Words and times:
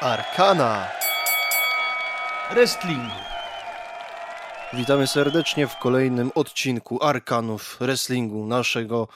Arkana 0.00 0.88
Wrestlingu. 2.50 3.14
Witamy 4.72 5.06
serdecznie 5.06 5.66
w 5.66 5.76
kolejnym 5.76 6.30
odcinku 6.34 7.04
Arkanów 7.04 7.76
Wrestlingu, 7.80 8.46
naszego 8.46 9.08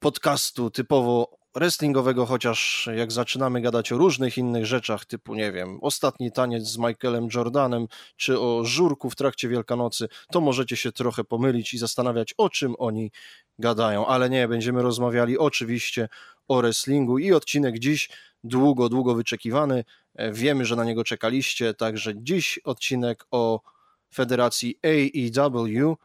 podcastu 0.00 0.70
typowo 0.70 1.39
wrestlingowego, 1.54 2.26
chociaż 2.26 2.88
jak 2.96 3.12
zaczynamy 3.12 3.60
gadać 3.60 3.92
o 3.92 3.98
różnych 3.98 4.38
innych 4.38 4.66
rzeczach, 4.66 5.04
typu, 5.04 5.34
nie 5.34 5.52
wiem, 5.52 5.78
ostatni 5.82 6.32
taniec 6.32 6.64
z 6.64 6.78
Michaelem 6.78 7.28
Jordanem, 7.34 7.86
czy 8.16 8.40
o 8.40 8.64
żurku 8.64 9.10
w 9.10 9.16
trakcie 9.16 9.48
Wielkanocy, 9.48 10.08
to 10.32 10.40
możecie 10.40 10.76
się 10.76 10.92
trochę 10.92 11.24
pomylić 11.24 11.74
i 11.74 11.78
zastanawiać, 11.78 12.34
o 12.38 12.50
czym 12.50 12.74
oni 12.78 13.10
gadają, 13.58 14.06
ale 14.06 14.30
nie, 14.30 14.48
będziemy 14.48 14.82
rozmawiali 14.82 15.38
oczywiście 15.38 16.08
o 16.48 16.56
wrestlingu 16.56 17.18
i 17.18 17.32
odcinek 17.32 17.78
dziś 17.78 18.08
długo, 18.44 18.88
długo 18.88 19.14
wyczekiwany, 19.14 19.84
E, 20.14 20.32
wiemy, 20.32 20.64
że 20.64 20.76
na 20.76 20.84
niego 20.84 21.04
czekaliście, 21.04 21.74
także 21.74 22.12
dziś 22.16 22.58
odcinek 22.64 23.26
o 23.30 23.60
Federacji 24.14 24.78
AEW, 24.82 25.96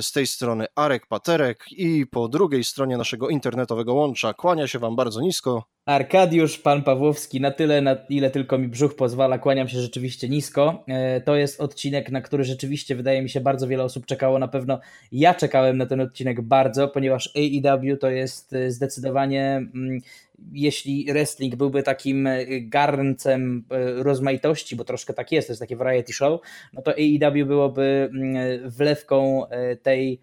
z 0.00 0.12
tej 0.12 0.26
strony 0.26 0.66
Arek 0.76 1.06
Paterek 1.06 1.64
i 1.72 2.06
po 2.06 2.28
drugiej 2.28 2.64
stronie 2.64 2.96
naszego 2.96 3.28
internetowego 3.28 3.94
łącza 3.94 4.34
kłania 4.34 4.66
się 4.66 4.78
Wam 4.78 4.96
bardzo 4.96 5.20
nisko. 5.20 5.64
Arkadiusz, 5.86 6.58
pan 6.58 6.82
Pawłowski, 6.82 7.40
na 7.40 7.50
tyle, 7.50 7.80
na 7.80 7.96
ile 8.08 8.30
tylko 8.30 8.58
mi 8.58 8.68
brzuch 8.68 8.96
pozwala, 8.96 9.38
kłaniam 9.38 9.68
się 9.68 9.80
rzeczywiście 9.80 10.28
nisko. 10.28 10.84
E, 10.88 11.20
to 11.20 11.36
jest 11.36 11.60
odcinek, 11.60 12.10
na 12.10 12.20
który 12.20 12.44
rzeczywiście 12.44 12.96
wydaje 12.96 13.22
mi 13.22 13.30
się 13.30 13.40
bardzo 13.40 13.68
wiele 13.68 13.84
osób 13.84 14.06
czekało. 14.06 14.38
Na 14.38 14.48
pewno 14.48 14.80
ja 15.12 15.34
czekałem 15.34 15.76
na 15.76 15.86
ten 15.86 16.00
odcinek 16.00 16.42
bardzo, 16.42 16.88
ponieważ 16.88 17.30
AEW 17.36 17.98
to 18.00 18.10
jest 18.10 18.54
zdecydowanie 18.68 19.56
mm, 19.56 20.00
jeśli 20.52 21.04
wrestling 21.12 21.56
byłby 21.56 21.82
takim 21.82 22.28
garncem 22.60 23.64
rozmaitości, 23.96 24.76
bo 24.76 24.84
troszkę 24.84 25.14
tak 25.14 25.32
jest, 25.32 25.48
to 25.48 25.52
jest 25.52 25.60
takie 25.60 25.76
variety 25.76 26.12
show, 26.12 26.40
no 26.72 26.82
to 26.82 26.90
AEW 26.92 27.46
byłoby 27.46 28.10
mm, 28.12 28.70
wlewką 28.70 29.42
tej 29.82 30.20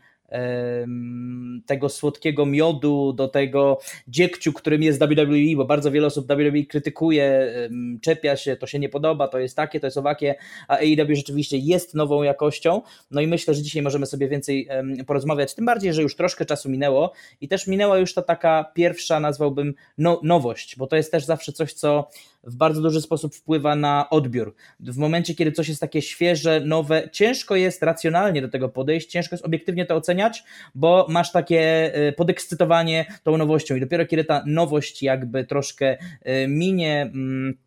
tego 1.65 1.89
słodkiego 1.89 2.45
miodu 2.45 3.13
do 3.13 3.27
tego 3.27 3.79
dziegciu, 4.07 4.53
którym 4.53 4.83
jest 4.83 4.99
WWE, 4.99 5.55
bo 5.55 5.65
bardzo 5.65 5.91
wiele 5.91 6.07
osób 6.07 6.27
WWE 6.27 6.63
krytykuje, 6.63 7.53
czepia 8.01 8.35
się, 8.35 8.55
to 8.55 8.67
się 8.67 8.79
nie 8.79 8.89
podoba, 8.89 9.27
to 9.27 9.39
jest 9.39 9.55
takie, 9.55 9.79
to 9.79 9.87
jest 9.87 9.97
owakie, 9.97 10.35
a 10.67 10.77
AEW 10.77 11.15
rzeczywiście 11.15 11.57
jest 11.57 11.95
nową 11.95 12.23
jakością. 12.23 12.81
No 13.11 13.21
i 13.21 13.27
myślę, 13.27 13.53
że 13.53 13.61
dzisiaj 13.61 13.81
możemy 13.81 14.05
sobie 14.05 14.27
więcej 14.27 14.67
porozmawiać, 15.07 15.55
tym 15.55 15.65
bardziej, 15.65 15.93
że 15.93 16.01
już 16.01 16.15
troszkę 16.15 16.45
czasu 16.45 16.69
minęło 16.69 17.13
i 17.41 17.47
też 17.47 17.67
minęła 17.67 17.97
już 17.97 18.13
ta 18.13 18.21
taka 18.21 18.71
pierwsza, 18.73 19.19
nazwałbym, 19.19 19.73
no, 19.97 20.19
nowość, 20.23 20.75
bo 20.77 20.87
to 20.87 20.95
jest 20.95 21.11
też 21.11 21.25
zawsze 21.25 21.51
coś, 21.51 21.73
co 21.73 22.09
w 22.43 22.55
bardzo 22.55 22.81
duży 22.81 23.01
sposób 23.01 23.35
wpływa 23.35 23.75
na 23.75 24.09
odbiór. 24.09 24.55
W 24.79 24.97
momencie, 24.97 25.35
kiedy 25.35 25.51
coś 25.51 25.69
jest 25.69 25.81
takie 25.81 26.01
świeże, 26.01 26.61
nowe, 26.65 27.09
ciężko 27.11 27.55
jest 27.55 27.83
racjonalnie 27.83 28.41
do 28.41 28.49
tego 28.49 28.69
podejść, 28.69 29.09
ciężko 29.09 29.35
jest 29.35 29.45
obiektywnie 29.45 29.85
to 29.85 29.95
oceniać, 29.95 30.43
bo 30.75 31.07
masz 31.09 31.31
takie 31.31 31.91
y, 32.09 32.13
podekscytowanie 32.13 33.05
tą 33.23 33.37
nowością 33.37 33.75
i 33.75 33.79
dopiero 33.79 34.05
kiedy 34.05 34.23
ta 34.23 34.43
nowość 34.45 35.03
jakby 35.03 35.45
troszkę 35.45 35.97
y, 36.27 36.47
minie, 36.47 37.01
mm, 37.01 37.57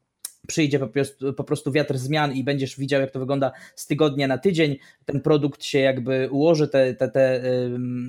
przyjdzie 0.46 0.78
po 0.78 0.88
prostu, 0.88 1.34
po 1.34 1.44
prostu 1.44 1.72
wiatr 1.72 1.96
zmian 1.96 2.32
i 2.32 2.44
będziesz 2.44 2.78
widział, 2.78 3.00
jak 3.00 3.10
to 3.10 3.18
wygląda 3.18 3.52
z 3.74 3.86
tygodnia 3.86 4.28
na 4.28 4.38
tydzień, 4.38 4.76
ten 5.04 5.20
produkt 5.20 5.64
się 5.64 5.78
jakby 5.78 6.28
ułoży, 6.30 6.68
te, 6.68 6.94
te, 6.94 7.08
te, 7.08 7.42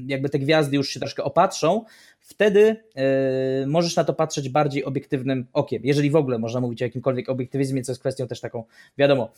jakby 0.08 0.30
te 0.30 0.40
gwiazdy 0.40 0.76
już 0.76 0.90
się 0.90 1.00
troszkę 1.00 1.24
opatrzą, 1.24 1.86
wtedy 2.26 2.76
yy, 2.96 3.68
możesz 3.68 3.96
na 3.96 4.04
to 4.04 4.14
patrzeć 4.14 4.50
bardziej 4.50 4.86
obiektywnym 4.86 5.48
okiem, 5.54 5.82
jeżeli 5.86 6.10
w 6.10 6.16
ogóle 6.16 6.40
można 6.40 6.62
mówić 6.62 6.82
o 6.82 6.86
jakimkolwiek 6.86 7.30
obiektywizmie, 7.30 7.84
co 7.84 7.92
jest 7.92 8.00
kwestią 8.00 8.28
też 8.28 8.42
taką, 8.42 8.64
wiadomo, 8.98 9.32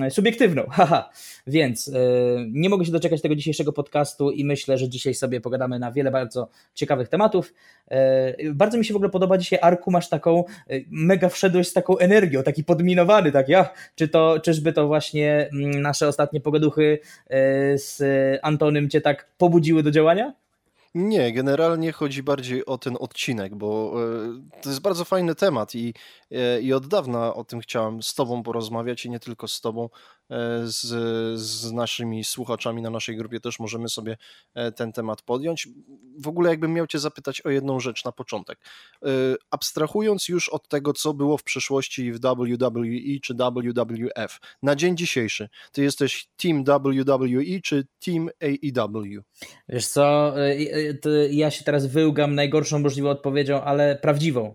yy, 0.00 0.10
subiektywną, 0.10 0.62
haha, 0.70 1.10
więc 1.46 1.86
yy, 1.86 1.94
nie 2.50 2.68
mogę 2.68 2.84
się 2.84 2.92
doczekać 2.92 3.22
tego 3.22 3.34
dzisiejszego 3.34 3.72
podcastu 3.72 4.30
i 4.30 4.44
myślę, 4.44 4.78
że 4.78 4.88
dzisiaj 4.88 5.14
sobie 5.14 5.40
pogadamy 5.40 5.78
na 5.78 5.92
wiele 5.92 6.10
bardzo 6.10 6.48
ciekawych 6.74 7.08
tematów. 7.08 7.54
Bardzo 8.54 8.78
mi 8.78 8.84
się 8.84 8.92
w 8.94 8.96
ogóle 8.96 9.10
podoba 9.10 9.38
dzisiaj, 9.38 9.58
Arku, 9.62 9.90
masz 9.90 10.08
taką, 10.08 10.44
mega 10.90 11.28
wszedłeś 11.28 11.68
z 11.68 11.72
taką 11.72 11.98
energią, 11.98 12.42
taki 12.42 12.64
podminowany, 12.64 13.32
tak, 13.32 13.48
ja, 13.48 13.70
czy 13.94 14.08
to, 14.08 14.40
czyżby 14.40 14.72
to 14.72 14.86
właśnie 14.86 15.48
mm, 15.52 15.82
nasze 15.82 16.08
ostatnie 16.08 16.40
pogaduchy 16.40 16.98
z 17.74 18.00
Antonym 18.42 18.90
cię 18.90 19.00
tak 19.00 19.28
pobudziły 19.38 19.82
do 19.82 19.90
działania? 19.90 20.34
Nie, 21.00 21.32
generalnie 21.32 21.92
chodzi 21.92 22.22
bardziej 22.22 22.66
o 22.66 22.78
ten 22.78 22.96
odcinek, 23.00 23.54
bo 23.54 23.94
e, 24.54 24.60
to 24.62 24.68
jest 24.68 24.80
bardzo 24.80 25.04
fajny 25.04 25.34
temat 25.34 25.74
i, 25.74 25.94
e, 26.30 26.60
i 26.60 26.72
od 26.72 26.86
dawna 26.86 27.34
o 27.34 27.44
tym 27.44 27.60
chciałem 27.60 28.02
z 28.02 28.14
Tobą 28.14 28.42
porozmawiać 28.42 29.04
i 29.04 29.10
nie 29.10 29.20
tylko 29.20 29.48
z 29.48 29.60
Tobą, 29.60 29.88
z, 30.64 30.86
z 31.40 31.72
naszymi 31.72 32.24
słuchaczami 32.24 32.82
na 32.82 32.90
naszej 32.90 33.16
grupie 33.16 33.40
też 33.40 33.58
możemy 33.58 33.88
sobie 33.88 34.16
e, 34.54 34.72
ten 34.72 34.92
temat 34.92 35.22
podjąć. 35.22 35.68
W 36.18 36.28
ogóle 36.28 36.50
jakbym 36.50 36.72
miał 36.72 36.86
Cię 36.86 36.98
zapytać 36.98 37.40
o 37.40 37.50
jedną 37.50 37.80
rzecz 37.80 38.04
na 38.04 38.12
początek. 38.12 38.58
E, 39.02 39.08
abstrahując 39.50 40.28
już 40.28 40.48
od 40.48 40.68
tego, 40.68 40.92
co 40.92 41.14
było 41.14 41.38
w 41.38 41.42
przeszłości 41.42 42.12
w 42.12 42.20
WWE 42.20 43.20
czy 43.22 43.34
WWF, 43.34 44.38
na 44.62 44.76
dzień 44.76 44.96
dzisiejszy, 44.96 45.48
Ty 45.72 45.82
jesteś 45.82 46.28
Team 46.36 46.64
WWE 46.64 47.60
czy 47.64 47.86
Team 48.04 48.28
AEW? 48.42 49.22
Wiesz 49.68 49.86
co, 49.86 50.34
ja 51.30 51.50
się 51.50 51.64
teraz 51.64 51.86
wyłgam 51.86 52.34
najgorszą 52.34 52.78
możliwą 52.78 53.08
odpowiedzią, 53.08 53.62
ale 53.62 53.96
prawdziwą. 53.96 54.54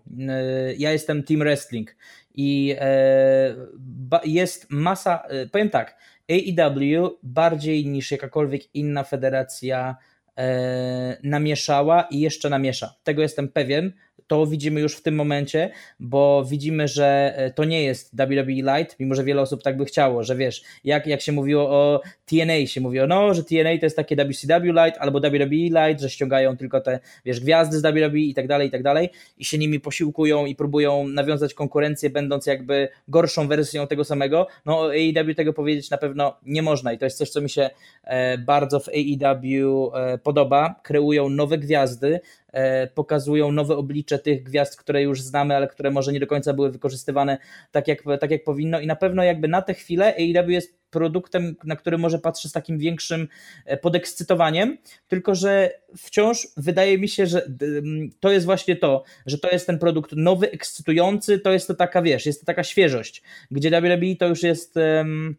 Ja 0.78 0.92
jestem 0.92 1.24
Team 1.24 1.40
Wrestling 1.40 1.96
i 2.36 2.76
e, 2.80 3.56
jest 4.24 4.68
masa, 4.70 5.24
e, 5.28 5.48
powiem 5.48 5.70
tak, 5.70 5.98
AEW 6.30 7.20
bardziej 7.24 7.86
niż 7.86 8.12
jakakolwiek 8.12 8.76
inna 8.76 9.04
federacja 9.04 9.96
e, 10.38 11.18
namieszała 11.24 12.02
i 12.12 12.20
jeszcze 12.20 12.50
namiesza. 12.50 12.96
Tego 13.04 13.22
jestem 13.22 13.48
pewien, 13.48 13.94
to 14.28 14.46
widzimy 14.46 14.82
już 14.82 14.96
w 14.96 15.02
tym 15.02 15.16
momencie, 15.16 15.70
bo 16.00 16.46
widzimy, 16.50 16.88
że 16.88 17.34
e, 17.36 17.52
to 17.52 17.64
nie 17.64 17.84
jest 17.84 18.16
WWE 18.16 18.78
Light, 18.78 19.00
mimo 19.00 19.16
że 19.16 19.24
wiele 19.24 19.42
osób 19.42 19.64
tak 19.64 19.78
by 19.78 19.86
chciało, 19.86 20.24
że 20.24 20.36
wiesz, 20.36 20.64
jak, 20.84 21.08
jak 21.08 21.22
się 21.22 21.32
mówiło 21.32 21.70
o 21.70 22.02
TNA, 22.26 22.68
się 22.68 22.82
mówiło, 22.82 23.08
no, 23.08 23.34
że 23.34 23.44
TNA 23.44 23.78
to 23.80 23.86
jest 23.86 23.96
takie 23.96 24.16
WCW 24.16 24.66
Light 24.66 24.98
albo 25.00 25.20
WWE 25.20 25.56
Light, 25.56 26.02
że 26.02 26.10
ściągają 26.10 26.58
tylko 26.58 26.82
te, 26.82 27.00
wiesz, 27.26 27.40
gwiazdy 27.40 27.80
z 27.80 27.82
WWE 27.82 28.20
i 28.20 28.34
tak 28.34 28.48
dalej, 28.48 28.68
i 28.68 28.72
tak 28.72 28.84
dalej 28.84 29.10
i 29.38 29.46
się 29.46 29.58
nimi 29.58 29.80
posiłkują 29.80 30.46
i 30.46 30.56
próbują 30.56 31.08
nawiązać 31.08 31.54
konkurencję, 31.54 32.10
będąc 32.10 32.46
jakby 32.46 32.90
gorszą 33.08 33.48
wersją 33.48 33.88
tego 33.88 34.04
samego. 34.04 34.48
No, 34.66 34.90
AEW 34.90 35.36
tego 35.36 35.54
powiedzieć 35.54 35.90
na 35.90 35.98
pewno 35.98 36.38
nie 36.46 36.62
można 36.62 36.94
i 36.94 36.98
to 36.98 37.06
jest 37.06 37.18
coś, 37.18 37.30
co 37.30 37.42
mi 37.42 37.50
się 37.50 37.70
e, 38.04 38.38
bardzo 38.38 38.80
w 38.80 38.90
AEW 38.90 39.92
e, 39.96 40.18
podoba. 40.18 40.76
Kreują 40.84 41.30
nowe 41.30 41.58
gwiazdy, 41.58 42.20
pokazują 42.96 43.52
nowe 43.52 43.78
oblicze 43.78 44.20
tych 44.20 44.44
gwiazd, 44.44 44.78
które 44.78 45.02
już 45.02 45.22
znamy, 45.22 45.56
ale 45.56 45.68
które 45.68 45.92
może 45.92 46.14
nie 46.14 46.20
do 46.20 46.28
końca 46.28 46.54
były 46.54 46.72
wykorzystywane 46.72 47.38
tak 47.72 47.88
jak, 47.88 48.04
tak 48.20 48.32
jak 48.32 48.44
powinno. 48.44 48.80
I 48.80 48.88
na 48.88 48.96
pewno 48.96 49.24
jakby 49.24 49.48
na 49.48 49.62
tę 49.62 49.74
chwilę 49.74 50.16
AEW 50.16 50.50
jest 50.50 50.84
produktem, 50.94 51.56
na 51.64 51.76
który 51.76 51.98
może 51.98 52.20
patrzę 52.20 52.50
z 52.50 52.52
takim 52.52 52.78
większym 52.78 53.28
e, 53.66 53.78
podekscytowaniem, 53.78 54.78
tylko 55.08 55.36
że 55.36 55.72
wciąż 55.98 56.48
wydaje 56.58 56.98
mi 56.98 57.08
się, 57.08 57.28
że 57.28 57.50
to 58.20 58.32
jest 58.32 58.46
właśnie 58.46 58.76
to, 58.76 59.04
że 59.26 59.38
to 59.38 59.50
jest 59.50 59.68
ten 59.68 59.80
produkt 59.80 60.12
nowy, 60.16 60.52
ekscytujący, 60.52 61.40
to 61.40 61.52
jest 61.52 61.68
to 61.68 61.74
taka, 61.74 62.02
wiesz, 62.02 62.26
jest 62.26 62.40
to 62.40 62.46
taka 62.46 62.64
świeżość, 62.64 63.24
gdzie 63.52 63.70
WWE 63.70 64.16
to 64.20 64.28
już 64.28 64.44
jest 64.44 64.78
um, 64.78 65.36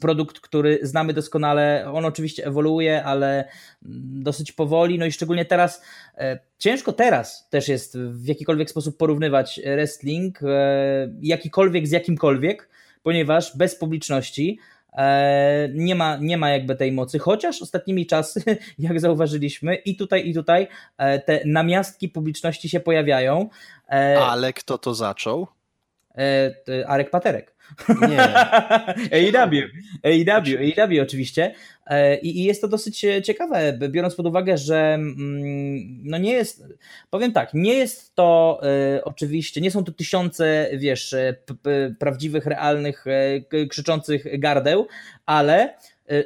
produkt, 0.00 0.40
który 0.40 0.78
znamy 0.82 1.12
doskonale. 1.12 1.92
On 1.92 2.04
oczywiście 2.04 2.46
ewoluuje, 2.46 3.04
ale 3.04 3.48
dosyć 4.22 4.52
powoli. 4.52 4.98
No 4.98 5.06
i 5.06 5.12
szczególnie 5.12 5.44
teraz, 5.44 5.82
e, 6.18 6.38
ciężko 6.58 6.92
teraz 6.92 7.48
też 7.50 7.68
jest 7.68 7.98
w 7.98 8.26
jakikolwiek 8.26 8.70
sposób 8.70 8.96
porównywać 8.96 9.60
wrestling, 9.64 10.42
e, 10.42 11.14
jakikolwiek 11.22 11.86
z 11.86 11.90
jakimkolwiek, 11.90 12.68
ponieważ 13.02 13.56
bez 13.56 13.76
publiczności 13.76 14.58
e, 14.92 15.68
nie 15.74 15.94
ma, 15.94 16.16
nie 16.16 16.36
ma 16.36 16.50
jakby 16.50 16.76
tej 16.76 16.92
mocy, 16.92 17.18
chociaż 17.18 17.62
ostatnimi 17.62 18.06
czasy, 18.06 18.42
jak 18.78 19.00
zauważyliśmy, 19.00 19.74
i 19.74 19.96
tutaj, 19.96 20.28
i 20.28 20.34
tutaj 20.34 20.68
te 21.26 21.40
namiastki 21.46 22.08
publiczności 22.08 22.68
się 22.68 22.80
pojawiają. 22.80 23.48
Ale 24.20 24.52
kto 24.52 24.78
to 24.78 24.94
zaczął? 24.94 25.46
Arek 26.86 27.10
Paterek. 27.10 27.54
Nie. 28.08 28.20
AEW, 29.12 29.68
AEW, 30.02 30.58
AEW 30.58 31.02
oczywiście. 31.02 31.54
E, 31.86 32.18
I, 32.18 32.40
I, 32.40 32.44
jest 32.44 32.60
to 32.60 32.68
dosyć 32.68 33.06
ciekawe, 33.24 33.78
biorąc 33.88 34.14
pod 34.14 34.26
uwagę, 34.26 34.58
że 34.58 34.94
mm, 34.94 36.02
no 36.04 36.18
nie 36.18 36.32
jest, 36.32 36.64
powiem 37.10 37.32
tak, 37.32 37.54
nie 37.54 37.74
jest 37.74 38.14
to 38.14 38.60
e, 38.62 39.04
oczywiście, 39.04 39.60
nie 39.60 39.70
są 39.70 39.84
to 39.84 39.92
tysiące, 39.92 40.70
wiesz, 40.76 41.14
prawdziwych, 41.98 42.46
realnych, 42.46 43.04
krzyczących 43.70 44.40
gardeł, 44.40 44.86
ale 45.26 45.74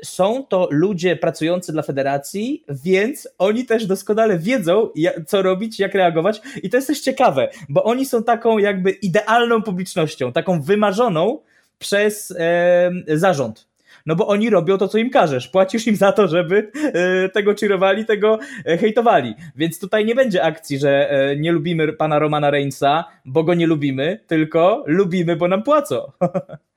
są 0.05 0.45
to 0.49 0.69
ludzie 0.71 1.17
pracujący 1.17 1.73
dla 1.73 1.83
federacji, 1.83 2.65
więc 2.69 3.29
oni 3.39 3.67
też 3.67 3.87
doskonale 3.87 4.39
wiedzą, 4.39 4.89
co 5.27 5.43
robić, 5.43 5.81
jak 5.81 5.95
reagować. 5.95 6.41
I 6.63 6.71
to 6.71 6.77
jest 6.77 6.87
też 6.87 7.01
ciekawe, 7.01 7.49
bo 7.69 7.85
oni 7.85 8.07
są 8.07 8.23
taką 8.23 8.59
jakby 8.59 8.91
idealną 8.91 9.63
publicznością, 9.63 10.33
taką 10.33 10.61
wymarzoną 10.61 11.39
przez 11.79 12.35
e, 12.39 12.91
zarząd. 13.07 13.67
No 14.07 14.17
bo 14.17 14.27
oni 14.27 14.51
robią 14.51 14.79
to, 14.79 14.89
co 14.89 14.99
im 14.99 15.11
każesz. 15.11 15.49
Płacisz 15.49 15.87
im 15.87 15.97
za 15.97 16.13
to, 16.13 16.29
żeby 16.29 16.71
e, 16.75 17.29
tego 17.29 17.55
cheerowali, 17.61 18.05
tego 18.05 18.39
e, 18.67 18.79
hejtowali. 18.79 19.35
Więc 19.57 19.81
tutaj 19.81 20.05
nie 20.05 20.15
będzie 20.15 20.43
akcji, 20.43 20.79
że 20.79 21.11
e, 21.11 21.37
nie 21.37 21.53
lubimy 21.53 21.93
pana 21.93 22.19
Romana 22.19 22.51
Reignsa, 22.51 23.05
bo 23.25 23.45
go 23.45 23.55
nie 23.55 23.67
lubimy, 23.67 24.21
tylko 24.27 24.85
lubimy, 24.87 25.37
bo 25.37 25.49
nam 25.49 25.63
płacą. 25.63 25.97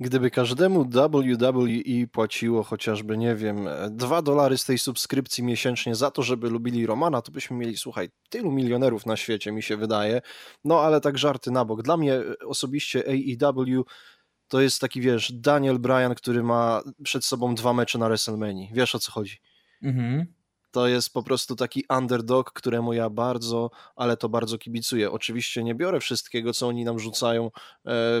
Gdyby 0.00 0.30
każdemu 0.30 0.84
WWE 0.84 2.06
płaciło 2.12 2.62
chociażby, 2.62 3.18
nie 3.18 3.34
wiem, 3.34 3.68
dwa 3.90 4.22
dolary 4.22 4.58
z 4.58 4.64
tej 4.64 4.78
subskrypcji 4.78 5.44
miesięcznie 5.44 5.94
za 5.94 6.10
to, 6.10 6.22
żeby 6.22 6.50
lubili 6.50 6.86
Romana, 6.86 7.22
to 7.22 7.32
byśmy 7.32 7.56
mieli, 7.56 7.76
słuchaj, 7.76 8.08
tylu 8.28 8.52
milionerów 8.52 9.06
na 9.06 9.16
świecie, 9.16 9.52
mi 9.52 9.62
się 9.62 9.76
wydaje. 9.76 10.20
No 10.64 10.80
ale 10.80 11.00
tak 11.00 11.18
żarty 11.18 11.50
na 11.50 11.64
bok. 11.64 11.82
Dla 11.82 11.96
mnie 11.96 12.20
osobiście 12.46 13.04
AEW 13.08 13.84
to 14.48 14.60
jest 14.60 14.80
taki, 14.80 15.00
wiesz, 15.00 15.32
Daniel 15.32 15.78
Bryan, 15.78 16.14
który 16.14 16.42
ma 16.42 16.82
przed 17.02 17.24
sobą 17.24 17.54
dwa 17.54 17.72
mecze 17.72 17.98
na 17.98 18.06
WrestleMania. 18.06 18.66
Wiesz 18.72 18.94
o 18.94 18.98
co 18.98 19.12
chodzi. 19.12 19.36
Mhm. 19.82 20.26
To 20.74 20.86
jest 20.86 21.12
po 21.12 21.22
prostu 21.22 21.56
taki 21.56 21.84
underdog, 21.98 22.52
któremu 22.52 22.92
ja 22.92 23.10
bardzo, 23.10 23.70
ale 23.96 24.16
to 24.16 24.28
bardzo 24.28 24.58
kibicuję. 24.58 25.10
Oczywiście 25.10 25.64
nie 25.64 25.74
biorę 25.74 26.00
wszystkiego, 26.00 26.52
co 26.52 26.68
oni 26.68 26.84
nam 26.84 26.98
rzucają 26.98 27.46
e, 27.46 27.50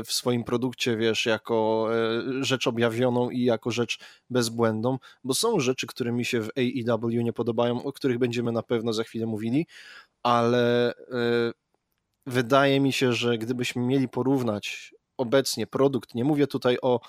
w 0.04 0.12
swoim 0.12 0.44
produkcie, 0.44 0.96
wiesz, 0.96 1.26
jako 1.26 1.88
e, 2.40 2.44
rzecz 2.44 2.66
objawioną 2.66 3.30
i 3.30 3.44
jako 3.44 3.70
rzecz 3.70 3.98
bezbłędną, 4.30 4.98
bo 5.24 5.34
są 5.34 5.60
rzeczy, 5.60 5.86
które 5.86 6.12
mi 6.12 6.24
się 6.24 6.40
w 6.40 6.48
AEW 6.56 7.24
nie 7.24 7.32
podobają, 7.32 7.82
o 7.82 7.92
których 7.92 8.18
będziemy 8.18 8.52
na 8.52 8.62
pewno 8.62 8.92
za 8.92 9.04
chwilę 9.04 9.26
mówili, 9.26 9.66
ale 10.22 10.90
e, 10.90 10.94
wydaje 12.26 12.80
mi 12.80 12.92
się, 12.92 13.12
że 13.12 13.38
gdybyśmy 13.38 13.82
mieli 13.82 14.08
porównać 14.08 14.94
obecnie 15.16 15.66
produkt, 15.66 16.14
nie 16.14 16.24
mówię 16.24 16.46
tutaj 16.46 16.78
o, 16.82 17.00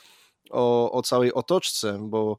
o, 0.51 0.91
o 0.91 1.01
całej 1.01 1.33
otoczce, 1.33 1.97
bo 2.01 2.37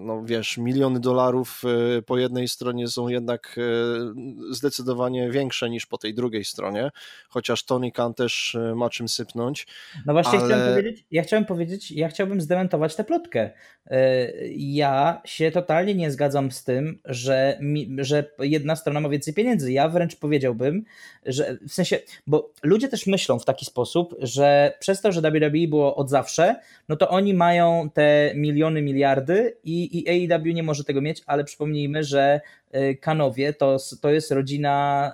no 0.00 0.22
wiesz, 0.24 0.58
miliony 0.58 1.00
dolarów 1.00 1.62
e, 1.98 2.02
po 2.02 2.18
jednej 2.18 2.48
stronie 2.48 2.88
są 2.88 3.08
jednak 3.08 3.56
e, 3.58 4.54
zdecydowanie 4.54 5.30
większe 5.30 5.70
niż 5.70 5.86
po 5.86 5.98
tej 5.98 6.14
drugiej 6.14 6.44
stronie, 6.44 6.90
chociaż 7.28 7.64
Tony 7.64 7.92
Khan 7.92 8.14
też 8.14 8.56
ma 8.76 8.90
czym 8.90 9.08
sypnąć. 9.08 9.66
No 10.06 10.12
właśnie 10.12 10.38
ale... 10.38 10.48
chciałem 10.48 10.74
powiedzieć, 10.74 11.04
ja 11.10 11.22
chciałem 11.22 11.44
powiedzieć, 11.44 11.90
ja 11.90 12.08
chciałbym 12.08 12.40
zdementować 12.40 12.96
tę 12.96 13.04
plotkę. 13.04 13.50
Ja 14.56 15.22
się 15.24 15.50
totalnie 15.50 15.94
nie 15.94 16.10
zgadzam 16.10 16.50
z 16.50 16.64
tym, 16.64 16.98
że, 17.04 17.58
że 17.98 18.30
jedna 18.38 18.76
strona 18.76 19.00
ma 19.00 19.08
więcej 19.08 19.34
pieniędzy. 19.34 19.72
Ja 19.72 19.88
wręcz 19.88 20.16
powiedziałbym, 20.16 20.84
że 21.26 21.58
w 21.68 21.72
sensie, 21.72 21.98
bo 22.26 22.52
ludzie 22.62 22.88
też 22.88 23.06
myślą 23.06 23.38
w 23.38 23.44
taki 23.44 23.64
sposób, 23.64 24.14
że 24.18 24.72
przez 24.80 25.00
to, 25.00 25.12
że 25.12 25.20
WWE 25.20 25.68
było 25.68 25.96
od 25.96 26.10
zawsze, 26.10 26.56
no 26.88 26.96
to 26.96 27.08
oni 27.08 27.34
mają 27.34 27.90
te 27.94 28.32
miliony, 28.34 28.82
miliardy 28.82 29.56
i, 29.66 29.98
i 29.98 30.32
AEW 30.32 30.54
nie 30.54 30.62
może 30.62 30.84
tego 30.84 31.00
mieć, 31.00 31.22
ale 31.26 31.44
przypomnijmy, 31.44 32.04
że 32.04 32.40
e, 32.70 32.94
Kanowie 32.94 33.52
to, 33.52 33.76
to 34.00 34.10
jest 34.10 34.30
rodzina, 34.30 35.12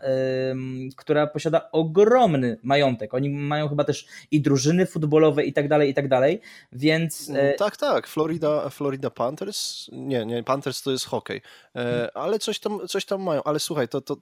która 0.97 1.27
posiada 1.27 1.71
ogromny 1.73 2.59
majątek. 2.63 3.15
Oni 3.15 3.31
mają 3.31 3.69
chyba 3.69 3.85
też 3.85 4.07
i 4.31 4.41
drużyny 4.41 4.87
futbolowe 4.87 5.45
i 5.45 5.53
tak 5.53 5.69
dalej, 5.69 5.91
i 5.91 5.95
tak 5.95 6.09
dalej, 6.09 6.41
więc... 6.73 7.31
E, 7.31 7.41
mm, 7.41 7.57
tak, 7.59 7.77
tak, 7.77 8.07
Florida, 8.07 8.71
Florida 8.71 9.11
Panthers, 9.11 9.89
nie, 9.93 10.27
nie, 10.27 10.43
Panthers 10.43 10.83
to 10.83 10.91
jest 10.91 11.05
hokej, 11.05 11.41
e, 11.77 12.11
ale 12.17 12.39
coś 12.39 12.59
tam, 12.59 12.89
coś 12.89 13.05
tam 13.05 13.23
mają, 13.23 13.43
ale 13.43 13.59
słuchaj, 13.59 13.89
to, 13.89 14.01
to 14.01 14.17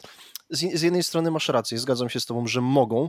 z, 0.50 0.60
z 0.74 0.82
jednej 0.82 1.02
strony 1.02 1.30
masz 1.30 1.48
rację, 1.48 1.78
zgadzam 1.78 2.08
się 2.08 2.20
z 2.20 2.26
tobą, 2.26 2.46
że 2.46 2.60
mogą, 2.60 3.08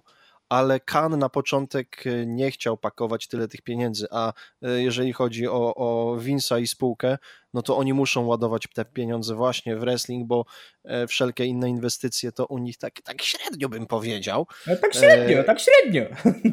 ale 0.52 0.80
Kan 0.80 1.20
na 1.20 1.30
początek 1.30 2.04
e, 2.06 2.26
nie 2.26 2.52
chciał 2.52 2.78
pakować 2.78 3.28
tyle 3.28 3.48
tych 3.48 3.62
pieniędzy, 3.62 4.08
a 4.12 4.34
e, 4.62 4.82
jeżeli 4.82 5.14
chodzi 5.14 5.48
o, 5.48 5.76
o 5.76 6.18
Vince'a 6.18 6.62
i 6.62 6.68
spółkę, 6.68 7.18
no 7.54 7.62
to 7.62 7.78
oni 7.78 7.94
muszą 7.94 8.26
ładować 8.26 8.68
te 8.74 8.86
pieniądze 8.86 9.36
właśnie 9.36 9.76
w 9.76 9.80
wrestling, 9.80 10.28
bo 10.28 10.46
e, 10.84 11.08
wszelkie 11.08 11.46
inne 11.46 11.70
inwestycje 11.70 12.32
to 12.32 12.46
u 12.46 12.58
nich 12.58 12.78
tak, 12.78 13.02
tak 13.02 13.22
średnio 13.22 13.70
bym 13.70 13.88
powiedział. 13.88 14.48
No 14.68 14.76
tak 14.76 14.94
średnio, 14.94 15.38
e... 15.38 15.44
tak 15.44 15.60
średnio. 15.60 16.06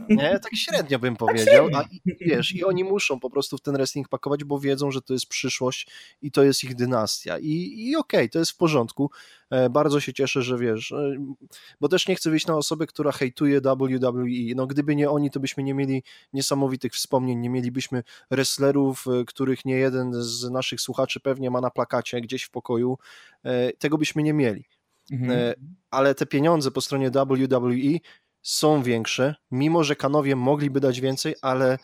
Nie, 0.08 0.30
tak 0.30 0.56
średnio 0.56 0.98
bym 0.98 1.16
tak 1.16 1.28
powiedział. 1.28 1.70
Tak 1.70 1.86
a 1.86 2.10
wiesz, 2.20 2.54
i 2.54 2.64
oni 2.64 2.84
muszą 2.84 3.20
po 3.20 3.30
prostu 3.30 3.58
w 3.58 3.60
ten 3.60 3.74
wrestling 3.74 4.08
pakować, 4.08 4.44
bo 4.44 4.60
wiedzą, 4.60 4.90
że 4.90 5.02
to 5.02 5.12
jest 5.12 5.26
przyszłość 5.26 5.88
i 6.22 6.30
to 6.30 6.42
jest 6.42 6.64
ich 6.64 6.74
dynastia. 6.74 7.38
I, 7.38 7.74
i 7.76 7.96
okej, 7.96 8.20
okay, 8.20 8.28
to 8.28 8.38
jest 8.38 8.50
w 8.50 8.56
porządku. 8.56 9.10
E, 9.50 9.70
bardzo 9.70 10.00
się 10.00 10.12
cieszę, 10.12 10.42
że 10.42 10.58
wiesz, 10.58 10.94
bo 11.80 11.88
też 11.88 12.08
nie 12.08 12.14
chcę 12.14 12.30
wyjść 12.30 12.46
na 12.46 12.56
osobę, 12.56 12.86
która 12.86 13.12
hejtuje 13.12 13.60
WWE. 13.60 14.54
No 14.56 14.66
gdyby 14.66 14.96
nie 14.96 15.10
oni, 15.10 15.30
to 15.30 15.40
byśmy 15.40 15.62
nie 15.62 15.74
mieli 15.74 16.02
niesamowitych 16.32 16.92
wspomnień, 16.92 17.38
nie 17.38 17.50
mielibyśmy 17.50 18.02
wrestlerów, 18.30 19.04
których 19.26 19.64
nie 19.64 19.74
jeden 19.74 20.12
z 20.22 20.50
naszych 20.50 20.80
słuchaczy 20.88 21.20
pewnie 21.20 21.50
ma 21.50 21.60
na 21.60 21.70
plakacie 21.70 22.20
gdzieś 22.20 22.42
w 22.42 22.50
pokoju, 22.50 22.98
e, 23.44 23.72
tego 23.72 23.98
byśmy 23.98 24.22
nie 24.22 24.32
mieli. 24.32 24.64
Mhm. 25.12 25.30
E, 25.30 25.54
ale 25.90 26.14
te 26.14 26.26
pieniądze 26.26 26.70
po 26.70 26.80
stronie 26.80 27.10
WWE 27.10 27.98
są 28.42 28.82
większe, 28.82 29.34
mimo 29.50 29.84
że 29.84 29.96
kanowie 29.96 30.36
mogliby 30.36 30.80
dać 30.80 31.00
więcej, 31.00 31.34
ale 31.42 31.78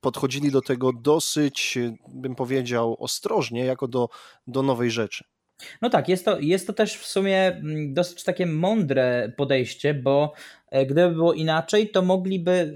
podchodzili 0.00 0.50
do 0.50 0.62
tego 0.62 0.92
dosyć, 0.92 1.78
bym 2.08 2.34
powiedział, 2.34 2.96
ostrożnie, 2.98 3.64
jako 3.64 3.88
do, 3.88 4.08
do 4.46 4.62
nowej 4.62 4.90
rzeczy. 4.90 5.24
No 5.82 5.90
tak, 5.90 6.08
jest 6.08 6.24
to, 6.24 6.40
jest 6.40 6.66
to 6.66 6.72
też 6.72 6.96
w 6.96 7.06
sumie 7.06 7.46
mm, 7.46 7.94
dosyć 7.94 8.24
takie 8.24 8.46
mądre 8.46 9.32
podejście, 9.36 9.94
bo 9.94 10.32
e, 10.70 10.86
gdyby 10.86 11.14
było 11.14 11.32
inaczej, 11.32 11.88
to 11.88 12.02
mogliby, 12.02 12.74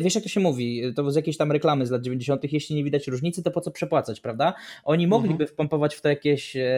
wiesz 0.00 0.14
jak 0.14 0.24
to 0.24 0.30
się 0.30 0.40
mówi, 0.40 0.82
to 0.96 1.10
z 1.10 1.16
jakiejś 1.16 1.36
tam 1.36 1.52
reklamy 1.52 1.86
z 1.86 1.90
lat 1.90 2.02
90., 2.02 2.52
jeśli 2.52 2.76
nie 2.76 2.84
widać 2.84 3.08
różnicy, 3.08 3.42
to 3.42 3.50
po 3.50 3.60
co 3.60 3.70
przepłacać, 3.70 4.20
prawda? 4.20 4.54
Oni 4.84 5.04
mhm. 5.04 5.20
mogliby 5.20 5.44
mhm. 5.44 5.48
wpompować 5.48 5.94
w 5.94 6.00
to 6.00 6.08
jakieś 6.08 6.56
e, 6.56 6.68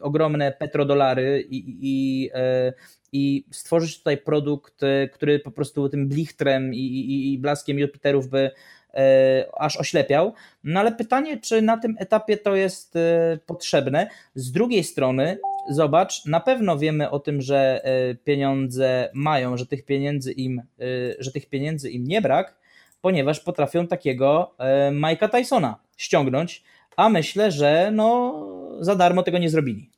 ogromne 0.00 0.52
petrodolary 0.52 1.46
i, 1.50 1.78
i, 1.80 2.30
e, 2.34 2.72
i 3.12 3.44
stworzyć 3.50 3.98
tutaj 3.98 4.18
produkt, 4.18 4.82
e, 4.82 5.08
który 5.08 5.38
po 5.38 5.50
prostu 5.50 5.88
tym 5.88 6.08
blichtrem 6.08 6.74
i, 6.74 6.78
i, 6.78 7.32
i 7.32 7.38
blaskiem 7.38 7.78
Jupiterów 7.78 8.28
by 8.28 8.38
E, 8.46 8.50
aż 9.56 9.76
oślepiał. 9.76 10.32
No 10.64 10.80
ale 10.80 10.92
pytanie, 10.92 11.40
czy 11.40 11.62
na 11.62 11.76
tym 11.76 11.96
etapie 11.98 12.36
to 12.36 12.56
jest 12.56 12.96
e, 12.96 13.38
potrzebne. 13.46 14.08
Z 14.34 14.52
drugiej 14.52 14.84
strony, 14.84 15.38
zobacz, 15.70 16.26
na 16.26 16.40
pewno 16.40 16.78
wiemy 16.78 17.10
o 17.10 17.18
tym, 17.18 17.40
że 17.40 17.84
e, 17.84 18.14
pieniądze 18.14 19.10
mają, 19.14 19.56
że 19.56 19.66
tych 19.66 19.84
pieniędzy 19.84 20.32
im, 20.32 20.62
że 21.18 21.32
tych 21.32 21.48
pieniędzy 21.48 21.90
im 21.90 22.04
nie 22.04 22.22
brak, 22.22 22.56
ponieważ 23.00 23.40
potrafią 23.40 23.86
takiego 23.86 24.54
Mike'a 24.92 25.28
Tysona 25.28 25.76
ściągnąć, 25.96 26.62
a 26.96 27.08
myślę, 27.08 27.50
że 27.50 27.90
no, 27.92 28.34
za 28.80 28.96
darmo 28.96 29.22
tego 29.22 29.38
nie 29.38 29.50
zrobili. 29.50 29.90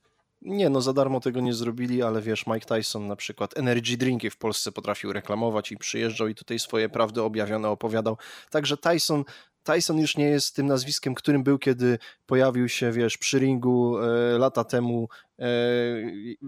Nie, 0.44 0.70
no 0.70 0.80
za 0.80 0.92
darmo 0.92 1.20
tego 1.20 1.40
nie 1.40 1.54
zrobili, 1.54 2.02
ale 2.02 2.22
wiesz, 2.22 2.46
Mike 2.46 2.66
Tyson 2.66 3.06
na 3.06 3.16
przykład 3.16 3.58
energy 3.58 3.96
drinki 3.96 4.30
w 4.30 4.36
Polsce 4.36 4.72
potrafił 4.72 5.12
reklamować 5.12 5.72
i 5.72 5.76
przyjeżdżał 5.76 6.28
i 6.28 6.34
tutaj 6.34 6.58
swoje 6.58 6.88
prawdy 6.88 7.22
objawione 7.22 7.68
opowiadał. 7.68 8.16
Także 8.50 8.76
Tyson 8.76 9.24
Tyson 9.64 9.98
już 9.98 10.16
nie 10.16 10.24
jest 10.24 10.56
tym 10.56 10.66
nazwiskiem, 10.66 11.14
którym 11.14 11.42
był, 11.42 11.58
kiedy 11.58 11.98
pojawił 12.26 12.68
się, 12.68 12.92
wiesz, 12.92 13.18
przy 13.18 13.38
ringu 13.38 13.98
e, 13.98 14.38
lata 14.38 14.64
temu 14.64 15.08
e, 15.38 15.46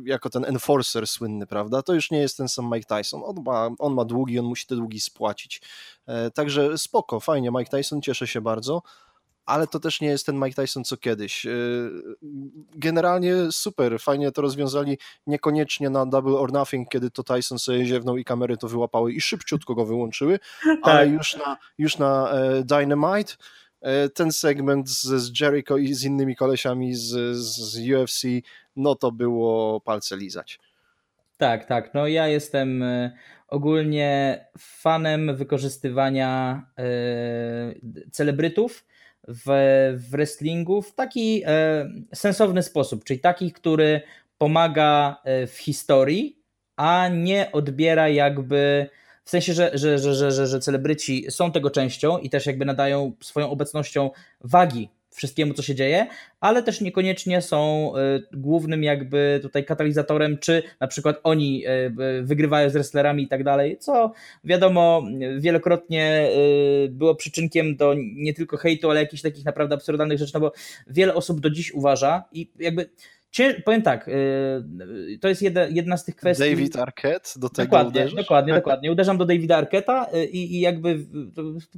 jako 0.05 0.31
ten 0.31 0.45
enforcer 0.45 1.07
słynny, 1.07 1.47
prawda? 1.47 1.83
To 1.83 1.95
już 1.95 2.11
nie 2.11 2.19
jest 2.19 2.37
ten 2.37 2.49
sam 2.49 2.71
Mike 2.73 2.97
Tyson. 2.97 3.23
On 3.25 3.37
ma, 3.45 3.71
on 3.79 3.95
ma 3.95 4.05
długi, 4.05 4.39
on 4.39 4.47
musi 4.47 4.67
te 4.67 4.77
długi 4.77 5.01
spłacić. 5.01 5.63
E, 6.07 6.31
także 6.31 6.79
spoko, 6.79 7.21
fajnie, 7.21 7.51
Mike 7.51 7.71
Tyson, 7.77 8.03
cieszę 8.03 8.27
się 8.27 8.41
bardzo 8.41 8.83
ale 9.47 9.67
to 9.67 9.81
też 9.81 10.01
nie 10.01 10.09
jest 10.09 10.27
ten 10.27 10.37
Mike 10.37 10.63
Tyson 10.63 10.85
co 10.85 10.97
kiedyś. 10.97 11.47
Y, 11.47 11.91
generalnie 12.75 13.35
super, 13.51 14.01
fajnie 14.01 14.33
to 14.33 14.43
rozwiązali, 14.43 14.99
niekoniecznie 15.27 15.91
na 15.91 16.07
Double 16.07 16.39
or 16.39 16.53
Nothing, 16.53 16.89
kiedy 16.89 17.11
to 17.11 17.23
Tyson 17.23 17.59
sobie 17.59 17.85
ziewnął 17.85 18.17
i 18.17 18.25
kamery 18.25 18.57
to 18.57 18.69
wyłapały 18.69 19.13
i 19.13 19.21
szybciutko 19.21 19.75
go 19.75 19.87
wyłączyły, 19.87 20.39
ale 20.83 21.05
tak. 21.05 21.11
już 21.11 21.37
na, 21.37 21.57
już 21.79 21.99
na 21.99 22.31
e, 22.31 22.65
Dynamite 22.65 23.33
e, 23.81 24.09
ten 24.09 24.33
segment 24.33 24.89
z, 24.89 25.03
z 25.03 25.41
Jericho 25.41 25.77
i 25.77 25.95
z 25.95 26.05
innymi 26.05 26.37
kolesiami 26.37 26.95
z, 26.95 27.37
z 27.37 27.91
UFC, 27.91 28.23
no 28.77 28.95
to 28.95 29.13
było 29.13 29.81
palce 29.81 30.17
lizać. 30.17 30.59
Tak, 31.37 31.65
tak. 31.65 31.95
No 31.95 32.07
ja 32.07 32.29
jestem 32.29 32.83
e, 32.83 33.17
ogólnie 33.49 34.41
fanem 34.59 35.37
wykorzystywania 35.37 36.63
celebrytów 38.13 38.85
w, 39.29 39.45
w 39.97 40.11
wrestlingu 40.11 40.83
w 40.83 40.95
taki 40.95 41.43
e, 41.47 41.91
sensowny 42.15 42.63
sposób, 42.63 43.05
czyli 43.05 43.21
taki, 43.21 43.53
który 43.53 44.01
pomaga 44.39 45.17
e, 45.25 45.47
w 45.47 45.59
historii, 45.59 46.39
a 46.77 47.09
nie 47.09 47.53
odbiera 47.53 48.09
jakby 48.09 48.89
w 49.25 49.31
sensie, 49.31 49.53
że, 49.53 49.71
że, 49.75 49.99
że, 49.99 50.15
że, 50.15 50.31
że, 50.31 50.47
że 50.47 50.61
celebryci 50.61 51.27
są 51.31 51.53
tego 51.53 51.71
częścią 51.71 52.19
i 52.19 52.31
też 52.31 52.47
jakby 52.47 52.65
nadają 52.65 53.13
swoją 53.21 53.51
obecnością 53.51 54.11
wagi 54.41 54.91
wszystkiemu, 55.17 55.55
co 55.55 55.63
się 55.63 55.75
dzieje, 55.75 56.07
ale 56.41 56.63
też 56.63 56.81
niekoniecznie 56.81 57.43
są 57.43 57.93
y, 57.97 58.37
głównym 58.37 58.83
jakby 58.83 59.39
tutaj 59.43 59.65
katalizatorem, 59.65 60.39
czy 60.39 60.63
na 60.81 60.87
przykład 60.87 61.21
oni 61.23 61.65
y, 61.67 62.23
wygrywają 62.23 62.71
z 62.71 62.73
wrestlerami 62.73 63.23
i 63.23 63.29
tak 63.29 63.45
dalej, 63.45 63.79
co 63.79 64.13
wiadomo 64.45 65.03
wielokrotnie 65.39 66.29
y, 66.85 66.89
było 66.89 67.15
przyczynkiem 67.15 67.77
do 67.77 67.95
nie 68.15 68.35
tylko 68.35 68.57
hejtu, 68.57 68.91
ale 68.91 69.01
jakichś 69.01 69.23
takich 69.23 69.45
naprawdę 69.45 69.75
absurdalnych 69.75 70.19
rzeczy, 70.19 70.33
no 70.35 70.41
bo 70.41 70.53
wiele 70.87 71.15
osób 71.15 71.41
do 71.41 71.51
dziś 71.51 71.75
uważa 71.75 72.25
i 72.33 72.51
jakby 72.59 72.91
powiem 73.65 73.83
tak, 73.83 74.09
y, 74.09 75.19
to 75.21 75.29
jest 75.29 75.43
jedna, 75.43 75.65
jedna 75.65 75.97
z 75.97 76.05
tych 76.05 76.17
kwestii. 76.17 76.51
David 76.51 76.77
Arquette 76.77 77.31
do 77.37 77.49
tego 77.49 77.65
Dokładnie, 77.65 77.91
uderzysz? 77.91 78.15
dokładnie, 78.15 78.55
dokładnie. 78.55 78.93
Uderzam 78.93 79.19
do 79.19 79.25
Davida 79.25 79.57
Arqueta 79.57 80.07
y, 80.15 80.25
i, 80.25 80.57
i 80.57 80.61
jakby 80.61 81.07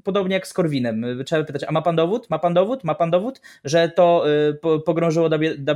podobnie 0.04 0.34
jak 0.34 0.46
z 0.46 0.52
Korwinem. 0.52 1.04
Trzeba 1.26 1.44
pytać, 1.44 1.64
a 1.68 1.72
ma 1.72 1.82
pan 1.82 1.96
dowód? 1.96 2.30
Ma 2.30 2.38
pan 2.38 2.54
dowód? 2.54 2.84
Ma 2.84 2.94
pan 2.94 3.10
dowód, 3.10 3.40
że 3.64 3.88
to 3.88 4.24
y, 4.76 4.80
pogrążyło 4.84 5.28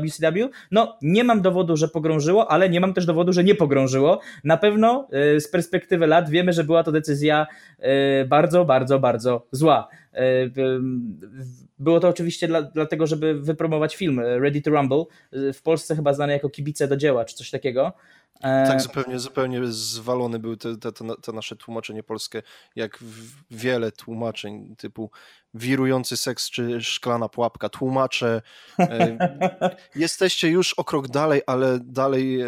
WCW? 0.04 0.50
No, 0.70 0.98
nie 1.02 1.24
mam 1.24 1.42
dowodu, 1.42 1.76
że 1.76 1.88
pogrążyło, 1.88 2.50
ale 2.50 2.68
nie 2.70 2.80
mam 2.80 2.94
też 2.94 3.06
dowodu, 3.06 3.32
że 3.32 3.44
nie 3.44 3.54
pogrążyło. 3.54 4.20
Na 4.44 4.56
pewno 4.56 5.08
z 5.38 5.48
perspektywy 5.48 6.06
lat 6.06 6.30
wiemy, 6.30 6.52
że 6.52 6.64
była 6.64 6.84
to 6.84 6.92
decyzja 6.92 7.46
bardzo, 8.26 8.64
bardzo, 8.64 8.98
bardzo 8.98 9.46
zła. 9.50 9.88
E, 10.14 10.50
było 11.78 12.00
to 12.00 12.08
oczywiście 12.08 12.48
dla, 12.48 12.62
dlatego, 12.62 13.06
żeby 13.06 13.40
wypromować 13.40 13.96
film 13.96 14.20
Ready 14.20 14.62
to 14.62 14.70
Rumble, 14.70 15.04
w 15.32 15.62
Polsce 15.62 15.96
chyba 15.96 16.14
znany 16.14 16.32
jako 16.32 16.50
Kibice 16.50 16.88
do 16.88 16.96
dzieła, 16.96 17.24
czy 17.24 17.36
coś 17.36 17.50
takiego. 17.50 17.92
E, 18.42 18.66
tak, 18.66 18.80
zupełnie, 18.80 19.18
zupełnie 19.18 19.60
zwalone 19.66 20.38
były 20.38 20.56
te, 20.56 20.76
te, 20.76 20.92
te, 21.22 21.32
nasze 21.32 21.56
tłumaczenie 21.56 22.02
polskie, 22.02 22.42
jak 22.76 22.98
wiele 23.50 23.92
tłumaczeń 23.92 24.76
typu 24.76 25.10
wirujący 25.54 26.16
seks 26.16 26.50
czy 26.50 26.80
szklana 26.80 27.28
pułapka. 27.28 27.68
Tłumacze, 27.68 28.42
e, 28.78 29.18
jesteście 29.96 30.48
już 30.48 30.74
o 30.74 30.84
krok 30.84 31.08
dalej, 31.08 31.42
ale 31.46 31.78
dalej, 31.80 32.38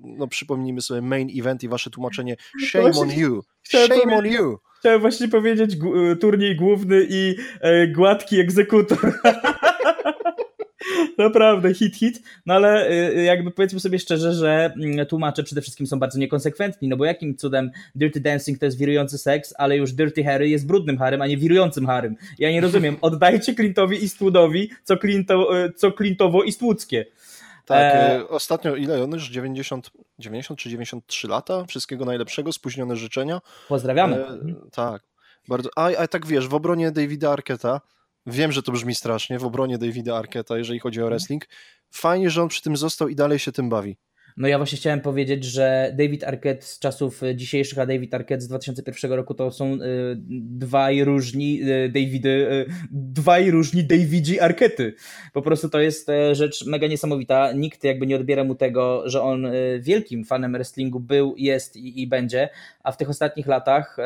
no 0.00 0.28
przypomnijmy 0.28 0.80
sobie 0.80 1.02
main 1.02 1.28
event 1.40 1.62
i 1.62 1.68
wasze 1.68 1.90
tłumaczenie 1.90 2.36
shame 2.66 2.90
on 2.90 3.10
you, 3.10 3.42
shame 3.62 4.16
on 4.18 4.26
you. 4.26 4.58
Chciałem 4.80 5.00
właśnie 5.00 5.28
powiedzieć 5.28 5.76
e, 6.12 6.16
turniej 6.16 6.56
główny 6.56 7.06
i 7.10 7.36
e, 7.60 7.88
gładki 7.88 8.40
egzekutor. 8.40 8.98
Naprawdę, 11.18 11.74
hit, 11.74 11.96
hit. 11.96 12.22
No 12.46 12.54
ale 12.54 12.88
e, 12.88 13.22
jakby 13.22 13.50
powiedzmy 13.50 13.80
sobie 13.80 13.98
szczerze, 13.98 14.32
że 14.32 14.72
mm, 14.76 15.06
tłumacze 15.06 15.42
przede 15.42 15.60
wszystkim 15.60 15.86
są 15.86 15.98
bardzo 15.98 16.18
niekonsekwentni, 16.18 16.88
no 16.88 16.96
bo 16.96 17.04
jakim 17.04 17.36
cudem 17.36 17.70
Dirty 17.94 18.20
Dancing 18.20 18.58
to 18.58 18.64
jest 18.64 18.78
wirujący 18.78 19.18
seks, 19.18 19.54
ale 19.58 19.76
już 19.76 19.92
Dirty 19.92 20.24
Harry 20.24 20.48
jest 20.48 20.66
brudnym 20.66 20.98
Harrym, 20.98 21.22
a 21.22 21.26
nie 21.26 21.36
wirującym 21.36 21.86
Harrym. 21.86 22.16
Ja 22.38 22.50
nie 22.50 22.60
rozumiem. 22.60 22.96
Oddajcie 23.00 23.54
Clintowi 23.54 23.96
Eastwoodowi, 23.96 24.70
co, 24.84 24.96
Clinto, 24.96 25.50
co 25.76 25.92
Clintowo 25.92 26.44
Eastwoodzkie. 26.44 27.06
Tak, 27.70 27.94
e... 27.94 28.28
ostatnio 28.28 28.76
ile 28.76 29.02
on 29.02 29.10
już? 29.12 29.28
90, 29.28 29.90
90 30.18 30.60
czy 30.60 30.68
93 30.68 31.28
lata? 31.28 31.64
Wszystkiego 31.64 32.04
najlepszego, 32.04 32.52
spóźnione 32.52 32.96
życzenia. 32.96 33.40
Pozdrawiamy. 33.68 34.16
E, 34.16 34.38
tak, 34.72 35.02
bardzo. 35.48 35.70
A, 35.76 35.86
a 35.86 36.08
tak 36.08 36.26
wiesz, 36.26 36.48
w 36.48 36.54
obronie 36.54 36.90
Davida 36.90 37.32
Arqueta, 37.32 37.80
wiem, 38.26 38.52
że 38.52 38.62
to 38.62 38.72
brzmi 38.72 38.94
strasznie, 38.94 39.38
w 39.38 39.44
obronie 39.44 39.78
Davida 39.78 40.16
Arqueta, 40.16 40.58
jeżeli 40.58 40.78
chodzi 40.78 41.00
o 41.00 41.02
mhm. 41.02 41.12
wrestling, 41.12 41.48
fajnie, 41.90 42.30
że 42.30 42.42
on 42.42 42.48
przy 42.48 42.62
tym 42.62 42.76
został 42.76 43.08
i 43.08 43.14
dalej 43.14 43.38
się 43.38 43.52
tym 43.52 43.68
bawi. 43.68 43.96
No 44.36 44.48
ja 44.48 44.58
właśnie 44.58 44.78
chciałem 44.78 45.00
powiedzieć, 45.00 45.44
że 45.44 45.94
David 45.98 46.24
Arquette 46.24 46.66
z 46.66 46.78
czasów 46.78 47.20
dzisiejszych, 47.34 47.78
a 47.78 47.86
David 47.86 48.14
Arquette 48.14 48.40
z 48.40 48.48
2001 48.48 49.12
roku 49.12 49.34
to 49.34 49.50
są 49.50 49.74
y, 49.74 49.78
dwaj 50.40 51.04
różni 51.04 51.62
y, 51.62 51.88
Davidy, 51.88 52.28
y, 52.28 52.66
dwaj 52.90 53.50
różni 53.50 53.84
Davidzi 53.84 54.40
Arquety. 54.40 54.94
Po 55.32 55.42
prostu 55.42 55.68
to 55.68 55.80
jest 55.80 56.08
y, 56.08 56.34
rzecz 56.34 56.66
mega 56.66 56.86
niesamowita. 56.86 57.52
Nikt 57.52 57.84
jakby 57.84 58.06
nie 58.06 58.16
odbiera 58.16 58.44
mu 58.44 58.54
tego, 58.54 59.02
że 59.08 59.22
on 59.22 59.46
y, 59.46 59.80
wielkim 59.82 60.24
fanem 60.24 60.52
wrestlingu 60.52 61.00
był, 61.00 61.34
jest 61.36 61.76
i, 61.76 62.02
i 62.02 62.06
będzie, 62.06 62.48
a 62.82 62.92
w 62.92 62.96
tych 62.96 63.10
ostatnich 63.10 63.46
latach 63.46 63.98
y, 63.98 64.02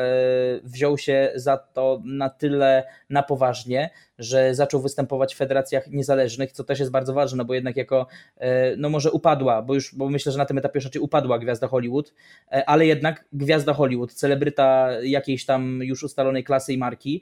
wziął 0.63 0.97
się 0.97 1.31
za 1.35 1.57
to 1.57 2.01
na 2.05 2.29
tyle 2.29 2.83
na 3.09 3.23
poważnie, 3.23 3.89
że 4.19 4.55
zaczął 4.55 4.81
występować 4.81 5.35
w 5.35 5.37
federacjach 5.37 5.87
niezależnych, 5.87 6.51
co 6.51 6.63
też 6.63 6.79
jest 6.79 6.91
bardzo 6.91 7.13
ważne, 7.13 7.45
bo 7.45 7.53
jednak 7.53 7.77
jako, 7.77 8.07
e, 8.37 8.75
no 8.75 8.89
może 8.89 9.11
upadła, 9.11 9.61
bo 9.61 9.73
już, 9.73 9.95
bo 9.95 10.09
myślę, 10.09 10.31
że 10.31 10.37
na 10.37 10.45
tym 10.45 10.57
etapie 10.57 10.77
już 10.77 10.85
raczej 10.85 11.01
upadła 11.01 11.39
gwiazda 11.39 11.67
Hollywood, 11.67 12.13
e, 12.51 12.69
ale 12.69 12.85
jednak 12.85 13.25
gwiazda 13.33 13.73
Hollywood, 13.73 14.13
celebryta 14.13 14.89
jakiejś 15.03 15.45
tam 15.45 15.79
już 15.83 16.03
ustalonej 16.03 16.43
klasy 16.43 16.73
i 16.73 16.77
marki, 16.77 17.21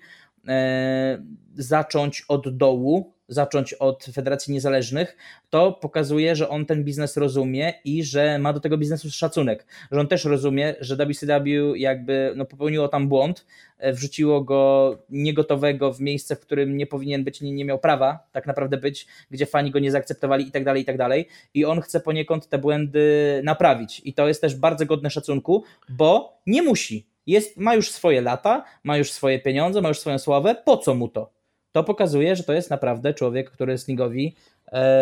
zacząć 1.55 2.25
od 2.27 2.57
dołu, 2.57 3.13
zacząć 3.27 3.73
od 3.73 4.05
Federacji 4.13 4.53
Niezależnych, 4.53 5.17
to 5.49 5.71
pokazuje, 5.71 6.35
że 6.35 6.49
on 6.49 6.65
ten 6.65 6.83
biznes 6.83 7.17
rozumie 7.17 7.73
i 7.85 8.03
że 8.03 8.39
ma 8.39 8.53
do 8.53 8.59
tego 8.59 8.77
biznesu 8.77 9.11
szacunek. 9.11 9.65
Że 9.91 9.99
on 9.99 10.07
też 10.07 10.25
rozumie, 10.25 10.75
że 10.79 10.95
WCW 10.95 11.75
jakby 11.75 12.33
no, 12.35 12.45
popełniło 12.45 12.87
tam 12.87 13.07
błąd, 13.07 13.45
e, 13.77 13.93
wrzuciło 13.93 14.41
go 14.41 14.97
niegotowego 15.09 15.93
w 15.93 16.01
miejsce, 16.01 16.35
w 16.35 16.39
którym 16.39 16.77
nie 16.77 16.87
powinien 16.87 17.23
być, 17.23 17.41
nie, 17.41 17.51
nie 17.51 17.65
miał 17.65 17.79
prawa 17.79 18.27
tak 18.31 18.47
naprawdę 18.47 18.77
być, 18.77 19.07
gdzie 19.31 19.45
fani 19.45 19.71
go 19.71 19.79
nie 19.79 19.91
zaakceptowali 19.91 20.47
i 20.47 20.51
tak 20.51 20.63
dalej, 20.63 20.81
i 20.81 20.85
tak 20.85 20.97
dalej. 20.97 21.27
I 21.53 21.65
on 21.65 21.81
chce 21.81 21.99
poniekąd 21.99 22.49
te 22.49 22.57
błędy 22.57 23.41
naprawić. 23.43 24.01
I 24.05 24.13
to 24.13 24.27
jest 24.27 24.41
też 24.41 24.55
bardzo 24.55 24.85
godne 24.85 25.09
szacunku, 25.09 25.63
bo 25.89 26.39
nie 26.47 26.61
musi. 26.61 27.12
Jest, 27.27 27.57
ma 27.57 27.75
już 27.75 27.91
swoje 27.91 28.21
lata, 28.21 28.63
ma 28.83 28.97
już 28.97 29.11
swoje 29.11 29.39
pieniądze, 29.39 29.81
ma 29.81 29.87
już 29.87 29.99
swoją 29.99 30.19
sławę, 30.19 30.55
po 30.65 30.77
co 30.77 30.95
mu 30.95 31.07
to? 31.07 31.33
to 31.73 31.83
pokazuje, 31.83 32.35
że 32.35 32.43
to 32.43 32.53
jest 32.53 32.69
naprawdę 32.69 33.13
człowiek, 33.13 33.51
który 33.51 33.77
Slingowi 33.77 34.35
e, 34.71 34.95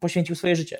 poświęcił 0.00 0.36
swoje 0.36 0.56
życie. 0.56 0.78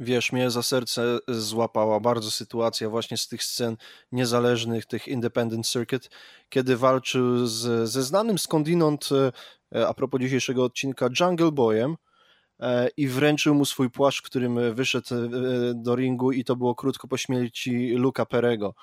Wiesz, 0.00 0.32
mnie 0.32 0.50
za 0.50 0.62
serce 0.62 1.18
złapała 1.28 2.00
bardzo 2.00 2.30
sytuacja 2.30 2.90
właśnie 2.90 3.16
z 3.16 3.28
tych 3.28 3.44
scen 3.44 3.76
niezależnych, 4.12 4.86
tych 4.86 5.08
independent 5.08 5.66
circuit, 5.66 6.10
kiedy 6.48 6.76
walczył 6.76 7.46
z, 7.46 7.90
ze 7.90 8.02
znanym 8.02 8.38
skądinąd, 8.38 9.08
e, 9.74 9.86
a 9.88 9.94
propos 9.94 10.20
dzisiejszego 10.20 10.64
odcinka, 10.64 11.08
Jungle 11.20 11.52
Boyem 11.52 11.96
e, 12.60 12.88
i 12.96 13.08
wręczył 13.08 13.54
mu 13.54 13.64
swój 13.64 13.90
płaszcz, 13.90 14.22
którym 14.22 14.74
wyszedł 14.74 15.14
e, 15.14 15.18
do 15.74 15.96
ringu 15.96 16.32
i 16.32 16.44
to 16.44 16.56
było 16.56 16.74
krótko 16.74 17.08
po 17.08 17.16
śmierci 17.16 17.88
Luca 17.88 18.26
Perego. 18.26 18.74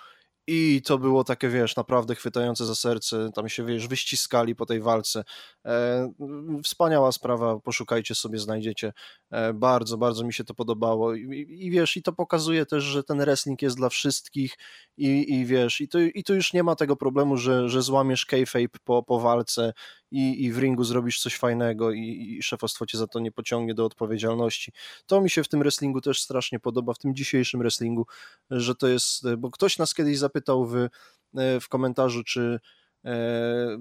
I 0.48 0.82
to 0.86 0.98
było 0.98 1.24
takie, 1.24 1.50
wiesz, 1.50 1.76
naprawdę 1.76 2.16
chwytające 2.16 2.66
za 2.66 2.76
serce. 2.76 3.30
Tam 3.36 3.50
się, 3.50 3.66
wiesz, 3.66 3.88
wyściskali 3.88 4.56
po 4.56 4.66
tej 4.66 4.82
walce. 4.82 5.24
E, 5.66 6.12
wspaniała 6.64 7.12
sprawa, 7.12 7.60
poszukajcie 7.60 8.16
sobie, 8.16 8.40
znajdziecie. 8.40 8.94
E, 9.32 9.54
bardzo, 9.54 9.98
bardzo 9.98 10.24
mi 10.24 10.34
się 10.34 10.44
to 10.44 10.54
podobało. 10.54 11.16
I, 11.16 11.46
I, 11.50 11.72
wiesz, 11.72 11.98
i 11.98 12.04
to 12.04 12.14
pokazuje 12.14 12.66
też, 12.66 12.84
że 12.84 13.04
ten 13.04 13.18
wrestling 13.18 13.62
jest 13.62 13.78
dla 13.78 13.90
wszystkich. 13.90 14.58
I, 14.98 15.34
i 15.34 15.46
wiesz, 15.46 15.82
i 15.82 15.88
to, 15.88 16.00
i 16.00 16.24
to 16.24 16.34
już 16.34 16.54
nie 16.54 16.64
ma 16.64 16.76
tego 16.76 16.96
problemu, 16.96 17.38
że, 17.38 17.70
że 17.70 17.82
złamiesz 17.82 18.26
kayfabe 18.26 18.80
po, 18.84 19.04
po 19.04 19.20
walce 19.20 19.74
i, 20.14 20.46
i 20.46 20.52
w 20.52 20.58
ringu 20.58 20.84
zrobisz 20.84 21.22
coś 21.22 21.38
fajnego 21.38 21.92
i, 21.92 22.36
i 22.40 22.44
szefostwo 22.44 22.86
cię 22.86 22.98
za 22.98 23.08
to 23.08 23.20
nie 23.20 23.32
pociągnie 23.32 23.74
do 23.74 23.86
odpowiedzialności. 23.86 24.72
To 25.06 25.22
mi 25.22 25.30
się 25.30 25.44
w 25.44 25.48
tym 25.48 25.60
wrestlingu 25.60 26.02
też 26.02 26.22
strasznie 26.22 26.60
podoba, 26.60 26.94
w 26.94 26.98
tym 26.98 27.16
dzisiejszym 27.16 27.60
wrestlingu, 27.60 28.06
że 28.50 28.76
to 28.76 28.88
jest, 28.88 29.36
bo 29.38 29.52
ktoś 29.52 29.78
nas 29.78 29.94
kiedyś 29.94 30.18
zapytał 30.18 30.66
w, 30.66 30.88
w 31.62 31.70
komentarzu, 31.70 32.24
czy 32.24 32.60
E, 32.60 32.60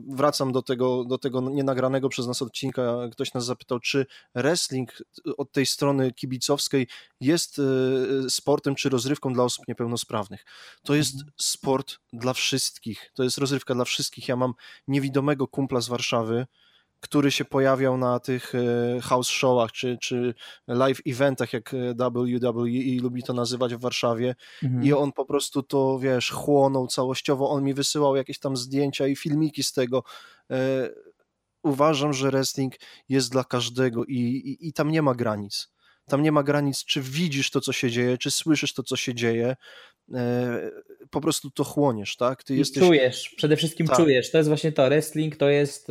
wracam 0.09 0.53
do 0.53 0.63
tego, 0.63 1.05
do 1.05 1.19
tego 1.19 1.41
nienagranego 1.41 2.09
przez 2.09 2.27
nas 2.27 2.43
odcinka. 2.43 2.83
Ktoś 3.13 3.35
nas 3.35 3.45
zapytał, 3.45 3.81
czy 3.81 4.07
wrestling 4.35 5.03
od 5.37 5.53
tej 5.53 5.67
strony 5.67 6.13
kibicowskiej 6.13 6.87
jest 7.21 7.59
e, 7.59 8.31
sportem 8.31 8.75
czy 8.75 8.89
rozrywką 8.89 9.33
dla 9.33 9.45
osób 9.45 9.69
niepełnosprawnych. 9.69 10.45
To 10.83 10.95
jest 10.95 11.15
mhm. 11.15 11.33
sport 11.37 11.99
dla 12.13 12.33
wszystkich. 12.33 13.11
To 13.15 13.23
jest 13.23 13.39
rozrywka 13.39 13.75
dla 13.75 13.85
wszystkich. 13.85 14.29
Ja 14.29 14.37
mam 14.37 14.55
niewidomego 14.89 15.49
kumpla 15.49 15.81
z 15.81 15.89
Warszawy, 15.89 16.47
który 17.03 17.31
się 17.31 17.45
pojawiał 17.45 17.99
na 17.99 18.21
tych 18.21 18.55
e, 18.55 19.01
house 19.01 19.29
showach 19.29 19.73
czy, 19.73 19.99
czy 20.01 20.35
live 20.69 21.01
eventach, 21.07 21.53
jak 21.53 21.75
WWE 21.97 23.01
lubi 23.03 23.23
to 23.23 23.33
nazywać 23.33 23.75
w 23.75 23.81
Warszawie 23.81 24.35
mhm. 24.63 24.85
i 24.85 24.93
on 24.93 25.13
po 25.13 25.25
prostu 25.25 25.63
to, 25.63 25.99
wiesz, 25.99 26.31
chłonął 26.31 26.87
całościowo, 26.87 27.51
on 27.51 27.65
mi 27.65 27.75
wysyłał 27.75 28.17
jakieś 28.17 28.39
tam 28.39 28.57
zdjęcia 28.57 29.07
i 29.07 29.17
filmiki 29.17 29.63
z 29.63 29.73
tego. 29.73 30.05
E, 30.51 30.89
uważam, 31.63 32.13
że 32.13 32.31
wrestling 32.31 32.75
jest 33.09 33.33
dla 33.33 33.45
każdego 33.45 34.05
i, 34.05 34.19
i, 34.19 34.69
i 34.69 34.73
tam 34.73 34.91
nie 34.91 35.03
ma 35.03 35.15
granic. 35.15 35.73
Tam 36.07 36.23
nie 36.23 36.33
ma 36.33 36.43
granic, 36.43 36.85
czy 36.85 37.01
widzisz 37.01 37.51
to, 37.51 37.61
co 37.61 37.73
się 37.73 37.91
dzieje, 37.91 38.19
czy 38.19 38.31
słyszysz 38.31 38.75
to, 38.75 38.83
co 38.83 38.97
się 38.97 39.15
dzieje. 39.15 39.57
E, 40.15 40.71
po 41.11 41.21
prostu 41.21 41.51
to 41.51 41.65
chłoniesz, 41.65 42.17
tak? 42.17 42.45
Ty 42.45 42.55
I 42.55 42.59
jesteś... 42.59 42.83
czujesz, 42.83 43.35
przede 43.37 43.57
wszystkim 43.57 43.87
tak. 43.87 43.97
czujesz. 43.97 44.31
To 44.31 44.39
jest 44.39 44.49
właśnie 44.49 44.73
to. 44.73 44.87
Wrestling 44.87 45.37
to 45.37 45.49
jest 45.49 45.89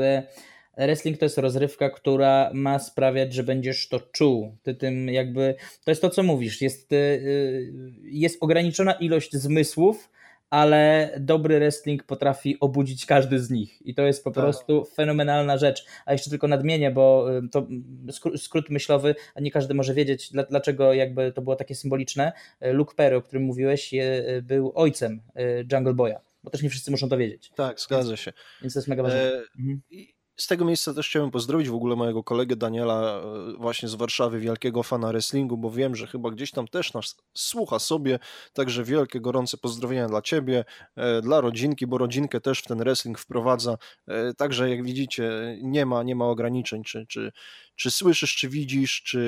wrestling 0.77 1.17
to 1.17 1.25
jest 1.25 1.37
rozrywka, 1.37 1.89
która 1.89 2.51
ma 2.53 2.79
sprawiać, 2.79 3.33
że 3.33 3.43
będziesz 3.43 3.87
to 3.89 3.99
czuł. 3.99 4.57
Ty 4.63 4.75
tym 4.75 5.07
jakby, 5.09 5.55
to 5.85 5.91
jest 5.91 6.01
to, 6.01 6.09
co 6.09 6.23
mówisz, 6.23 6.61
jest, 6.61 6.93
y, 6.93 7.63
jest 8.03 8.37
ograniczona 8.43 8.93
ilość 8.93 9.33
zmysłów, 9.35 10.09
ale 10.49 11.11
dobry 11.19 11.59
wrestling 11.59 12.03
potrafi 12.03 12.57
obudzić 12.59 13.05
każdy 13.05 13.39
z 13.39 13.49
nich 13.49 13.81
i 13.87 13.95
to 13.95 14.01
jest 14.01 14.23
po 14.23 14.31
Tak. 14.31 14.43
prostu 14.43 14.85
fenomenalna 14.85 15.57
rzecz. 15.57 15.85
A 16.05 16.11
jeszcze 16.11 16.29
tylko 16.29 16.47
nadmienię, 16.47 16.91
bo 16.91 17.37
y, 17.37 17.49
to 17.49 17.67
skró- 18.07 18.37
skrót 18.37 18.69
myślowy, 18.69 19.15
a 19.35 19.41
nie 19.41 19.51
każdy 19.51 19.73
może 19.73 19.93
wiedzieć, 19.93 20.31
dla- 20.31 20.43
dlaczego 20.43 20.93
jakby 20.93 21.31
to 21.31 21.41
było 21.41 21.55
takie 21.55 21.75
symboliczne. 21.75 22.31
Y, 22.65 22.73
Luke 22.73 22.95
Perry, 22.95 23.15
o 23.15 23.21
którym 23.21 23.43
mówiłeś, 23.43 23.93
y, 23.93 24.41
był 24.43 24.71
ojcem 24.75 25.21
y, 25.39 25.65
Jungle 25.73 25.93
Boya, 25.93 26.15
bo 26.43 26.49
też 26.49 26.61
nie 26.61 26.69
wszyscy 26.69 26.91
muszą 26.91 27.09
to 27.09 27.17
wiedzieć, 27.17 27.51
Tak, 27.55 27.79
zgadza 27.79 28.17
się. 28.17 28.33
więc 28.61 28.73
to 28.73 28.79
jest 28.79 28.87
mega 28.87 29.03
ważne. 29.03 29.19
E, 29.21 29.41
Mhm. 29.59 29.81
Z 30.41 30.47
tego 30.47 30.65
miejsca 30.65 30.93
też 30.93 31.07
chciałem 31.07 31.31
pozdrowić 31.31 31.69
w 31.69 31.75
ogóle 31.75 31.95
mojego 31.95 32.23
kolegę 32.23 32.55
Daniela 32.55 33.21
e, 33.21 33.53
właśnie 33.57 33.89
z 33.89 33.95
Warszawy, 33.95 34.39
wielkiego 34.39 34.83
fana 34.83 35.07
wrestlingu, 35.07 35.57
bo 35.57 35.71
wiem, 35.71 35.95
że 35.95 36.07
chyba 36.07 36.31
gdzieś 36.31 36.51
tam 36.51 36.67
też 36.67 36.93
nas 36.93 37.15
słucha 37.33 37.79
sobie, 37.79 38.19
także 38.53 38.83
wielkie, 38.83 39.21
gorące 39.21 39.57
pozdrowienia 39.57 40.07
dla 40.07 40.21
ciebie, 40.21 40.65
e, 40.95 41.21
dla 41.21 41.41
rodzinki, 41.41 41.87
bo 41.87 41.97
rodzinkę 41.97 42.41
też 42.41 42.59
w 42.59 42.67
ten 42.67 42.77
wrestling 42.77 43.19
wprowadza, 43.19 43.77
e, 44.07 44.33
także 44.33 44.69
jak 44.69 44.83
widzicie 44.83 45.57
nie 45.61 45.85
ma, 45.85 46.03
nie 46.03 46.15
ma 46.15 46.25
ograniczeń, 46.25 46.83
czy, 46.83 47.05
czy, 47.07 47.31
czy 47.75 47.91
słyszysz, 47.91 48.35
czy 48.35 48.49
widzisz, 48.49 49.01
czy, 49.03 49.19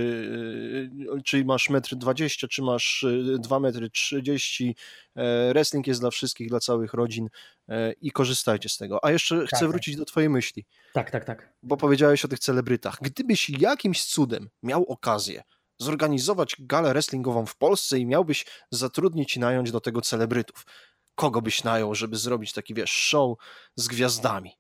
e, 1.18 1.22
czy 1.22 1.46
masz 1.46 1.70
metr 1.70 1.96
20, 1.96 2.48
czy 2.48 2.62
masz 2.62 3.06
e, 3.36 3.40
2 3.40 3.60
metry 3.60 3.90
30, 3.90 4.76
e, 5.16 5.50
wrestling 5.54 5.88
jest 5.88 6.00
dla 6.00 6.12
wszystkich, 6.12 6.50
dla 6.50 6.60
całych 6.60 6.94
rodzin 6.94 7.30
e, 7.70 7.94
i 8.02 8.12
korzystajcie 8.12 8.70
z 8.70 8.78
tego. 8.78 9.06
A 9.06 9.12
jeszcze 9.12 9.48
chcę 9.48 9.60
tak. 9.60 9.70
wrócić 9.70 9.96
do 9.96 10.06
twojej 10.06 10.30
myśli 10.30 10.66
Tak, 10.94 11.12
tak, 11.12 11.26
tak. 11.26 11.54
bo 11.64 11.78
powiedziałeś 11.78 12.26
o 12.26 12.28
tych 12.28 12.40
celebrytach. 12.40 12.98
Gdybyś 13.02 13.50
jakimś 13.50 14.04
cudem 14.04 14.50
miał 14.64 14.84
okazję 14.84 15.44
zorganizować 15.78 16.56
galę 16.60 16.90
wrestlingową 16.90 17.46
w 17.46 17.56
Polsce 17.56 18.00
i 18.00 18.06
miałbyś 18.06 18.46
zatrudnić 18.72 19.36
i 19.36 19.40
nająć 19.40 19.72
do 19.72 19.82
tego 19.82 20.02
celebrytów, 20.02 20.66
kogo 21.16 21.42
byś 21.42 21.64
najął, 21.64 21.96
żeby 21.96 22.16
zrobić 22.16 22.54
taki, 22.54 22.74
wiesz, 22.74 22.92
show 22.92 23.38
z 23.76 23.88
gwiazdami? 23.88 24.52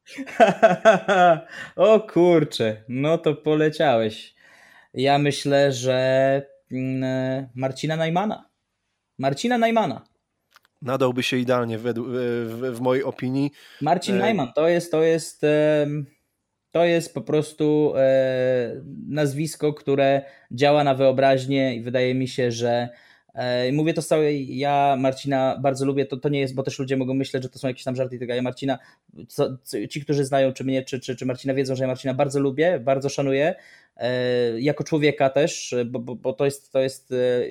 o 1.75 1.99
kurczę, 1.99 2.83
no 2.89 3.17
to 3.17 3.35
poleciałeś. 3.35 4.35
Ja 4.93 5.17
myślę, 5.17 5.71
że 5.71 6.41
mm, 6.71 7.47
Marcina 7.55 7.95
Najmana. 7.95 8.49
Marcina 9.17 9.57
Najmana. 9.57 10.01
Nadałby 10.81 11.23
się 11.23 11.37
idealnie 11.37 11.77
według, 11.77 12.07
w, 12.09 12.71
w 12.73 12.81
mojej 12.81 13.03
opinii. 13.03 13.51
Marcin 13.81 14.15
E, 14.15 14.19
Najman 14.19 14.53
to 14.53 14.67
jest, 14.67 14.91
to 14.91 15.03
jest, 15.03 15.41
to 16.71 16.85
jest 16.85 17.13
po 17.13 17.21
prostu 17.21 17.93
e, 17.97 18.81
nazwisko, 19.07 19.73
które 19.73 20.21
działa 20.51 20.83
na 20.83 20.95
wyobraźnię 20.95 21.75
i 21.75 21.81
wydaje 21.81 22.15
mi 22.15 22.27
się, 22.27 22.51
że 22.51 22.89
mówię 23.73 23.93
to 23.93 24.01
z 24.01 24.07
całej, 24.07 24.57
ja 24.57 24.95
Marcina 24.99 25.57
bardzo 25.61 25.85
lubię, 25.85 26.05
to, 26.05 26.17
to 26.17 26.29
nie 26.29 26.39
jest, 26.39 26.55
bo 26.55 26.63
też 26.63 26.79
ludzie 26.79 26.97
mogą 26.97 27.13
myśleć, 27.13 27.43
że 27.43 27.49
to 27.49 27.59
są 27.59 27.67
jakieś 27.67 27.83
tam 27.83 27.95
żarty 27.95 28.15
i 28.15 28.19
tak. 28.19 28.29
Ja 28.29 28.41
Marcina, 28.41 28.79
co, 29.27 29.57
ci, 29.89 30.01
którzy 30.01 30.25
znają 30.25 30.53
czy 30.53 30.63
mnie, 30.63 30.83
czy, 30.83 30.99
czy, 30.99 31.15
czy 31.15 31.25
Marcina 31.25 31.53
wiedzą, 31.53 31.75
że 31.75 31.83
ja 31.83 31.87
Marcina 31.87 32.13
bardzo 32.13 32.39
lubię, 32.39 32.79
bardzo 32.79 33.09
szanuję, 33.09 33.55
e, 33.97 34.61
jako 34.61 34.83
człowieka 34.83 35.29
też, 35.29 35.75
bo, 35.85 35.99
bo, 35.99 36.15
bo 36.15 36.33
to 36.33 36.45
jest, 36.45 36.71
to 36.71 36.79
jest 36.79 37.11
e, 37.11 37.47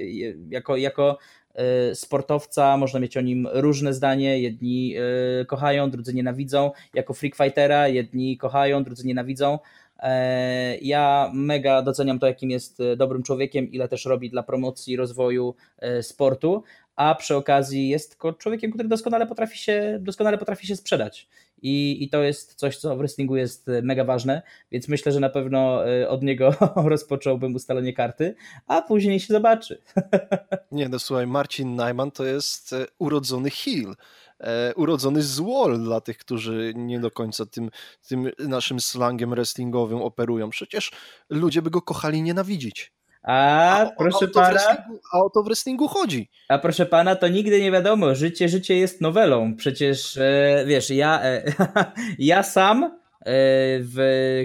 jako, 0.49 0.77
jako 0.77 1.19
e, 1.55 1.95
sportowca, 1.95 2.77
można 2.77 3.01
mieć 3.01 3.17
o 3.17 3.21
nim 3.21 3.49
różne 3.53 3.95
zdanie, 3.95 4.41
jedni 4.41 4.95
e, 4.97 5.45
kochają, 5.45 5.91
drudzy 5.91 6.15
nienawidzą, 6.15 6.71
jako 6.95 7.15
freak 7.15 7.37
fightera, 7.37 7.89
jedni 7.89 8.37
kochają, 8.37 8.85
drudzy 8.85 9.07
nienawidzą. 9.07 9.59
E, 10.03 10.79
Ja 10.79 11.31
mega 11.35 11.83
doceniam 11.83 12.19
to, 12.19 12.27
jakim 12.27 12.51
jest 12.51 12.81
e, 12.81 12.97
dobrym 12.97 13.23
człowiekiem, 13.23 13.73
ile 13.73 13.89
też 13.89 14.05
robi 14.05 14.31
dla 14.31 14.43
promocji 14.43 14.97
rozwoju 14.97 15.55
e, 15.79 16.03
sportu, 16.03 16.63
a 16.97 17.15
przy 17.15 17.37
okazji 17.37 17.89
jest 17.89 18.19
człowiekiem, 18.39 18.73
który 18.73 18.89
doskonale 18.89 19.27
potrafi 19.27 19.59
się, 19.59 19.99
doskonale 20.01 20.39
potrafi 20.39 20.67
się 20.67 20.77
sprzedać. 20.77 21.29
I, 21.63 22.05
I 22.05 22.09
to 22.09 22.23
jest 22.23 22.55
coś, 22.55 22.77
co 22.77 22.97
w 22.97 22.99
wrestlingu 22.99 23.37
jest 23.37 23.67
mega 23.83 24.05
ważne, 24.05 24.43
więc 24.73 24.89
myślę, 24.89 25.13
że 25.13 25.21
na 25.21 25.29
pewno 25.29 25.83
od 26.09 26.23
niego 26.23 26.55
rozpocząłbym 26.85 27.55
ustalenie 27.55 27.93
karty, 27.93 28.35
a 28.67 28.83
później 28.83 29.21
się 29.21 29.35
zobaczy. 29.35 29.83
Nie, 30.73 30.89
no 30.89 30.99
słuchaj, 30.99 31.27
Marcin 31.27 31.77
Najman 31.77 32.11
to 32.11 32.25
jest 32.25 32.75
urodzony 32.99 33.51
heel. 33.51 33.95
E, 34.43 34.75
urodzony 34.75 35.23
złol 35.23 35.79
dla 35.85 36.01
tych, 36.01 36.19
którzy 36.19 36.73
nie 36.77 37.01
do 37.01 37.11
końca 37.11 37.47
tym, 37.47 37.71
tym 38.09 38.31
naszym 38.39 38.81
slangiem 38.81 39.31
wrestlingowym 39.31 40.03
operują. 40.03 40.51
Przecież 40.51 40.91
ludzie 41.31 41.63
by 41.63 41.71
go 41.71 41.83
kochali 41.83 42.23
nienawidzić. 42.23 42.93
A, 43.23 43.87
o- 43.89 43.93
proszę 43.99 44.27
w 44.27 44.33
pana, 44.33 44.61
A 45.13 45.19
o 45.19 45.31
to 45.31 45.43
w 45.43 45.45
wrestlingu 45.47 45.89
chodzi. 45.89 46.31
A 46.49 46.59
proszę 46.59 46.87
pana, 46.87 47.17
to 47.17 47.29
nigdy 47.29 47.61
nie 47.61 47.71
wiadomo. 47.71 48.15
Życie, 48.15 48.49
życie 48.49 48.77
jest 48.77 49.01
nowelą. 49.01 49.57
Przecież 49.57 50.17
e, 50.17 50.65
wiesz, 50.67 50.91
ja, 50.91 51.23
e, 51.23 51.43
ja 52.19 52.43
sam 52.43 52.85
e, 52.85 52.91
w 53.81 53.99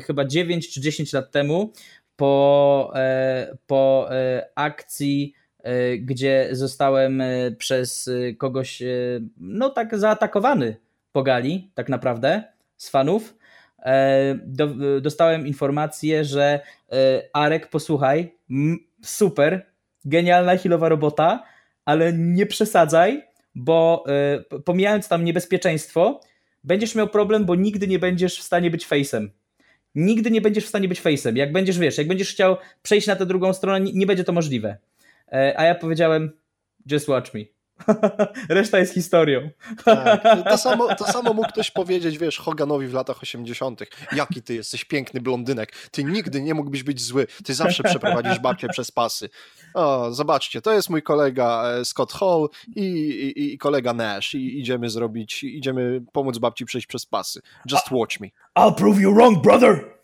chyba 0.05 0.25
9 0.25 0.73
czy 0.73 0.81
10 0.81 1.13
lat 1.13 1.31
temu 1.31 1.73
po, 2.15 2.91
e, 2.95 3.57
po 3.67 4.07
e, 4.11 4.49
akcji, 4.55 5.33
gdzie 5.99 6.49
zostałem 6.51 7.21
e, 7.21 7.51
przez 7.51 8.07
e, 8.07 8.33
kogoś, 8.33 8.81
e, 8.81 8.87
no 9.37 9.69
tak 9.69 9.97
zaatakowany 9.97 10.77
po 11.11 11.23
gali, 11.23 11.71
tak 11.75 11.89
naprawdę, 11.89 12.43
z 12.77 12.89
fanów, 12.89 13.37
e, 13.79 14.39
do, 14.45 14.67
dostałem 15.01 15.47
informację, 15.47 16.25
że 16.25 16.59
e, 16.91 17.21
Arek, 17.33 17.69
posłuchaj, 17.69 18.33
super, 19.03 19.65
genialna 20.05 20.57
healowa 20.57 20.89
robota, 20.89 21.43
ale 21.85 22.13
nie 22.13 22.45
przesadzaj, 22.45 23.23
bo 23.55 24.03
pomijając 24.65 25.07
tam 25.07 25.23
niebezpieczeństwo, 25.23 26.21
będziesz 26.63 26.95
miał 26.95 27.07
problem, 27.07 27.45
bo 27.45 27.55
nigdy 27.55 27.87
nie 27.87 27.99
będziesz 27.99 28.39
w 28.39 28.43
stanie 28.43 28.71
być 28.71 28.87
face'em. 28.87 29.27
Nigdy 29.95 30.31
nie 30.31 30.41
będziesz 30.41 30.65
w 30.65 30.67
stanie 30.67 30.87
być 30.87 31.01
face'em. 31.01 31.35
Jak 31.35 31.51
będziesz, 31.51 31.79
wiesz, 31.79 31.97
jak 31.97 32.07
będziesz 32.07 32.31
chciał 32.31 32.57
przejść 32.83 33.07
na 33.07 33.15
tę 33.15 33.25
drugą 33.25 33.53
stronę, 33.53 33.91
nie 33.93 34.05
będzie 34.05 34.23
to 34.23 34.31
możliwe. 34.31 34.77
E, 35.31 35.59
a 35.59 35.63
ja 35.63 35.75
powiedziałem, 35.75 36.31
just 36.85 37.07
watch 37.07 37.33
me. 37.33 37.57
Reszta 38.49 38.79
jest 38.79 38.93
historią. 38.93 39.49
Tak. 39.85 40.23
To, 40.49 40.57
samo, 40.57 40.95
to 40.95 41.05
samo 41.05 41.33
mógł 41.33 41.49
ktoś 41.49 41.71
powiedzieć, 41.71 42.17
wiesz, 42.17 42.37
Hoganowi 42.37 42.87
w 42.87 42.93
latach 42.93 43.23
80. 43.23 43.81
Jaki 44.11 44.41
ty 44.41 44.55
jesteś 44.55 44.85
piękny 44.85 45.21
blondynek. 45.21 45.71
Ty 45.91 46.03
nigdy 46.03 46.41
nie 46.41 46.53
mógłbyś 46.53 46.83
być 46.83 47.01
zły. 47.01 47.27
Ty 47.45 47.53
zawsze 47.53 47.83
przeprowadzisz 47.83 48.39
babcię 48.39 48.67
przez 48.67 48.91
pasy. 48.91 49.29
O, 49.73 50.11
zobaczcie, 50.11 50.61
to 50.61 50.73
jest 50.73 50.89
mój 50.89 51.03
kolega 51.03 51.63
e, 51.65 51.85
Scott 51.85 52.13
Hall 52.13 52.49
i, 52.75 52.81
i, 52.81 53.53
i 53.53 53.57
kolega 53.57 53.93
Nash. 53.93 54.35
I 54.35 54.59
idziemy 54.59 54.89
zrobić, 54.89 55.43
idziemy 55.43 56.01
pomóc 56.11 56.37
babci 56.37 56.65
przejść 56.65 56.87
przez 56.87 57.05
pasy. 57.05 57.41
Just 57.71 57.91
watch 57.91 58.19
me. 58.19 58.27
I'll 58.59 58.75
prove 58.75 59.01
you 59.01 59.13
wrong, 59.13 59.43
brother! 59.43 59.96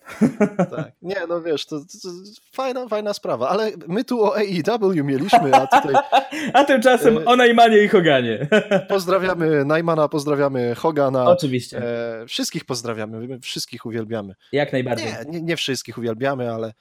Tak. 0.58 0.92
Nie, 1.02 1.16
no 1.30 1.42
wiesz, 1.42 1.66
to, 1.66 1.80
to, 1.80 1.86
to 2.04 2.10
fajna, 2.52 2.88
fajna 2.88 3.14
sprawa, 3.14 3.50
ale 3.50 3.72
my 3.88 4.04
tu 4.04 4.24
o 4.24 4.36
AEW 4.38 5.04
mieliśmy, 5.04 5.56
a 5.56 5.68
tutaj 5.68 5.96
A 6.54 6.64
tymczasem 6.64 7.18
E, 7.18 7.26
o 7.26 7.36
Najmanie 7.36 7.84
i 7.84 7.88
Hoganie. 7.88 8.48
pozdrawiamy 8.90 9.66
Najmana, 9.66 10.08
pozdrawiamy 10.08 10.76
Hogana. 10.76 11.26
Oczywiście, 11.26 11.78
E, 12.22 12.26
wszystkich 12.28 12.66
pozdrawiamy, 12.66 13.28
my 13.28 13.40
wszystkich 13.40 13.86
uwielbiamy. 13.86 14.36
jak 14.52 14.74
najbardziej. 14.74 15.08
Nie, 15.08 15.32
nie, 15.32 15.42
nie 15.42 15.56
wszystkich 15.58 15.98
uwielbiamy, 15.98 16.52
ale, 16.54 16.74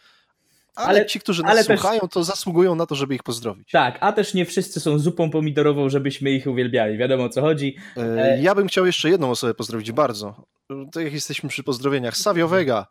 ale, 0.75 0.89
Ale- 0.89 1.07
ci, 1.07 1.21
którzy 1.21 1.43
nas 1.43 1.67
też- 1.67 1.81
słuchają, 1.81 2.01
to 2.01 2.25
zasługują 2.25 2.75
na 2.75 2.87
to, 2.87 2.95
żeby 2.95 3.15
ich 3.15 3.23
pozdrowić. 3.23 3.71
Tak, 3.71 3.99
a 4.01 4.13
też 4.13 4.35
nie 4.35 4.47
wszyscy 4.47 4.81
są 4.81 4.99
zupą 4.99 5.31
pomidorową, 5.31 5.89
żebyśmy 5.89 6.31
ich 6.31 6.47
uwielbiali. 6.47 6.99
Wiadomo 6.99 7.25
o 7.25 7.29
co 7.29 7.41
chodzi. 7.41 7.77
E, 7.97 8.43
ja 8.43 8.55
bym 8.55 8.69
chciał 8.69 8.87
jeszcze 8.87 9.11
jedną 9.11 9.31
osobę 9.31 9.55
pozdrowić 9.55 9.93
bardzo. 9.93 10.47
To 10.93 11.01
jak 11.01 11.13
jesteśmy 11.13 11.49
przy 11.49 11.63
pozdrowieniach. 11.63 12.17
Savio 12.17 12.49
Vega. 12.49 12.87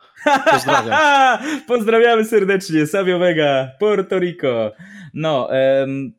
Pozdrawiam. 0.52 1.00
Pozdrawiamy 1.68 2.26
serdecznie, 2.26 2.88
Savio 2.88 3.20
Vega, 3.20 3.68
Puerto 3.80 4.20
Rico. 4.20 4.72
No, 5.14 5.54
em, 5.54 6.14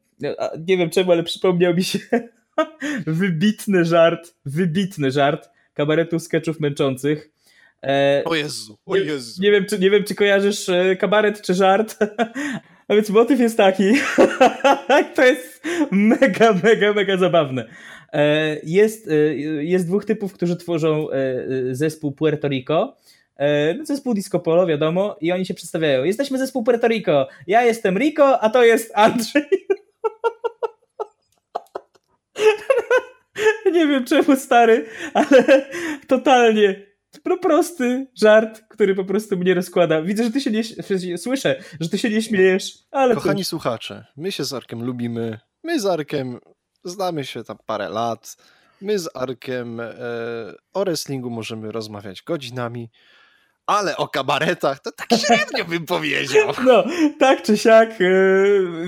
nie 0.69 0.77
wiem 0.77 0.91
czemu, 0.91 1.13
ale 1.13 1.23
przypomniał 1.23 1.75
mi 1.75 1.85
się 1.85 1.99
wybitny 3.07 3.85
żart, 3.85 4.35
wybitny 4.45 5.11
żart 5.11 5.51
kabaretu 5.75 6.19
sketchów 6.19 6.61
męczących. 6.61 7.32
E, 7.87 8.23
O 8.25 8.35
Jezu, 8.35 8.79
o 8.87 8.97
Jezu. 8.97 9.43
nie, 9.43 9.51
wiem, 9.51 9.67
czy, 9.67 9.79
nie 9.79 9.91
wiem, 9.91 10.05
czy 10.05 10.15
kojarzysz 10.15 10.69
e, 10.69 10.97
kabaret 10.97 11.43
czy 11.43 11.55
żart. 11.55 11.97
A 12.89 12.95
więc 12.95 13.11
motyw 13.11 13.41
jest 13.41 13.57
taki. 13.57 13.85
to 15.17 15.25
jest 15.25 15.63
mega, 15.91 16.53
mega, 16.65 16.93
mega 16.93 17.17
zabawne. 17.17 17.69
E, 18.13 18.57
Jest, 18.63 19.09
e, 19.09 19.15
jest 19.65 19.87
dwóch 19.87 20.05
typów, 20.05 20.33
którzy 20.33 20.57
tworzą 20.57 21.07
zespół 21.71 22.13
Puerto 22.13 22.49
Rico. 22.49 22.97
No, 23.79 23.85
Zespół 23.87 24.15
Disco 24.15 24.41
Polo, 24.41 24.67
wiadomo, 24.67 25.17
i 25.21 25.33
oni 25.33 25.47
się 25.47 25.55
przedstawiają. 25.55 26.05
Jesteśmy 26.05 26.39
zespół 26.39 26.65
Puerto 26.65 26.89
Rico. 26.89 27.29
Ja 27.47 27.63
jestem 27.65 27.99
Rico, 27.99 28.41
a 28.41 28.51
to 28.51 28.65
jest 28.65 28.93
Andrzej. 28.95 29.43
Nie 33.73 33.87
wiem 33.87 34.05
czemu 34.05 34.37
stary, 34.37 34.87
ale 35.15 35.67
totalnie 36.07 36.92
pro 37.21 37.39
prosty 37.39 38.07
żart, 38.15 38.63
który 38.69 38.95
po 38.95 39.05
prostu 39.05 39.37
mnie 39.37 39.55
rozkłada. 39.55 40.03
Widzę, 40.03 40.25
że 40.25 40.31
ty 40.31 40.41
się 40.41 40.51
nie 40.51 41.19
słyszę, 41.19 41.63
że 41.81 41.89
ty 41.89 41.99
się 41.99 42.11
nie 42.11 42.23
śmiejesz, 42.23 42.79
ale 42.91 43.15
Kochani 43.15 43.45
słuchacze, 43.45 44.07
my 44.17 44.33
się 44.33 44.45
z 44.45 44.53
Arkiem 44.53 44.85
lubimy. 44.85 45.39
My 45.65 45.81
z 45.81 45.87
Arkiem 45.87 46.39
znamy 46.85 47.25
się 47.25 47.45
tam 47.45 47.57
parę 47.67 47.89
lat. 47.89 48.37
My 48.81 48.99
z 48.99 49.09
Arkiem 49.15 49.81
e, 49.81 49.95
o 50.73 50.85
wrestlingu 50.85 51.31
możemy 51.31 51.73
rozmawiać 51.73 52.23
godzinami, 52.23 52.91
ale 53.67 53.97
o 53.97 54.09
kabaretach 54.09 54.81
to 54.81 54.93
tak 54.93 55.09
średnio 55.21 55.65
bym 55.65 55.87
powiedział. 55.87 56.53
No, 56.67 56.85
tak 57.19 57.43
czy 57.43 57.59
siak, 57.59 57.91
e, 58.01 58.05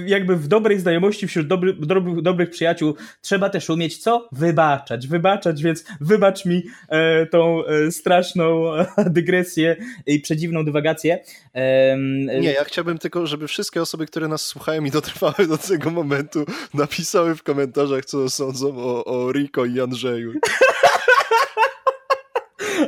jakby 0.06 0.36
w 0.36 0.48
dobrej 0.48 0.80
znajomości 0.80 1.26
wśród 1.26 1.46
dobry, 1.46 1.72
dobrych, 1.72 2.22
dobrych 2.22 2.50
przyjaciół 2.50 2.94
trzeba 3.20 3.50
też 3.50 3.70
umieć 3.70 3.98
co? 3.98 4.28
Wybaczać, 4.32 5.08
wybaczać, 5.08 5.62
więc 5.62 5.84
wybacz 6.00 6.44
mi 6.44 6.62
e, 6.88 7.26
tą 7.26 7.64
e, 7.66 7.92
straszną 7.92 8.70
dygresję 9.06 9.76
i 10.06 10.20
przedziwną 10.20 10.64
dywagację. 10.64 11.18
Nie, 12.40 12.52
ja 12.52 12.64
chciałbym 12.64 12.98
tylko, 12.98 13.26
żeby 13.26 13.48
wszystkie 13.48 13.82
osoby, 13.82 14.06
które 14.06 14.28
nas 14.28 14.42
słuchają 14.42 14.84
i 14.84 14.90
dotrwały 14.90 15.46
do 15.48 15.58
tego 15.58 15.90
momentu, 15.90 16.44
napisały 16.74 17.36
w 17.36 17.42
komentarzach, 17.42 18.04
co 18.04 18.30
sądzą 18.30 18.78
o, 18.78 19.04
o 19.04 19.32
Riko 19.32 19.64
i 19.64 19.80
Andrzeju. 19.80 20.32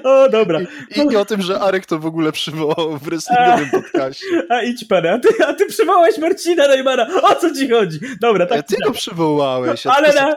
O, 0.05 0.29
dobra. 0.29 0.61
I, 0.97 1.13
i, 1.13 1.17
o 1.17 1.25
tym, 1.25 1.43
że 1.43 1.61
Arek 1.61 1.87
to 1.87 1.99
w 1.99 2.07
ogóle 2.07 2.33
przywołał 2.33 2.99
w 2.99 3.03
wrestlingowym 3.03 3.71
podcaście. 3.71 4.27
A 4.49 4.63
idź 4.63 4.85
pan, 4.85 5.07
a 5.07 5.19
ty, 5.19 5.29
a 5.47 5.55
ty 5.55 5.67
przywołałeś 5.67 6.19
Marcina 6.19 6.69
Neymara. 6.69 7.09
O 7.23 7.35
co 7.35 7.55
ci 7.55 7.71
chodzi? 7.71 7.99
Dobra, 8.21 8.47
tak. 8.47 8.57
Ja 8.57 8.63
ty 8.63 8.77
go 8.85 8.93
przywołałeś, 8.93 9.87
ale, 9.87 10.15
na, 10.15 10.37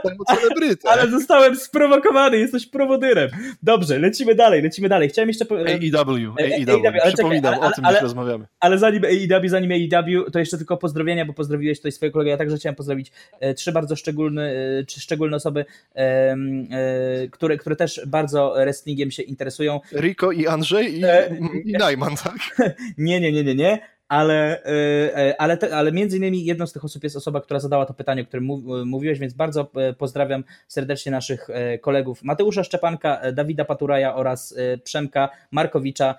ale 0.84 1.08
zostałem 1.08 1.56
sprowokowany, 1.56 2.38
jesteś 2.38 2.65
prowodyrem. 2.67 3.30
Dobrze, 3.63 4.00
lecimy 4.00 4.36
dalej, 4.36 4.62
lecimy 4.62 4.89
dalej. 4.89 5.10
Chciałem 5.10 5.30
jeszcze... 5.30 5.45
AEW, 5.45 6.36
AEW, 6.39 7.13
przypominam, 7.13 7.54
ale, 7.54 7.67
o 7.67 7.72
tym 7.72 7.86
ale, 7.86 7.95
już 7.95 8.04
rozmawiamy. 8.04 8.45
Ale 8.60 8.78
zanim 8.78 9.04
AEW, 9.06 9.50
zanim 9.50 9.72
AEW, 9.72 10.32
to 10.32 10.39
jeszcze 10.39 10.58
tylko 10.58 10.78
pozdrowienia, 10.78 11.26
bo 11.26 11.34
pozdrowiłeś 11.34 11.78
tutaj 11.80 11.91
swojego 11.91 12.13
kolegę, 12.13 12.32
ja 12.32 12.38
także 12.38 12.58
chciałem 12.58 12.76
pozdrowić 12.76 13.12
e, 13.39 13.54
trzy 13.54 13.72
bardzo 13.72 13.95
szczególne, 13.95 14.52
e, 14.80 14.84
trzy 14.84 15.02
szczególne 15.02 15.38
osoby, 15.38 15.65
e, 15.95 16.00
e, 16.02 17.28
które, 17.32 17.58
które 17.58 17.76
też 17.76 18.02
bardzo 18.08 18.54
wrestlingiem 18.56 19.12
się 19.12 19.24
interesują 19.24 19.48
interesują. 19.49 19.79
Riko 19.93 20.31
i 20.31 20.47
Andrzej 20.47 20.99
i, 20.99 21.05
e, 21.05 21.38
i 21.65 21.71
Najman, 21.71 22.15
tak? 22.15 22.38
nie, 22.97 23.19
nie, 23.19 23.31
nie, 23.31 23.43
nie, 23.43 23.55
nie. 23.55 23.79
Ale, 24.07 24.63
e, 24.63 25.17
e, 25.17 25.41
ale, 25.41 25.57
te, 25.57 25.75
ale 25.75 25.91
między 25.91 26.17
innymi 26.17 26.45
jedną 26.45 26.67
z 26.67 26.73
tych 26.73 26.85
osób 26.85 27.03
jest 27.03 27.15
osoba, 27.15 27.41
która 27.41 27.59
zadała 27.59 27.85
to 27.85 27.93
pytanie, 27.93 28.21
o 28.21 28.25
którym 28.25 28.45
mówiłeś, 28.85 29.19
więc 29.19 29.33
bardzo 29.33 29.71
pozdrawiam 29.97 30.43
serdecznie 30.67 31.12
naszych 31.12 31.47
kolegów 31.81 32.23
Mateusza 32.23 32.63
Szczepanka, 32.63 33.31
Dawida 33.33 33.65
Paturaja 33.65 34.15
oraz 34.15 34.55
Przemka 34.83 35.29
Markowicza, 35.51 36.15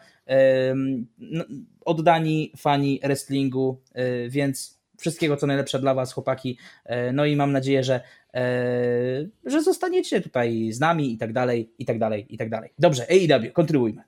oddani 1.85 2.53
fani 2.57 3.01
wrestlingu, 3.05 3.81
więc 4.29 4.81
wszystkiego 4.99 5.37
co 5.37 5.47
najlepsze 5.47 5.79
dla 5.79 5.95
Was, 5.95 6.13
chłopaki. 6.13 6.59
No 7.13 7.25
i 7.25 7.37
mam 7.37 7.53
nadzieję, 7.53 7.85
że 7.85 8.01
E, 8.01 8.20
że 9.45 9.63
zostaniecie 9.63 10.21
tutaj 10.21 10.73
z 10.73 10.81
nami 10.81 11.13
i 11.13 11.19
tak 11.19 11.33
dalej, 11.33 11.71
i 11.79 11.85
tak 11.85 11.99
dalej, 11.99 12.27
i 12.29 12.39
tak 12.39 12.51
dalej. 12.51 12.71
Dobrze, 12.79 13.07
AEW, 13.11 13.53
kontynuujmy. 13.53 14.03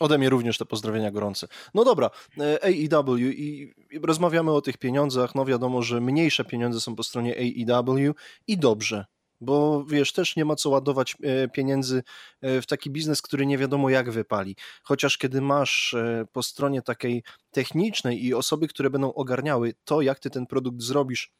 Ode 0.00 0.18
mnie 0.18 0.30
również 0.30 0.58
te 0.58 0.64
pozdrowienia 0.64 1.10
gorące. 1.10 1.48
No 1.74 1.84
dobra, 1.84 2.10
e, 2.38 2.58
AEW 2.64 3.18
i 3.18 3.74
rozmawiamy 4.02 4.50
o 4.50 4.60
tych 4.60 4.76
pieniądzach. 4.76 5.34
No 5.34 5.44
wiadomo, 5.44 5.82
że 5.82 6.00
mniejsze 6.00 6.44
pieniądze 6.44 6.80
są 6.80 6.96
po 6.96 7.02
stronie 7.02 7.36
AEW 7.36 8.14
i 8.46 8.58
dobrze, 8.58 9.06
bo 9.40 9.84
wiesz, 9.84 10.12
też 10.12 10.36
nie 10.36 10.44
ma 10.44 10.56
co 10.56 10.70
ładować 10.70 11.16
e, 11.22 11.48
pieniędzy 11.48 12.02
w 12.42 12.66
taki 12.68 12.90
biznes, 12.90 13.22
który 13.22 13.46
nie 13.46 13.58
wiadomo 13.58 13.90
jak 13.90 14.10
wypali. 14.10 14.56
Chociaż 14.82 15.18
kiedy 15.18 15.40
masz 15.40 15.96
po 16.32 16.42
stronie 16.42 16.82
takiej 16.82 17.22
technicznej 17.50 18.24
i 18.24 18.34
osoby, 18.34 18.68
które 18.68 18.90
będą 18.90 19.14
ogarniały 19.14 19.74
to, 19.84 20.02
jak 20.02 20.18
ty 20.18 20.30
ten 20.30 20.46
produkt 20.46 20.82
zrobisz, 20.82 21.32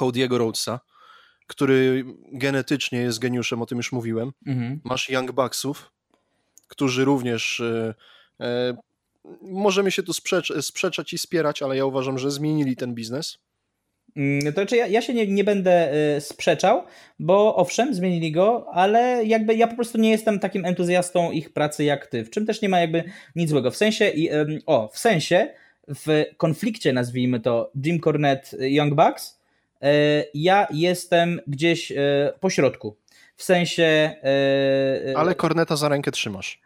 Cody'ego 0.00 0.36
Rhodesa, 0.38 0.80
który 1.46 2.04
genetycznie 2.32 2.98
jest 2.98 3.18
geniuszem, 3.18 3.62
o 3.62 3.66
tym 3.66 3.78
już 3.78 3.92
mówiłem. 3.92 4.32
Mhm. 4.46 4.80
Masz 4.84 5.10
Young 5.10 5.32
Bucksów, 5.32 5.92
którzy 6.68 7.04
również 7.04 7.60
e, 7.60 7.94
e, 8.40 8.76
możemy 9.42 9.90
się 9.90 10.02
tu 10.02 10.12
sprzecz, 10.12 10.52
sprzeczać 10.60 11.12
i 11.12 11.18
spierać, 11.18 11.62
ale 11.62 11.76
ja 11.76 11.84
uważam, 11.84 12.18
że 12.18 12.30
zmienili 12.30 12.76
ten 12.76 12.94
biznes. 12.94 13.38
Mm, 14.16 14.44
to 14.44 14.52
znaczy 14.52 14.76
ja, 14.76 14.86
ja 14.86 15.02
się 15.02 15.14
nie, 15.14 15.26
nie 15.26 15.44
będę 15.44 15.92
y, 16.16 16.20
sprzeczał, 16.20 16.82
bo 17.18 17.56
owszem, 17.56 17.94
zmienili 17.94 18.32
go, 18.32 18.66
ale 18.72 19.24
jakby 19.24 19.54
ja 19.54 19.66
po 19.66 19.74
prostu 19.74 19.98
nie 19.98 20.10
jestem 20.10 20.38
takim 20.38 20.64
entuzjastą 20.64 21.30
ich 21.30 21.52
pracy 21.52 21.84
jak 21.84 22.06
ty, 22.06 22.24
w 22.24 22.30
czym 22.30 22.46
też 22.46 22.62
nie 22.62 22.68
ma 22.68 22.80
jakby 22.80 23.04
nic 23.36 23.50
złego. 23.50 23.70
W 23.70 23.76
sensie, 23.76 24.08
i, 24.08 24.30
o, 24.66 24.88
w 24.88 24.98
sensie, 24.98 25.54
w 25.88 26.24
konflikcie 26.36 26.92
nazwijmy 26.92 27.40
to 27.40 27.72
Jim 27.84 28.00
Cornette 28.00 28.68
Young 28.68 28.94
Bucks, 28.94 29.39
E, 29.39 29.39
ja 30.34 30.66
jestem 30.70 31.40
gdzieś 31.46 31.92
e, 31.92 31.96
po 32.40 32.50
środku. 32.50 32.96
W 33.36 33.42
sensie. 33.42 33.82
E, 33.82 35.14
Ale 35.16 35.34
korneta 35.34 35.76
za 35.76 35.88
rękę 35.88 36.10
trzymasz. 36.10 36.60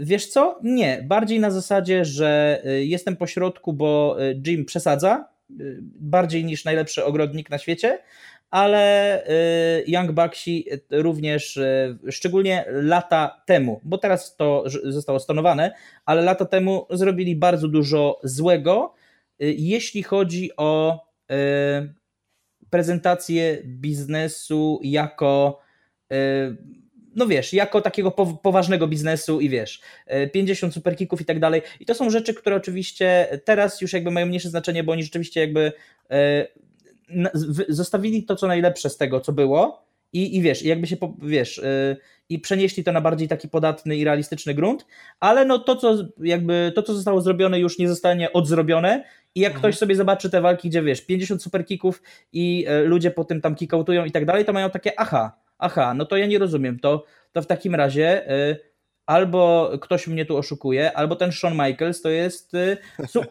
Wiesz 0.00 0.26
co? 0.26 0.58
Nie. 0.62 1.02
Bardziej 1.02 1.40
na 1.40 1.50
zasadzie, 1.50 2.04
że 2.04 2.62
jestem 2.80 3.16
po 3.16 3.26
środku, 3.26 3.72
bo 3.72 4.16
Jim 4.46 4.64
przesadza 4.64 5.28
bardziej 6.00 6.44
niż 6.44 6.64
najlepszy 6.64 7.04
ogrodnik 7.04 7.50
na 7.50 7.58
świecie, 7.58 7.98
ale 8.50 9.22
Young 9.86 10.12
Bucksi 10.12 10.66
również, 10.90 11.58
szczególnie 12.10 12.64
lata 12.68 13.42
temu, 13.46 13.80
bo 13.84 13.98
teraz 13.98 14.36
to 14.36 14.64
zostało 14.84 15.20
stonowane, 15.20 15.74
ale 16.04 16.22
lata 16.22 16.44
temu 16.44 16.86
zrobili 16.90 17.36
bardzo 17.36 17.68
dużo 17.68 18.20
złego, 18.22 18.94
jeśli 19.38 20.02
chodzi 20.02 20.50
o 20.56 21.00
prezentację 22.76 23.62
biznesu 23.64 24.80
jako 24.82 25.60
e, 26.12 26.16
no 27.14 27.26
wiesz, 27.26 27.52
jako 27.52 27.80
takiego 27.80 28.10
poważnego 28.42 28.88
biznesu 28.88 29.40
i 29.40 29.48
wiesz, 29.48 29.80
50 30.32 30.72
e, 30.72 30.74
superkików 30.74 31.20
i 31.20 31.24
tak 31.24 31.40
dalej. 31.40 31.62
I 31.80 31.86
to 31.86 31.94
są 31.94 32.10
rzeczy, 32.10 32.34
które 32.34 32.56
oczywiście 32.56 33.38
teraz 33.44 33.80
już 33.80 33.92
jakby 33.92 34.10
mają 34.10 34.26
mniejsze 34.26 34.48
znaczenie, 34.48 34.84
bo 34.84 34.92
oni 34.92 35.02
rzeczywiście 35.02 35.40
jakby 35.40 35.72
e, 36.10 36.46
zostawili 37.68 38.24
to, 38.24 38.36
co 38.36 38.46
najlepsze 38.46 38.90
z 38.90 38.96
tego, 38.96 39.20
co 39.20 39.32
było 39.32 39.85
i, 40.16 40.36
i 40.36 40.42
wiesz, 40.42 40.62
jakby 40.62 40.86
się, 40.86 40.96
wiesz, 41.22 41.60
i 42.28 42.38
przenieśli 42.38 42.84
to 42.84 42.92
na 42.92 43.00
bardziej 43.00 43.28
taki 43.28 43.48
podatny 43.48 43.96
i 43.96 44.04
realistyczny 44.04 44.54
grunt, 44.54 44.86
ale 45.20 45.44
no 45.44 45.58
to, 45.58 45.76
co 45.76 45.96
jakby, 46.20 46.72
to, 46.74 46.82
co 46.82 46.94
zostało 46.94 47.20
zrobione 47.20 47.60
już 47.60 47.78
nie 47.78 47.88
zostanie 47.88 48.32
odzrobione 48.32 49.04
i 49.34 49.40
jak 49.40 49.52
mhm. 49.52 49.62
ktoś 49.62 49.78
sobie 49.78 49.96
zobaczy 49.96 50.30
te 50.30 50.40
walki, 50.40 50.68
gdzie 50.68 50.82
wiesz, 50.82 51.06
50 51.06 51.42
superkików 51.42 52.02
i 52.32 52.64
e, 52.68 52.82
ludzie 52.82 53.10
po 53.10 53.24
tym 53.24 53.40
tam 53.40 53.54
kickoutują 53.54 54.04
i 54.04 54.10
tak 54.10 54.24
dalej, 54.24 54.44
to 54.44 54.52
mają 54.52 54.70
takie 54.70 55.00
aha, 55.00 55.36
aha, 55.58 55.94
no 55.94 56.04
to 56.04 56.16
ja 56.16 56.26
nie 56.26 56.38
rozumiem, 56.38 56.78
to, 56.78 57.04
to 57.32 57.42
w 57.42 57.46
takim 57.46 57.74
razie 57.74 58.30
y, 58.50 58.56
albo 59.06 59.70
ktoś 59.80 60.06
mnie 60.06 60.24
tu 60.26 60.36
oszukuje, 60.36 60.92
albo 60.92 61.16
ten 61.16 61.32
Shawn 61.32 61.54
Michaels 61.54 62.02
to 62.02 62.08
jest 62.08 62.54
y, 62.54 62.76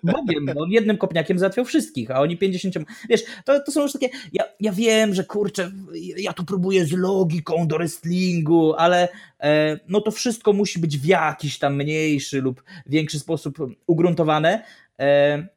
Bogiem, 0.03 0.57
on 0.57 0.71
jednym 0.71 0.97
kopniakiem 0.97 1.39
załatwiał 1.39 1.65
wszystkich, 1.65 2.11
a 2.11 2.19
oni 2.19 2.37
50. 2.37 2.75
Wiesz, 3.09 3.23
to, 3.45 3.59
to 3.59 3.71
są 3.71 3.81
już 3.81 3.93
takie. 3.93 4.09
Ja, 4.33 4.43
ja 4.59 4.71
wiem, 4.71 5.13
że 5.13 5.23
kurczę, 5.23 5.71
ja 6.17 6.33
tu 6.33 6.45
próbuję 6.45 6.85
z 6.85 6.91
logiką 6.91 7.67
do 7.67 7.77
wrestlingu, 7.77 8.73
ale 8.77 9.07
e, 9.39 9.79
no 9.87 10.01
to 10.01 10.11
wszystko 10.11 10.53
musi 10.53 10.79
być 10.79 10.97
w 10.97 11.05
jakiś 11.05 11.59
tam 11.59 11.75
mniejszy 11.75 12.41
lub 12.41 12.63
większy 12.85 13.19
sposób 13.19 13.57
ugruntowane. 13.87 14.63
E, 14.99 15.47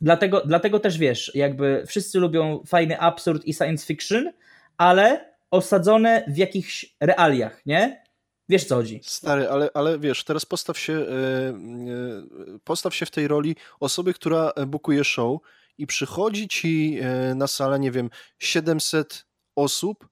dlatego, 0.00 0.42
dlatego 0.46 0.80
też 0.80 0.98
wiesz, 0.98 1.32
jakby 1.34 1.84
wszyscy 1.86 2.18
lubią 2.18 2.62
fajny 2.66 3.00
absurd 3.00 3.44
i 3.44 3.54
science 3.54 3.86
fiction, 3.86 4.32
ale 4.76 5.32
osadzone 5.50 6.24
w 6.28 6.36
jakichś 6.36 6.96
realiach, 7.00 7.66
nie? 7.66 8.01
Wiesz 8.48 8.64
co 8.64 8.74
chodzi. 8.74 9.00
Stary, 9.02 9.48
ale, 9.48 9.70
ale 9.74 9.98
wiesz, 9.98 10.24
teraz 10.24 10.46
postaw 10.46 10.78
się, 10.78 10.92
e, 10.92 11.04
e, 11.48 12.58
postaw 12.64 12.94
się 12.94 13.06
w 13.06 13.10
tej 13.10 13.28
roli 13.28 13.56
osoby, 13.80 14.14
która 14.14 14.52
bukuje 14.66 15.04
show 15.04 15.40
i 15.78 15.86
przychodzi 15.86 16.48
ci 16.48 16.98
e, 17.02 17.34
na 17.34 17.46
salę, 17.46 17.78
nie 17.78 17.90
wiem, 17.90 18.10
700 18.38 19.26
osób, 19.56 20.08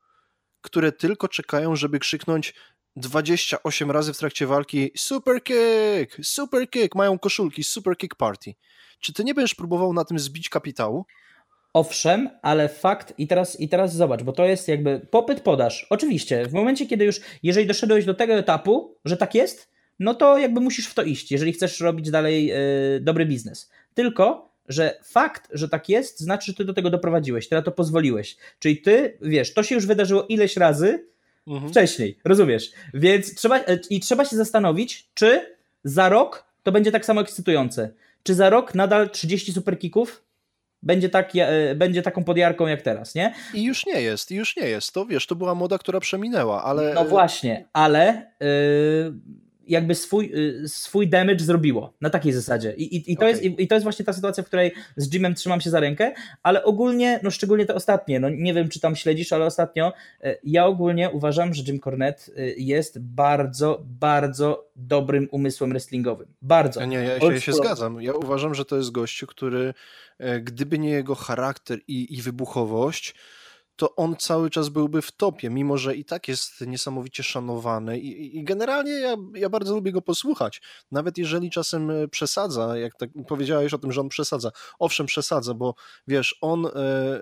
które 0.60 0.92
tylko 0.92 1.28
czekają, 1.28 1.76
żeby 1.76 1.98
krzyknąć 1.98 2.54
28 2.96 3.90
razy 3.90 4.12
w 4.12 4.18
trakcie 4.18 4.46
walki 4.46 4.90
super 4.96 5.42
kick, 5.42 6.26
super 6.26 6.70
kick, 6.70 6.94
mają 6.94 7.18
koszulki, 7.18 7.64
super 7.64 7.96
kick 7.96 8.14
party. 8.14 8.54
Czy 9.00 9.12
ty 9.12 9.24
nie 9.24 9.34
będziesz 9.34 9.54
próbował 9.54 9.92
na 9.92 10.04
tym 10.04 10.18
zbić 10.18 10.48
kapitału? 10.48 11.06
Owszem, 11.72 12.30
ale 12.42 12.68
fakt, 12.68 13.14
i 13.18 13.26
teraz, 13.26 13.60
i 13.60 13.68
teraz 13.68 13.96
zobacz, 13.96 14.22
bo 14.22 14.32
to 14.32 14.44
jest 14.44 14.68
jakby 14.68 15.00
popyt, 15.10 15.40
podaż. 15.40 15.86
Oczywiście, 15.90 16.46
w 16.46 16.52
momencie, 16.52 16.86
kiedy 16.86 17.04
już, 17.04 17.20
jeżeli 17.42 17.66
doszedłeś 17.66 18.04
do 18.04 18.14
tego 18.14 18.34
etapu, 18.34 18.96
że 19.04 19.16
tak 19.16 19.34
jest, 19.34 19.70
no 19.98 20.14
to 20.14 20.38
jakby 20.38 20.60
musisz 20.60 20.86
w 20.86 20.94
to 20.94 21.02
iść, 21.02 21.32
jeżeli 21.32 21.52
chcesz 21.52 21.80
robić 21.80 22.10
dalej 22.10 22.46
yy, 22.46 22.54
dobry 23.00 23.26
biznes. 23.26 23.70
Tylko, 23.94 24.50
że 24.68 24.98
fakt, 25.04 25.48
że 25.52 25.68
tak 25.68 25.88
jest, 25.88 26.20
znaczy, 26.20 26.46
że 26.46 26.56
ty 26.56 26.64
do 26.64 26.74
tego 26.74 26.90
doprowadziłeś, 26.90 27.48
ty 27.48 27.54
na 27.54 27.62
to 27.62 27.72
pozwoliłeś. 27.72 28.36
Czyli 28.58 28.78
ty, 28.78 29.18
wiesz, 29.22 29.54
to 29.54 29.62
się 29.62 29.74
już 29.74 29.86
wydarzyło 29.86 30.26
ileś 30.26 30.56
razy 30.56 31.06
mhm. 31.46 31.70
wcześniej, 31.70 32.18
rozumiesz? 32.24 32.72
Więc 32.94 33.34
trzeba, 33.34 33.58
e, 33.58 33.78
i 33.90 34.00
trzeba 34.00 34.24
się 34.24 34.36
zastanowić, 34.36 35.08
czy 35.14 35.56
za 35.84 36.08
rok 36.08 36.44
to 36.62 36.72
będzie 36.72 36.92
tak 36.92 37.04
samo 37.04 37.20
ekscytujące. 37.20 37.90
Czy 38.22 38.34
za 38.34 38.50
rok 38.50 38.74
nadal 38.74 39.10
30 39.10 39.52
superkików 39.52 40.22
będzie, 40.82 41.08
tak, 41.08 41.36
e, 41.36 41.74
będzie 41.74 42.02
taką 42.02 42.24
podjarką 42.24 42.66
jak 42.66 42.82
teraz, 42.82 43.14
nie? 43.14 43.34
I 43.54 43.64
już 43.64 43.86
nie 43.86 44.02
jest, 44.02 44.30
i 44.30 44.34
już 44.34 44.56
nie 44.56 44.68
jest. 44.68 44.94
To 44.94 45.06
wiesz, 45.06 45.26
to 45.26 45.34
była 45.34 45.54
moda, 45.54 45.78
która 45.78 46.00
przeminęła, 46.00 46.64
ale. 46.64 46.94
No 46.94 47.04
właśnie, 47.04 47.64
ale. 47.72 48.30
Yy 48.40 49.14
jakby 49.68 49.94
swój, 49.94 50.32
y, 50.64 50.68
swój 50.68 51.08
damage 51.08 51.44
zrobiło 51.44 51.92
na 52.00 52.10
takiej 52.10 52.32
zasadzie. 52.32 52.74
I, 52.76 52.96
i, 52.96 53.12
i 53.12 53.16
to, 53.16 53.20
okay. 53.20 53.30
jest, 53.30 53.42
i, 53.42 53.62
i, 53.62 53.68
to 53.68 53.74
jest 53.74 53.82
właśnie 53.82 54.04
ta 54.04 54.12
sytuacja, 54.12 54.42
w 54.42 54.46
której 54.46 54.72
z 54.96 55.14
Jimem 55.14 55.34
trzymam 55.34 55.60
się 55.60 55.70
za 55.70 55.80
rękę, 55.80 56.14
ale 56.42 56.64
ogólnie, 56.64 57.20
no 57.22 57.30
szczególnie 57.30 57.66
te 57.66 57.74
ostatnie, 57.74 58.20
no 58.20 58.28
nie 58.28 58.54
wiem, 58.54 58.68
czy 58.68 58.80
tam 58.80 58.96
śledzisz, 58.96 59.32
ale 59.32 59.44
ostatnio 59.44 59.92
y, 60.24 60.38
ja 60.44 60.66
ogólnie 60.66 61.10
uważam, 61.10 61.54
że 61.54 61.62
Jim 61.62 61.80
Cornette 61.80 62.32
y, 62.38 62.54
jest 62.58 62.98
bardzo, 63.00 63.82
bardzo 63.84 64.70
dobrym 64.76 65.28
umysłem 65.30 65.70
wrestlingowym. 65.70 66.28
Bardzo. 66.42 66.84
Nie, 66.84 66.96
ja 66.96 67.20
się, 67.20 67.32
ja 67.32 67.40
się 67.40 67.52
zgadzam. 67.52 68.02
Ja 68.02 68.12
uważam, 68.12 68.54
że 68.54 68.64
to 68.64 68.76
jest 68.76 68.90
gościu, 68.90 69.26
który 69.26 69.74
e, 70.18 70.40
gdyby 70.40 70.78
nie 70.78 70.90
jego 70.90 71.14
charakter 71.14 71.78
i, 71.88 72.14
i 72.18 72.22
wybuchowość, 72.22 73.14
to 73.80 73.94
on 73.96 74.16
cały 74.16 74.50
czas 74.50 74.68
byłby 74.68 75.02
w 75.02 75.12
topie, 75.12 75.50
mimo 75.50 75.78
że 75.78 75.96
i 75.96 76.04
tak 76.04 76.28
jest 76.28 76.60
niesamowicie 76.66 77.22
szanowany 77.22 77.98
i, 77.98 78.38
i 78.38 78.44
generalnie 78.44 78.92
ja, 78.92 79.16
ja 79.34 79.48
bardzo 79.48 79.74
lubię 79.74 79.92
go 79.92 80.02
posłuchać, 80.02 80.62
nawet 80.92 81.18
jeżeli 81.18 81.50
czasem 81.50 81.90
e, 81.90 82.08
przesadza, 82.08 82.78
jak 82.78 82.96
tak 82.96 83.10
powiedziałeś 83.28 83.74
o 83.74 83.78
tym, 83.78 83.92
że 83.92 84.00
on 84.00 84.08
przesadza, 84.08 84.50
owszem 84.78 85.06
przesadza, 85.06 85.54
bo 85.54 85.74
wiesz, 86.06 86.38
on 86.40 86.66
e, 86.66 86.70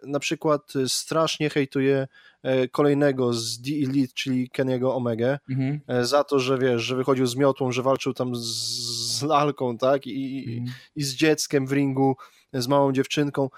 na 0.02 0.18
przykład 0.18 0.72
strasznie 0.86 1.50
hejtuje 1.50 2.08
e, 2.42 2.68
kolejnego 2.68 3.32
z 3.32 3.62
The 3.62 3.70
Elite, 3.70 4.12
czyli 4.14 4.50
Keniego 4.50 4.94
Omega, 4.94 5.38
mhm. 5.50 5.80
e, 5.88 6.04
za 6.04 6.24
to, 6.24 6.38
że 6.38 6.58
wiesz, 6.58 6.82
że 6.82 6.96
wychodził 6.96 7.26
z 7.26 7.36
miotłą, 7.36 7.72
że 7.72 7.82
walczył 7.82 8.14
tam 8.14 8.36
z, 8.36 8.46
z 9.18 9.22
lalką, 9.22 9.78
tak, 9.78 10.06
I, 10.06 10.44
mhm. 10.58 10.76
i 10.96 11.02
z 11.02 11.14
dzieckiem 11.14 11.66
w 11.66 11.72
ringu, 11.72 12.16
z 12.52 12.68
małą 12.68 12.92
dziewczynką. 12.92 13.48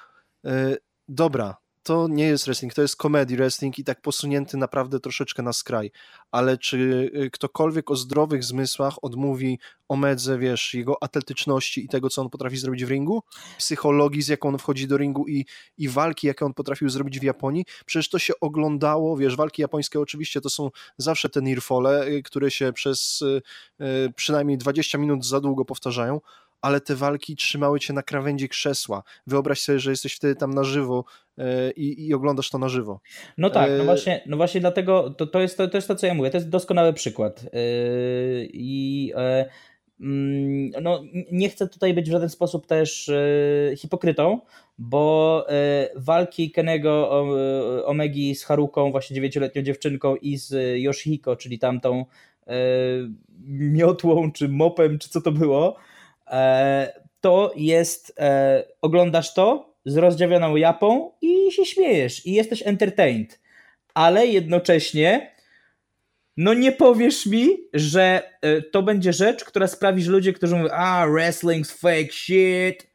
E, 0.45 0.77
dobra, 1.09 1.60
to 1.83 2.09
nie 2.09 2.25
jest 2.25 2.45
wrestling, 2.45 2.75
to 2.75 2.83
jest 2.83 2.97
comedy 2.97 3.37
wrestling 3.37 3.79
i 3.79 3.85
tak 3.85 4.03
posunięty 4.03 4.57
naprawdę 4.57 5.01
troszeczkę 5.01 5.43
na 5.43 5.53
skraj. 5.53 5.91
Ale 6.31 6.59
czy 6.59 7.11
y, 7.15 7.31
ktokolwiek 7.31 7.91
o 7.91 7.97
zdrowych 7.97 8.45
zmysłach 8.45 9.05
odmówi 9.05 9.59
Omedze, 9.89 10.39
wiesz, 10.39 10.75
jego 10.75 11.03
atletyczności 11.03 11.85
i 11.85 11.89
tego, 11.89 12.11
co 12.11 12.23
on 12.23 12.31
potrafi 12.31 12.57
zrobić 12.57 12.85
w 12.85 12.91
ringu? 12.91 13.23
Psychologii, 13.59 14.23
z 14.23 14.29
jaką 14.29 14.49
on 14.49 14.59
wchodzi 14.59 14.89
do 14.89 14.97
ringu 14.97 15.29
i, 15.29 15.47
i 15.79 15.89
walki, 15.89 16.27
jakie 16.27 16.45
on 16.45 16.55
potrafił 16.55 16.89
zrobić 16.89 17.21
w 17.21 17.23
Japonii? 17.23 17.65
Przecież 17.87 18.09
to 18.09 18.19
się 18.19 18.33
oglądało, 18.41 19.17
wiesz, 19.17 19.37
walki 19.37 19.63
japońskie 19.63 20.01
oczywiście 20.01 20.41
to 20.41 20.51
są 20.51 20.71
zawsze 20.99 21.29
te 21.29 21.43
nirfole, 21.43 22.07
y, 22.07 22.23
które 22.23 22.51
się 22.51 22.73
przez 22.73 23.23
y, 23.23 24.13
przynajmniej 24.17 24.59
20 24.59 24.99
minut 24.99 25.27
za 25.27 25.41
długo 25.41 25.65
powtarzają, 25.65 26.21
ale 26.63 26.81
te 26.81 26.95
walki 26.95 27.37
trzymały 27.37 27.81
cię 27.81 27.93
na 27.93 28.03
krawędzi 28.03 28.49
krzesła. 28.49 29.03
Wyobraź 29.27 29.61
sobie, 29.61 29.79
że 29.79 29.91
jesteś 29.91 30.15
wtedy 30.15 30.37
tam 30.37 30.55
na 30.55 30.65
żywo 30.65 31.05
e, 31.39 31.71
i, 31.71 32.07
i 32.07 32.15
oglądasz 32.15 32.51
to 32.51 32.59
na 32.59 32.69
żywo. 32.69 33.01
No 33.39 33.51
tak, 33.51 33.71
no 33.71 33.83
e, 33.83 33.85
właśnie, 33.85 34.23
no 34.27 34.37
właśnie 34.37 34.61
dlatego 34.61 35.11
to, 35.11 35.27
to, 35.27 35.41
jest, 35.41 35.57
to, 35.57 35.69
to 35.69 35.77
jest 35.77 35.89
to, 35.89 35.97
co 35.97 36.07
ja 36.07 36.15
mówię. 36.15 36.31
To 36.31 36.37
jest 36.37 36.49
doskonały 36.49 36.93
przykład. 36.93 37.41
E, 37.45 37.49
I 38.45 39.13
mm, 40.01 40.71
no, 40.83 41.03
nie 41.33 41.49
chcę 41.49 41.69
tutaj 41.69 41.95
być 41.95 42.09
w 42.09 42.13
żaden 42.13 42.29
sposób 42.29 42.67
też 42.67 43.11
hipokrytą, 43.77 44.41
bo 44.79 45.47
walki 45.97 46.51
Kenego 46.51 47.11
Omegi 47.87 48.35
z 48.35 48.45
Haruką, 48.45 48.91
właśnie 48.91 49.15
dziewięcioletnią 49.15 49.63
dziewczynką 49.63 50.17
i 50.17 50.37
z 50.37 50.79
Yoshihiko, 50.81 51.37
czyli 51.37 51.59
tamtą 51.59 52.05
miotłą, 53.49 54.33
czy 54.33 54.49
mopem, 54.49 54.99
czy 54.99 55.09
co 55.09 55.21
to 55.21 55.33
było, 55.33 55.77
to 57.21 57.53
jest, 57.57 58.13
e, 58.21 58.65
oglądasz 58.81 59.35
to 59.35 59.75
z 59.85 59.97
rozdziawioną 59.97 60.57
japą 60.57 61.13
i 61.23 61.53
się 61.53 61.65
śmiejesz 61.65 62.27
i 62.27 62.33
jesteś 62.33 62.63
entertained, 62.67 63.41
ale 63.95 64.27
jednocześnie 64.27 65.35
no 66.37 66.55
nie 66.55 66.73
powiesz 66.73 67.27
mi, 67.27 67.49
że 67.75 68.23
e, 68.41 68.63
to 68.63 68.83
będzie 68.83 69.13
rzecz, 69.13 69.45
która 69.45 69.67
sprawi, 69.67 70.03
że 70.03 70.11
ludzie, 70.11 70.33
którzy 70.33 70.57
mówią, 70.57 70.71
a 70.73 71.07
wrestling's 71.07 71.73
fake 71.73 72.13
shit, 72.13 72.87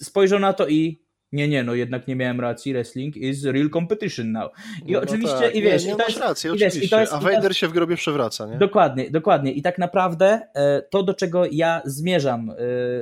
spojrzą 0.00 0.38
na 0.38 0.52
to 0.52 0.68
i 0.68 1.05
nie, 1.36 1.48
nie, 1.48 1.62
no 1.62 1.74
jednak 1.74 2.08
nie 2.08 2.16
miałem 2.16 2.40
racji, 2.40 2.72
wrestling 2.72 3.16
is 3.16 3.44
real 3.44 3.70
competition 3.70 4.32
now. 4.32 4.52
I 4.86 4.92
no, 4.92 5.00
oczywiście, 5.00 5.34
no 5.34 5.40
tak. 5.40 5.54
i 5.54 5.62
wiesz, 5.62 5.84
nie, 5.84 5.88
nie 5.88 5.94
i 5.94 5.98
to 5.98 6.06
jest, 6.06 6.20
rację, 6.20 6.54
i 6.54 6.58
wiesz, 6.58 6.82
i 6.82 6.88
to 6.88 7.00
jest, 7.00 7.12
a 7.12 7.18
Vader 7.18 7.56
się 7.56 7.68
w 7.68 7.72
grobie 7.72 7.96
przewraca, 7.96 8.46
nie? 8.46 8.58
Dokładnie, 8.58 9.10
dokładnie. 9.10 9.52
I 9.52 9.62
tak 9.62 9.78
naprawdę 9.78 10.40
e, 10.54 10.82
to, 10.82 11.02
do 11.02 11.14
czego 11.14 11.44
ja 11.50 11.82
zmierzam, 11.84 12.50
e, 12.50 12.54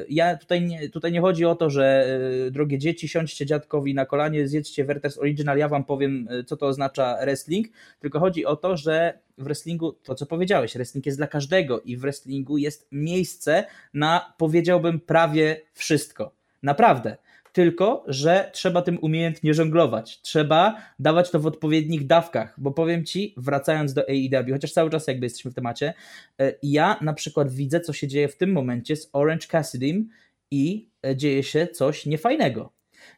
ja 0.08 0.36
tutaj 0.36 0.62
nie, 0.62 0.88
tutaj 0.88 1.12
nie 1.12 1.20
chodzi 1.20 1.44
o 1.44 1.54
to, 1.54 1.70
że 1.70 2.06
e, 2.46 2.50
drogie 2.50 2.78
dzieci, 2.78 3.08
siądźcie 3.08 3.46
dziadkowi 3.46 3.94
na 3.94 4.06
kolanie, 4.06 4.48
zjedzcie 4.48 4.84
Werther's 4.84 5.20
Original, 5.20 5.58
ja 5.58 5.68
wam 5.68 5.84
powiem, 5.84 6.28
co 6.46 6.56
to 6.56 6.66
oznacza 6.66 7.16
wrestling, 7.20 7.66
tylko 8.00 8.20
chodzi 8.20 8.46
o 8.46 8.56
to, 8.56 8.76
że 8.76 9.18
w 9.38 9.44
wrestlingu, 9.44 9.92
to 9.92 10.14
co 10.14 10.26
powiedziałeś, 10.26 10.74
wrestling 10.74 11.06
jest 11.06 11.18
dla 11.18 11.26
każdego 11.26 11.80
i 11.80 11.96
w 11.96 12.00
wrestlingu 12.00 12.58
jest 12.58 12.88
miejsce 12.92 13.64
na, 13.94 14.34
powiedziałbym, 14.38 15.00
prawie 15.00 15.60
wszystko. 15.72 16.34
Naprawdę 16.62 17.16
tylko 17.54 18.04
że 18.08 18.50
trzeba 18.52 18.82
tym 18.82 18.98
umiejętnie 19.02 19.54
żonglować. 19.54 20.20
Trzeba 20.20 20.82
dawać 20.98 21.30
to 21.30 21.40
w 21.40 21.46
odpowiednich 21.46 22.06
dawkach, 22.06 22.54
bo 22.58 22.70
powiem 22.70 23.04
ci, 23.04 23.34
wracając 23.36 23.92
do 23.94 24.02
AEW, 24.02 24.52
chociaż 24.52 24.72
cały 24.72 24.90
czas 24.90 25.06
jakby 25.06 25.26
jesteśmy 25.26 25.50
w 25.50 25.54
temacie, 25.54 25.94
e, 26.40 26.54
ja 26.62 26.98
na 27.00 27.12
przykład 27.12 27.52
widzę, 27.52 27.80
co 27.80 27.92
się 27.92 28.08
dzieje 28.08 28.28
w 28.28 28.36
tym 28.36 28.52
momencie 28.52 28.96
z 28.96 29.10
Orange 29.12 29.46
Cassidy 29.46 30.04
i 30.50 30.88
e, 31.06 31.16
dzieje 31.16 31.42
się 31.42 31.66
coś 31.66 32.06
niefajnego. 32.06 32.72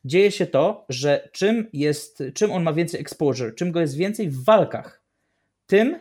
Dzieje 0.04 0.30
się 0.30 0.46
to, 0.46 0.84
że 0.88 1.28
czym 1.32 1.66
jest, 1.72 2.22
czym 2.34 2.52
on 2.52 2.62
ma 2.62 2.72
więcej 2.72 3.00
exposure, 3.00 3.54
czym 3.54 3.72
go 3.72 3.80
jest 3.80 3.96
więcej 3.96 4.30
w 4.30 4.44
walkach, 4.44 5.02
tym 5.66 5.98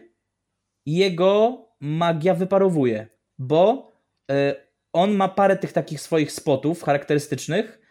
jego 0.86 1.66
magia 1.80 2.34
wyparowuje, 2.34 3.08
bo 3.40 3.92
e, 4.32 4.56
on 4.94 5.12
ma 5.12 5.28
parę 5.28 5.58
tych 5.58 5.74
takich 5.74 6.02
swoich 6.02 6.32
spotów 6.32 6.84
charakterystycznych, 6.84 7.85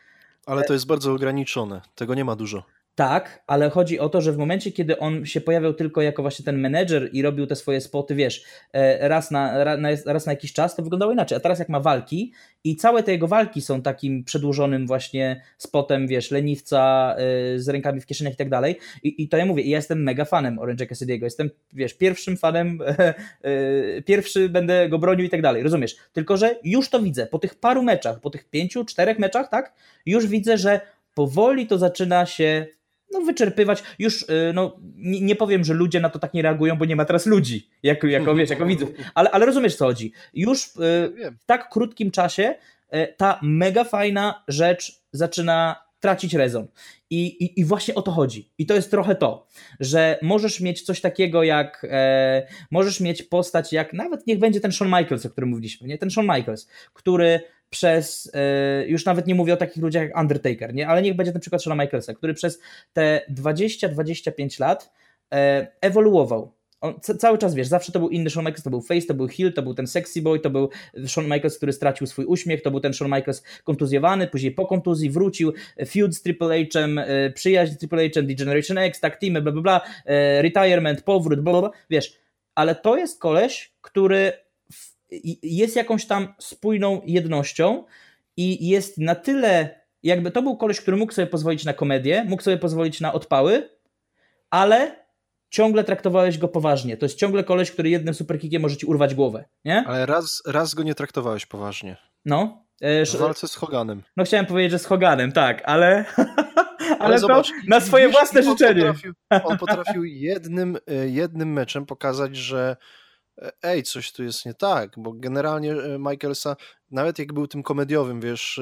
ale 0.47 0.65
to 0.65 0.73
jest 0.73 0.87
bardzo 0.87 1.13
ograniczone, 1.13 1.83
tego 1.95 2.15
nie 2.15 2.25
ma 2.25 2.37
dużo. 2.37 2.63
Tak, 2.95 3.43
ale 3.47 3.71
chodzi 3.71 3.99
o 3.99 4.09
to, 4.09 4.21
że 4.21 4.33
w 4.33 4.37
momencie, 4.37 4.73
kiedy 4.73 4.99
on 4.99 5.27
się 5.27 5.41
pojawiał 5.41 5.75
tylko 5.75 6.03
jako 6.03 6.23
właśnie 6.23 6.45
ten 6.45 6.59
menedżer 6.59 7.09
i 7.13 7.23
robił 7.23 7.47
te 7.47 7.57
swoje 7.57 7.81
spoty, 7.81 8.15
wiesz, 8.15 8.45
e, 8.73 9.09
raz 9.09 9.31
na, 9.31 9.65
raz 10.07 10.27
na 10.27 10.33
jakiś 10.33 10.53
czas, 10.53 10.77
to 10.77 10.83
wyglądało 10.83 11.13
inaczej. 11.13 11.37
A 11.37 11.41
teraz 11.41 11.59
jak 11.59 11.69
ma 11.69 11.81
walki 11.81 12.33
i 12.65 12.77
całe 12.77 13.03
te 13.03 13.13
jego 13.13 13.29
walki 13.29 13.63
są 13.63 13.83
takim 13.83 14.25
przedłużonym 14.25 14.87
właśnie 14.87 15.43
spotem, 15.59 16.07
wiesz, 16.07 16.31
leniwca 16.31 17.15
e, 17.19 17.59
z 17.59 17.69
rękami 17.69 18.01
w 18.01 18.07
kieszeniach 18.07 18.35
i 18.35 18.37
tak 18.37 18.49
dalej. 18.49 18.79
I 19.03 19.29
to 19.29 19.37
ja 19.37 19.47
mówię, 19.47 19.63
ja 19.63 19.77
jestem 19.77 20.03
mega 20.03 20.25
fanem 20.25 20.57
Orange'a 20.57 20.87
Cassidy'ego. 20.87 21.25
Jestem, 21.25 21.51
wiesz, 21.73 21.95
pierwszym 21.95 22.37
fanem, 22.37 22.79
e, 23.43 24.03
pierwszy 24.03 24.49
będę 24.49 24.89
go 24.89 24.99
bronił 24.99 25.27
i 25.27 25.31
tak 25.31 25.43
dalej, 25.43 25.63
rozumiesz? 25.63 25.97
Tylko, 26.13 26.37
że 26.37 26.57
już 26.65 26.89
to 26.89 27.01
widzę, 27.01 27.27
po 27.27 27.39
tych 27.39 27.55
paru 27.55 27.83
meczach, 27.83 28.21
po 28.21 28.31
tych 28.31 28.45
pięciu, 28.51 28.85
czterech 28.85 29.19
meczach, 29.19 29.49
tak? 29.51 29.73
Już 30.07 30.27
widzę, 30.27 30.59
że 30.59 30.81
powoli 31.15 31.67
to 31.67 31.79
zaczyna 31.79 32.27
się 32.27 32.67
no, 33.15 33.21
wyczerpywać. 33.21 33.83
Już 33.99 34.23
y, 34.23 34.53
no, 34.55 34.77
nie, 34.97 35.21
nie, 35.21 35.37
powiem, 35.37 35.65
że 35.65 35.75
ludzie 35.75 36.01
na 36.01 36.11
to 36.11 36.19
tak 36.19 36.35
nie 36.35 36.43
reagują, 36.43 36.77
bo 36.77 36.85
nie 36.85 36.97
ma 36.97 37.05
teraz 37.05 37.27
ludzi, 37.27 37.69
jako, 37.83 38.07
jako 38.07 38.35
wiesz, 38.35 38.51
jako 38.51 38.67
widzów, 38.67 38.91
ale, 39.15 39.31
ale 39.31 39.47
rozumiesz 39.47 39.77
co 39.77 39.85
chodzi. 39.85 40.13
Już 40.35 40.67
y, 40.67 40.71
w 41.41 41.45
tak 41.47 41.69
krótkim 41.69 42.11
czasie 42.11 42.55
y, 42.95 43.15
ta 43.17 43.39
mega 43.43 43.85
fajna 43.85 44.45
rzecz 44.49 45.03
zaczyna 45.13 45.84
tracić 46.05 46.35
rezon. 46.35 46.67
I, 47.11 47.27
i, 47.27 47.61
I, 47.61 47.65
właśnie 47.65 47.95
o 47.95 48.03
to 48.03 48.11
chodzi. 48.11 48.51
I 48.59 48.67
to 48.67 48.75
jest 48.75 48.91
trochę 48.91 49.15
to, 49.15 49.47
że 49.81 50.19
możesz 50.23 50.61
mieć 50.61 50.83
coś 50.83 51.01
takiego 51.01 51.43
jak, 51.43 51.87
e, 51.91 52.47
możesz 52.71 53.01
mieć 53.01 53.23
postać 53.23 53.73
jak, 53.73 53.93
nawet 53.93 54.27
niech 54.27 54.39
będzie 54.39 54.61
ten 54.61 54.73
Shawn 54.73 54.91
Michaels, 54.91 55.27
o 55.27 55.31
którym 55.31 55.51
mówiliśmy, 55.51 55.89
nie? 55.89 55.99
Ten 55.99 56.11
Shawn 56.11 56.27
Michaels, 56.27 56.69
który 56.93 57.41
przez, 57.71 58.31
e, 58.35 58.87
już 58.87 59.05
nawet 59.05 59.27
nie 59.27 59.35
mówię 59.35 59.55
o 59.55 59.57
takich 59.57 59.83
ludziach 59.83 60.03
jak 60.03 60.19
Undertaker, 60.21 60.75
nie? 60.75 60.89
ale 60.89 61.03
niech 61.03 61.17
będzie 61.17 61.33
ten 61.33 61.41
przykład 61.41 61.63
Shona 61.63 61.85
Michaelsa, 61.85 62.15
który 62.15 62.35
przez 62.35 62.61
te 62.93 63.21
20-25 63.31 64.61
lat 64.61 64.93
e, 65.35 65.67
ewoluował. 65.81 66.53
On 66.85 67.01
cały 67.19 67.39
czas, 67.39 67.55
wiesz, 67.55 67.69
zawsze 67.69 67.93
to 67.93 67.99
był 67.99 68.09
inny 68.09 68.31
Shawn 68.31 68.47
Michaels, 68.47 68.63
to 68.63 68.71
był 68.71 68.81
face, 68.81 69.07
to 69.07 69.15
był 69.15 69.29
heel, 69.29 69.53
to 69.53 69.63
był 69.63 69.75
ten 69.75 69.87
sexy 69.87 70.23
boy, 70.23 70.41
to 70.41 70.51
był 70.51 70.69
Shawn 71.07 71.27
Michaels, 71.27 71.57
który 71.57 71.73
stracił 71.73 72.07
swój 72.07 72.25
uśmiech, 72.25 72.63
to 72.63 72.71
był 72.71 72.81
ten 72.81 72.93
Shawn 72.93 73.13
Michaels 73.13 73.43
kontuzjowany, 73.65 74.27
później 74.27 74.53
po 74.53 74.67
kontuzji 74.67 75.11
wrócił, 75.11 75.53
feud 75.87 76.17
z 76.17 76.23
Triple 76.23 76.49
H'em, 76.49 77.01
e, 77.01 77.31
przyjaźń 77.31 77.73
z 77.73 77.79
Triple 77.79 78.09
H'em, 78.09 78.27
D-Generation 78.27 78.79
X, 78.79 79.01
tak 79.01 79.21
teamy, 79.21 79.43
bla 79.43 79.53
bla 79.53 79.63
bla, 79.63 79.81
retirement, 80.43 81.03
powrót, 81.03 81.41
bla 81.41 81.61
bla, 81.61 81.71
wiesz, 81.91 82.19
ale 82.55 82.75
to 82.75 82.97
jest 82.97 83.21
koleś, 83.21 83.75
który 83.81 84.33
jest 85.43 85.77
jakąś 85.77 86.07
tam 86.07 86.35
spójną 86.39 87.01
jednością 87.07 87.85
i 88.37 88.69
jest 88.69 88.99
na 88.99 89.15
tyle, 89.15 89.81
jakby 90.03 90.31
to 90.31 90.43
był 90.43 90.57
koleś, 90.57 90.81
który 90.81 90.97
mógł 90.97 91.13
sobie 91.13 91.27
pozwolić 91.27 91.65
na 91.65 91.73
komedię, 91.73 92.25
mógł 92.29 92.43
sobie 92.43 92.57
pozwolić 92.57 93.01
na 93.01 93.13
odpały, 93.13 93.69
ale 94.51 95.04
ciągle 95.55 95.85
traktowałeś 95.85 96.39
go 96.39 96.49
poważnie. 96.49 96.97
To 96.97 97.05
jest 97.05 97.19
ciągle 97.19 97.45
koleś, 97.45 97.71
który 97.71 97.89
jednym 97.89 98.15
superkickiem 98.15 98.63
może 98.63 98.77
ci 98.77 98.87
urwać 98.87 99.15
głowę, 99.15 99.45
nie? 99.65 99.85
Ale 99.87 100.07
raz, 100.07 100.43
raz 100.47 100.75
go 100.75 100.83
nie 100.83 100.95
traktowałeś 100.95 101.47
poważnie. 101.47 101.97
No. 102.25 102.65
E, 102.81 103.05
W 103.05 103.17
walce 103.17 103.49
z 103.49 103.55
Hoganem. 103.55 104.03
No 104.17 104.25
chciałem 104.25 104.47
powiedzieć, 104.47 104.73
że 104.73 104.79
z 104.79 104.87
Hoganem, 104.87 105.33
tak, 105.33 105.63
ale... 105.65 106.05
ale, 106.79 106.99
ale 106.99 107.19
zobacz, 107.19 107.51
na 107.69 107.81
swoje 107.81 108.05
widzisz, 108.05 108.21
własne 108.21 108.41
on 108.41 108.47
życzenie. 108.47 108.81
Potrafił, 108.81 109.13
on 109.45 109.59
potrafił 109.59 110.05
jednym, 110.05 110.79
e, 110.87 111.09
jednym 111.09 111.53
meczem 111.53 111.87
pokazać, 111.87 112.37
że 112.37 112.77
e, 113.43 113.53
ej, 113.63 113.83
coś 113.83 114.13
tu 114.13 114.23
jest 114.25 114.47
nie 114.47 114.55
tak, 114.55 114.91
bo 114.97 115.13
generalnie 115.13 115.75
Michaelsa, 115.99 116.57
nawet 116.91 117.19
jak 117.19 117.33
był 117.33 117.47
tym 117.47 117.63
komediowym, 117.63 118.21
wiesz, 118.21 118.61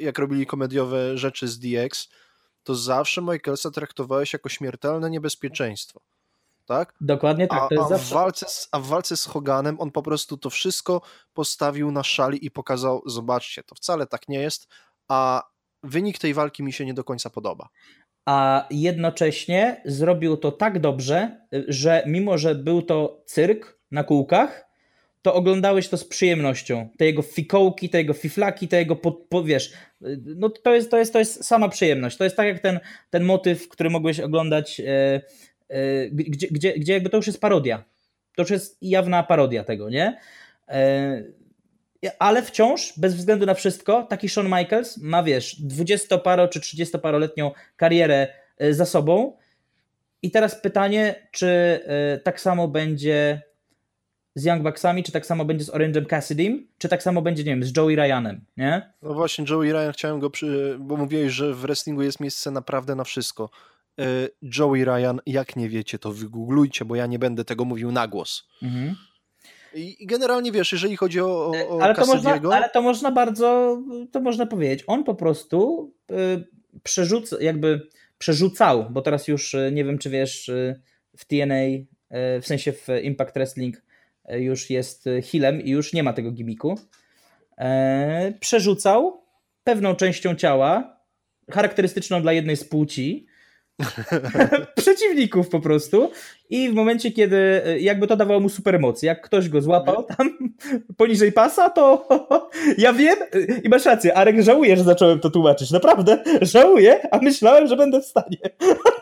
jak 0.00 0.18
robili 0.18 0.46
komediowe 0.46 1.18
rzeczy 1.18 1.48
z 1.48 1.58
DX, 1.58 2.08
to 2.62 2.74
zawsze 2.74 3.22
Michaelsa 3.22 3.70
traktowałeś 3.70 4.32
jako 4.32 4.48
śmiertelne 4.48 5.10
niebezpieczeństwo. 5.10 6.00
Tak? 6.66 6.94
Dokładnie 7.00 7.46
tak, 7.46 7.62
A, 7.62 7.68
to 7.68 7.74
jest 7.74 7.84
a, 7.84 7.86
w 7.86 7.98
zawsze... 7.98 8.14
walce 8.14 8.46
z, 8.48 8.68
a 8.72 8.80
w 8.80 8.86
walce 8.86 9.16
z 9.16 9.26
Hoganem 9.26 9.80
on 9.80 9.90
po 9.90 10.02
prostu 10.02 10.36
to 10.36 10.50
wszystko 10.50 11.00
postawił 11.34 11.90
na 11.90 12.02
szali 12.02 12.46
i 12.46 12.50
pokazał, 12.50 13.02
zobaczcie, 13.06 13.62
to 13.62 13.74
wcale 13.74 14.06
tak 14.06 14.28
nie 14.28 14.38
jest, 14.38 14.68
a 15.08 15.42
wynik 15.82 16.18
tej 16.18 16.34
walki 16.34 16.62
mi 16.62 16.72
się 16.72 16.86
nie 16.86 16.94
do 16.94 17.04
końca 17.04 17.30
podoba. 17.30 17.68
a 18.26 18.66
jednocześnie 18.70 19.82
zrobił 19.84 20.36
to 20.36 20.52
tak 20.52 20.80
dobrze, 20.80 21.40
że 21.68 22.02
mimo, 22.06 22.38
że 22.38 22.54
był 22.54 22.82
to 22.82 23.22
cyrk 23.26 23.78
na 23.90 24.04
kółkach, 24.04 24.66
to 25.22 25.34
oglądałeś 25.34 25.88
to 25.88 25.96
z 25.96 26.04
przyjemnością. 26.04 26.88
Te 26.98 27.04
jego 27.04 27.22
fikołki, 27.22 27.88
te 27.90 27.98
jego 27.98 28.12
fiflaki, 28.14 28.68
te 28.68 28.78
jego, 28.78 28.96
pod, 28.96 29.26
pod, 29.28 29.46
wiesz, 29.46 29.72
no 30.24 30.50
to 30.50 30.74
jest, 30.74 30.90
to, 30.90 30.98
jest, 30.98 31.12
to 31.12 31.18
jest 31.18 31.44
sama 31.44 31.68
przyjemność. 31.68 32.16
To 32.16 32.24
jest 32.24 32.36
tak 32.36 32.46
jak 32.46 32.58
ten, 32.58 32.80
ten 33.10 33.24
motyw, 33.24 33.68
który 33.68 33.90
mogłeś 33.90 34.20
oglądać, 34.20 34.80
e, 34.80 35.20
gdzie, 36.12 36.46
gdzie, 36.50 36.72
gdzie 36.72 36.92
jakby 36.92 37.10
to 37.10 37.16
już 37.16 37.26
jest 37.26 37.40
parodia. 37.40 37.84
To 38.36 38.42
już 38.42 38.50
jest 38.50 38.78
jawna 38.82 39.22
parodia 39.22 39.64
tego, 39.64 39.90
nie? 39.90 40.18
E, 40.68 41.22
ale 42.18 42.42
wciąż, 42.42 42.92
bez 42.96 43.14
względu 43.14 43.46
na 43.46 43.54
wszystko, 43.54 44.02
taki 44.02 44.28
Shawn 44.28 44.46
Michaels 44.46 44.98
ma, 44.98 45.22
wiesz, 45.22 45.56
20-paro 45.62 46.48
czy 46.48 46.60
30-paroletnią 46.60 47.50
karierę 47.76 48.28
e, 48.58 48.74
za 48.74 48.86
sobą. 48.86 49.36
I 50.22 50.30
teraz 50.30 50.60
pytanie, 50.60 51.28
czy 51.30 51.46
e, 51.86 52.18
tak 52.18 52.40
samo 52.40 52.68
będzie 52.68 53.42
z 54.34 54.44
Young 54.44 54.62
Bucksami, 54.62 55.02
czy 55.02 55.12
tak 55.12 55.26
samo 55.26 55.44
będzie 55.44 55.64
z 55.64 55.70
Orange'em 55.70 56.06
Cassidym, 56.06 56.68
czy 56.78 56.88
tak 56.88 57.02
samo 57.02 57.22
będzie, 57.22 57.44
nie 57.44 57.50
wiem, 57.50 57.64
z 57.64 57.76
Joey 57.76 57.96
Ryanem, 57.96 58.44
nie? 58.56 58.92
No 59.02 59.14
właśnie, 59.14 59.44
Joey 59.50 59.72
Ryan, 59.72 59.92
chciałem 59.92 60.20
go, 60.20 60.30
przy... 60.30 60.76
bo 60.80 60.96
mówiłeś, 60.96 61.32
że 61.32 61.54
w 61.54 61.58
wrestlingu 61.58 62.02
jest 62.02 62.20
miejsce 62.20 62.50
naprawdę 62.50 62.94
na 62.94 63.04
wszystko. 63.04 63.50
E, 63.98 64.28
Joey 64.58 64.84
Ryan, 64.84 65.20
jak 65.26 65.56
nie 65.56 65.68
wiecie, 65.68 65.98
to 65.98 66.12
wygooglujcie, 66.12 66.84
bo 66.84 66.96
ja 66.96 67.06
nie 67.06 67.18
będę 67.18 67.44
tego 67.44 67.64
mówił 67.64 67.92
na 67.92 68.08
głos. 68.08 68.48
Mhm. 68.62 68.96
I 69.74 70.06
generalnie 70.06 70.52
wiesz, 70.52 70.72
jeżeli 70.72 70.96
chodzi 70.96 71.20
o, 71.20 71.52
o 71.68 71.78
ale, 71.82 71.94
to 71.94 72.06
można, 72.06 72.40
ale 72.52 72.70
to 72.70 72.82
można 72.82 73.12
bardzo, 73.12 73.78
to 74.12 74.20
można 74.20 74.46
powiedzieć. 74.46 74.84
On 74.86 75.04
po 75.04 75.14
prostu 75.14 75.90
y, 76.10 76.44
przerzuca, 76.82 77.36
jakby 77.40 77.88
przerzucał, 78.18 78.90
bo 78.90 79.02
teraz 79.02 79.28
już 79.28 79.54
y, 79.54 79.70
nie 79.72 79.84
wiem, 79.84 79.98
czy 79.98 80.10
wiesz, 80.10 80.50
w 81.16 81.24
TNA, 81.24 81.84
w 82.10 82.46
sensie 82.46 82.72
w 82.72 82.88
Impact 83.02 83.34
Wrestling 83.34 83.82
już 84.28 84.70
jest 84.70 85.04
healem 85.32 85.62
i 85.62 85.70
już 85.70 85.92
nie 85.92 86.02
ma 86.02 86.12
tego 86.12 86.30
gimiku. 86.32 86.78
E, 87.58 88.32
przerzucał 88.40 89.24
pewną 89.64 89.94
częścią 89.94 90.34
ciała, 90.34 91.00
charakterystyczną 91.50 92.22
dla 92.22 92.32
jednej 92.32 92.56
z 92.56 92.64
płci, 92.64 93.26
przeciwników 94.76 95.48
po 95.48 95.60
prostu. 95.60 96.10
I 96.50 96.70
w 96.70 96.74
momencie, 96.74 97.12
kiedy 97.12 97.62
jakby 97.80 98.06
to 98.06 98.16
dawało 98.16 98.40
mu 98.40 98.48
supermoc, 98.48 99.02
jak 99.02 99.22
ktoś 99.22 99.48
go 99.48 99.62
złapał 99.62 100.04
tam 100.04 100.30
poniżej 100.96 101.32
pasa, 101.32 101.70
to 101.70 102.08
ja 102.78 102.92
wiem 102.92 103.16
i 103.64 103.68
masz 103.68 103.84
rację, 103.84 104.16
Arek 104.16 104.42
żałuję, 104.42 104.76
że 104.76 104.84
zacząłem 104.84 105.20
to 105.20 105.30
tłumaczyć, 105.30 105.70
naprawdę 105.70 106.24
żałuję, 106.42 107.08
a 107.10 107.18
myślałem, 107.18 107.66
że 107.66 107.76
będę 107.76 108.00
w 108.00 108.04
stanie. 108.04 108.38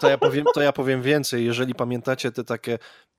To 0.01 0.11
ja 0.11 0.19
powiem, 0.19 0.45
to 0.55 0.61
ja 0.61 0.73
powiem 0.73 1.03
więcej, 1.03 1.45
jeżeli 1.45 1.75
pamiętacie 1.75 2.33
te 2.33 2.45
takie 2.45 2.79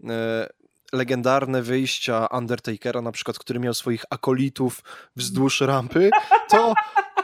e, 0.09 0.49
legendarne 0.93 1.61
wyjścia 1.61 2.27
Undertakera 2.37 3.01
na 3.01 3.11
przykład, 3.11 3.39
który 3.39 3.59
miał 3.59 3.73
swoich 3.73 4.03
akolitów 4.09 4.83
wzdłuż 5.15 5.61
rampy, 5.61 6.09
to, 6.49 6.73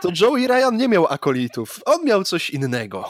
to 0.02 0.10
Joey 0.22 0.48
Ryan 0.48 0.78
nie 0.78 0.88
miał 0.88 1.08
akolitów, 1.08 1.80
on 1.86 2.06
miał 2.06 2.24
coś 2.24 2.50
innego. 2.50 3.10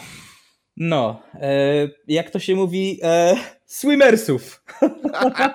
No, 0.83 1.21
e, 1.33 1.89
jak 2.07 2.29
to 2.29 2.39
się 2.39 2.55
mówi, 2.55 2.99
e, 3.03 3.35
swimmersów. 3.65 4.63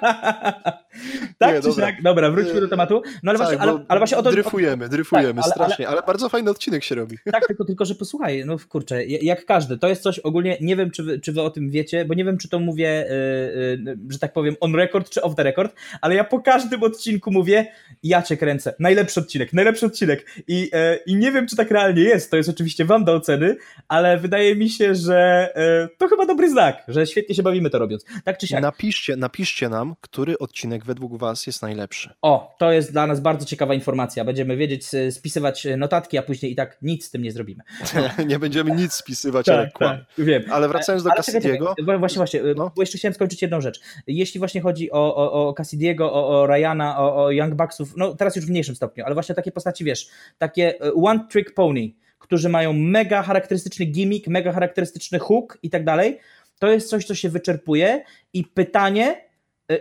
tak 1.39 1.55
Nie, 1.55 1.61
czy 1.61 1.69
dobra. 1.69 1.87
siak? 1.87 2.03
Dobra, 2.03 2.31
wróćmy 2.31 2.61
do 2.61 2.69
tematu. 2.69 3.03
No 3.23 3.31
ale, 3.31 3.39
tak, 3.39 3.49
właśnie, 3.49 3.63
ale, 3.63 3.85
ale 3.89 4.01
właśnie 4.01 4.19
o 4.19 4.23
to... 4.23 4.31
Dryfujemy, 4.31 4.89
dryfujemy, 4.89 5.35
tak, 5.35 5.45
ale- 5.45 5.53
strasznie, 5.53 5.89
ale, 5.89 6.03
bardzo 6.03 6.29
fajny 6.29 6.51
odcinek 6.51 6.85
się 6.85 6.95
robi. 6.95 7.19
Tak, 7.33 7.47
tylko, 7.47 7.65
tylko 7.65 7.85
że 7.85 7.95
posłuchaj, 7.95 8.43
no 8.47 8.57
kurczę, 8.69 9.05
jak 9.07 9.45
każdy, 9.45 9.79
to 9.79 9.89
jest 9.89 10.03
coś 10.03 10.19
ogólnie, 10.19 10.57
nie 10.61 10.77
wiem, 10.77 10.91
czy 10.91 11.03
wy, 11.03 11.21
czy 11.21 11.33
wy 11.33 11.43
o 11.43 11.51
tym 11.51 11.71
wiecie, 11.71 12.05
bo 12.05 12.15
nie 12.15 12.25
wiem, 12.25 12.39
czy 12.39 12.49
to 12.49 12.59
mówię, 12.59 13.07
yy, 13.11 13.85
yy, 13.87 13.97
że 14.09 14.19
tak 14.19 14.33
powiem, 14.33 14.57
on 14.61 14.75
record, 14.75 15.11
czy 15.11 15.23
off 15.23 15.35
the 15.35 15.43
record, 15.43 15.75
ale 16.01 16.15
ja 16.15 16.25
po 16.25 16.41
każdym 16.41 16.83
odcinku 16.83 17.33
mówię, 17.33 17.67
ja 18.03 18.23
cię 18.23 18.37
kręcę, 18.37 18.75
najlepszy 18.79 19.21
odcinek, 19.21 19.53
najlepszy 19.53 19.87
odcinek 19.87 20.27
i, 20.49 20.61
yy, 20.61 20.69
i 21.07 21.17
nie 21.17 21.33
wiem, 21.33 21.47
czy 21.47 21.57
tak 21.57 21.71
realnie 21.71 22.03
jest, 22.03 22.31
to 22.31 22.37
jest 22.37 22.49
oczywiście 22.49 22.85
wam 22.85 23.05
do 23.05 23.15
oceny, 23.15 23.57
ale 23.89 24.19
wydaje 24.19 24.57
mi 24.57 24.71
się, 24.71 24.95
że 24.95 25.49
yy, 25.57 25.97
to 25.99 26.09
chyba 26.09 26.27
dobry 26.27 26.51
znak, 26.51 26.83
że 26.89 27.07
świetnie 27.07 27.35
się 27.35 27.43
bawimy 27.43 27.71
to 27.71 27.79
robiąc. 27.79 28.05
Tak 28.25 28.39
czy 28.39 28.47
siak. 28.47 28.63
Napiszcie, 28.63 29.17
napiszcie 29.17 29.69
nam, 29.69 29.95
który 30.01 30.39
odcinek 30.39 30.85
według 30.85 31.19
was 31.19 31.26
jest 31.47 31.63
najlepszy. 31.63 32.11
O, 32.23 32.57
to 32.59 32.73
jest 32.73 32.93
dla 32.93 33.07
nas 33.07 33.21
bardzo 33.21 33.47
ciekawa 33.47 33.75
informacja, 33.75 34.25
będziemy 34.25 34.57
wiedzieć, 34.57 34.85
spisywać 35.11 35.67
notatki, 35.77 36.19
a 36.19 36.23
później 36.23 36.53
i 36.53 36.55
tak 36.55 36.79
nic 36.83 37.05
z 37.07 37.11
tym 37.11 37.23
nie 37.23 37.33
zrobimy. 37.33 37.63
nie 38.27 38.39
będziemy 38.39 38.71
nic 38.71 38.93
spisywać, 38.93 39.49
ale 39.49 39.71
kłam. 39.71 39.99
wiem. 40.19 40.43
Ale 40.51 40.69
wracając 40.69 41.03
do 41.05 41.11
Ale 41.11 41.23
czekaj, 41.23 41.41
Cassidy'ego, 41.41 41.75
czekaj, 41.77 41.99
Właśnie, 41.99 42.17
właśnie, 42.19 42.41
No. 42.57 42.73
bo 42.77 42.83
jeszcze 42.83 42.99
chciałem 42.99 43.15
skończyć 43.15 43.43
jedną 43.43 43.61
rzecz. 43.61 43.81
Jeśli 44.07 44.39
właśnie 44.39 44.61
chodzi 44.61 44.91
o, 44.91 45.17
o, 45.17 45.49
o 45.49 45.53
Cassidy'ego, 45.53 46.03
o, 46.03 46.41
o 46.41 46.47
Ryana, 46.47 46.99
o, 46.99 47.25
o 47.25 47.31
Young 47.31 47.55
Bucksów, 47.55 47.97
no 47.97 48.15
teraz 48.15 48.37
już 48.37 48.47
w 48.47 48.51
mniejszym 48.51 48.77
stopniu, 48.77 49.05
ale 49.05 49.15
właśnie 49.15 49.35
takie 49.35 49.53
postaci, 49.53 49.85
wiesz, 49.85 50.09
takie 50.39 50.81
e, 50.81 50.93
one 50.95 51.27
trick 51.31 51.55
pony, 51.55 51.93
którzy 52.19 52.49
mają 52.49 52.73
mega 52.73 53.23
charakterystyczny 53.23 53.87
gimmick, 53.87 54.29
mega 54.29 54.53
charakterystyczny 54.53 55.19
hook 55.19 55.59
i 55.63 55.71
tak 55.71 55.85
dalej, 55.85 56.19
to 56.59 56.69
jest 56.69 56.91
coś, 56.91 57.05
co 57.05 57.15
się 57.15 57.29
wyczerpuje 57.29 58.05
i 58.33 58.45
pytanie, 58.45 59.17
e, 59.17 59.26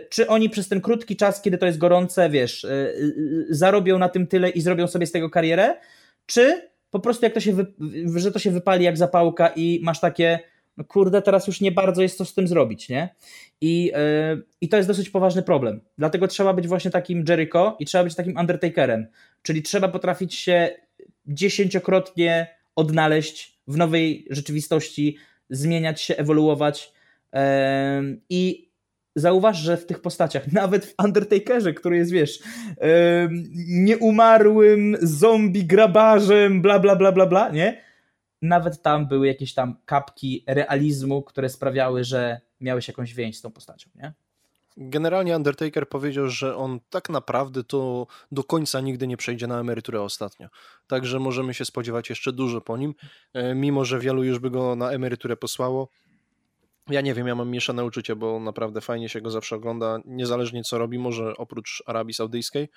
czy 0.08 0.28
oni 0.28 0.50
przez 0.50 0.68
ten 0.68 0.80
krótki 0.80 1.16
czas, 1.16 1.42
kiedy 1.42 1.58
to 1.58 1.66
jest 1.66 1.78
gorące, 1.78 2.30
wiesz, 2.30 2.64
e, 2.64 2.70
e, 2.70 2.92
zarobią 3.50 3.98
na 3.98 4.08
tym 4.08 4.26
tyle 4.26 4.50
i 4.50 4.60
zrobią 4.60 4.86
sobie 4.86 5.06
z 5.06 5.12
tego 5.12 5.30
karierę, 5.30 5.74
czy 6.26 6.68
po 6.90 7.00
prostu 7.00 7.24
jak 7.24 7.34
to 7.34 7.40
się, 7.40 7.52
wy, 7.52 7.66
że 8.20 8.32
to 8.32 8.38
się 8.38 8.50
wypali 8.50 8.84
jak 8.84 8.96
zapałka 8.96 9.48
i 9.48 9.80
masz 9.82 10.00
takie, 10.00 10.38
no 10.76 10.84
kurde, 10.84 11.22
teraz 11.22 11.46
już 11.46 11.60
nie 11.60 11.72
bardzo 11.72 12.02
jest 12.02 12.18
co 12.18 12.24
z 12.24 12.34
tym 12.34 12.48
zrobić, 12.48 12.88
nie? 12.88 13.14
I, 13.60 13.84
yy, 13.84 14.42
I 14.60 14.68
to 14.68 14.76
jest 14.76 14.88
dosyć 14.88 15.10
poważny 15.10 15.42
problem. 15.42 15.80
Dlatego 15.98 16.28
trzeba 16.28 16.52
być 16.52 16.68
właśnie 16.68 16.90
takim 16.90 17.24
Jericho 17.28 17.76
i 17.78 17.86
trzeba 17.86 18.04
być 18.04 18.14
takim 18.14 18.36
Undertakerem. 18.36 19.06
Czyli 19.42 19.62
trzeba 19.62 19.88
potrafić 19.88 20.34
się 20.34 20.68
dziesięciokrotnie 21.26 22.56
odnaleźć 22.76 23.58
w 23.68 23.76
nowej 23.76 24.26
rzeczywistości, 24.30 25.16
zmieniać 25.50 26.00
się, 26.00 26.16
ewoluować. 26.16 26.92
Yy, 27.32 27.40
I 28.30 28.65
zauważ, 29.16 29.58
że 29.58 29.76
w 29.76 29.86
tych 29.86 30.00
postaciach, 30.00 30.52
nawet 30.62 30.86
w 30.86 30.94
Undertakerze, 31.04 31.74
który 31.74 31.96
jest, 31.96 32.10
wiesz, 32.10 32.42
nieumarłym 33.68 34.96
zombie 35.02 35.64
grabarzem, 35.64 36.62
bla, 36.62 36.78
bla, 36.78 36.96
bla, 36.96 37.12
bla, 37.12 37.26
bla, 37.26 37.50
nie? 37.50 37.82
Nawet 38.42 38.82
tam 38.82 39.08
były 39.08 39.26
jakieś 39.26 39.54
tam 39.54 39.76
kapki 39.84 40.44
realizmu, 40.46 41.22
które 41.22 41.48
sprawiały, 41.48 42.04
że 42.04 42.40
miałeś 42.60 42.88
jakąś 42.88 43.14
więź 43.14 43.38
z 43.38 43.42
tą 43.42 43.50
postacią, 43.50 43.90
nie? 43.94 44.12
generalnie 44.76 45.36
Undertaker 45.36 45.88
powiedział, 45.88 46.28
że 46.28 46.56
on 46.56 46.80
tak 46.90 47.08
naprawdę 47.08 47.64
to 47.64 48.06
do 48.32 48.44
końca 48.44 48.80
nigdy 48.80 49.06
nie 49.06 49.16
przejdzie 49.16 49.46
na 49.46 49.60
emeryturę 49.60 50.02
ostatnio. 50.02 50.48
Także 50.86 51.18
możemy 51.18 51.54
się 51.54 51.64
spodziewać 51.64 52.10
jeszcze 52.10 52.32
dużo 52.32 52.60
po 52.60 52.76
nim, 52.76 52.94
e, 53.32 53.54
mimo 53.54 53.84
że 53.84 53.98
wielu 53.98 54.24
już 54.24 54.38
by 54.38 54.50
go 54.50 54.76
na 54.76 54.90
emeryturę 54.90 55.36
posłało. 55.36 55.88
Ja 56.90 57.00
nie 57.00 57.14
wiem, 57.14 57.26
ja 57.26 57.34
mam 57.34 57.50
mieszane 57.50 57.84
uczucie, 57.84 58.16
bo 58.16 58.40
naprawdę 58.40 58.80
fajnie 58.80 59.08
się 59.08 59.20
go 59.20 59.30
zawsze 59.30 59.56
ogląda, 59.56 59.98
niezależnie 60.04 60.64
co 60.64 60.78
robi, 60.78 60.98
może 60.98 61.36
oprócz 61.36 61.82
Arabii 61.86 62.14
Saudyjskiej. 62.14 62.68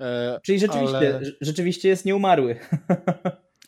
E, 0.00 0.40
Czyli 0.42 0.58
rzeczywiście, 0.58 0.96
ale- 0.96 1.20
rzeczywiście 1.40 1.88
jest 1.88 2.04
nieumarły. 2.04 2.56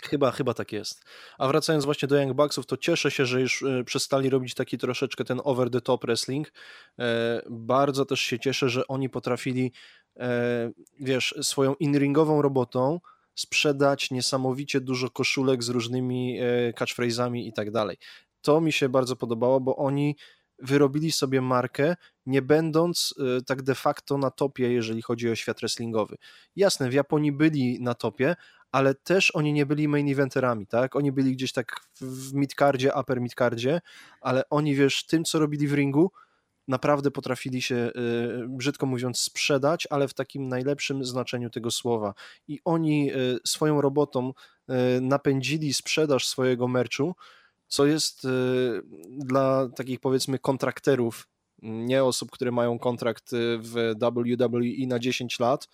Chyba, 0.02 0.30
chyba 0.30 0.54
tak 0.54 0.72
jest. 0.72 1.04
A 1.38 1.48
wracając 1.48 1.84
właśnie 1.84 2.08
do 2.08 2.16
Young 2.16 2.32
Bucksów, 2.36 2.66
to 2.66 2.76
cieszę 2.76 3.10
się, 3.10 3.26
że 3.26 3.40
już 3.40 3.62
e, 3.62 3.84
przestali 3.84 4.30
robić 4.30 4.54
taki 4.54 4.78
troszeczkę 4.78 5.24
ten 5.24 5.40
over 5.44 5.70
the 5.70 5.80
top 5.80 6.04
wrestling. 6.04 6.52
E, 6.98 7.42
Bardzo 7.50 8.04
też 8.04 8.20
się 8.20 8.38
cieszę, 8.38 8.68
że 8.68 8.86
oni 8.86 9.08
potrafili, 9.10 9.72
wiesz, 11.00 11.34
swoją 11.42 11.74
in-ringową 11.74 12.42
robotą 12.42 13.00
sprzedać 13.34 14.10
niesamowicie 14.10 14.80
dużo 14.80 15.10
koszulek 15.10 15.62
z 15.62 15.68
różnymi 15.68 16.38
catchphrase'ami 16.76 17.36
i 17.46 17.52
tak 17.52 17.70
dalej. 17.70 17.96
To 18.43 18.61
mi 18.61 18.72
się 18.72 18.88
bardzo 18.88 19.16
podobało, 19.16 19.61
bo 19.61 19.76
oni 19.76 20.16
wyrobili 20.62 21.12
sobie 21.12 21.41
markę, 21.41 21.97
nie 22.26 22.43
będąc 22.43 23.14
y, 23.38 23.45
tak 23.45 23.62
de 23.62 23.74
facto 23.74 24.18
na 24.18 24.30
topie, 24.30 24.72
jeżeli 24.72 25.03
chodzi 25.03 25.30
o 25.30 25.34
świat 25.34 25.61
wrestlingowy. 25.61 26.16
Jasne, 26.57 26.91
w 26.91 26.93
Japonii 26.93 27.32
byli 27.32 27.80
na 27.80 27.95
topie, 27.95 28.36
ale 28.72 28.95
też 28.95 29.30
oni 29.34 29.53
nie 29.53 29.66
byli 29.66 29.88
main 29.88 30.12
eventerami, 30.12 30.66
tak? 30.66 30.97
Oni 30.97 31.12
byli 31.12 31.32
gdzieś 31.32 31.53
tak 31.53 31.80
w 32.01 32.34
midcardzie, 32.34 32.93
upper 33.01 33.20
midcardzie, 33.20 33.80
ale 34.20 34.43
oni, 34.51 34.74
wiesz, 34.74 35.07
tym, 35.07 35.24
co 35.24 35.38
robili 35.38 35.68
w 35.68 35.74
ringu, 35.74 36.11
naprawdę 36.68 37.11
potrafili 37.11 37.62
się, 37.62 37.74
y, 37.74 37.91
brzydko 38.49 38.86
mówiąc, 38.86 39.20
sprzedać, 39.20 39.86
ale 39.91 40.09
w 40.09 40.14
takim 40.14 40.49
najlepszym 40.49 41.05
znaczeniu 41.05 41.51
tego 41.51 41.70
słowa. 41.70 42.14
I 42.49 42.61
oni 42.64 43.12
y, 43.14 43.38
swoją 43.47 43.80
robotą 43.80 44.32
napędzili 45.01 45.74
sprzedaż 45.74 46.26
swojego 46.28 46.68
merchu, 46.68 47.14
co 47.70 47.86
jest 47.86 48.26
dla 49.10 49.68
takich 49.68 50.00
powiedzmy 50.00 50.38
kontrakterów, 50.38 51.28
nie 51.62 52.04
osób, 52.04 52.30
które 52.30 52.50
mają 52.52 52.78
kontrakt 52.78 53.30
w 53.58 53.94
WWE 54.00 54.86
na 54.86 54.98
10 54.98 55.40
lat, 55.40 55.68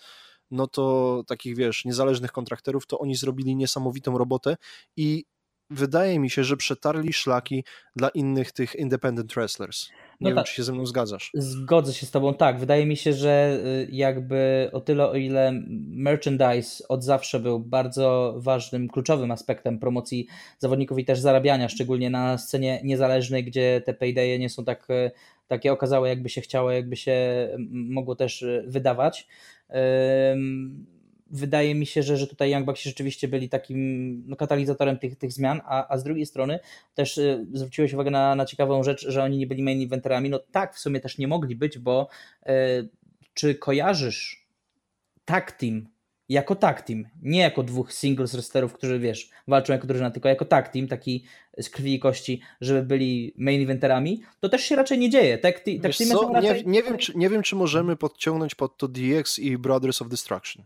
no 0.50 0.66
to 0.66 1.24
takich 1.26 1.56
wiesz, 1.56 1.84
niezależnych 1.84 2.32
kontrakterów, 2.32 2.86
to 2.86 2.98
oni 2.98 3.16
zrobili 3.16 3.56
niesamowitą 3.56 4.18
robotę 4.18 4.56
i 4.96 5.24
wydaje 5.70 6.18
mi 6.18 6.30
się, 6.30 6.44
że 6.44 6.56
przetarli 6.56 7.12
szlaki 7.12 7.64
dla 7.96 8.08
innych 8.08 8.52
tych 8.52 8.74
independent 8.74 9.34
wrestlers. 9.34 9.88
Nie 9.88 9.94
no 10.20 10.28
wiem, 10.28 10.36
tak. 10.36 10.46
czy 10.46 10.54
się 10.54 10.62
ze 10.62 10.72
mną 10.72 10.86
zgadzasz. 10.86 11.30
Zgodzę 11.34 11.92
się 11.92 12.06
z 12.06 12.10
tobą, 12.10 12.34
tak. 12.34 12.60
Wydaje 12.60 12.86
mi 12.86 12.96
się, 12.96 13.12
że 13.12 13.60
y, 13.64 13.88
jakby 13.92 14.70
o 14.72 14.80
tyle, 14.80 15.10
o 15.10 15.14
ile 15.14 15.52
merchandise 15.88 16.88
od 16.88 17.04
zawsze 17.04 17.40
był 17.40 17.60
bardzo 17.60 18.34
ważnym, 18.38 18.88
kluczowym 18.88 19.30
aspektem 19.30 19.78
promocji 19.78 20.26
zawodników 20.58 20.98
i 20.98 21.04
też 21.04 21.20
zarabiania, 21.20 21.68
szczególnie 21.68 22.10
na 22.10 22.38
scenie 22.38 22.80
niezależnej, 22.84 23.44
gdzie 23.44 23.82
te 23.86 23.94
paydaye 23.94 24.38
nie 24.38 24.50
są 24.50 24.64
tak, 24.64 24.90
y, 24.90 25.10
takie 25.46 25.72
okazałe, 25.72 26.08
jakby 26.08 26.28
się 26.28 26.40
chciało, 26.40 26.70
jakby 26.70 26.96
się 26.96 27.48
mogło 27.70 28.16
też 28.16 28.42
y, 28.42 28.64
wydawać 28.66 29.28
wydaje 31.30 31.74
mi 31.74 31.86
się, 31.86 32.02
że, 32.02 32.16
że 32.16 32.26
tutaj 32.26 32.50
Young 32.50 32.66
Bucks 32.66 32.82
rzeczywiście 32.82 33.28
byli 33.28 33.48
takim 33.48 34.22
no, 34.26 34.36
katalizatorem 34.36 34.98
tych, 34.98 35.18
tych 35.18 35.32
zmian, 35.32 35.60
a, 35.64 35.88
a 35.88 35.98
z 35.98 36.04
drugiej 36.04 36.26
strony 36.26 36.58
też 36.94 37.18
y, 37.18 37.46
zwróciłeś 37.52 37.92
uwagę 37.92 38.10
na, 38.10 38.34
na 38.34 38.46
ciekawą 38.46 38.82
rzecz, 38.82 39.08
że 39.08 39.22
oni 39.22 39.38
nie 39.38 39.46
byli 39.46 39.62
main 39.62 39.82
eventerami. 39.82 40.30
No 40.30 40.38
tak, 40.52 40.74
w 40.74 40.78
sumie 40.78 41.00
też 41.00 41.18
nie 41.18 41.28
mogli 41.28 41.56
być, 41.56 41.78
bo 41.78 42.08
y, 42.42 42.48
czy 43.34 43.54
kojarzysz 43.54 44.46
tag 45.24 45.52
team 45.52 45.88
jako 46.28 46.54
tag 46.56 46.82
team, 46.82 47.04
nie 47.22 47.40
jako 47.40 47.62
dwóch 47.62 47.92
singles 47.92 48.32
wrestlerów, 48.32 48.72
którzy 48.72 48.98
wiesz, 48.98 49.30
walczą 49.48 49.72
jako 49.72 49.86
drużyna, 49.86 50.10
tylko 50.10 50.28
jako 50.28 50.44
tag 50.44 50.68
team, 50.68 50.88
taki 50.88 51.24
z 51.58 51.70
krwi 51.70 51.94
i 51.94 51.98
kości, 51.98 52.40
żeby 52.60 52.82
byli 52.82 53.34
main 53.36 53.62
eventerami, 53.62 54.22
to 54.40 54.48
też 54.48 54.62
się 54.62 54.76
raczej 54.76 54.98
nie 54.98 55.10
dzieje. 55.10 55.38
Tag, 55.38 55.64
tag 55.82 55.92
raczej... 56.32 56.66
nie, 56.66 56.72
nie, 56.72 56.82
wiem, 56.82 56.98
czy, 56.98 57.12
nie 57.16 57.30
wiem, 57.30 57.42
czy 57.42 57.56
możemy 57.56 57.96
podciągnąć 57.96 58.54
pod 58.54 58.76
to 58.76 58.88
DX 58.88 59.38
i 59.38 59.58
Brothers 59.58 60.02
of 60.02 60.08
Destruction. 60.08 60.64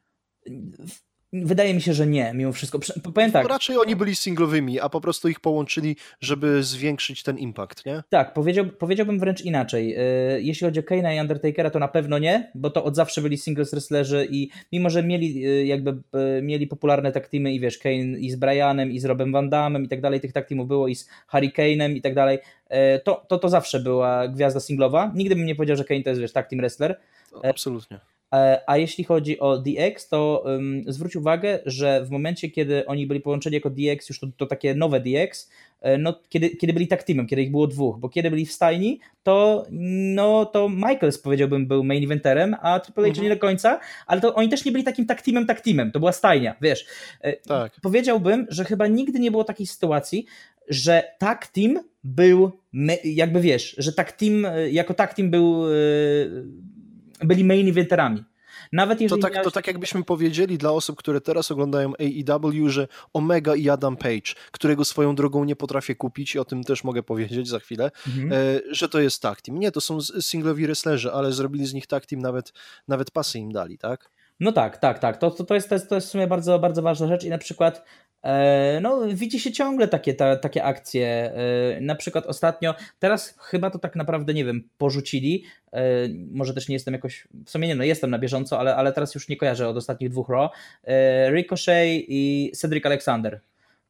Wydaje 1.33 1.75
mi 1.75 1.83
się, 1.83 1.95
że 1.95 2.07
nie, 2.07 2.33
mimo 2.35 2.53
wszystko. 2.53 2.79
Powiem 3.15 3.33
tak. 3.33 3.49
Raczej 3.49 3.79
oni 3.79 3.97
byli 3.97 4.17
singlowymi, 4.17 4.81
a 4.81 4.89
po 4.89 5.01
prostu 5.01 5.29
ich 5.29 5.41
połączyli, 5.41 5.97
żeby 6.21 6.63
zwiększyć 6.63 7.23
ten 7.23 7.39
impact, 7.39 7.87
nie? 7.87 8.03
Tak, 8.09 8.35
powiedział, 8.35 8.67
powiedziałbym 8.67 9.19
wręcz 9.19 9.41
inaczej. 9.41 9.97
Y, 10.37 10.43
jeśli 10.43 10.65
chodzi 10.65 10.81
o 10.81 10.83
Kane'a 10.83 11.17
i 11.17 11.21
Undertakera, 11.21 11.71
to 11.71 11.79
na 11.79 11.89
pewno 11.89 12.19
nie, 12.19 12.51
bo 12.55 12.71
to 12.71 12.85
od 12.85 12.97
zawsze 12.97 13.23
byli 13.23 13.39
singles 13.39 13.71
wrestlerzy 13.71 14.29
i 14.31 14.51
mimo, 14.73 14.91
że 14.91 15.03
mieli 15.03 15.47
y, 15.47 15.67
jakby 15.67 15.91
y, 16.39 16.43
mieli 16.43 16.67
popularne 16.67 17.13
tag 17.13 17.29
teamy 17.29 17.53
i 17.53 17.61
wiesz, 17.61 17.79
Kane 17.79 18.19
i 18.19 18.31
z 18.31 18.37
Brianem 18.37 18.91
i 18.91 18.99
z 18.99 19.05
Robem 19.05 19.33
Van 19.33 19.51
Damme 19.51 19.81
i 19.81 19.89
tak 19.89 20.01
dalej, 20.01 20.21
tych 20.21 20.33
tag 20.33 20.49
teamów 20.49 20.69
było 20.69 20.89
i 20.89 20.95
z 20.95 21.09
Hurricane'em 21.33 21.97
i 21.97 22.01
tak 22.03 22.15
dalej, 22.15 22.39
to, 23.05 23.27
to, 23.29 23.39
to 23.39 23.49
zawsze 23.49 23.81
była 23.81 24.29
gwiazda 24.29 24.61
singlowa. 24.61 25.13
Nigdy 25.15 25.37
bym 25.37 25.47
nie 25.47 25.55
powiedział, 25.55 25.77
że 25.77 25.85
Kane 25.85 26.03
to 26.03 26.11
jest 26.11 26.21
wiesz, 26.21 26.33
tag 26.33 26.49
team 26.49 26.61
wrestler. 26.61 27.01
Absolutnie. 27.43 28.01
E, 28.35 28.61
a 28.67 28.77
jeśli 28.77 29.05
chodzi 29.05 29.41
o 29.41 29.59
DX, 29.59 30.09
to 30.09 30.43
um, 30.45 30.85
zwróć 30.87 31.17
uwagę, 31.17 31.59
że 31.67 32.05
w 32.05 32.11
momencie, 32.11 32.51
kiedy 32.51 32.87
oni 32.87 33.07
byli 33.07 33.21
połączeni 33.21 33.55
jako 33.55 33.71
DX, 33.71 34.09
już 34.09 34.21
to, 34.21 34.27
to 34.37 34.47
takie 34.47 34.75
nowe 34.75 35.01
DX, 35.01 35.51
e, 35.81 35.99
no, 35.99 36.21
kiedy, 36.29 36.51
kiedy 36.51 36.73
byli 36.73 36.89
tak 36.89 37.03
teamem, 37.03 37.27
kiedy 37.27 37.43
ich 37.43 37.51
było 37.51 37.67
dwóch, 37.67 37.99
bo 37.99 38.09
kiedy 38.09 38.31
byli 38.31 38.47
w 38.47 38.53
stajni, 38.53 39.01
to, 39.23 39.67
no, 40.15 40.47
to 40.47 40.69
Michaels 40.69 41.19
powiedziałbym 41.19 41.67
był 41.67 41.85
main 41.85 42.05
eventerem, 42.05 42.57
a 42.63 42.81
Triple 42.81 43.05
H 43.05 43.09
mhm. 43.09 43.25
nie 43.25 43.35
do 43.35 43.41
końca, 43.41 43.81
ale 44.07 44.21
to 44.21 44.35
oni 44.35 44.49
też 44.49 44.65
nie 44.65 44.73
byli 44.73 44.85
takim 44.85 45.07
tak 45.07 45.23
teamem, 45.23 45.47
tak 45.47 45.61
teamem, 45.61 45.93
to 45.93 45.99
była 45.99 46.13
stajnia, 46.13 46.57
wiesz. 46.61 46.87
E, 47.21 47.33
tak. 47.33 47.73
Powiedziałbym, 47.83 48.47
że 48.49 48.65
chyba 48.65 48.87
nigdy 48.87 49.21
nie 49.21 49.31
było 49.31 49.45
takiej 49.45 49.67
sytuacji, 49.67 50.27
że 50.69 51.03
tak 51.19 51.47
team 51.47 51.79
był, 52.05 52.51
jakby 53.05 53.41
wiesz, 53.41 53.75
że 53.79 53.93
tak 53.93 54.13
team, 54.13 54.47
jako 54.71 54.95
tak 54.95 55.15
team 55.15 55.31
był 55.31 55.65
byli 57.25 57.45
main 57.45 57.69
eventerami. 57.69 58.25
Nawet 58.73 59.01
jeżeli 59.01 59.23
to, 59.23 59.27
tak, 59.27 59.35
miałeś... 59.35 59.45
to 59.45 59.51
tak 59.51 59.67
jakbyśmy 59.67 60.05
powiedzieli 60.05 60.59
dla 60.59 60.73
osób, 60.73 60.99
które 60.99 61.21
teraz 61.21 61.51
oglądają 61.51 61.93
AEW, 61.99 62.69
że 62.69 62.89
Omega 63.13 63.55
i 63.55 63.69
Adam 63.69 63.97
Page, 63.97 64.35
którego 64.51 64.85
swoją 64.85 65.15
drogą 65.15 65.45
nie 65.45 65.57
potrafię 65.57 65.95
kupić 65.95 66.35
i 66.35 66.39
o 66.39 66.45
tym 66.45 66.65
też 66.65 66.85
mogę 66.85 67.03
powiedzieć 67.03 67.49
za 67.49 67.59
chwilę, 67.59 67.91
mhm. 68.07 68.33
e, 68.33 68.61
że 68.71 68.89
to 68.89 69.01
jest 69.01 69.23
tag 69.23 69.43
team. 69.43 69.59
Nie, 69.59 69.73
to 69.73 69.81
są 69.81 70.01
singlowi 70.01 70.67
wrestlerzy, 70.67 71.13
ale 71.13 71.33
zrobili 71.33 71.67
z 71.67 71.75
nich 71.75 71.87
tag 71.87 72.07
team, 72.07 72.23
nawet, 72.23 72.53
nawet 72.89 73.11
pasy 73.11 73.39
im 73.39 73.53
dali, 73.53 73.79
tak? 73.79 74.11
No 74.41 74.53
tak, 74.53 74.79
tak, 74.79 74.99
tak. 74.99 75.17
To, 75.17 75.31
to, 75.31 75.45
to, 75.45 75.55
jest, 75.55 75.69
to, 75.69 75.75
jest, 75.75 75.89
to 75.89 75.95
jest 75.95 76.07
w 76.07 76.11
sumie 76.11 76.27
bardzo, 76.27 76.59
bardzo 76.59 76.83
ważna 76.83 77.07
rzecz 77.07 77.25
i 77.25 77.31
na 77.31 77.39
przykład 77.39 77.85
e, 78.23 78.79
no, 78.83 79.01
widzi 79.09 79.41
się 79.41 79.53
ciągle 79.53 79.89
takie, 79.89 80.15
ta, 80.15 80.37
takie 80.37 80.65
akcje. 80.65 81.33
E, 81.35 81.81
na 81.81 81.95
przykład 81.95 82.27
ostatnio, 82.27 82.75
teraz 82.99 83.39
chyba 83.39 83.71
to 83.71 83.79
tak 83.79 83.97
naprawdę, 83.97 84.35
nie 84.35 84.45
wiem, 84.45 84.69
porzucili. 84.79 85.45
E, 85.73 85.83
może 86.33 86.55
też 86.55 86.69
nie 86.69 86.75
jestem 86.75 86.95
jakoś, 86.95 87.29
w 87.47 87.51
sumie 87.51 87.69
nie, 87.69 87.75
no 87.75 87.85
jestem 87.85 88.11
na 88.11 88.19
bieżąco, 88.19 88.59
ale, 88.59 88.77
ale 88.77 88.93
teraz 88.93 89.15
już 89.15 89.29
nie 89.29 89.37
kojarzę 89.37 89.69
od 89.69 89.77
ostatnich 89.77 90.11
dwóch 90.11 90.29
Raw. 90.29 90.51
Ricochet 91.31 92.05
i 92.09 92.53
Cedric 92.55 92.87
Alexander. 92.87 93.41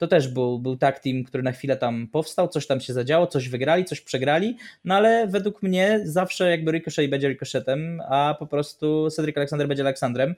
To 0.01 0.07
też 0.07 0.29
był, 0.29 0.59
był 0.59 0.77
tak 0.77 0.99
team, 0.99 1.25
który 1.25 1.43
na 1.43 1.53
chwilę 1.53 1.77
tam 1.77 2.09
powstał, 2.09 2.49
coś 2.49 2.67
tam 2.67 2.81
się 2.81 2.93
zadziało, 2.93 3.27
coś 3.27 3.49
wygrali, 3.49 3.85
coś 3.85 4.01
przegrali, 4.01 4.57
no 4.85 4.95
ale 4.95 5.27
według 5.27 5.63
mnie 5.63 6.01
zawsze 6.05 6.51
jakby 6.51 6.73
Ricochet 6.73 7.11
będzie 7.11 7.29
Ricochetem, 7.29 8.01
a 8.09 8.37
po 8.39 8.47
prostu 8.47 9.11
Cedric 9.11 9.37
Alexander 9.37 9.69
będzie 9.69 9.83
Aleksandrem. 9.83 10.35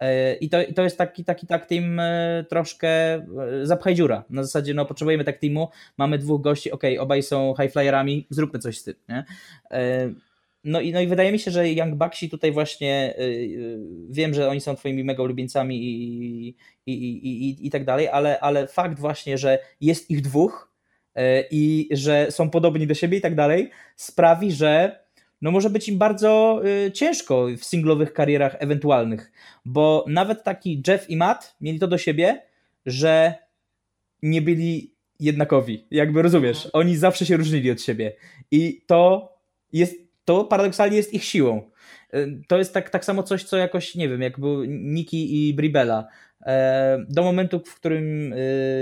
E, 0.00 0.34
I 0.34 0.48
to, 0.48 0.62
I 0.62 0.74
to 0.74 0.82
jest 0.82 0.98
taki, 0.98 1.24
taki 1.24 1.46
tak 1.46 1.66
team 1.66 2.00
e, 2.00 2.44
troszkę 2.48 2.88
e, 2.88 3.22
zapchaj 3.62 3.94
dziura. 3.94 4.24
Na 4.30 4.42
zasadzie, 4.42 4.74
no 4.74 4.86
potrzebujemy 4.86 5.24
tak 5.24 5.38
teamu, 5.38 5.68
mamy 5.98 6.18
dwóch 6.18 6.42
gości, 6.42 6.70
ok, 6.70 6.82
obaj 6.98 7.22
są 7.22 7.54
high 7.60 7.72
flyerami, 7.72 8.26
zróbmy 8.30 8.58
coś 8.58 8.78
z 8.78 8.84
tym. 8.84 8.94
Nie? 9.08 9.24
No 10.64 10.80
i, 10.80 10.92
no 10.92 11.00
i 11.00 11.06
wydaje 11.06 11.32
mi 11.32 11.38
się, 11.38 11.50
że 11.50 11.72
Young 11.72 11.94
Bucksi 11.94 12.30
tutaj 12.30 12.52
właśnie 12.52 13.14
yy, 13.18 13.78
wiem, 14.10 14.34
że 14.34 14.48
oni 14.48 14.60
są 14.60 14.76
twoimi 14.76 15.04
mega 15.04 15.22
ulubieńcami 15.22 15.84
i, 15.84 16.48
i, 16.86 16.92
i, 16.92 17.48
i, 17.48 17.66
i 17.66 17.70
tak 17.70 17.84
dalej, 17.84 18.08
ale, 18.08 18.40
ale 18.40 18.66
fakt 18.66 18.98
właśnie, 18.98 19.38
że 19.38 19.58
jest 19.80 20.10
ich 20.10 20.20
dwóch 20.20 20.72
yy, 21.16 21.22
i 21.50 21.88
że 21.90 22.26
są 22.30 22.50
podobni 22.50 22.86
do 22.86 22.94
siebie 22.94 23.18
i 23.18 23.20
tak 23.20 23.34
dalej, 23.34 23.70
sprawi, 23.96 24.52
że 24.52 25.02
no 25.42 25.50
może 25.50 25.70
być 25.70 25.88
im 25.88 25.98
bardzo 25.98 26.60
yy, 26.64 26.92
ciężko 26.92 27.46
w 27.58 27.64
singlowych 27.64 28.12
karierach 28.12 28.56
ewentualnych, 28.58 29.32
bo 29.64 30.04
nawet 30.08 30.42
taki 30.42 30.82
Jeff 30.88 31.10
i 31.10 31.16
Matt 31.16 31.56
mieli 31.60 31.78
to 31.78 31.88
do 31.88 31.98
siebie, 31.98 32.42
że 32.86 33.34
nie 34.22 34.42
byli 34.42 34.94
jednakowi, 35.20 35.86
jakby 35.90 36.22
rozumiesz, 36.22 36.68
oni 36.72 36.96
zawsze 36.96 37.26
się 37.26 37.36
różnili 37.36 37.70
od 37.70 37.82
siebie 37.82 38.12
i 38.50 38.82
to 38.86 39.32
jest 39.72 40.11
to 40.24 40.44
paradoksalnie 40.44 40.96
jest 40.96 41.14
ich 41.14 41.24
siłą. 41.24 41.70
E, 42.12 42.26
to 42.48 42.58
jest 42.58 42.74
tak, 42.74 42.90
tak 42.90 43.04
samo 43.04 43.22
coś, 43.22 43.44
co 43.44 43.56
jakoś, 43.56 43.94
nie 43.94 44.08
wiem, 44.08 44.22
jak 44.22 44.40
był 44.40 44.64
Niki 44.64 45.48
i 45.48 45.54
Bribella. 45.54 46.08
E, 46.46 46.98
do 47.08 47.22
momentu, 47.22 47.60
w 47.60 47.74
którym 47.74 48.32
e, 48.32 48.36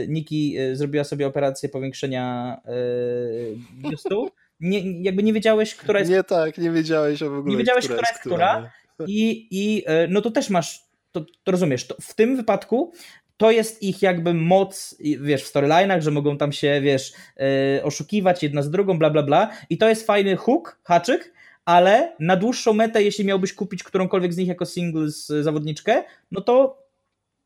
Niki 0.09 0.57
zrobiła 0.73 1.05
sobie 1.05 1.27
operację 1.27 1.69
powiększenia 1.69 2.57
biustu, 3.73 4.31
nie, 4.61 5.03
jakby 5.03 5.23
nie 5.23 5.33
wiedziałeś, 5.33 5.75
która 5.75 5.99
jest. 5.99 6.11
Nie 6.11 6.25
tak, 6.25 6.59
nie 6.59 6.71
wiedziałeś 6.71 7.23
o 7.23 7.31
w 7.31 7.35
ogóle. 7.35 7.53
Nie 7.53 7.59
wiedziałeś, 7.59 7.85
która, 7.85 8.03
która 8.03 8.09
jest 8.11 8.21
która. 8.21 8.73
I, 9.07 9.49
I 9.51 9.85
no 10.09 10.21
to 10.21 10.31
też 10.31 10.51
masz, 10.51 10.85
to, 11.13 11.25
to 11.45 11.53
rozumiesz, 11.53 11.87
to 11.87 11.97
w 12.01 12.15
tym 12.15 12.37
wypadku 12.37 12.93
to 13.41 13.51
jest 13.51 13.83
ich 13.83 14.03
jakby 14.03 14.35
moc, 14.35 14.97
wiesz, 15.21 15.43
w 15.43 15.47
storylinach, 15.47 16.03
że 16.03 16.11
mogą 16.11 16.39
tam 16.39 16.53
się, 16.53 16.81
wiesz, 16.81 17.13
yy, 17.37 17.83
oszukiwać 17.83 18.43
jedna 18.43 18.63
z 18.63 18.71
drugą, 18.71 18.99
bla, 18.99 19.11
bla, 19.11 19.23
bla. 19.23 19.51
I 19.71 19.79
to 19.79 19.89
jest 19.89 20.07
fajny 20.07 20.37
hook, 20.37 20.79
haczyk, 20.85 21.33
ale 21.65 22.13
na 22.19 22.37
dłuższą 22.37 22.73
metę, 22.73 23.03
jeśli 23.03 23.25
miałbyś 23.25 23.53
kupić 23.53 23.83
którąkolwiek 23.83 24.35
z 24.35 24.37
nich 24.37 24.49
jako 24.49 24.67
singles 24.67 25.27
zawodniczkę, 25.27 26.03
no 26.31 26.41
to 26.41 26.80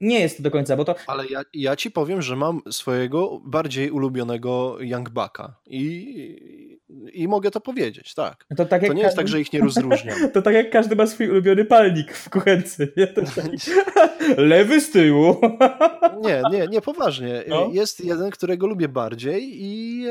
nie 0.05 0.20
jest 0.20 0.36
to 0.36 0.42
do 0.42 0.50
końca, 0.50 0.76
bo 0.76 0.84
to... 0.84 0.94
Ale 1.07 1.26
ja, 1.26 1.42
ja 1.55 1.76
ci 1.76 1.90
powiem, 1.90 2.22
że 2.22 2.36
mam 2.36 2.61
swojego 2.70 3.40
bardziej 3.44 3.90
ulubionego 3.90 4.76
Young 4.80 5.11
Bucka 5.11 5.61
i, 5.66 6.74
i 7.12 7.28
mogę 7.28 7.50
to 7.50 7.61
powiedzieć, 7.61 8.14
tak. 8.14 8.46
To, 8.57 8.64
tak 8.64 8.86
to 8.86 8.92
nie 8.92 9.02
jest 9.02 9.16
tak, 9.16 9.28
że 9.28 9.40
ich 9.40 9.52
nie 9.52 9.61
rozróżniam. 9.61 10.16
To 10.34 10.42
tak 10.42 10.55
jak 10.55 10.70
każdy 10.70 10.96
ma 10.96 11.07
swój 11.07 11.30
ulubiony 11.30 11.64
palnik 11.64 12.12
w 12.12 12.30
kuchence. 12.30 12.88
Nie? 12.96 13.07
Tak... 13.07 13.24
Lewy 14.36 14.80
z 14.80 14.90
tyłu. 14.90 15.40
Nie, 16.24 16.42
nie, 16.50 16.66
nie, 16.68 16.80
poważnie. 16.80 17.44
No? 17.48 17.68
Jest 17.72 18.05
jeden, 18.05 18.30
którego 18.30 18.66
lubię 18.66 18.88
bardziej 18.88 19.62
i, 19.62 20.05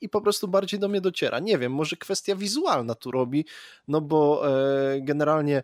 i, 0.00 0.08
po 0.08 0.20
prostu 0.20 0.48
bardziej 0.48 0.80
do 0.80 0.88
mnie 0.88 1.00
dociera. 1.00 1.38
Nie 1.38 1.58
wiem, 1.58 1.72
może 1.72 1.96
kwestia 1.96 2.36
wizualna 2.36 2.94
tu 2.94 3.10
robi, 3.10 3.44
no 3.88 4.00
bo 4.00 4.42
e, 4.48 5.00
generalnie 5.00 5.62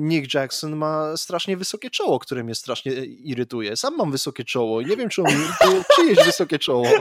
Nick 0.00 0.34
Jackson 0.34 0.76
ma 0.76 1.16
strasznie 1.16 1.56
wysokie 1.56 1.90
czoło, 1.90 2.18
które 2.18 2.44
mnie 2.44 2.54
strasznie 2.54 2.92
e, 2.92 3.04
irytuje. 3.04 3.76
Sam 3.76 3.96
mam 3.96 4.10
wysokie 4.10 4.44
czoło 4.44 4.80
i 4.80 4.86
nie 4.86 4.96
wiem, 4.96 5.08
czy 5.08 5.22
on 5.22 5.28
irytuje 5.28 5.84
czyjeś 5.96 6.26
wysokie 6.26 6.58
czoło. 6.58 6.86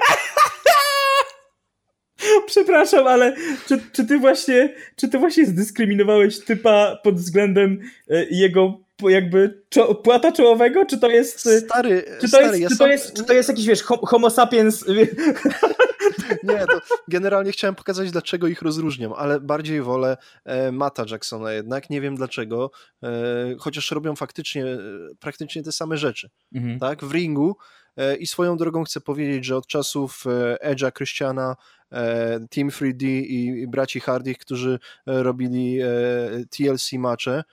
Przepraszam, 2.48 3.08
ale 3.08 3.36
czy, 3.68 3.82
czy, 3.92 4.06
ty 4.06 4.20
właśnie, 4.20 4.76
czy 4.96 5.10
ty 5.10 5.20
właśnie 5.20 5.46
zdyskryminowałeś 5.46 6.40
typa 6.40 6.96
pod 7.04 7.16
względem 7.16 7.80
e, 8.10 8.26
jego 8.30 8.80
jakby 9.02 9.64
czo 9.70 9.96
płata 9.96 10.32
czołowego, 10.32 10.86
czy 10.86 10.98
to 10.98 11.10
jest... 11.10 11.40
Stary, 11.40 12.04
czy 12.16 12.22
to 12.22 12.28
stary, 12.28 12.46
jest, 12.46 12.60
ja 12.60 12.70
czy, 12.70 12.78
to 12.78 12.88
jest, 12.88 13.14
czy 13.14 13.24
to 13.24 13.34
jest 13.34 13.50
jakiś, 13.50 13.66
wiesz, 13.66 13.84
homo 13.84 14.30
sapiens... 14.30 14.86
Nie, 16.44 16.66
to 16.68 16.82
generalnie 17.08 17.52
chciałem 17.52 17.76
pokazać, 17.76 18.12
dlaczego 18.12 18.48
ich 18.48 18.62
rozróżniam, 18.62 19.14
ale 19.14 19.40
bardziej 19.40 19.82
wolę 19.82 20.18
e, 20.46 20.72
Mata 20.72 21.06
Jacksona 21.12 21.52
jednak, 21.52 21.90
nie 21.90 22.02
wiem 22.02 22.16
dlaczego, 22.16 22.72
e, 23.04 23.10
chociaż 23.60 23.92
robią 23.92 24.16
faktycznie 24.16 24.66
e, 24.66 24.78
praktycznie 25.20 25.64
te 25.64 25.72
same 25.72 25.98
rzeczy, 25.98 26.30
mhm. 26.56 26.80
tak, 26.80 27.06
w 27.06 27.12
ringu 27.12 27.56
i 28.20 28.28
swoją 28.28 28.58
drogą 28.58 28.84
chcę 28.84 29.02
powiedzieć, 29.02 29.46
że 29.46 29.58
od 29.58 29.68
czasów 29.68 30.26
Edge'a, 30.62 30.92
Christiana, 30.94 31.56
Team 32.50 32.70
3D 32.70 33.04
i, 33.04 33.62
i 33.62 33.68
braci 33.68 34.00
Hardy, 34.00 34.36
którzy 34.36 34.80
robili 35.06 35.80
TLC 36.50 36.94
macze, 36.94 37.44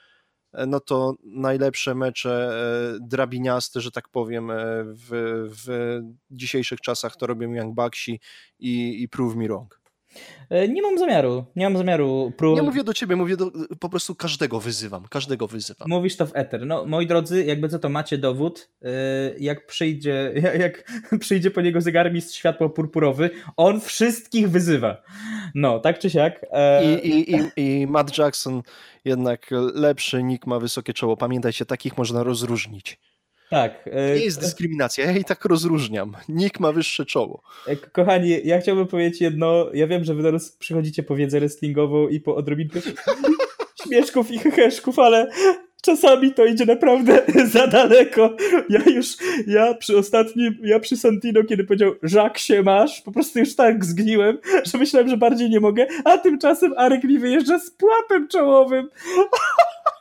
no 0.53 0.81
to 0.81 1.15
najlepsze 1.25 1.95
mecze 1.95 2.51
e, 2.95 2.99
drabiniaste, 3.01 3.81
że 3.81 3.91
tak 3.91 4.09
powiem, 4.09 4.51
e, 4.51 4.57
w, 4.85 5.09
w 5.67 6.01
dzisiejszych 6.31 6.81
czasach 6.81 7.17
to 7.17 7.27
robią 7.27 7.53
Young 7.53 7.75
Bucksi 7.75 8.21
i, 8.59 9.03
i 9.03 9.09
Prove 9.09 9.37
Me 9.37 9.45
Wrong. 9.45 9.86
Nie 10.69 10.83
mam 10.83 10.99
zamiaru, 10.99 11.45
nie 11.57 11.65
mam 11.65 11.77
zamiaru. 11.77 12.33
Prób... 12.37 12.57
Nie 12.57 12.63
mówię 12.63 12.85
do 12.85 12.95
ciebie, 12.95 13.17
mówię 13.17 13.37
do, 13.37 13.51
po 13.81 13.89
prostu 13.89 14.15
każdego 14.15 14.61
wyzywam, 14.61 15.05
każdego 15.11 15.47
wyzywam. 15.47 15.89
Mówisz 15.89 16.17
to 16.17 16.27
w 16.27 16.31
eter. 16.35 16.67
No, 16.67 16.87
moi 16.87 17.07
drodzy, 17.07 17.45
jakby 17.45 17.69
co 17.69 17.79
to 17.79 17.89
macie 17.89 18.19
dowód, 18.19 18.71
jak 19.39 19.67
przyjdzie, 19.67 20.33
jak 20.65 20.93
przyjdzie 21.21 21.51
po 21.51 21.61
niego 21.61 21.81
zegarmistrz 21.81 22.39
światło 22.39 22.71
purpurowy, 22.71 23.31
on 23.57 23.81
wszystkich 23.81 24.51
wyzywa. 24.51 25.03
No, 25.55 25.79
tak 25.81 25.99
czy 25.99 26.11
siak. 26.11 26.47
I, 26.85 27.09
i, 27.09 27.35
i, 27.35 27.41
i 27.57 27.87
Matt 27.87 28.19
Jackson 28.19 28.63
jednak 29.05 29.51
lepszy, 29.75 30.23
nick 30.23 30.47
ma 30.47 30.59
wysokie 30.59 30.93
czoło. 30.93 31.17
Pamiętajcie, 31.17 31.67
takich 31.67 31.99
można 31.99 32.23
rozróżnić. 32.23 32.99
Tak. 33.51 33.89
E, 33.93 34.15
nie 34.15 34.25
jest 34.25 34.41
dyskryminacja, 34.41 35.05
ja 35.05 35.19
i 35.19 35.25
tak 35.25 35.45
rozróżniam. 35.45 36.17
Nick 36.29 36.61
ma 36.61 36.73
wyższe 36.73 37.07
czoło. 37.07 37.43
E, 37.67 37.77
kochani, 37.77 38.41
ja 38.45 38.61
chciałbym 38.61 38.87
powiedzieć 38.87 39.21
jedno. 39.21 39.67
Ja 39.75 39.87
wiem, 39.87 40.05
że 40.05 40.15
wy 40.15 40.23
teraz 40.23 40.53
przychodzicie 40.53 41.03
po 41.03 41.17
wiedzę 41.17 41.41
wrestlingową 41.41 42.09
i 42.09 42.21
po 42.21 42.37
odrobinkę 42.37 42.81
śmieszków 43.85 44.31
i 44.31 44.39
heheszków, 44.39 44.99
ale 44.99 45.31
czasami 45.83 46.35
to 46.35 46.45
idzie 46.45 46.67
naprawdę 46.67 47.23
za 47.53 47.67
daleko. 47.67 48.37
Ja 48.69 48.81
już, 48.87 49.07
ja 49.47 49.75
przy 49.75 49.99
ostatnim, 49.99 50.59
ja 50.63 50.81
przy 50.81 50.97
Santino, 50.97 51.45
kiedy 51.45 51.65
powiedział 51.65 51.93
Żak 52.03 52.39
się 52.39 52.63
masz, 52.63 53.01
po 53.03 53.13
prostu 53.13 53.39
już 53.39 53.57
tak 53.57 53.85
zgniłem, 53.85 54.39
że 54.65 54.79
myślałem, 54.79 55.09
że 55.09 55.17
bardziej 55.17 55.51
nie 55.51 55.61
mogę, 55.61 55.87
a 56.05 56.19
tymczasem 56.19 56.73
Arek 56.77 57.05
mi 57.05 57.19
wyjeżdża 57.19 57.59
z 57.59 57.71
płatem 57.71 58.29
czołowym. 58.29 58.89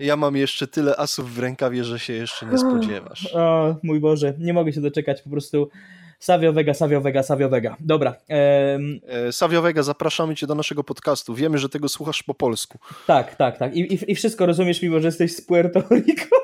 Ja 0.00 0.16
mam 0.16 0.36
jeszcze 0.36 0.66
tyle 0.66 0.96
asów 0.96 1.34
w 1.34 1.38
rękawie, 1.38 1.84
że 1.84 1.98
się 1.98 2.12
jeszcze 2.12 2.46
nie 2.46 2.58
spodziewasz. 2.58 3.34
O, 3.34 3.76
mój 3.82 4.00
Boże, 4.00 4.34
nie 4.38 4.52
mogę 4.52 4.72
się 4.72 4.80
doczekać, 4.80 5.22
po 5.22 5.30
prostu 5.30 5.70
Savio 6.18 6.52
Vega, 6.52 6.74
Savio 6.74 7.00
Vega, 7.00 7.22
Savio 7.22 7.48
Vega. 7.48 7.76
Dobra. 7.80 8.14
Um... 8.28 9.00
Savio 9.32 9.62
Vega, 9.62 9.82
zapraszamy 9.82 10.34
cię 10.34 10.46
do 10.46 10.54
naszego 10.54 10.84
podcastu. 10.84 11.34
Wiemy, 11.34 11.58
że 11.58 11.68
tego 11.68 11.88
słuchasz 11.88 12.22
po 12.22 12.34
polsku. 12.34 12.78
Tak, 13.06 13.34
tak, 13.34 13.58
tak. 13.58 13.76
I, 13.76 13.94
i, 13.94 14.12
i 14.12 14.14
wszystko 14.14 14.46
rozumiesz, 14.46 14.82
mimo 14.82 15.00
że 15.00 15.08
jesteś 15.08 15.36
z 15.36 15.40
Puerto 15.40 15.82
Rico. 15.90 16.36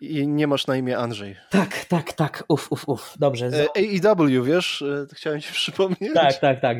I 0.00 0.28
nie 0.28 0.46
masz 0.46 0.66
na 0.66 0.76
imię 0.76 0.98
Andrzej. 0.98 1.36
Tak, 1.50 1.84
tak, 1.84 2.12
tak. 2.12 2.44
Uf, 2.48 2.72
uf, 2.72 2.88
uf. 2.88 3.14
Dobrze. 3.18 3.50
AEW, 3.76 4.44
wiesz? 4.44 4.82
E, 4.82 5.06
chciałem 5.14 5.40
ci 5.40 5.52
przypomnieć. 5.52 6.14
Tak, 6.14 6.38
tak, 6.38 6.60
tak. 6.60 6.78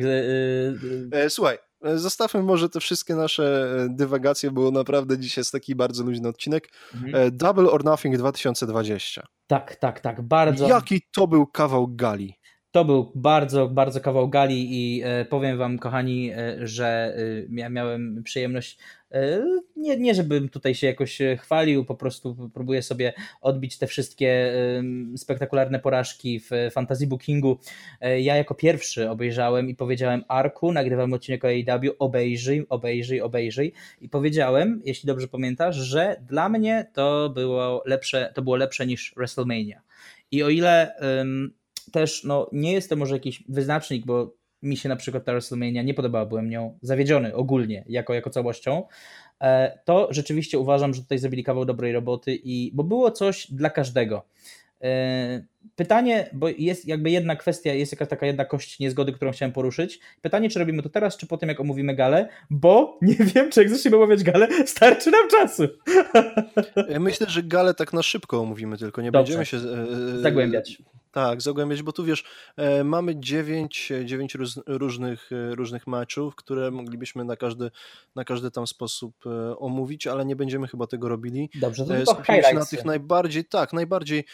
E, 1.13 1.29
słuchaj, 1.29 1.55
E, 1.55 1.70
zostawmy 1.95 2.43
może 2.43 2.69
te 2.69 2.79
wszystkie 2.79 3.15
nasze 3.15 3.75
e, 3.85 3.89
dywagacje, 3.89 4.51
było 4.51 4.71
naprawdę 4.71 5.17
dzisiaj 5.17 5.41
jest 5.41 5.51
taki 5.51 5.75
bardzo 5.75 6.03
luźny 6.03 6.29
odcinek. 6.29 6.69
Mhm. 6.93 7.15
E, 7.15 7.31
Double 7.31 7.71
or 7.71 7.85
Nothing 7.85 8.17
2020. 8.17 9.27
Tak, 9.47 9.75
tak, 9.75 9.99
tak, 9.99 10.21
bardzo. 10.21 10.67
Jaki 10.67 11.01
to 11.15 11.27
był 11.27 11.47
kawał 11.47 11.87
gali. 11.87 12.37
To 12.71 12.85
był 12.85 13.11
bardzo, 13.15 13.67
bardzo 13.67 14.01
kawał 14.01 14.29
gali 14.29 14.67
i 14.69 15.03
powiem 15.29 15.57
wam, 15.57 15.79
kochani, 15.79 16.31
że 16.59 17.15
miałem 17.49 18.23
przyjemność 18.23 18.77
E, 19.13 19.41
nie, 19.81 19.97
nie, 19.97 20.15
żebym 20.15 20.49
tutaj 20.49 20.75
się 20.75 20.87
jakoś 20.87 21.21
e, 21.21 21.37
chwalił, 21.37 21.85
po 21.85 21.95
prostu 21.95 22.49
próbuję 22.53 22.81
sobie 22.81 23.13
odbić 23.41 23.77
te 23.77 23.87
wszystkie 23.87 24.53
spektakularne 25.17 25.79
porażki 25.79 26.39
w 26.39 26.51
fantasy 26.71 27.07
bookingu. 27.07 27.57
E, 28.01 28.21
ja 28.21 28.35
jako 28.35 28.55
pierwszy 28.55 29.09
obejrzałem 29.09 29.69
i 29.69 29.75
powiedziałem 29.75 30.23
Arku, 30.27 30.71
nagrywam 30.71 31.13
odcinek 31.13 31.45
o 31.45 31.47
AEW, 31.47 31.95
obejrzyj, 31.99 32.65
obejrzyj, 32.69 33.21
obejrzyj 33.21 33.73
i 34.01 34.09
powiedziałem, 34.09 34.81
jeśli 34.85 35.07
dobrze 35.07 35.27
pamiętasz, 35.27 35.75
że 35.75 36.21
dla 36.27 36.49
mnie 36.49 36.87
to 36.93 37.29
było 37.29 37.83
lepsze, 37.85 38.31
to 38.35 38.41
było 38.41 38.55
lepsze 38.55 38.87
niż 38.87 39.13
WrestleMania. 39.17 39.81
I 40.31 40.43
o 40.43 40.49
ile 40.49 40.95
um, 41.01 41.53
też 41.91 42.23
no, 42.23 42.49
nie 42.51 42.73
jest 42.73 42.89
to 42.89 42.95
może 42.95 43.15
jakiś 43.15 43.43
wyznacznik, 43.49 44.05
bo 44.05 44.41
mi 44.61 44.77
się 44.77 44.89
na 44.89 44.95
przykład 44.95 45.25
ta 45.25 45.31
WrestleMania 45.31 45.83
nie 45.83 45.93
podobała, 45.93 46.25
byłem 46.25 46.49
nią 46.49 46.77
zawiedziony 46.81 47.35
ogólnie, 47.35 47.83
jako, 47.87 48.13
jako 48.13 48.29
całością, 48.29 48.77
e, 48.77 48.85
to 49.85 50.07
rzeczywiście 50.11 50.59
uważam, 50.59 50.93
że 50.93 51.01
tutaj 51.01 51.17
zrobili 51.17 51.43
kawał 51.43 51.65
dobrej 51.65 51.93
roboty, 51.93 52.39
i, 52.43 52.71
bo 52.73 52.83
było 52.83 53.11
coś 53.11 53.51
dla 53.51 53.69
każdego. 53.69 54.25
E, 54.83 55.43
pytanie, 55.75 56.29
bo 56.33 56.49
jest 56.57 56.87
jakby 56.87 57.09
jedna 57.09 57.35
kwestia, 57.35 57.73
jest 57.73 57.91
jakaś 57.91 58.07
taka 58.07 58.25
jedna 58.25 58.45
kość 58.45 58.79
niezgody, 58.79 59.11
którą 59.11 59.31
chciałem 59.31 59.53
poruszyć. 59.53 59.99
Pytanie, 60.21 60.49
czy 60.49 60.59
robimy 60.59 60.83
to 60.83 60.89
teraz, 60.89 61.17
czy 61.17 61.27
po 61.27 61.37
tym, 61.37 61.49
jak 61.49 61.59
omówimy 61.59 61.95
galę, 61.95 62.29
bo 62.49 62.97
nie 63.01 63.15
wiem, 63.35 63.51
czy 63.51 63.61
jak 63.61 63.69
zaczniemy 63.69 63.97
omawiać 63.97 64.23
galę, 64.23 64.47
starczy 64.65 65.11
nam 65.11 65.29
czasu. 65.29 65.63
Myślę, 66.99 67.29
że 67.29 67.43
galę 67.43 67.73
tak 67.73 67.93
na 67.93 68.03
szybko 68.03 68.39
omówimy, 68.39 68.77
tylko 68.77 69.01
nie 69.01 69.11
Dobrze. 69.11 69.37
będziemy 69.37 69.45
się 69.45 69.59
zagłębiać. 70.21 70.77
Tak, 71.11 71.41
zagłębiać, 71.41 71.83
bo 71.83 71.91
tu 71.91 72.03
wiesz, 72.03 72.23
e, 72.57 72.83
mamy 72.83 73.19
dziewięć, 73.19 73.91
e, 73.91 74.05
dziewięć 74.05 74.35
róż, 74.35 74.49
różnych, 74.67 75.31
e, 75.31 75.55
różnych 75.55 75.87
meczów, 75.87 76.35
które 76.35 76.71
moglibyśmy 76.71 77.25
na 77.25 77.35
każdy, 77.35 77.71
na 78.15 78.23
każdy 78.23 78.51
tam 78.51 78.67
sposób 78.67 79.15
omówić, 79.57 80.07
ale 80.07 80.25
nie 80.25 80.35
będziemy 80.35 80.67
chyba 80.67 80.87
tego 80.87 81.09
robili. 81.09 81.49
Dobrze, 81.55 81.85
to 81.85 82.13
Skupimy 82.13 82.43
się 82.43 82.53
na 82.53 82.65
tych 82.65 82.85
najbardziej, 82.85 83.45
tak, 83.45 83.73
najbardziej, 83.73 84.25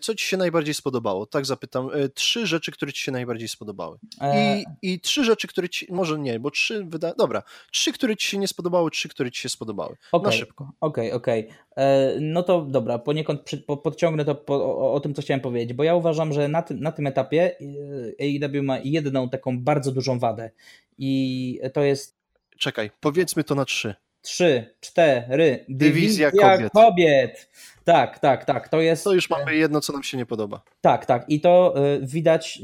co 0.00 0.14
Ci 0.14 0.26
się 0.26 0.36
najbardziej 0.36 0.74
spodobało? 0.74 1.26
Tak 1.26 1.46
zapytam, 1.46 1.90
trzy 2.14 2.46
rzeczy, 2.46 2.72
które 2.72 2.92
Ci 2.92 3.04
się 3.04 3.12
najbardziej 3.12 3.48
spodobały. 3.48 3.98
I, 4.36 4.64
i 4.82 5.00
trzy 5.00 5.24
rzeczy, 5.24 5.48
które 5.48 5.68
Ci, 5.68 5.86
może 5.92 6.18
nie, 6.18 6.40
bo 6.40 6.50
trzy, 6.50 6.84
wyda... 6.84 7.14
dobra, 7.18 7.42
trzy, 7.72 7.92
które 7.92 8.16
Ci 8.16 8.28
się 8.28 8.38
nie 8.38 8.48
spodobały, 8.48 8.90
trzy, 8.90 9.08
które 9.08 9.30
Ci 9.30 9.42
się 9.42 9.48
spodobały. 9.48 9.96
Okay, 10.12 10.30
na 10.30 10.32
szybko. 10.32 10.72
Okej, 10.80 11.12
okay, 11.12 11.16
okej. 11.16 11.48
Okay. 11.76 12.20
No 12.20 12.42
to 12.42 12.62
dobra, 12.62 12.98
poniekąd 12.98 13.50
podciągnę 13.82 14.24
to 14.24 14.34
po, 14.34 14.54
o, 14.54 14.92
o 14.92 15.00
tym, 15.00 15.14
co 15.14 15.22
chciałem 15.22 15.40
powiedzieć, 15.40 15.72
bo 15.72 15.84
ja 15.84 15.94
uważam, 15.94 16.32
że 16.32 16.48
na 16.48 16.62
tym, 16.62 16.80
na 16.80 16.92
tym 16.92 17.06
etapie 17.06 17.56
y, 17.60 18.16
AEW 18.20 18.62
ma 18.62 18.78
jedną 18.78 19.28
taką 19.28 19.60
bardzo 19.60 19.92
dużą 19.92 20.18
wadę 20.18 20.50
i 20.98 21.60
to 21.72 21.82
jest... 21.82 22.16
Czekaj, 22.58 22.90
powiedzmy 23.00 23.44
to 23.44 23.54
na 23.54 23.64
trzy. 23.64 23.94
Trzy, 24.22 24.74
cztery. 24.80 25.64
Dywizja, 25.68 26.30
Dywizja 26.30 26.30
kobiet. 26.30 26.72
kobiet. 26.72 27.50
Tak, 27.84 28.18
tak, 28.18 28.44
tak. 28.44 28.68
To 28.68 28.80
jest. 28.80 29.04
To 29.04 29.12
już 29.12 29.30
mamy 29.30 29.56
jedno, 29.56 29.80
co 29.80 29.92
nam 29.92 30.02
się 30.02 30.16
nie 30.16 30.26
podoba. 30.26 30.62
Tak, 30.80 31.06
tak. 31.06 31.24
I 31.28 31.40
to 31.40 31.74
widać, 32.02 32.62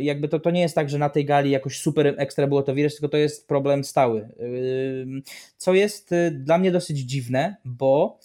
jakby 0.00 0.28
to, 0.28 0.40
to 0.40 0.50
nie 0.50 0.60
jest 0.60 0.74
tak, 0.74 0.90
że 0.90 0.98
na 0.98 1.08
tej 1.08 1.24
gali 1.24 1.50
jakoś 1.50 1.78
super 1.78 2.14
ekstra 2.18 2.46
było 2.46 2.62
to 2.62 2.74
widać, 2.74 2.92
tylko 2.92 3.08
to 3.08 3.16
jest 3.16 3.48
problem 3.48 3.84
stały. 3.84 4.28
Co 5.56 5.74
jest 5.74 6.14
dla 6.30 6.58
mnie 6.58 6.72
dosyć 6.72 6.98
dziwne, 6.98 7.56
bo 7.64 8.18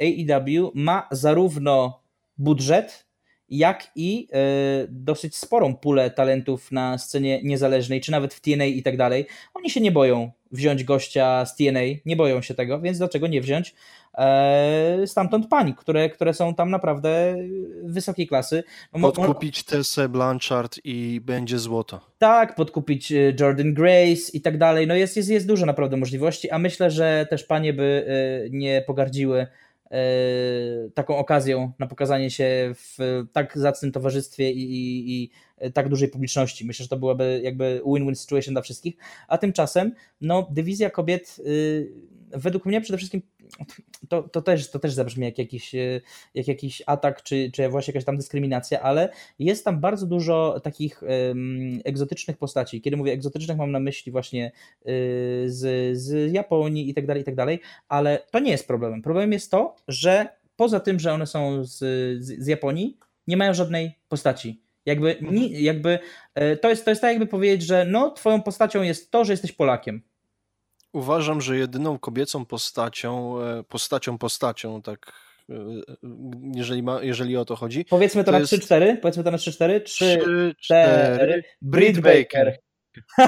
AEW 0.00 0.70
ma 0.74 1.08
zarówno 1.10 2.00
budżet, 2.38 3.06
jak 3.48 3.90
i 3.96 4.28
e, 4.32 4.38
dosyć 4.88 5.36
sporą 5.36 5.76
pulę 5.76 6.10
talentów 6.10 6.72
na 6.72 6.98
scenie 6.98 7.40
niezależnej, 7.42 8.00
czy 8.00 8.10
nawet 8.12 8.34
w 8.34 8.40
TNA 8.40 8.64
i 8.64 8.82
tak 8.82 8.96
dalej. 8.96 9.26
Oni 9.54 9.70
się 9.70 9.80
nie 9.80 9.92
boją 9.92 10.30
wziąć 10.52 10.84
gościa 10.84 11.46
z 11.46 11.56
TNA, 11.56 11.80
nie 12.06 12.16
boją 12.16 12.42
się 12.42 12.54
tego, 12.54 12.80
więc 12.80 12.98
dlaczego 12.98 13.26
nie 13.26 13.40
wziąć 13.40 13.70
e, 13.70 13.74
stamtąd 15.06 15.48
pań, 15.48 15.74
które, 15.74 16.10
które 16.10 16.34
są 16.34 16.54
tam 16.54 16.70
naprawdę 16.70 17.36
wysokiej 17.82 18.26
klasy. 18.26 18.64
Podkupić 18.92 19.62
Tessę 19.64 20.08
Blanchard 20.08 20.78
i 20.84 21.20
będzie 21.24 21.58
złoto. 21.58 22.00
Tak, 22.18 22.54
podkupić 22.54 23.12
e, 23.12 23.32
Jordan 23.40 23.74
Grace 23.74 24.32
i 24.32 24.40
tak 24.40 24.58
dalej. 24.58 24.86
No 24.86 24.94
jest, 24.94 25.16
jest, 25.16 25.28
jest 25.28 25.46
dużo 25.46 25.66
naprawdę 25.66 25.96
możliwości, 25.96 26.50
a 26.50 26.58
myślę, 26.58 26.90
że 26.90 27.26
też 27.30 27.44
panie 27.44 27.72
by 27.72 28.06
nie 28.50 28.82
pogardziły 28.86 29.46
E, 29.94 30.90
taką 30.94 31.16
okazją 31.16 31.72
na 31.78 31.86
pokazanie 31.86 32.30
się 32.30 32.74
w 32.74 33.22
tak 33.32 33.58
zacnym 33.58 33.92
towarzystwie 33.92 34.50
i, 34.50 34.62
i, 34.62 35.22
i, 35.22 35.30
tak 35.72 35.88
dużej 35.88 36.08
publiczności. 36.08 36.66
Myślę, 36.66 36.82
że 36.82 36.88
to 36.88 36.96
byłaby 36.96 37.40
jakby 37.44 37.82
win-win 37.86 38.14
situation 38.14 38.54
dla 38.54 38.62
wszystkich. 38.62 38.96
A 39.28 39.38
tymczasem, 39.38 39.92
no, 40.20 40.48
dywizja 40.50 40.90
kobiet 40.90 41.36
y, 41.46 41.92
według 42.34 42.66
mnie 42.66 42.80
przede 42.80 42.98
wszystkim 42.98 43.22
to, 44.08 44.22
to, 44.22 44.42
też, 44.42 44.70
to 44.70 44.78
też 44.78 44.92
zabrzmi 44.92 45.24
jak 45.24 45.38
jakiś, 45.38 45.74
e, 45.74 46.00
jak 46.34 46.48
jakiś 46.48 46.82
atak, 46.86 47.22
czy, 47.22 47.50
czy 47.52 47.68
właśnie 47.68 47.92
jakaś 47.92 48.04
tam 48.04 48.16
dyskryminacja, 48.16 48.80
ale 48.80 49.08
jest 49.38 49.64
tam 49.64 49.80
bardzo 49.80 50.06
dużo 50.06 50.60
takich 50.62 51.02
um, 51.02 51.80
egzotycznych 51.84 52.38
postaci. 52.38 52.80
Kiedy 52.80 52.96
mówię 52.96 53.12
egzotycznych, 53.12 53.56
mam 53.56 53.72
na 53.72 53.80
myśli 53.80 54.12
właśnie 54.12 54.46
y, 54.46 55.44
z, 55.46 55.96
z 55.98 56.32
Japonii 56.32 56.90
i 56.90 56.94
tak 56.94 57.06
dalej, 57.06 57.22
i 57.22 57.24
tak 57.24 57.34
dalej, 57.34 57.60
ale 57.88 58.22
to 58.30 58.38
nie 58.38 58.50
jest 58.50 58.66
problemem. 58.66 59.02
Problemem 59.02 59.32
jest 59.32 59.50
to, 59.50 59.76
że 59.88 60.28
poza 60.56 60.80
tym, 60.80 61.00
że 61.00 61.12
one 61.12 61.26
są 61.26 61.64
z, 61.64 61.78
z, 62.24 62.44
z 62.44 62.46
Japonii, 62.46 62.98
nie 63.26 63.36
mają 63.36 63.54
żadnej 63.54 63.98
postaci. 64.08 64.60
Jakby, 64.86 65.16
jakby 65.50 65.98
e, 66.34 66.56
to, 66.56 66.70
jest, 66.70 66.84
to 66.84 66.90
jest 66.90 67.00
tak, 67.00 67.10
jakby 67.10 67.26
powiedzieć, 67.26 67.62
że 67.62 67.84
no, 67.84 68.10
twoją 68.10 68.42
postacią 68.42 68.82
jest 68.82 69.10
to, 69.10 69.24
że 69.24 69.32
jesteś 69.32 69.52
Polakiem. 69.52 70.02
Uważam, 70.94 71.40
że 71.40 71.56
jedyną 71.56 71.98
kobiecą 71.98 72.44
postacią, 72.44 73.40
e, 73.40 73.62
postacią, 73.62 74.18
postacią, 74.18 74.82
tak 74.82 75.12
e, 75.50 75.54
jeżeli, 76.54 76.82
ma, 76.82 77.02
jeżeli 77.02 77.36
o 77.36 77.44
to 77.44 77.56
chodzi. 77.56 77.84
Powiedzmy 77.84 78.24
to, 78.24 78.26
to 78.26 78.32
na 78.32 78.38
jest... 78.38 78.52
3-4. 78.52 78.96
Powiedzmy 78.96 79.24
to 79.24 79.30
na 79.30 79.36
3-4. 79.36 79.80
3-4. 80.70 81.42
Brit 81.62 82.00
Baker. 82.00 82.58
No, 83.18 83.26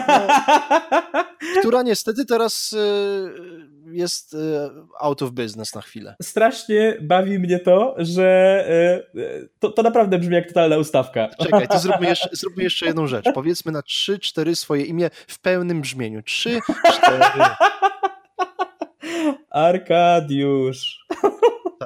która 1.60 1.82
niestety 1.82 2.24
teraz 2.26 2.72
e, 2.72 2.76
jest 3.92 4.34
e, 4.34 4.70
out 5.00 5.22
of 5.22 5.30
business 5.30 5.74
na 5.74 5.80
chwilę. 5.80 6.16
Strasznie 6.22 6.96
bawi 7.00 7.38
mnie 7.38 7.58
to, 7.58 7.94
że 7.98 8.64
e, 9.14 9.48
to, 9.58 9.70
to 9.70 9.82
naprawdę 9.82 10.18
brzmi 10.18 10.34
jak 10.34 10.48
totalna 10.48 10.76
ustawka. 10.76 11.28
Czekaj, 11.42 11.68
to 11.68 11.78
zróbmy 11.78 12.06
jeszcze, 12.16 12.28
zróbmy 12.32 12.62
jeszcze 12.62 12.86
jedną 12.86 13.06
rzecz. 13.06 13.26
Powiedzmy 13.34 13.72
na 13.72 13.80
3-4 13.80 14.54
swoje 14.54 14.84
imię 14.84 15.10
w 15.26 15.38
pełnym 15.38 15.80
brzmieniu. 15.80 16.20
3-4. 16.20 16.60
Arkadiusz. 19.50 21.06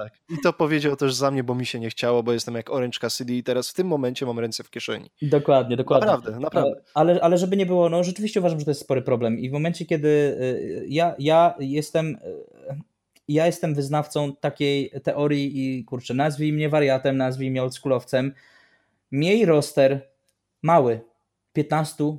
Tak. 0.04 0.12
I 0.28 0.38
to 0.42 0.52
powiedział 0.52 0.96
też 0.96 1.14
za 1.14 1.30
mnie, 1.30 1.44
bo 1.44 1.54
mi 1.54 1.66
się 1.66 1.80
nie 1.80 1.90
chciało, 1.90 2.22
bo 2.22 2.32
jestem 2.32 2.54
jak 2.54 2.70
Orange 2.70 2.98
Cassidy 2.98 3.34
i 3.34 3.42
teraz 3.42 3.70
w 3.70 3.74
tym 3.74 3.86
momencie 3.86 4.26
mam 4.26 4.38
ręce 4.38 4.64
w 4.64 4.70
kieszeni. 4.70 5.10
Dokładnie, 5.22 5.76
dokładnie. 5.76 6.06
Naprawdę, 6.06 6.40
naprawdę. 6.40 6.80
Ale, 6.94 7.20
ale 7.20 7.38
żeby 7.38 7.56
nie 7.56 7.66
było, 7.66 7.88
no 7.88 8.04
rzeczywiście 8.04 8.40
uważam, 8.40 8.58
że 8.58 8.64
to 8.64 8.70
jest 8.70 8.80
spory 8.80 9.02
problem 9.02 9.38
i 9.38 9.50
w 9.50 9.52
momencie, 9.52 9.86
kiedy 9.86 10.08
y, 10.08 10.84
ja, 10.88 11.14
ja 11.18 11.54
jestem 11.58 12.14
y, 12.14 12.80
ja 13.28 13.46
jestem 13.46 13.74
wyznawcą 13.74 14.36
takiej 14.36 14.90
teorii 15.02 15.78
i 15.78 15.84
kurczę, 15.84 16.14
nazwij 16.14 16.52
mnie 16.52 16.68
wariatem, 16.68 17.16
nazwij 17.16 17.50
mnie 17.50 17.62
oldschoolowcem. 17.62 18.34
Miej 19.12 19.44
roster 19.46 20.08
mały, 20.62 21.00
15-20 21.58 22.18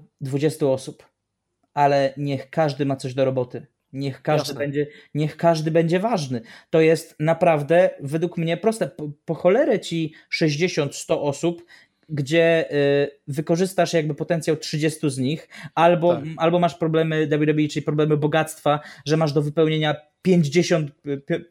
osób, 0.65 1.05
ale 1.73 2.13
niech 2.17 2.49
każdy 2.49 2.85
ma 2.85 2.95
coś 2.95 3.13
do 3.13 3.25
roboty. 3.25 3.65
Niech 3.93 4.21
każdy, 4.21 4.53
będzie, 4.53 4.87
niech 5.13 5.37
każdy 5.37 5.71
będzie 5.71 5.99
ważny. 5.99 6.41
To 6.69 6.81
jest 6.81 7.15
naprawdę 7.19 7.89
według 7.99 8.37
mnie 8.37 8.57
proste. 8.57 8.87
Po, 8.87 9.11
po 9.25 9.33
cholerę 9.33 9.79
ci 9.79 10.13
60-100 10.39 11.13
osób, 11.13 11.65
gdzie 12.09 12.71
y, 12.71 13.20
wykorzystasz 13.31 13.93
jakby 13.93 14.15
potencjał 14.15 14.57
30 14.57 15.09
z 15.09 15.17
nich, 15.17 15.49
albo, 15.75 16.15
tak. 16.15 16.23
albo 16.37 16.59
masz 16.59 16.75
problemy 16.75 17.27
WWE, 17.27 17.67
czyli 17.67 17.81
problemy 17.81 18.17
bogactwa, 18.17 18.79
że 19.05 19.17
masz 19.17 19.33
do 19.33 19.41
wypełnienia 19.41 19.95
50, 20.21 20.91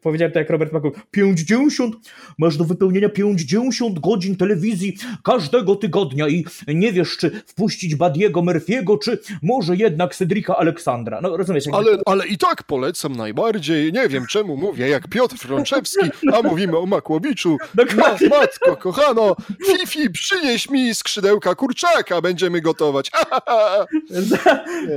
powiedziałem 0.01 0.31
to 0.33 0.39
jak 0.39 0.49
Robert 0.49 0.73
Maku, 0.73 0.91
50, 1.11 1.95
masz 2.37 2.57
do 2.57 2.65
wypełnienia 2.65 3.09
50 3.09 3.99
godzin 3.99 4.35
telewizji 4.35 4.97
każdego 5.23 5.75
tygodnia 5.75 6.27
i 6.27 6.45
nie 6.67 6.93
wiesz, 6.93 7.17
czy 7.17 7.41
wpuścić 7.45 7.95
Badiego 7.95 8.41
Murphy'ego, 8.41 8.97
czy 9.03 9.19
może 9.41 9.75
jednak 9.75 10.15
Cedrika 10.15 10.57
Aleksandra. 10.57 11.21
No 11.21 11.37
rozumiesz? 11.37 11.65
Jakby... 11.65 11.77
Ale, 11.77 11.97
ale 12.05 12.27
i 12.27 12.37
tak 12.37 12.63
polecam 12.63 13.15
najbardziej, 13.15 13.93
nie 13.93 14.09
wiem 14.09 14.25
czemu 14.25 14.57
mówię, 14.57 14.89
jak 14.89 15.07
Piotr 15.07 15.37
Frączewski, 15.37 16.09
a 16.33 16.41
mówimy 16.41 16.77
o 16.77 16.85
Makłowiczu. 16.85 17.57
Ma, 17.97 18.17
matko, 18.29 18.77
kochano, 18.77 19.35
Fifi, 19.67 20.09
przynieś 20.09 20.69
mi 20.69 20.95
skrzydełka 20.95 21.55
kurczaka, 21.71 22.21
będziemy 22.21 22.61
gotować. 22.61 23.11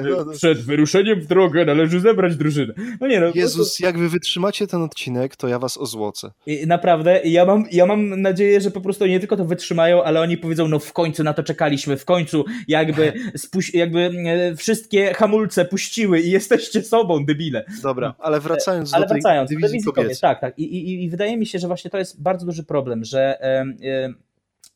No, 0.02 0.32
Przed 0.32 0.58
wyruszeniem 0.58 1.20
w 1.20 1.26
drogę 1.26 1.64
należy 1.64 2.00
zebrać 2.00 2.36
drużynę. 2.36 2.74
No 3.00 3.06
nie 3.06 3.20
no. 3.20 3.26
Jezus 3.26 3.34
Jezus, 3.34 3.80
jak 3.80 3.98
wy 3.98 4.08
wytrzymacie 4.08 4.66
ten 4.66 4.82
odcinek, 4.82 5.36
to 5.36 5.48
ja 5.48 5.58
was 5.58 5.78
ozłocę. 5.78 6.30
I 6.46 6.66
naprawdę, 6.66 7.20
ja 7.24 7.44
mam, 7.44 7.64
ja 7.72 7.86
mam 7.86 8.22
nadzieję, 8.22 8.60
że 8.60 8.70
po 8.70 8.80
prostu 8.80 9.06
nie 9.06 9.20
tylko 9.20 9.36
to 9.36 9.44
wytrzymają, 9.44 10.04
ale 10.04 10.20
oni 10.20 10.36
powiedzą, 10.36 10.68
no 10.68 10.78
w 10.78 10.92
końcu 10.92 11.22
na 11.22 11.34
to 11.34 11.42
czekaliśmy, 11.42 11.96
w 11.96 12.04
końcu 12.04 12.44
jakby, 12.68 13.12
spuś, 13.36 13.74
jakby 13.74 14.10
e, 14.26 14.56
wszystkie 14.56 15.14
hamulce 15.14 15.64
puściły 15.64 16.20
i 16.20 16.30
jesteście 16.30 16.82
sobą, 16.82 17.24
debile. 17.24 17.64
Dobra, 17.82 18.14
ale 18.18 18.40
wracając 18.40 18.94
ale 18.94 19.06
do 19.06 19.14
wracając, 19.14 19.48
tej 19.48 19.58
dywizji 19.58 19.92
kobiet. 19.92 20.20
Tak, 20.20 20.40
tak. 20.40 20.58
I, 20.58 20.62
i, 20.62 21.04
I 21.04 21.10
wydaje 21.10 21.36
mi 21.36 21.46
się, 21.46 21.58
że 21.58 21.66
właśnie 21.66 21.90
to 21.90 21.98
jest 21.98 22.22
bardzo 22.22 22.46
duży 22.46 22.64
problem, 22.64 23.04
że 23.04 23.38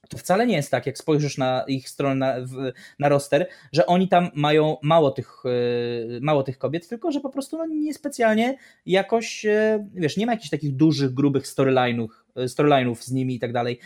to 0.08 0.18
wcale 0.18 0.46
nie 0.46 0.56
jest 0.56 0.70
tak, 0.70 0.86
jak 0.86 0.98
spojrzysz 0.98 1.38
na 1.38 1.64
ich 1.66 1.88
stronę, 1.88 2.14
na, 2.14 2.46
na 2.98 3.08
roster, 3.08 3.46
że 3.72 3.86
oni 3.86 4.08
tam 4.08 4.30
mają 4.34 4.76
mało 4.82 5.10
tych, 5.10 5.42
e, 5.44 6.20
mało 6.20 6.42
tych 6.42 6.58
kobiet, 6.58 6.88
tylko 6.88 7.12
że 7.12 7.20
po 7.20 7.30
prostu 7.30 7.58
no, 7.58 7.66
niespecjalnie 7.66 8.56
jakoś, 8.86 9.46
e, 9.46 9.86
wiesz, 9.94 10.16
nie 10.16 10.26
ma 10.26 10.32
jakichś 10.32 10.50
takich 10.50 10.76
dużych, 10.76 11.14
grubych 11.14 11.44
storyline'ów, 11.44 12.08
e, 12.36 12.44
storyline'ów 12.44 12.96
z 12.96 13.10
nimi 13.10 13.34
i 13.34 13.38
tak 13.38 13.52
dalej. 13.52 13.78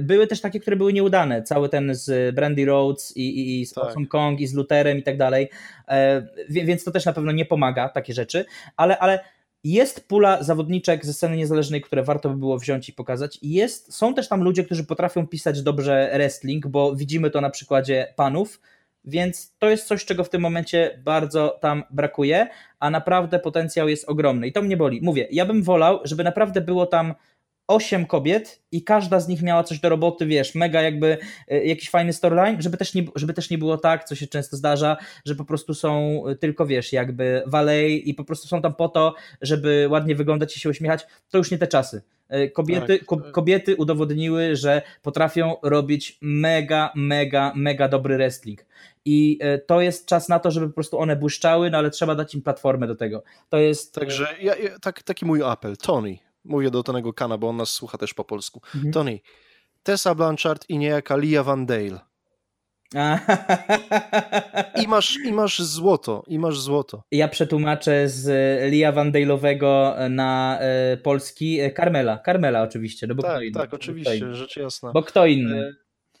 Były 0.00 0.26
też 0.26 0.40
takie, 0.40 0.60
które 0.60 0.76
były 0.76 0.92
nieudane. 0.92 1.42
Cały 1.42 1.68
ten 1.68 1.94
z 1.94 2.34
Brandy 2.34 2.64
Rhodes 2.64 3.16
i, 3.16 3.20
i, 3.20 3.60
i 3.60 3.66
z 3.66 3.72
tak. 3.72 3.94
Kong 4.08 4.40
i 4.40 4.46
z 4.46 4.54
Lutherem 4.54 4.98
i 4.98 5.02
tak 5.02 5.16
dalej. 5.16 5.48
Więc 6.48 6.84
to 6.84 6.90
też 6.90 7.04
na 7.04 7.12
pewno 7.12 7.32
nie 7.32 7.44
pomaga, 7.44 7.88
takie 7.88 8.12
rzeczy, 8.14 8.44
ale, 8.76 8.98
ale 8.98 9.20
jest 9.64 10.08
pula 10.08 10.42
zawodniczek 10.42 11.06
ze 11.06 11.12
sceny 11.12 11.36
niezależnej, 11.36 11.80
które 11.80 12.02
warto 12.02 12.28
by 12.28 12.36
było 12.36 12.58
wziąć 12.58 12.88
i 12.88 12.92
pokazać. 12.92 13.38
Jest, 13.42 13.94
są 13.94 14.14
też 14.14 14.28
tam 14.28 14.42
ludzie, 14.42 14.64
którzy 14.64 14.84
potrafią 14.84 15.26
pisać 15.26 15.62
dobrze 15.62 16.10
wrestling, 16.14 16.66
bo 16.66 16.96
widzimy 16.96 17.30
to 17.30 17.40
na 17.40 17.50
przykładzie 17.50 18.14
panów, 18.16 18.60
więc 19.04 19.54
to 19.58 19.70
jest 19.70 19.86
coś, 19.86 20.04
czego 20.04 20.24
w 20.24 20.28
tym 20.28 20.42
momencie 20.42 21.00
bardzo 21.04 21.58
tam 21.60 21.82
brakuje, 21.90 22.46
a 22.78 22.90
naprawdę 22.90 23.38
potencjał 23.38 23.88
jest 23.88 24.08
ogromny 24.08 24.46
i 24.46 24.52
to 24.52 24.62
mnie 24.62 24.76
boli. 24.76 25.00
Mówię, 25.02 25.28
ja 25.30 25.46
bym 25.46 25.62
wolał, 25.62 26.00
żeby 26.04 26.24
naprawdę 26.24 26.60
było 26.60 26.86
tam 26.86 27.14
osiem 27.70 28.06
kobiet 28.06 28.62
i 28.72 28.84
każda 28.84 29.20
z 29.20 29.28
nich 29.28 29.42
miała 29.42 29.64
coś 29.64 29.80
do 29.80 29.88
roboty, 29.88 30.26
wiesz, 30.26 30.54
mega 30.54 30.82
jakby 30.82 31.18
e, 31.48 31.64
jakiś 31.64 31.90
fajny 31.90 32.12
storyline, 32.12 32.62
żeby 32.62 32.76
też 32.76 32.94
nie, 32.94 33.04
żeby 33.14 33.34
też 33.34 33.50
nie 33.50 33.58
było 33.58 33.78
tak, 33.78 34.04
co 34.04 34.14
się 34.14 34.26
często 34.26 34.56
zdarza, 34.56 34.96
że 35.24 35.34
po 35.34 35.44
prostu 35.44 35.74
są 35.74 36.22
tylko, 36.40 36.66
wiesz, 36.66 36.92
jakby 36.92 37.42
valet 37.46 37.90
i 37.90 38.14
po 38.14 38.24
prostu 38.24 38.48
są 38.48 38.62
tam 38.62 38.74
po 38.74 38.88
to, 38.88 39.14
żeby 39.42 39.86
ładnie 39.90 40.14
wyglądać 40.14 40.56
i 40.56 40.60
się 40.60 40.68
uśmiechać, 40.68 41.06
to 41.30 41.38
już 41.38 41.50
nie 41.50 41.58
te 41.58 41.66
czasy. 41.66 42.02
E, 42.30 42.48
kobiety, 42.48 42.98
tak, 42.98 43.22
tak. 43.22 43.32
kobiety 43.32 43.76
udowodniły, 43.76 44.56
że 44.56 44.82
potrafią 45.02 45.56
robić 45.62 46.18
mega, 46.20 46.92
mega, 46.94 47.52
mega 47.56 47.88
dobry 47.88 48.16
wrestling. 48.16 48.66
I 49.04 49.38
e, 49.40 49.58
to 49.58 49.80
jest 49.80 50.06
czas 50.06 50.28
na 50.28 50.38
to, 50.38 50.50
żeby 50.50 50.66
po 50.66 50.74
prostu 50.74 50.98
one 50.98 51.16
błyszczały, 51.16 51.70
no 51.70 51.78
ale 51.78 51.90
trzeba 51.90 52.14
dać 52.14 52.34
im 52.34 52.42
platformę 52.42 52.86
do 52.86 52.94
tego. 52.94 53.22
To 53.48 53.58
jest. 53.58 53.94
Także 53.94 54.26
ja, 54.40 54.56
ja, 54.56 54.78
tak, 54.78 55.02
taki 55.02 55.24
mój 55.24 55.42
apel. 55.42 55.76
Tony, 55.76 56.18
Mówię 56.44 56.70
do 56.70 56.82
Tonego 56.82 57.12
Kana, 57.12 57.38
bo 57.38 57.48
on 57.48 57.56
nas 57.56 57.70
słucha 57.70 57.98
też 57.98 58.14
po 58.14 58.24
polsku. 58.24 58.60
Mhm. 58.74 58.92
Tony, 58.92 59.20
Tessa 59.82 60.14
Blanchard 60.14 60.64
i 60.68 60.78
niejaka 60.78 61.16
Lia 61.16 61.42
Van 61.42 61.66
Dale. 61.66 62.10
I 64.82 64.88
masz, 64.88 65.16
I 65.24 65.32
masz 65.32 65.58
złoto, 65.62 66.24
i 66.26 66.38
masz 66.38 66.60
złoto. 66.60 67.02
Ja 67.10 67.28
przetłumaczę 67.28 68.08
z 68.08 68.26
Lia 68.72 68.92
Van 68.92 69.12
Dale'owego 69.12 69.94
na 70.10 70.58
e, 70.60 70.96
polski 70.96 71.60
Carmela. 71.76 72.18
Carmela 72.26 72.62
oczywiście. 72.62 73.06
No 73.06 73.14
bo 73.14 73.22
tak, 73.22 73.42
inny, 73.42 73.52
tak, 73.52 73.74
oczywiście, 73.74 74.34
rzecz 74.34 74.56
jasna. 74.56 74.92
Bo 74.92 75.02
kto 75.02 75.26
inny? 75.26 75.72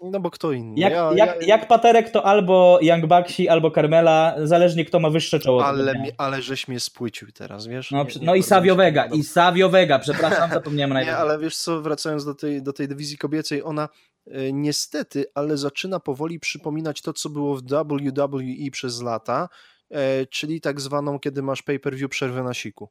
No 0.02 0.20
bo 0.20 0.30
kto 0.30 0.52
inny? 0.52 0.80
Jak, 0.80 0.92
ja, 0.92 1.10
jak, 1.14 1.42
ja, 1.42 1.46
jak 1.46 1.68
Paterek 1.68 2.10
to 2.10 2.24
albo 2.26 2.78
Young 2.82 3.06
Bucksi, 3.06 3.48
albo 3.48 3.70
Carmela, 3.70 4.34
zależnie 4.44 4.84
kto 4.84 5.00
ma 5.00 5.10
wyższe 5.10 5.38
czoło. 5.38 5.66
ale, 5.66 5.94
mi- 5.94 6.10
ale 6.18 6.42
żeś 6.42 6.68
mnie 6.68 6.80
spłycił 6.80 7.32
teraz, 7.32 7.66
wiesz? 7.66 7.90
No, 7.90 7.98
Nie- 7.98 8.04
przy- 8.04 8.20
nie 8.20 8.26
no 8.26 8.34
i 8.34 8.42
Savio 8.42 8.76
Vega, 8.76 9.06
i 9.06 9.22
Savio 9.22 9.68
Vega, 9.68 9.98
przepraszam, 9.98 10.50
zapomniałem 10.60 10.90
Nie, 10.90 10.94
najpierw. 10.94 11.18
ale 11.18 11.38
wiesz 11.38 11.56
co, 11.56 11.80
wracając 11.82 12.24
do 12.24 12.34
tej, 12.34 12.62
do 12.62 12.72
tej 12.72 12.88
dywizji 12.88 13.18
kobiecej, 13.18 13.62
ona 13.62 13.88
e, 14.26 14.52
niestety, 14.52 15.24
ale 15.34 15.56
zaczyna 15.56 16.00
powoli 16.00 16.40
przypominać 16.40 17.02
to, 17.02 17.12
co 17.12 17.28
było 17.28 17.56
w 17.56 17.62
WWE 17.62 18.70
przez 18.72 19.02
lata, 19.02 19.48
e, 19.90 20.26
czyli 20.26 20.60
tak 20.60 20.80
zwaną, 20.80 21.18
kiedy 21.18 21.42
masz 21.42 21.62
pay-per-view 21.62 22.10
przerwę 22.10 22.42
na 22.42 22.54
siku. 22.54 22.88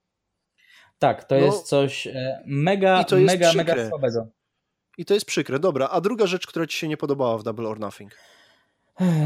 Tak, 1.00 1.24
to 1.24 1.36
No. 1.36 1.42
jest 1.42 1.68
coś 1.68 2.08
e, 2.08 2.44
mega, 2.46 3.06
mega, 3.12 3.48
przykre. 3.50 3.76
mega 3.76 3.90
słabego. 3.90 4.28
I 5.00 5.06
to 5.06 5.14
jest 5.14 5.26
przykre. 5.26 5.60
Dobra, 5.60 5.88
a 5.92 6.02
druga 6.02 6.28
rzecz, 6.28 6.48
która 6.48 6.68
ci 6.68 6.78
się 6.78 6.88
nie 6.88 6.98
podobała 6.98 7.38
w 7.38 7.44
Double 7.44 7.68
or 7.70 7.80
Nothing? 7.80 8.12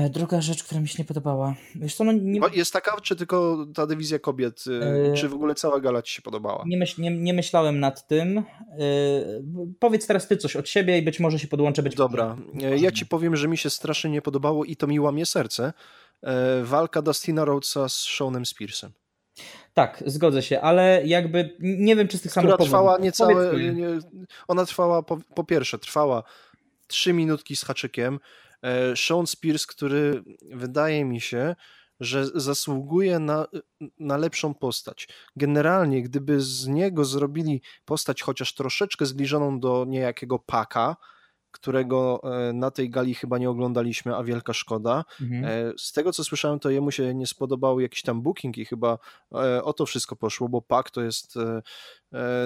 Druga 0.10 0.42
rzecz, 0.42 0.64
która 0.64 0.82
mi 0.82 0.88
się 0.88 0.96
nie 1.00 1.06
podobała. 1.06 1.56
Wiesz 1.76 1.96
co, 1.96 2.04
no 2.04 2.12
nie, 2.12 2.40
Jest 2.54 2.74
taka, 2.74 3.02
czy 3.02 3.16
tylko 3.16 3.66
ta 3.76 3.88
dywizja 3.88 4.20
kobiet, 4.20 4.64
e, 4.82 5.12
E, 5.12 5.14
czy 5.14 5.30
w 5.30 5.34
ogóle 5.34 5.56
cała 5.56 5.80
gala 5.80 6.02
ci 6.02 6.14
się 6.14 6.22
podobała? 6.22 6.64
nie, 6.68 6.78
myśl, 6.78 7.02
nie, 7.02 7.12
nie 7.18 7.34
myślałem 7.34 7.80
nad 7.80 8.08
tym. 8.08 8.36
Yy, 8.78 9.44
powiedz 9.80 10.08
teraz 10.08 10.28
ty 10.28 10.38
coś 10.38 10.56
od 10.56 10.70
siebie 10.70 10.98
i 10.98 11.02
być 11.02 11.20
może 11.20 11.40
się 11.40 11.48
podłączę. 11.48 11.84
Być 11.84 11.96
Dobra, 11.96 12.38
może- 12.54 12.68
e, 12.68 12.78
ja 12.78 12.92
ci 12.92 13.06
powiem, 13.06 13.36
że 13.36 13.48
mi 13.48 13.58
się 13.58 13.70
strasznie 13.70 14.10
nie 14.10 14.22
podobało 14.22 14.66
i 14.66 14.76
to 14.76 14.88
mi 14.88 15.00
łamie 15.00 15.26
serce. 15.26 15.74
E, 16.24 16.64
Walka 16.64 17.02
Dustina 17.02 17.46
Rhodesa 17.46 17.90
z 17.90 17.96
Seanem 17.96 18.46
Spearsem. 18.46 18.92
Tak, 19.74 20.04
zgodzę 20.06 20.42
się, 20.42 20.62
ale 20.62 21.02
jakby 21.06 21.58
nie 21.60 21.96
wiem, 21.96 22.08
czy 22.08 22.18
z 22.18 22.22
tych 22.22 22.32
samych 22.32 22.52
powodów. 22.52 22.68
trwała 22.68 22.98
niecałe. 22.98 23.54
Nie- 23.74 23.88
Ona 24.48 24.66
trwała, 24.66 25.04
po, 25.04 25.18
po 25.36 25.44
pierwsze, 25.44 25.80
trwała 25.80 26.24
trzy 26.88 27.14
minutki 27.14 27.56
z 27.56 27.64
haczykiem. 27.66 28.20
E, 28.62 28.96
Sean 28.96 29.28
Spears, 29.28 29.66
który 29.66 30.24
wydaje 30.52 31.06
mi 31.06 31.22
się, 31.22 31.56
że 32.00 32.26
zasługuje 32.36 33.20
na, 33.20 33.48
na 34.00 34.18
lepszą 34.18 34.54
postać. 34.54 35.08
Generalnie, 35.36 36.02
gdyby 36.02 36.42
z 36.42 36.68
niego 36.68 37.06
zrobili 37.06 37.62
postać 37.86 38.22
chociaż 38.22 38.54
troszeczkę 38.54 39.06
zbliżoną 39.06 39.60
do 39.60 39.86
niejakiego 39.88 40.40
Paka, 40.40 40.96
którego 41.54 42.22
e, 42.24 42.54
na 42.54 42.72
tej 42.72 42.90
gali 42.90 43.16
chyba 43.16 43.38
nie 43.38 43.50
oglądaliśmy, 43.50 44.16
a 44.16 44.24
wielka 44.24 44.54
szkoda. 44.54 45.06
Mhm. 45.22 45.46
E, 45.46 45.74
Z 45.78 45.92
tego 45.92 46.12
co 46.12 46.24
słyszałem, 46.24 46.60
to 46.60 46.70
jemu 46.70 46.92
się 46.92 47.16
nie 47.16 47.28
spodobał 47.28 47.80
jakiś 47.80 48.02
tam 48.02 48.22
booking 48.22 48.58
i 48.58 48.66
chyba 48.66 48.98
e, 49.36 49.64
o 49.64 49.74
to 49.74 49.86
wszystko 49.86 50.16
poszło, 50.16 50.50
bo 50.50 50.62
Pak 50.62 50.92
to 50.92 51.02
jest 51.02 51.36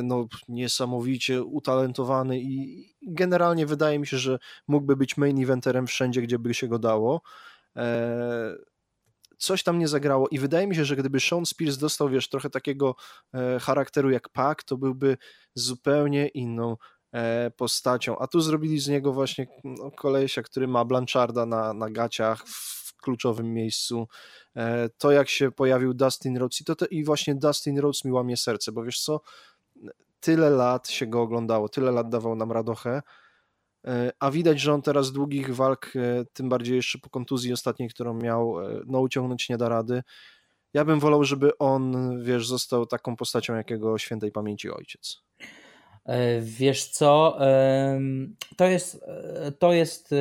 no, 0.04 0.28
niesamowicie 0.50 1.44
utalentowany 1.44 2.40
i 2.40 2.86
generalnie 3.02 3.66
wydaje 3.66 4.00
mi 4.00 4.08
się, 4.08 4.18
że 4.18 4.40
mógłby 4.68 4.96
być 4.96 5.18
main 5.18 5.44
eventerem 5.44 5.88
wszędzie, 5.88 6.22
gdzie 6.22 6.40
by 6.40 6.54
się 6.54 6.68
go 6.68 6.80
dało. 6.80 7.22
Coś 9.38 9.64
tam 9.64 9.80
nie 9.80 9.88
zagrało 9.88 10.28
i 10.28 10.40
wydaje 10.40 10.68
mi 10.68 10.76
się, 10.76 10.86
że 10.86 10.96
gdyby 10.96 11.20
Sean 11.20 11.46
Spears 11.46 11.78
dostał, 11.78 12.10
wiesz, 12.10 12.30
trochę 12.30 12.50
takiego 12.50 12.96
e, 13.34 13.60
charakteru 13.60 14.10
jak 14.10 14.30
Pak, 14.30 14.64
to 14.64 14.78
byłby 14.78 15.18
zupełnie 15.54 16.28
inną 16.28 16.78
postacią, 17.58 18.18
a 18.20 18.28
tu 18.28 18.42
zrobili 18.42 18.80
z 18.80 18.88
niego 18.88 19.14
właśnie 19.14 19.48
no, 19.64 19.92
kolesia, 19.92 20.42
który 20.42 20.68
ma 20.68 20.86
Blancharda 20.86 21.46
na, 21.46 21.74
na 21.74 21.90
gaciach 21.90 22.48
w 22.48 22.78
kluczowym 23.02 23.54
miejscu. 23.54 24.08
E, 24.56 24.90
To 24.98 25.12
jak 25.12 25.30
się 25.30 25.52
pojawił 25.52 25.94
Dustin 25.94 26.38
Rhodes 26.38 26.62
i, 26.62 26.64
to 26.64 26.76
te, 26.76 26.86
i 26.86 27.04
właśnie 27.04 27.36
Dustin 27.36 27.80
Rhodes 27.80 28.06
mi 28.06 28.12
łamie 28.12 28.38
serce, 28.38 28.72
bo 28.72 28.84
wiesz 28.84 29.00
co, 29.00 29.22
tyle 30.20 30.50
lat 30.50 30.90
się 30.90 31.08
go 31.08 31.22
oglądało, 31.22 31.70
tyle 31.70 31.92
lat 31.92 32.10
dawał 32.10 32.36
nam 32.36 32.52
radochę, 32.52 33.02
e, 33.88 34.12
a 34.20 34.32
widać, 34.32 34.60
że 34.60 34.74
on 34.74 34.82
teraz 34.82 35.12
długich 35.12 35.56
walk, 35.56 35.94
e, 35.96 36.26
tym 36.34 36.50
bardziej 36.50 36.76
jeszcze 36.76 37.00
po 37.00 37.10
kontuzji 37.10 37.54
ostatniej, 37.54 37.90
którą 37.90 38.14
miał, 38.14 38.62
e, 38.62 38.82
no 38.86 39.00
uciągnąć 39.00 39.50
nie 39.50 39.58
da 39.58 39.70
rady. 39.70 40.04
Ja 40.74 40.86
bym 40.86 41.00
wolał, 41.00 41.24
żeby 41.24 41.58
on, 41.58 41.94
wiesz, 42.24 42.48
został 42.48 42.86
taką 42.86 43.16
postacią 43.16 43.56
jakiego 43.56 43.98
świętej 43.98 44.32
pamięci 44.32 44.70
ojciec. 44.72 45.22
E, 46.08 46.42
Wiesz 46.42 46.86
co, 46.86 47.38
to 48.58 48.66
jest, 48.66 49.04
e, 49.46 49.52
to 49.52 49.74
jest 49.74 50.14
e, 50.14 50.16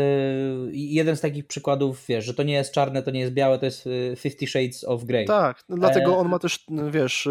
jeden 0.73 1.17
z 1.17 1.21
takich 1.21 1.47
przykładów, 1.47 2.05
wiesz, 2.09 2.25
że 2.25 2.35
to 2.35 2.43
nie 2.43 2.55
jest 2.55 2.73
czarne, 2.73 3.03
to 3.03 3.11
nie 3.11 3.21
jest 3.21 3.33
białe, 3.33 3.59
to 3.59 3.65
jest 3.65 3.89
Fifty 4.17 4.47
Shades 4.47 4.85
of 4.85 5.05
Grey. 5.05 5.27
Tak, 5.27 5.65
no 5.69 5.77
dlatego 5.77 6.19
on 6.19 6.29
ma 6.29 6.39
też, 6.39 6.67
wiesz, 6.91 7.29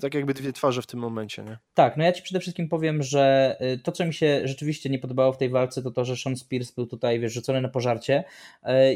tak 0.00 0.14
jakby 0.14 0.34
dwie 0.34 0.52
twarze 0.52 0.82
w 0.82 0.86
tym 0.86 1.00
momencie, 1.00 1.42
nie? 1.42 1.58
Tak, 1.74 1.96
no 1.96 2.04
ja 2.04 2.12
ci 2.12 2.22
przede 2.22 2.40
wszystkim 2.40 2.68
powiem, 2.68 3.02
że 3.02 3.56
to, 3.82 3.92
co 3.92 4.04
mi 4.04 4.14
się 4.14 4.40
rzeczywiście 4.44 4.90
nie 4.90 4.98
podobało 4.98 5.32
w 5.32 5.38
tej 5.38 5.48
walce, 5.48 5.82
to 5.82 5.90
to, 5.90 6.04
że 6.04 6.16
Sean 6.16 6.36
Spears 6.36 6.70
był 6.70 6.86
tutaj, 6.86 7.20
wiesz, 7.20 7.32
rzucony 7.32 7.60
na 7.60 7.68
pożarcie. 7.68 8.24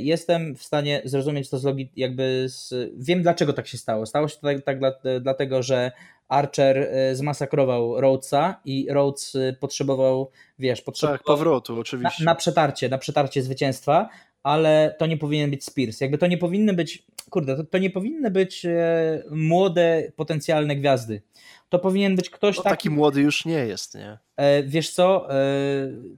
Jestem 0.01 0.57
w 0.57 0.63
stanie 0.63 1.03
zrozumieć 1.05 1.51
to 1.51 1.59
z 1.59 1.65
logiki, 1.65 2.01
jakby 2.01 2.45
z... 2.49 2.75
Wiem, 2.97 3.23
dlaczego 3.23 3.53
tak 3.53 3.67
się 3.67 3.79
stało. 3.79 4.07
Stało 4.07 4.29
się 4.29 4.37
to 4.37 4.43
tak, 4.43 4.63
tak 4.63 4.79
dla, 4.79 4.93
dlatego, 5.21 5.63
że 5.63 5.93
Archer 6.29 6.77
y, 6.79 7.17
zmasakrował 7.17 8.01
Rhodesa 8.01 8.61
i 8.65 8.87
Rhodes 8.91 9.35
y, 9.35 9.57
potrzebował, 9.61 10.31
wiesz, 10.59 10.83
potrzebował 10.83 11.19
Tak, 11.19 11.27
powrotu, 11.27 11.75
na, 11.75 11.81
oczywiście. 11.81 12.25
na 12.25 12.35
przetarcie, 12.35 12.89
na 12.89 12.99
przetarcie 12.99 13.43
zwycięstwa, 13.43 14.09
ale 14.43 14.95
to 14.99 15.07
nie 15.07 15.17
powinien 15.17 15.51
być 15.51 15.65
Spears. 15.65 16.01
Jakby 16.01 16.19
to 16.19 16.27
nie 16.27 16.39
powinny 16.39 16.73
być, 16.75 17.03
kurde, 17.31 17.57
to, 17.57 17.65
to 17.65 17.79
nie 17.79 17.91
powinny 17.91 18.31
być 18.31 18.65
e, 18.65 19.23
młode, 19.31 20.13
potencjalne 20.17 20.77
gwiazdy. 20.77 21.23
To 21.69 21.79
powinien 21.79 22.17
być 22.17 22.31
ktoś 22.31 22.57
No, 22.57 22.63
taki, 22.63 22.73
taki 22.77 22.91
młody 22.91 23.21
już 23.21 23.45
nie 23.45 23.67
jest, 23.67 23.95
nie? 23.95 24.19
e, 24.37 24.63
wiesz 24.63 24.91
co, 24.91 25.35
e, 25.35 25.37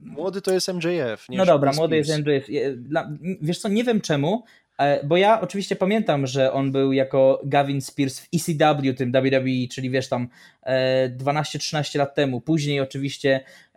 Młody 0.01 0.41
to 0.41 0.51
jest 0.53 0.67
MJF. 0.73 1.29
Nie 1.29 1.37
no 1.37 1.45
dobra, 1.45 1.71
młody 1.75 1.95
jest 1.95 2.09
Spears. 2.09 2.27
MJF. 2.27 2.49
Je- 2.49 2.71
dla- 2.75 3.09
Wiesz 3.41 3.59
co, 3.59 3.69
nie 3.69 3.83
wiem 3.83 4.01
czemu, 4.01 4.35
e, 4.35 4.68
bo 5.03 5.17
ja 5.17 5.41
oczywiście 5.41 5.75
pamiętam, 5.75 6.27
że 6.27 6.53
on 6.53 6.71
był 6.71 6.93
jako 6.93 7.41
Gavin 7.43 7.81
Spears 7.81 8.19
w 8.19 8.27
ECW, 8.33 8.93
tym 8.93 9.11
WWE, 9.11 9.67
czyli 9.71 9.89
wiesz 9.89 10.09
tam 10.09 10.27
e, 10.63 11.09
12-13 11.09 11.97
lat 11.97 12.15
temu. 12.15 12.41
Później 12.41 12.79
oczywiście 12.79 13.29
e, 13.29 13.39
e, 13.39 13.68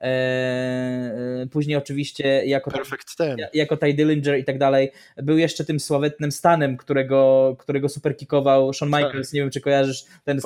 później 1.50 1.76
oczywiście 1.76 2.44
jako 2.46 2.70
Perfect 2.70 3.16
Ten. 3.16 3.36
jako 3.54 3.76
Ty 3.76 3.94
Dillinger 3.94 4.38
i 4.38 4.44
tak 4.44 4.58
dalej. 4.58 4.92
Był 5.16 5.38
jeszcze 5.38 5.64
tym 5.64 5.80
sławetnym 5.80 6.32
Stanem, 6.32 6.76
którego, 6.76 7.56
którego 7.58 7.88
superkickował 7.88 8.72
Shawn 8.72 8.90
Michaels, 8.90 9.32
nie 9.32 9.40
wiem 9.40 9.50
czy 9.50 9.60
kojarzysz 9.60 10.04
ten 10.24 10.40
z, 10.40 10.44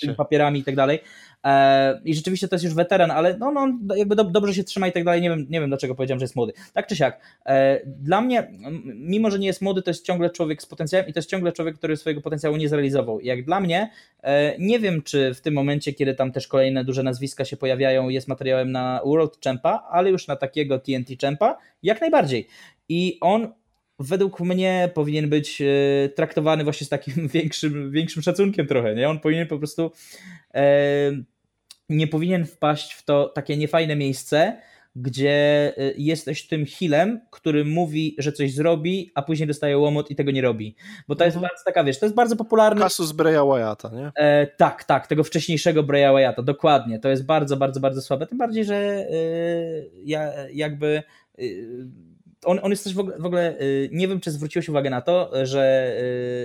tymi 0.00 0.14
papierami 0.14 0.60
i 0.60 0.64
tak 0.64 0.76
dalej. 0.76 1.00
E, 1.44 2.00
I 2.04 2.14
rzeczywiście 2.14 2.48
to 2.48 2.54
jest 2.54 2.64
już 2.64 2.74
weteran, 2.74 3.10
ale 3.10 3.36
no, 3.38 3.50
no 3.52 3.94
jakby 3.96 4.16
do, 4.16 4.24
dobrze 4.24 4.54
się 4.54 4.64
trzyma 4.64 4.88
i 4.88 4.92
tak 4.92 5.04
dalej. 5.04 5.22
Nie 5.22 5.30
wiem, 5.30 5.46
nie 5.50 5.60
wiem 5.60 5.68
dlaczego 5.68 5.94
powiedziałem, 5.94 6.18
że 6.18 6.24
jest 6.24 6.36
młody. 6.36 6.52
Tak 6.72 6.86
czy 6.86 6.96
siak. 6.96 7.20
E, 7.46 7.80
dla 7.86 8.20
mnie, 8.20 8.50
mimo 8.84 9.30
że 9.30 9.38
nie 9.38 9.46
jest 9.46 9.62
młody, 9.62 9.82
to 9.82 9.90
jest 9.90 10.04
ciągle 10.04 10.30
człowiek 10.30 10.62
z 10.62 10.66
potencjałem 10.66 11.08
i 11.08 11.12
to 11.12 11.18
jest 11.18 11.30
ciągle 11.30 11.52
człowiek, 11.52 11.76
który 11.76 11.96
swojego 11.96 12.20
potencjału 12.20 12.56
nie 12.56 12.68
zrealizował. 12.68 13.20
Jak 13.20 13.44
dla 13.44 13.60
mnie, 13.60 13.90
e, 14.22 14.58
nie 14.58 14.78
wiem 14.78 15.02
czy 15.02 15.34
w 15.34 15.40
tym 15.40 15.54
momencie, 15.54 15.92
kiedy 15.92 16.14
tam 16.14 16.32
też 16.32 16.48
kolejne 16.48 16.84
duże 16.84 17.02
nazwiska 17.02 17.44
się 17.44 17.56
pojawiają, 17.56 18.08
jest 18.08 18.28
materiałem 18.28 18.72
na 18.72 18.97
World 19.04 19.38
Champa, 19.44 19.88
ale 19.90 20.10
już 20.10 20.26
na 20.26 20.36
takiego 20.36 20.78
TNT 20.78 21.20
Champa, 21.20 21.58
jak 21.82 22.00
najbardziej. 22.00 22.48
I 22.88 23.18
on 23.20 23.52
według 23.98 24.40
mnie 24.40 24.90
powinien 24.94 25.28
być 25.28 25.62
e, 25.62 25.64
traktowany 26.08 26.64
właśnie 26.64 26.86
z 26.86 26.90
takim 26.90 27.28
większym, 27.34 27.90
większym 27.90 28.22
szacunkiem 28.22 28.66
trochę, 28.66 28.94
nie? 28.94 29.08
On 29.08 29.20
powinien 29.20 29.46
po 29.46 29.58
prostu 29.58 29.92
e, 30.54 31.12
nie 31.88 32.06
powinien 32.06 32.46
wpaść 32.46 32.92
w 32.92 33.04
to 33.04 33.28
takie 33.28 33.56
niefajne 33.56 33.96
miejsce, 33.96 34.60
gdzie 35.02 35.30
e, 35.76 35.92
jesteś 35.96 36.46
tym 36.46 36.66
healem, 36.66 37.20
który 37.30 37.64
mówi, 37.64 38.14
że 38.18 38.32
coś 38.32 38.54
zrobi, 38.54 39.10
a 39.14 39.22
później 39.22 39.46
dostaje 39.46 39.78
łomot 39.78 40.10
i 40.10 40.14
tego 40.16 40.30
nie 40.30 40.42
robi. 40.42 40.74
Bo 41.08 41.14
to 41.16 41.24
jest 41.24 41.36
Mhm. 41.36 41.50
bardzo 41.50 41.64
taka, 41.64 41.84
wiesz, 41.84 41.98
to 41.98 42.06
jest 42.06 42.16
bardzo 42.16 42.36
popularne. 42.36 42.80
Kasus 42.82 43.12
Breya 43.12 43.46
Wyatta, 43.52 43.90
nie? 43.94 44.10
E, 44.16 44.46
tak, 44.46 44.84
tak, 44.84 45.06
tego 45.06 45.24
wcześniejszego 45.24 45.82
Breya 45.82 46.12
Wyatta, 46.14 46.42
dokładnie. 46.42 46.98
To 46.98 47.08
jest 47.08 47.26
bardzo, 47.26 47.56
bardzo, 47.56 47.80
bardzo 47.80 48.02
słabe. 48.02 48.26
Tym 48.26 48.38
bardziej, 48.38 48.64
że 48.64 48.76
e, 48.76 49.06
ja, 50.04 50.32
jakby 50.52 51.02
e, 51.38 51.42
on, 52.44 52.60
on 52.62 52.70
jest 52.70 52.84
też 52.84 52.94
w 52.94 52.98
ogóle, 52.98 53.18
w 53.18 53.24
ogóle, 53.26 53.58
e, 53.58 53.64
nie 53.92 54.08
wiem, 54.08 54.20
czy 54.20 54.30
zwróciłeś 54.30 54.68
uwagę 54.68 54.90
na 54.90 55.00
to, 55.00 55.30
że 55.46 55.94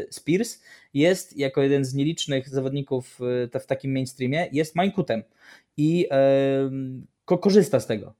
e, 0.09 0.13
Spears 0.13 0.61
jest 0.93 1.37
jako 1.37 1.61
jeden 1.61 1.85
z 1.85 1.93
nielicznych 1.93 2.49
zawodników 2.49 3.19
w 3.59 3.65
takim 3.67 3.91
mainstreamie, 3.93 4.47
jest 4.51 4.75
Minekutem 4.75 5.23
i 5.77 6.07
ko- 7.25 7.37
korzysta 7.37 7.79
z 7.79 7.87
tego. 7.87 8.13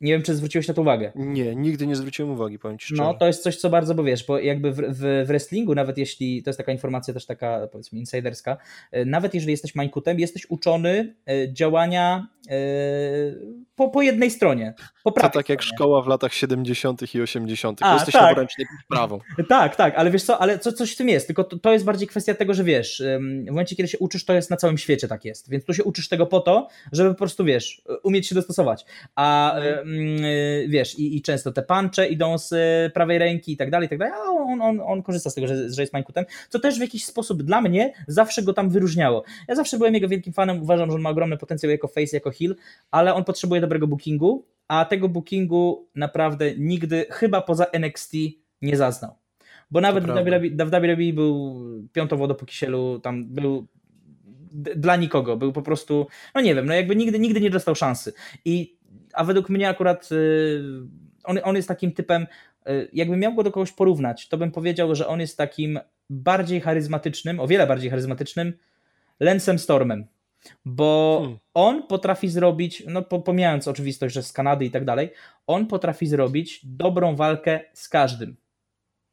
Nie 0.00 0.12
wiem, 0.12 0.22
czy 0.22 0.34
zwróciłeś 0.34 0.68
na 0.68 0.74
to 0.74 0.82
uwagę. 0.82 1.12
Nie, 1.14 1.56
nigdy 1.56 1.86
nie 1.86 1.96
zwróciłem 1.96 2.32
uwagi, 2.32 2.58
powiem 2.58 2.78
ci 2.78 2.86
szczerze. 2.86 3.02
No, 3.02 3.14
to 3.14 3.26
jest 3.26 3.42
coś, 3.42 3.56
co 3.56 3.70
bardzo, 3.70 3.94
bo 3.94 4.04
wiesz, 4.04 4.26
bo 4.26 4.38
jakby 4.38 4.72
w, 4.72 4.76
w, 4.76 5.24
w 5.24 5.26
wrestlingu, 5.26 5.74
nawet 5.74 5.98
jeśli, 5.98 6.42
to 6.42 6.50
jest 6.50 6.58
taka 6.58 6.72
informacja 6.72 7.14
też 7.14 7.26
taka, 7.26 7.68
powiedzmy, 7.72 7.98
insiderska, 7.98 8.56
e, 8.92 9.04
nawet 9.04 9.34
jeżeli 9.34 9.50
jesteś 9.50 9.74
mańkutem, 9.74 10.20
jesteś 10.20 10.50
uczony 10.50 11.14
e, 11.28 11.52
działania 11.52 12.28
e, 12.48 12.56
po, 13.76 13.88
po 13.90 14.02
jednej 14.02 14.30
stronie, 14.30 14.74
po 15.04 15.10
To 15.10 15.14
prawej 15.14 15.32
tak 15.32 15.48
jak 15.48 15.62
stronie. 15.62 15.76
szkoła 15.76 16.02
w 16.02 16.06
latach 16.06 16.34
70. 16.34 17.14
i 17.14 17.20
80. 17.20 17.82
A, 17.82 17.94
Jesteś 17.94 18.14
tak. 18.14 18.38
w 18.84 18.88
prawą. 18.88 19.18
Tak, 19.48 19.76
tak, 19.76 19.94
ale 19.96 20.10
wiesz 20.10 20.22
co, 20.22 20.38
ale 20.38 20.58
co, 20.58 20.72
coś 20.72 20.92
w 20.92 20.96
tym 20.96 21.08
jest, 21.08 21.26
tylko 21.26 21.44
to, 21.44 21.58
to 21.58 21.72
jest 21.72 21.84
bardziej 21.84 22.08
kwestia 22.08 22.34
tego, 22.34 22.54
że 22.54 22.64
wiesz, 22.64 23.02
w 23.20 23.46
momencie, 23.46 23.76
kiedy 23.76 23.88
się 23.88 23.98
uczysz, 23.98 24.24
to 24.24 24.32
jest 24.32 24.50
na 24.50 24.56
całym 24.56 24.78
świecie 24.78 25.08
tak 25.08 25.24
jest, 25.24 25.50
więc 25.50 25.64
tu 25.64 25.74
się 25.74 25.84
uczysz 25.84 26.08
tego 26.08 26.26
po 26.26 26.40
to, 26.40 26.68
żeby 26.92 27.10
po 27.10 27.18
prostu, 27.18 27.44
wiesz, 27.44 27.82
umieć 28.02 28.26
się 28.26 28.34
dostosować, 28.34 28.84
a 29.14 29.54
mm, 29.56 29.85
wiesz, 30.68 30.98
i, 30.98 31.16
i 31.16 31.22
często 31.22 31.52
te 31.52 31.62
puncze 31.62 32.06
idą 32.06 32.38
z 32.38 32.52
prawej 32.92 33.18
ręki 33.18 33.52
i 33.52 33.56
tak 33.56 33.70
dalej, 33.70 33.86
i 33.86 33.88
tak 33.88 33.98
dalej, 33.98 34.14
a 34.14 34.30
on, 34.30 34.62
on, 34.62 34.80
on 34.80 35.02
korzysta 35.02 35.30
z 35.30 35.34
tego, 35.34 35.46
że, 35.46 35.70
że 35.70 35.82
jest 35.82 35.92
Mańkutem, 35.92 36.24
co 36.48 36.58
też 36.58 36.78
w 36.78 36.80
jakiś 36.80 37.04
sposób 37.04 37.42
dla 37.42 37.60
mnie 37.60 37.92
zawsze 38.06 38.42
go 38.42 38.52
tam 38.52 38.70
wyróżniało. 38.70 39.24
Ja 39.48 39.54
zawsze 39.54 39.78
byłem 39.78 39.94
jego 39.94 40.08
wielkim 40.08 40.32
fanem, 40.32 40.62
uważam, 40.62 40.90
że 40.90 40.94
on 40.94 41.02
ma 41.02 41.10
ogromny 41.10 41.36
potencjał 41.36 41.70
jako 41.70 41.88
face, 41.88 42.16
jako 42.16 42.30
heel, 42.30 42.56
ale 42.90 43.14
on 43.14 43.24
potrzebuje 43.24 43.60
dobrego 43.60 43.86
bookingu, 43.86 44.46
a 44.68 44.84
tego 44.84 45.08
bookingu 45.08 45.88
naprawdę 45.94 46.56
nigdy, 46.56 47.06
chyba 47.10 47.40
poza 47.40 47.64
NXT, 47.64 48.12
nie 48.62 48.76
zaznał. 48.76 49.14
Bo 49.70 49.80
nawet 49.80 50.04
w 50.04 50.08
WWE, 50.08 50.64
w 50.64 50.70
WWE 50.70 51.12
był 51.12 51.64
piątą 51.92 52.16
wodą 52.16 52.34
po 52.34 52.46
kisielu, 52.46 53.00
tam 53.00 53.24
był 53.24 53.66
dla 54.76 54.96
nikogo, 54.96 55.36
był 55.36 55.52
po 55.52 55.62
prostu, 55.62 56.06
no 56.34 56.40
nie 56.40 56.54
wiem, 56.54 56.66
no 56.66 56.74
jakby 56.74 56.96
nigdy, 56.96 57.18
nigdy 57.18 57.40
nie 57.40 57.50
dostał 57.50 57.74
szansy. 57.74 58.12
I, 58.44 58.75
a 59.16 59.24
według 59.24 59.48
mnie 59.48 59.68
akurat 59.68 60.12
y, 60.12 60.62
on, 61.24 61.38
on 61.44 61.56
jest 61.56 61.68
takim 61.68 61.92
typem, 61.92 62.26
y, 62.68 62.88
jakbym 62.92 63.20
miał 63.20 63.34
go 63.34 63.42
do 63.42 63.52
kogoś 63.52 63.72
porównać, 63.72 64.28
to 64.28 64.38
bym 64.38 64.52
powiedział, 64.52 64.94
że 64.94 65.06
on 65.06 65.20
jest 65.20 65.36
takim 65.36 65.80
bardziej 66.10 66.60
charyzmatycznym, 66.60 67.40
o 67.40 67.46
wiele 67.46 67.66
bardziej 67.66 67.90
charyzmatycznym 67.90 68.52
Lensem 69.20 69.58
Stormem. 69.58 70.06
Bo 70.64 71.18
hmm. 71.20 71.38
on 71.54 71.86
potrafi 71.86 72.28
zrobić, 72.28 72.82
no 72.86 73.02
pomijając 73.02 73.68
oczywistość, 73.68 74.14
że 74.14 74.22
z 74.22 74.32
Kanady 74.32 74.64
i 74.64 74.70
tak 74.70 74.84
dalej, 74.84 75.12
on 75.46 75.66
potrafi 75.66 76.06
zrobić 76.06 76.60
dobrą 76.64 77.16
walkę 77.16 77.60
z 77.72 77.88
każdym. 77.88 78.36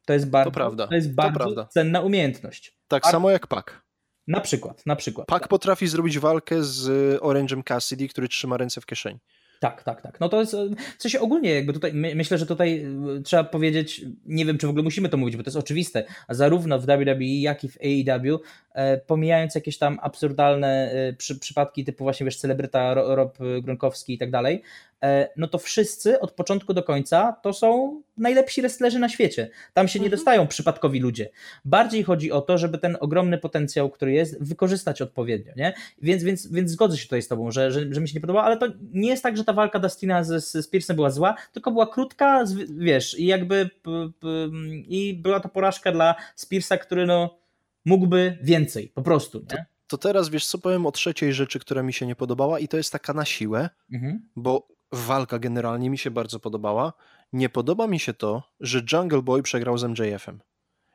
To 0.06 0.12
jest 0.12 0.30
bardzo, 0.30 0.50
to 0.50 0.54
prawda. 0.54 0.86
To 0.86 0.94
jest 0.94 1.14
bardzo 1.14 1.52
to 1.52 1.66
cenna 1.66 2.00
umiejętność. 2.00 2.78
Tak 2.88 3.06
samo 3.06 3.30
jak 3.30 3.46
Pak. 3.46 3.84
Na 4.26 4.40
przykład, 4.40 4.86
na 4.86 4.96
przykład. 4.96 5.26
Pak 5.26 5.42
tak. 5.42 5.48
potrafi 5.48 5.86
zrobić 5.86 6.18
walkę 6.18 6.62
z 6.62 6.88
Orange'em 7.20 7.62
Cassidy, 7.64 8.08
który 8.08 8.28
trzyma 8.28 8.56
ręce 8.56 8.80
w 8.80 8.86
kieszeni. 8.86 9.18
Tak, 9.64 9.82
tak, 9.82 10.02
tak. 10.02 10.20
No 10.20 10.28
to 10.28 10.40
jest, 10.40 10.56
w 10.98 11.02
sensie 11.02 11.20
ogólnie 11.20 11.54
jakby 11.54 11.72
tutaj, 11.72 11.94
my, 11.94 12.14
myślę, 12.14 12.38
że 12.38 12.46
tutaj 12.46 12.84
y, 13.18 13.22
trzeba 13.22 13.44
powiedzieć, 13.44 14.04
nie 14.26 14.44
wiem, 14.46 14.58
czy 14.58 14.66
w 14.66 14.70
ogóle 14.70 14.82
musimy 14.82 15.08
to 15.08 15.16
mówić, 15.16 15.36
bo 15.36 15.42
to 15.42 15.48
jest 15.48 15.56
oczywiste, 15.56 16.04
a 16.28 16.34
zarówno 16.34 16.78
w 16.78 16.82
WWE, 16.82 17.40
jak 17.40 17.64
i 17.64 17.68
w 17.68 17.76
AEW, 17.76 18.34
e, 18.34 18.38
pomijając 19.06 19.54
jakieś 19.54 19.78
tam 19.78 19.98
absurdalne 20.02 20.92
e, 20.92 21.12
przy, 21.12 21.38
przypadki 21.38 21.84
typu 21.84 22.04
właśnie, 22.04 22.24
wiesz, 22.24 22.36
celebryta 22.36 22.94
Rob 22.94 23.38
Gronkowski 23.62 24.14
i 24.14 24.18
tak 24.18 24.30
dalej, 24.30 24.62
E, 25.04 25.28
no 25.36 25.48
to 25.48 25.58
wszyscy 25.58 26.20
od 26.20 26.32
początku 26.32 26.74
do 26.74 26.82
końca 26.82 27.36
to 27.42 27.52
są 27.52 28.00
najlepsi 28.18 28.60
wrestlerzy 28.60 28.98
na 28.98 29.08
świecie. 29.08 29.50
Tam 29.72 29.88
się 29.88 29.98
nie 29.98 30.06
mhm. 30.06 30.18
dostają 30.18 30.46
przypadkowi 30.46 31.00
ludzie. 31.00 31.30
Bardziej 31.64 32.02
chodzi 32.02 32.32
o 32.32 32.40
to, 32.40 32.58
żeby 32.58 32.78
ten 32.78 32.96
ogromny 33.00 33.38
potencjał, 33.38 33.90
który 33.90 34.12
jest, 34.12 34.44
wykorzystać 34.44 35.02
odpowiednio, 35.02 35.52
nie? 35.56 35.74
Więc, 36.02 36.22
więc, 36.22 36.46
więc 36.46 36.70
zgodzę 36.70 36.96
się 36.96 37.04
tutaj 37.04 37.22
z 37.22 37.28
tobą, 37.28 37.50
że, 37.50 37.72
że, 37.72 37.80
że 37.90 38.00
mi 38.00 38.08
się 38.08 38.14
nie 38.14 38.20
podoba, 38.20 38.42
ale 38.42 38.56
to 38.56 38.66
nie 38.92 39.08
jest 39.08 39.22
tak, 39.22 39.36
że 39.36 39.44
ta 39.44 39.52
walka 39.52 39.78
Dustina 39.78 40.24
z, 40.24 40.44
z 40.44 40.72
Pierce'em 40.72 40.94
była 40.94 41.10
zła, 41.10 41.34
tylko 41.52 41.70
była 41.70 41.86
krótka, 41.86 42.44
wiesz, 42.78 43.18
i 43.18 43.26
jakby 43.26 43.70
i 44.88 45.14
była 45.22 45.40
to 45.40 45.48
porażka 45.48 45.92
dla 45.92 46.14
Spearsa, 46.34 46.78
który 46.78 47.06
no 47.06 47.43
mógłby 47.84 48.38
więcej, 48.42 48.88
po 48.88 49.02
prostu, 49.02 49.38
nie? 49.52 49.66
To, 49.86 49.98
teraz 49.98 50.28
wiesz 50.28 50.46
co 50.46 50.58
powiem 50.58 50.86
o 50.86 50.92
trzeciej 50.92 51.32
rzeczy, 51.32 51.58
która 51.58 51.82
mi 51.82 51.92
się 51.92 52.06
nie 52.06 52.16
podobała 52.16 52.58
i 52.58 52.68
to 52.68 52.76
jest 52.76 52.92
taka 52.92 53.12
na 53.12 53.24
siłę, 53.24 53.70
mhm. 53.92 54.28
bo 54.36 54.68
walka 54.92 55.38
generalnie 55.38 55.90
mi 55.90 55.98
się 55.98 56.10
bardzo 56.10 56.40
podobała. 56.40 56.92
Nie 57.32 57.48
podoba 57.48 57.86
mi 57.86 58.00
się 58.00 58.14
to, 58.14 58.42
że 58.60 58.82
Jungle 58.92 59.22
Boy 59.22 59.42
przegrał 59.42 59.78
z 59.78 59.84
MJF-em. 59.84 60.40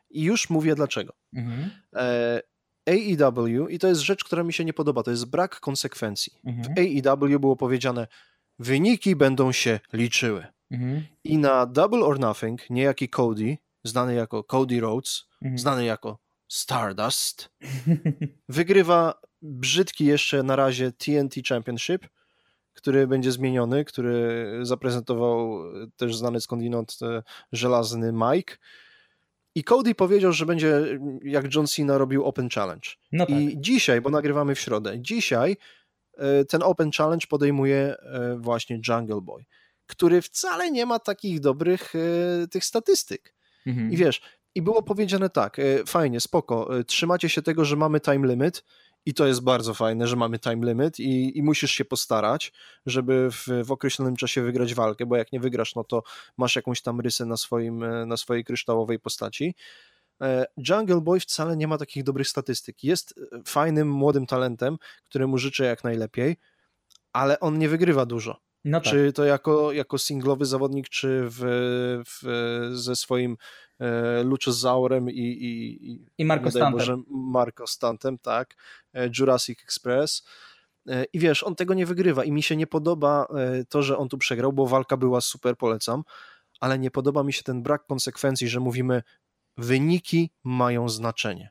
I 0.09 0.23
już 0.23 0.49
mówię 0.49 0.75
dlaczego. 0.75 1.13
Mhm. 1.33 1.69
E, 1.95 2.41
AEW, 2.85 3.69
i 3.69 3.79
to 3.79 3.87
jest 3.87 4.01
rzecz, 4.01 4.23
która 4.23 4.43
mi 4.43 4.53
się 4.53 4.65
nie 4.65 4.73
podoba, 4.73 5.03
to 5.03 5.11
jest 5.11 5.25
brak 5.25 5.59
konsekwencji. 5.59 6.33
Mhm. 6.45 6.75
W 6.75 7.07
AEW 7.07 7.39
było 7.39 7.55
powiedziane, 7.55 8.07
wyniki 8.59 9.15
będą 9.15 9.51
się 9.51 9.79
liczyły. 9.93 10.45
Mhm. 10.71 11.03
I 11.23 11.37
na 11.37 11.65
Double 11.65 11.99
or 11.99 12.19
Nothing 12.19 12.69
niejaki 12.69 13.09
Cody, 13.09 13.57
znany 13.83 14.13
jako 14.13 14.43
Cody 14.43 14.79
Rhodes, 14.79 15.25
mhm. 15.41 15.59
znany 15.59 15.85
jako 15.85 16.17
Stardust, 16.49 17.49
wygrywa 18.49 19.21
brzydki 19.41 20.05
jeszcze 20.05 20.43
na 20.43 20.55
razie 20.55 20.91
TNT 20.91 21.47
Championship 21.47 22.07
który 22.79 23.07
będzie 23.07 23.31
zmieniony, 23.31 23.85
który 23.85 24.45
zaprezentował 24.61 25.59
też 25.97 26.15
znany 26.15 26.41
skądinąd 26.41 26.97
e, 27.01 27.23
żelazny 27.51 28.13
Mike. 28.13 28.55
I 29.55 29.63
Cody 29.63 29.95
powiedział, 29.95 30.33
że 30.33 30.45
będzie 30.45 30.99
jak 31.23 31.55
John 31.55 31.67
Cena 31.67 31.97
robił 31.97 32.25
Open 32.25 32.49
Challenge. 32.49 32.89
No 33.11 33.25
tak. 33.25 33.35
I 33.35 33.57
dzisiaj, 33.61 34.01
bo 34.01 34.09
nagrywamy 34.09 34.55
w 34.55 34.59
środę, 34.59 34.99
dzisiaj 34.99 35.57
e, 36.17 36.45
ten 36.45 36.63
Open 36.63 36.91
Challenge 36.91 37.27
podejmuje 37.27 37.95
e, 37.97 38.37
właśnie 38.39 38.81
Jungle 38.87 39.21
Boy, 39.21 39.45
który 39.85 40.21
wcale 40.21 40.71
nie 40.71 40.85
ma 40.85 40.99
takich 40.99 41.39
dobrych 41.39 41.93
tych 42.51 42.65
statystyk. 42.65 43.35
Mhm. 43.65 43.91
I 43.91 43.97
wiesz, 43.97 44.21
i 44.59 44.61
było 44.61 44.83
powiedziane 44.83 45.29
tak, 45.29 45.57
fajnie, 45.87 46.19
spoko, 46.19 46.69
trzymacie 46.87 47.29
się 47.29 47.41
tego, 47.41 47.65
że 47.65 47.75
mamy 47.75 47.99
time 47.99 48.27
limit, 48.27 48.63
i 49.05 49.13
to 49.13 49.27
jest 49.27 49.43
bardzo 49.43 49.73
fajne, 49.73 50.07
że 50.07 50.15
mamy 50.15 50.39
time 50.39 50.67
limit 50.67 50.99
i, 50.99 51.37
i 51.37 51.43
musisz 51.43 51.71
się 51.71 51.85
postarać, 51.85 52.53
żeby 52.85 53.29
w, 53.31 53.65
w, 53.65 53.71
określonym 53.71 54.15
czasie 54.15 54.41
wygrać 54.41 54.73
walkę, 54.73 55.05
bo 55.05 55.15
jak 55.15 55.31
nie 55.31 55.39
wygrasz, 55.39 55.75
no 55.75 55.83
to 55.83 56.03
masz 56.37 56.55
jakąś 56.55 56.81
tam 56.81 56.99
rysę 56.99 57.25
na, 57.25 57.37
swoim, 57.37 57.85
na 58.07 58.17
swojej 58.17 58.43
kryształowej 58.43 58.99
postaci. 58.99 59.55
E, 60.21 60.45
Jungle 60.69 61.01
Boy 61.01 61.19
wcale 61.19 61.57
nie 61.57 61.67
ma 61.67 61.77
takich 61.77 62.03
dobrych 62.03 62.27
statystyk. 62.27 62.83
Jest 62.83 63.19
fajnym, 63.45 63.91
młodym 63.91 64.25
talentem, 64.25 64.77
któremu 65.09 65.37
życzę 65.37 65.65
jak 65.65 65.83
najlepiej, 65.83 66.37
ale 67.13 67.39
on 67.39 67.59
nie 67.59 67.69
wygrywa 67.69 68.05
dużo. 68.05 68.48
No 68.65 68.81
tak. 68.81 68.93
Czy 68.93 69.13
to 69.13 69.25
jako, 69.25 69.71
jako 69.71 69.97
singlowy 69.97 70.45
zawodnik, 70.45 70.89
czy 70.89 71.21
w, 71.23 71.39
w, 72.05 72.69
ze 72.73 72.95
swoim 72.95 73.37
e, 73.79 74.23
Luchasaurem 74.23 75.09
i, 75.09 75.21
i, 75.21 76.05
i 76.17 76.25
Marco 76.25 76.51
Stantem. 76.51 76.71
Boże, 76.71 76.97
Marco 77.09 77.67
Stantem, 77.67 78.17
tak, 78.17 78.55
e, 78.93 79.09
Jurassic 79.19 79.63
Express. 79.63 80.23
E, 80.87 81.05
I 81.13 81.19
wiesz, 81.19 81.43
on 81.43 81.55
tego 81.55 81.73
nie 81.73 81.85
wygrywa 81.85 82.23
i 82.23 82.31
mi 82.31 82.43
się 82.43 82.55
nie 82.55 82.67
podoba 82.67 83.27
e, 83.35 83.65
to, 83.65 83.81
że 83.83 83.97
on 83.97 84.09
tu 84.09 84.17
przegrał, 84.17 84.53
bo 84.53 84.67
walka 84.67 84.97
była 84.97 85.21
super, 85.21 85.57
polecam, 85.57 86.03
ale 86.59 86.79
nie 86.79 86.91
podoba 86.91 87.23
mi 87.23 87.33
się 87.33 87.43
ten 87.43 87.63
brak 87.63 87.85
konsekwencji, 87.85 88.49
że 88.49 88.59
mówimy, 88.59 89.03
wyniki 89.57 90.31
mają 90.43 90.89
znaczenie 90.89 91.49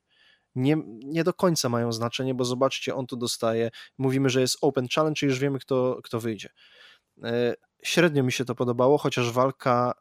nie, 0.59 0.77
nie 1.05 1.25
do 1.25 1.35
końca 1.35 1.69
mają 1.69 1.93
znaczenie, 1.93 2.35
bo 2.35 2.45
zobaczcie, 2.45 2.95
on 2.95 3.07
tu 3.07 3.17
dostaje, 3.17 3.71
mówimy, 3.99 4.31
że 4.31 4.41
jest 4.41 4.59
open 4.61 4.87
challenge 4.95 5.21
i 5.23 5.27
już 5.27 5.39
wiemy, 5.39 5.59
kto, 5.59 6.01
kto 6.05 6.21
wyjdzie. 6.21 6.49
E, 7.25 7.55
średnio 7.83 8.23
mi 8.23 8.33
się 8.33 8.45
to 8.45 8.55
podobało, 8.55 8.99
chociaż 8.99 9.33
walka 9.33 9.95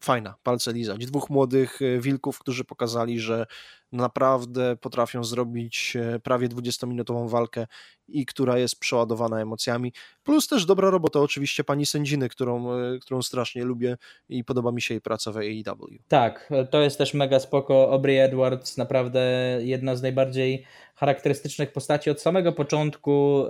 fajna, 0.00 0.34
palce 0.42 0.72
lizać. 0.72 1.06
Dwóch 1.06 1.30
młodych 1.30 1.82
e, 1.82 2.00
wilków, 2.00 2.38
którzy 2.38 2.64
pokazali, 2.64 3.20
że 3.20 3.46
naprawdę 3.92 4.76
potrafią 4.76 5.24
zrobić 5.24 5.96
e, 5.96 6.18
prawie 6.18 6.48
20-minutową 6.48 7.28
walkę 7.28 7.66
i 8.08 8.26
która 8.26 8.58
jest 8.58 8.80
przeładowana 8.80 9.40
emocjami. 9.40 9.92
Plus 10.22 10.48
też 10.48 10.66
dobra 10.66 10.90
robota 10.90 11.20
oczywiście 11.20 11.64
pani 11.64 11.86
sędziny, 11.86 12.28
którą, 12.28 12.66
którą 13.00 13.22
strasznie 13.22 13.64
lubię 13.64 13.96
i 14.28 14.44
podoba 14.44 14.72
mi 14.72 14.82
się 14.82 14.94
jej 14.94 15.00
praca 15.00 15.32
w 15.32 15.36
AEW. 15.36 15.88
Tak, 16.08 16.50
to 16.70 16.82
jest 16.82 16.98
też 16.98 17.14
mega 17.14 17.40
spoko. 17.40 17.92
Aubrey 17.92 18.18
Edwards, 18.18 18.76
naprawdę 18.76 19.20
jedna 19.60 19.96
z 19.96 20.02
najbardziej 20.02 20.64
charakterystycznych 20.94 21.72
postaci 21.72 22.10
od 22.10 22.20
samego 22.20 22.52
początku, 22.52 23.44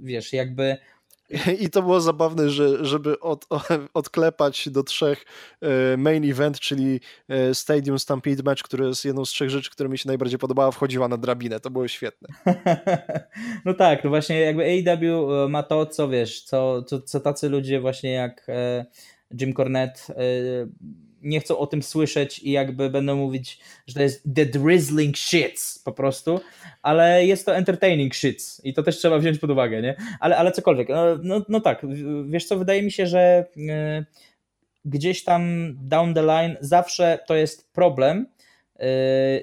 wiesz, 0.00 0.32
jakby 0.32 0.76
i 1.60 1.70
to 1.70 1.82
było 1.82 2.00
zabawne, 2.00 2.50
że 2.50 2.84
żeby 2.84 3.20
od, 3.20 3.46
odklepać 3.94 4.68
do 4.68 4.82
trzech 4.82 5.24
e, 5.60 5.96
main 5.96 6.30
event, 6.30 6.60
czyli 6.60 7.00
e, 7.28 7.54
Stadium 7.54 7.98
Stampede 7.98 8.42
Match, 8.42 8.62
który 8.62 8.86
jest 8.86 9.04
jedną 9.04 9.24
z 9.24 9.30
trzech 9.30 9.50
rzeczy, 9.50 9.70
które 9.70 9.88
mi 9.88 9.98
się 9.98 10.08
najbardziej 10.08 10.38
podobała, 10.38 10.70
wchodziła 10.70 11.08
na 11.08 11.16
drabinę. 11.16 11.60
To 11.60 11.70
było 11.70 11.88
świetne. 11.88 12.28
no 13.64 13.74
tak, 13.74 14.04
no 14.04 14.10
właśnie 14.10 14.40
jakby 14.40 14.62
AEW 14.64 15.30
e, 15.44 15.48
ma 15.48 15.62
to, 15.62 15.86
co 15.86 16.08
wiesz, 16.08 16.42
co, 16.42 16.82
co, 16.82 17.00
co 17.00 17.20
tacy 17.20 17.48
ludzie 17.48 17.80
właśnie 17.80 18.12
jak 18.12 18.46
Jim 19.40 19.54
Cornette 19.54 20.00
nie 21.22 21.40
chcą 21.40 21.58
o 21.58 21.66
tym 21.66 21.82
słyszeć 21.82 22.38
i 22.38 22.50
jakby 22.50 22.90
będą 22.90 23.16
mówić, 23.16 23.58
że 23.86 23.94
to 23.94 24.02
jest 24.02 24.22
the 24.34 24.46
drizzling 24.46 25.16
shits 25.16 25.78
po 25.78 25.92
prostu, 25.92 26.40
ale 26.82 27.26
jest 27.26 27.46
to 27.46 27.56
entertaining 27.56 28.14
shits 28.14 28.60
i 28.64 28.74
to 28.74 28.82
też 28.82 28.98
trzeba 28.98 29.18
wziąć 29.18 29.38
pod 29.38 29.50
uwagę, 29.50 29.82
nie? 29.82 29.96
Ale, 30.20 30.36
ale 30.36 30.52
cokolwiek, 30.52 30.88
no, 30.88 31.04
no, 31.22 31.44
no 31.48 31.60
tak, 31.60 31.86
wiesz 32.26 32.44
co, 32.44 32.58
wydaje 32.58 32.82
mi 32.82 32.92
się, 32.92 33.06
że 33.06 33.46
y, 33.56 33.60
gdzieś 34.84 35.24
tam 35.24 35.72
down 35.80 36.14
the 36.14 36.22
line 36.22 36.56
zawsze 36.60 37.18
to 37.26 37.34
jest 37.34 37.72
problem, 37.72 38.26
y, 38.76 38.82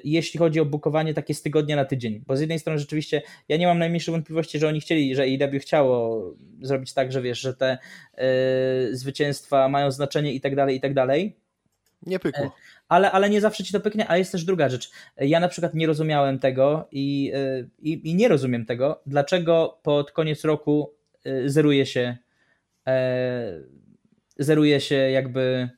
jeśli 0.04 0.38
chodzi 0.38 0.60
o 0.60 0.64
bukowanie 0.64 1.14
takie 1.14 1.34
z 1.34 1.42
tygodnia 1.42 1.76
na 1.76 1.84
tydzień, 1.84 2.22
bo 2.26 2.36
z 2.36 2.40
jednej 2.40 2.58
strony 2.58 2.78
rzeczywiście 2.78 3.22
ja 3.48 3.56
nie 3.56 3.66
mam 3.66 3.78
najmniejszych 3.78 4.12
wątpliwości, 4.12 4.58
że 4.58 4.68
oni 4.68 4.80
chcieli, 4.80 5.14
że 5.14 5.28
IW 5.28 5.58
chciało 5.60 6.24
zrobić 6.62 6.92
tak, 6.92 7.12
że 7.12 7.22
wiesz, 7.22 7.40
że 7.40 7.54
te 7.54 7.78
y, 8.88 8.96
zwycięstwa 8.96 9.68
mają 9.68 9.90
znaczenie 9.90 10.32
i 10.32 10.40
tak 10.40 10.56
dalej, 10.56 10.76
i 10.76 10.80
tak 10.80 10.94
dalej, 10.94 11.36
nie 12.06 12.18
pykło. 12.18 12.44
E, 12.44 12.50
ale, 12.88 13.12
ale 13.12 13.30
nie 13.30 13.40
zawsze 13.40 13.64
ci 13.64 13.72
to 13.72 13.80
pyknie, 13.80 14.10
a 14.10 14.16
jest 14.16 14.32
też 14.32 14.44
druga 14.44 14.68
rzecz. 14.68 14.90
Ja 15.16 15.40
na 15.40 15.48
przykład 15.48 15.74
nie 15.74 15.86
rozumiałem 15.86 16.38
tego 16.38 16.88
i, 16.92 17.32
e, 17.34 17.64
i, 17.78 18.10
i 18.10 18.14
nie 18.14 18.28
rozumiem 18.28 18.66
tego, 18.66 19.02
dlaczego 19.06 19.78
pod 19.82 20.12
koniec 20.12 20.44
roku 20.44 20.94
e, 21.24 21.48
zeruje 21.48 21.86
się 21.86 22.16
zeruje 24.38 24.80
się 24.80 24.94
jakby 24.94 25.68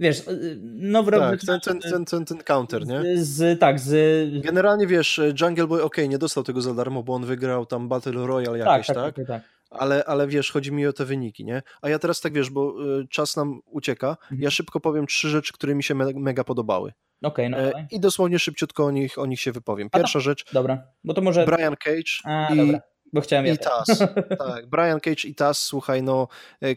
wiesz, 0.00 0.22
nowy 0.64 1.10
rok 1.10 1.20
tak, 1.22 1.40
ten, 1.40 1.60
ten, 1.60 1.80
ten, 1.90 2.04
ten, 2.04 2.24
ten 2.24 2.38
counter, 2.38 2.86
nie? 2.86 3.02
Z, 3.16 3.60
tak, 3.60 3.80
z... 3.80 4.42
Generalnie 4.42 4.86
wiesz, 4.86 5.20
Jungle 5.40 5.66
Boy, 5.66 5.82
ok, 5.82 5.96
nie 6.08 6.18
dostał 6.18 6.44
tego 6.44 6.62
za 6.62 6.74
darmo, 6.74 7.02
bo 7.02 7.14
on 7.14 7.24
wygrał 7.24 7.66
tam 7.66 7.88
Battle 7.88 8.26
Royale 8.26 8.58
jakieś, 8.58 8.86
tak? 8.86 8.96
tak, 8.96 9.04
tak? 9.04 9.14
tak, 9.14 9.26
tak. 9.26 9.42
Ale, 9.72 10.04
ale 10.04 10.26
wiesz, 10.26 10.52
chodzi 10.52 10.72
mi 10.72 10.86
o 10.86 10.92
te 10.92 11.04
wyniki, 11.04 11.44
nie? 11.44 11.62
A 11.82 11.88
ja 11.88 11.98
teraz 11.98 12.20
tak 12.20 12.32
wiesz, 12.32 12.50
bo 12.50 12.74
y, 13.00 13.08
czas 13.08 13.36
nam 13.36 13.60
ucieka, 13.66 14.08
mhm. 14.08 14.40
ja 14.40 14.50
szybko 14.50 14.80
powiem 14.80 15.06
trzy 15.06 15.28
rzeczy, 15.28 15.52
które 15.52 15.74
mi 15.74 15.82
się 15.82 15.94
me 15.94 16.12
mega 16.14 16.44
podobały. 16.44 16.92
Okay, 17.22 17.48
no 17.48 17.58
e, 17.58 17.86
I 17.90 18.00
dosłownie 18.00 18.38
szybciutko 18.38 18.84
o 18.84 18.90
nich, 18.90 19.18
o 19.18 19.26
nich 19.26 19.40
się 19.40 19.52
wypowiem. 19.52 19.90
Pierwsza 19.90 20.18
A, 20.18 20.22
rzecz. 20.22 20.44
Dobra, 20.52 20.82
bo 21.04 21.14
to 21.14 21.22
może. 21.22 21.46
Brian 21.46 21.76
Cage 21.76 22.12
A, 22.24 22.54
i, 22.54 22.56
dobra. 22.56 22.80
Bo 23.12 23.20
chciałem 23.20 23.46
i 23.46 23.58
Taz. 23.58 23.86
tak, 24.46 24.66
Brian 24.66 25.00
Cage 25.00 25.28
i 25.28 25.34
Taz, 25.34 25.58
słuchaj, 25.58 26.02
no 26.02 26.28
e, 26.62 26.76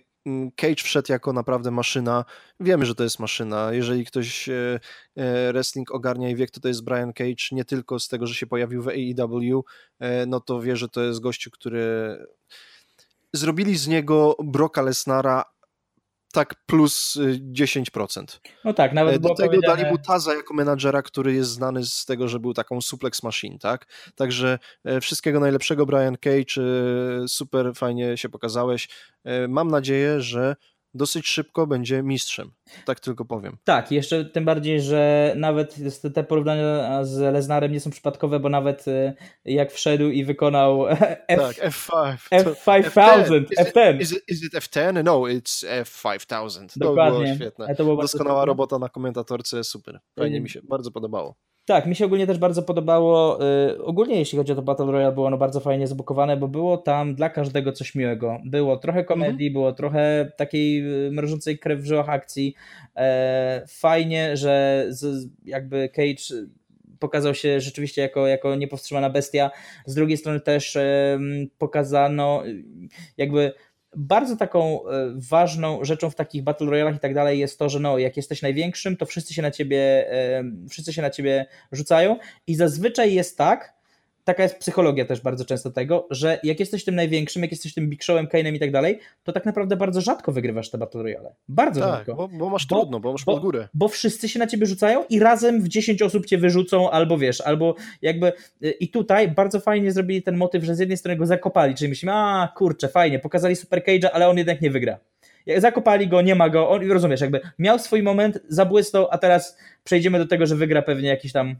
Cage 0.55 0.83
wszedł 0.83 1.11
jako 1.11 1.33
naprawdę 1.33 1.71
maszyna. 1.71 2.25
Wiemy, 2.59 2.85
że 2.85 2.95
to 2.95 3.03
jest 3.03 3.19
maszyna. 3.19 3.73
Jeżeli 3.73 4.05
ktoś 4.05 4.49
e, 4.49 4.79
wrestling 5.51 5.91
ogarnia 5.91 6.29
i 6.29 6.35
wie, 6.35 6.47
kto 6.47 6.59
to 6.59 6.67
jest 6.67 6.83
Brian 6.83 7.13
Cage, 7.13 7.45
nie 7.51 7.65
tylko 7.65 7.99
z 7.99 8.07
tego, 8.07 8.27
że 8.27 8.35
się 8.35 8.47
pojawił 8.47 8.81
w 8.83 8.87
AEW, 8.87 9.63
no 10.27 10.39
to 10.39 10.61
wie, 10.61 10.75
że 10.75 10.89
to 10.89 11.01
jest 11.01 11.19
gościu, 11.19 11.51
który 11.51 12.17
zrobili 13.35 13.77
z 13.77 13.87
niego 13.87 14.35
Broka 14.43 14.81
Lesnara 14.81 15.43
tak 16.35 16.55
plus 16.65 17.17
10%. 17.53 18.23
Y, 18.23 18.39
no 18.63 18.73
tak, 18.73 18.93
nawet 18.93 19.21
Do 19.21 19.35
tego 19.35 19.49
powiedziane... 19.49 19.77
dali 19.77 19.91
mu 19.91 19.97
Taza 19.97 20.33
jako 20.33 20.53
menadżera, 20.53 21.01
który 21.01 21.33
jest 21.33 21.49
znany 21.49 21.85
z 21.85 22.05
tego, 22.05 22.27
że 22.27 22.39
był 22.39 22.53
taką 22.53 22.81
suplex 22.81 23.23
machine, 23.23 23.59
tak? 23.59 23.85
Także 24.15 24.59
e, 24.85 25.01
wszystkiego 25.01 25.39
najlepszego 25.39 25.85
Brian 25.85 26.17
Cage, 26.17 26.61
e, 26.61 27.27
super 27.27 27.71
fajnie 27.75 28.17
się 28.17 28.29
pokazałeś. 28.29 28.89
E, 29.23 29.47
mam 29.47 29.67
nadzieję, 29.67 30.21
że 30.21 30.55
dosyć 30.95 31.27
szybko 31.27 31.67
będzie 31.67 32.03
mistrzem. 32.03 32.51
Tak 32.85 32.99
tylko 32.99 33.25
powiem. 33.25 33.57
Tak, 33.63 33.91
jeszcze 33.91 34.25
tym 34.25 34.45
bardziej, 34.45 34.81
że 34.81 35.33
nawet 35.37 35.75
te 36.13 36.23
porównania 36.23 37.03
z 37.03 37.33
Leznarem 37.33 37.71
nie 37.71 37.79
są 37.79 37.89
przypadkowe, 37.89 38.39
bo 38.39 38.49
nawet 38.49 38.87
y, 38.87 39.13
jak 39.45 39.71
wszedł 39.71 40.09
i 40.09 40.23
wykonał 40.23 40.87
F, 40.89 41.27
tak, 41.27 41.55
F5. 41.55 42.17
F5000, 42.31 43.45
F10. 43.59 44.01
Is 44.01 44.11
it, 44.11 44.23
is 44.27 44.43
it 44.43 44.53
F10? 44.53 45.03
No, 45.03 45.19
it's 45.19 45.83
F5000. 45.83 46.77
Dokładnie. 46.77 47.19
To 47.19 47.23
było 47.23 47.35
świetne. 47.35 47.75
To 47.75 47.83
było 47.83 48.01
Doskonała 48.01 48.45
robota 48.45 48.79
na 48.79 48.89
komentatorce, 48.89 49.63
super. 49.63 49.99
Fajnie 50.19 50.41
mi 50.41 50.49
się 50.49 50.61
bardzo 50.63 50.91
podobało. 50.91 51.35
Tak, 51.65 51.85
mi 51.85 51.95
się 51.95 52.05
ogólnie 52.05 52.27
też 52.27 52.37
bardzo 52.37 52.63
podobało. 52.63 53.39
Yy, 53.67 53.83
ogólnie 53.83 54.19
jeśli 54.19 54.37
chodzi 54.37 54.51
o 54.51 54.55
to 54.55 54.61
Battle 54.61 54.85
Royale, 54.85 55.13
było 55.13 55.27
ono 55.27 55.37
bardzo 55.37 55.59
fajnie 55.59 55.87
zbukowane, 55.87 56.37
bo 56.37 56.47
było 56.47 56.77
tam 56.77 57.15
dla 57.15 57.29
każdego 57.29 57.71
coś 57.71 57.95
miłego. 57.95 58.39
Było 58.45 58.77
trochę 58.77 59.03
komedii, 59.03 59.47
mhm. 59.47 59.53
było 59.53 59.73
trochę 59.73 60.31
takiej 60.37 61.05
y, 61.07 61.11
mrożącej 61.11 61.59
krew 61.59 61.79
w 61.79 61.85
żyłach 61.85 62.09
akcji. 62.09 62.55
E, 62.95 63.63
fajnie, 63.67 64.37
że 64.37 64.85
z, 64.89 65.29
jakby 65.45 65.89
Cage 65.89 66.45
pokazał 66.99 67.35
się 67.35 67.59
rzeczywiście 67.59 68.01
jako, 68.01 68.27
jako 68.27 68.55
niepowstrzymana 68.55 69.09
bestia. 69.09 69.51
Z 69.85 69.95
drugiej 69.95 70.17
strony 70.17 70.39
też 70.39 70.77
pokazano 71.57 72.43
jakby 73.17 73.53
bardzo 73.95 74.37
taką 74.37 74.87
e, 74.87 75.13
ważną 75.15 75.85
rzeczą 75.85 76.09
w 76.09 76.15
takich 76.15 76.43
battle 76.43 76.67
royalach 76.67 76.95
i 76.95 76.99
tak 76.99 77.13
dalej 77.13 77.39
jest 77.39 77.59
to, 77.59 77.69
że 77.69 77.79
no, 77.79 77.97
jak 77.97 78.17
jesteś 78.17 78.41
największym, 78.41 78.97
to 78.97 79.05
wszyscy 79.05 79.33
się 79.33 79.41
na 79.41 79.51
ciebie, 79.51 80.05
wszyscy 80.69 80.93
się 80.93 81.01
na 81.01 81.09
ciebie 81.09 81.45
rzucają. 81.71 82.17
I 82.47 82.55
zazwyczaj 82.55 83.13
jest 83.13 83.37
tak, 83.37 83.73
taka 84.25 84.43
jest 84.43 84.59
psychologia 84.59 85.05
też 85.05 85.21
bardzo 85.21 85.45
często 85.45 85.71
tego, 85.71 86.07
że 86.11 86.39
jak 86.43 86.59
jesteś 86.59 86.85
tym 86.85 86.95
największym, 86.95 87.41
jak 87.41 87.51
jesteś 87.51 87.73
tym 87.73 87.89
Big 87.89 88.03
Showem, 88.03 88.27
Kane'em 88.27 88.53
i 88.53 88.59
tak 88.59 88.71
dalej, 88.71 88.99
to 89.23 89.31
tak 89.31 89.45
naprawdę 89.45 89.77
bardzo 89.77 90.01
rzadko 90.01 90.31
wygrywasz 90.31 90.69
te 90.69 90.77
Battle 90.77 91.03
Royale. 91.03 91.35
Bardzo 91.47 91.81
tak, 91.81 91.89
rzadko. 91.89 92.15
Bo, 92.15 92.27
bo 92.27 92.49
masz 92.49 92.67
bo, 92.67 92.79
trudno, 92.79 92.99
bo 92.99 93.11
masz 93.11 93.23
pod 93.23 93.41
górę. 93.41 93.67
Bo 93.73 93.87
wszyscy 93.87 94.29
się 94.29 94.39
na 94.39 94.47
ciebie 94.47 94.65
rzucają 94.65 95.03
i 95.09 95.19
razem 95.19 95.61
w 95.61 95.67
10 95.67 96.01
osób 96.01 96.25
cię 96.25 96.37
wyrzucą, 96.37 96.89
albo 96.89 97.17
wiesz, 97.17 97.41
albo 97.41 97.75
jakby 98.01 98.33
y, 98.63 98.71
i 98.71 98.89
tutaj 98.89 99.31
bardzo 99.31 99.59
fajnie 99.59 99.91
zrobili 99.91 100.23
ten 100.23 100.37
motyw, 100.37 100.63
że 100.63 100.75
z 100.75 100.79
jednej 100.79 100.97
strony 100.97 101.17
go 101.17 101.25
zakopali, 101.25 101.75
czyli 101.75 101.89
myślimy, 101.89 102.13
a 102.15 102.53
kurczę, 102.55 102.87
fajnie, 102.87 103.19
pokazali 103.19 103.55
Super 103.55 103.83
Cage'a, 103.83 104.07
ale 104.13 104.29
on 104.29 104.37
jednak 104.37 104.61
nie 104.61 104.71
wygra. 104.71 104.99
Zakopali 105.57 106.07
go, 106.07 106.21
nie 106.21 106.35
ma 106.35 106.49
go, 106.49 106.69
on, 106.69 106.91
rozumiesz, 106.91 107.21
jakby 107.21 107.41
miał 107.59 107.79
swój 107.79 108.03
moment, 108.03 108.39
zabłysnął, 108.47 109.07
a 109.11 109.17
teraz 109.17 109.57
przejdziemy 109.83 110.17
do 110.17 110.27
tego, 110.27 110.45
że 110.45 110.55
wygra 110.55 110.81
pewnie 110.81 111.09
jakiś 111.09 111.31
tam 111.31 111.55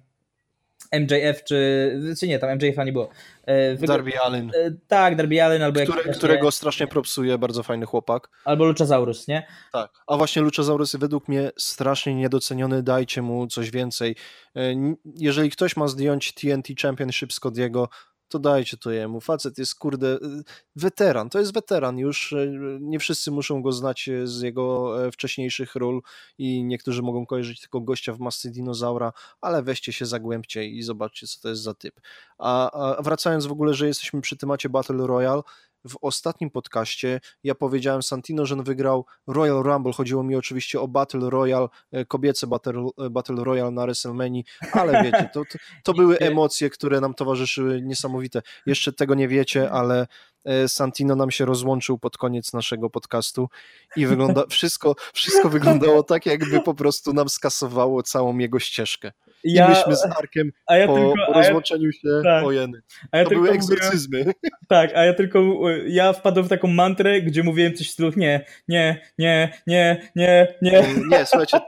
MJF, 0.91 1.43
czy, 1.43 2.15
czy 2.19 2.27
nie, 2.27 2.39
tam 2.39 2.55
MJF-a 2.55 2.83
nie 2.83 2.93
było. 2.93 3.09
E, 3.45 3.75
Darby 3.75 4.19
Allen. 4.19 4.51
E, 4.55 4.71
tak, 4.87 5.15
Darby 5.15 5.43
Allen 5.43 5.61
albo 5.61 5.79
Które, 5.81 5.97
jakiś 5.97 6.17
Którego 6.17 6.51
strasznie 6.51 6.87
propsuje, 6.87 7.37
bardzo 7.37 7.63
fajny 7.63 7.85
chłopak. 7.85 8.29
Albo 8.45 8.65
Luchasaurus, 8.65 9.27
nie? 9.27 9.47
Tak, 9.71 9.91
a 10.07 10.17
właśnie 10.17 10.41
Luchasaurus 10.41 10.95
według 10.95 11.27
mnie 11.27 11.51
strasznie 11.57 12.15
niedoceniony, 12.15 12.83
dajcie 12.83 13.21
mu 13.21 13.47
coś 13.47 13.71
więcej. 13.71 14.15
E, 14.55 14.75
jeżeli 15.15 15.49
ktoś 15.49 15.77
ma 15.77 15.87
zdjąć 15.87 16.33
TNT 16.33 16.67
Championship 16.81 17.33
z 17.33 17.39
Cody'ego, 17.41 17.87
to 18.27 18.39
dajcie 18.39 18.77
to 18.77 18.91
jemu. 18.91 19.21
Facet 19.21 19.57
jest, 19.57 19.75
kurde, 19.75 20.07
y, 20.07 20.43
weteran, 20.75 21.29
to 21.29 21.39
jest 21.39 21.53
weteran 21.53 21.97
już, 21.97 22.31
y, 22.31 22.77
nie 22.81 22.99
wszyscy 22.99 23.31
muszą 23.31 23.61
go 23.61 23.71
znać 23.71 24.07
y, 24.07 24.27
z 24.27 24.41
jego 24.41 24.95
e, 25.05 25.11
wcześniejszych 25.11 25.75
ról 25.75 26.01
i 26.37 26.63
niektórzy 26.63 27.01
mogą 27.01 27.25
kojarzyć 27.25 27.61
tylko 27.61 27.81
gościa 27.81 28.13
w 28.13 28.19
masce 28.19 28.49
dinozaura, 28.49 29.13
ale 29.41 29.63
weźcie 29.63 29.93
się, 29.93 30.05
zagłębcie 30.05 30.65
i 30.65 30.83
zobaczcie, 30.83 31.27
co 31.27 31.41
to 31.41 31.49
jest 31.49 31.61
za 31.61 31.73
typ. 31.73 32.01
A, 32.37 32.71
a 32.97 33.01
wracając 33.01 33.45
w 33.45 33.51
ogóle, 33.51 33.73
że 33.73 33.87
jesteśmy 33.87 34.21
przy 34.21 34.37
temacie 34.37 34.69
Battle 34.69 35.07
Royale, 35.07 35.41
w 35.89 35.97
ostatnim 36.01 36.49
podcaście 36.49 37.19
ja 37.43 37.55
powiedziałem 37.55 38.03
Santino, 38.03 38.45
że 38.45 38.55
on 38.55 38.63
wygrał 38.63 39.05
Royal 39.27 39.63
Rumble. 39.63 39.93
Chodziło 39.93 40.23
mi 40.23 40.35
oczywiście 40.35 40.81
o 40.81 40.87
Battle 40.87 41.29
Royale, 41.29 41.67
e, 41.91 42.05
kobiece 42.05 42.47
Battle, 42.47 42.87
e, 42.97 43.09
Battle 43.09 43.43
Royale 43.43 43.71
na 43.71 43.81
WrestleMania, 43.81 44.41
ale 44.71 45.03
wiecie, 45.03 45.29
to, 45.33 45.43
to, 45.45 45.57
to 45.83 45.93
były 46.01 46.19
emocje, 46.19 46.69
które 46.69 47.01
nam 47.01 47.13
towarzyszyły 47.13 47.81
niesamowite. 47.81 48.41
Jeszcze 48.65 48.93
tego 48.93 49.15
nie 49.15 49.27
wiecie, 49.27 49.71
ale 49.71 50.07
e, 50.45 50.67
Santino 50.67 51.15
nam 51.15 51.31
się 51.31 51.45
rozłączył 51.45 51.97
pod 51.97 52.17
koniec 52.17 52.53
naszego 52.53 52.89
podcastu 52.89 53.49
i 53.95 54.05
wygląda, 54.05 54.43
wszystko, 54.49 54.95
wszystko 55.13 55.49
wyglądało 55.49 56.03
tak, 56.03 56.25
jakby 56.25 56.61
po 56.61 56.73
prostu 56.73 57.13
nam 57.13 57.29
skasowało 57.29 58.03
całą 58.03 58.37
jego 58.37 58.59
ścieżkę. 58.59 59.11
Ja, 59.45 59.65
I 59.65 59.69
myśmy 59.69 59.95
z 59.95 60.05
Arkiem 60.05 60.51
ja 60.69 60.87
po, 60.87 60.95
tylko, 60.95 61.33
rozłączeniu 61.33 61.91
się 61.91 62.09
tak, 62.23 62.45
ojeny. 62.45 62.81
A 63.11 63.17
ja 63.17 63.23
to 63.23 63.29
były 63.29 63.49
egzorcyzmy. 63.49 64.17
Mówiłem, 64.17 64.35
tak, 64.67 64.91
a 64.95 65.03
ja 65.05 65.13
tylko, 65.13 65.39
ja 65.87 66.13
wpadłem 66.13 66.45
w 66.45 66.49
taką 66.49 66.67
mantrę, 66.67 67.21
gdzie 67.21 67.43
mówiłem 67.43 67.73
coś 67.73 67.89
w 67.89 67.91
stylu 67.91 68.11
nie, 68.15 68.45
nie, 68.67 69.01
nie, 69.17 69.53
nie, 69.67 70.11
nie, 70.15 70.55
nie. 70.61 70.83
Nie, 71.09 71.25
słuchajcie, 71.25 71.59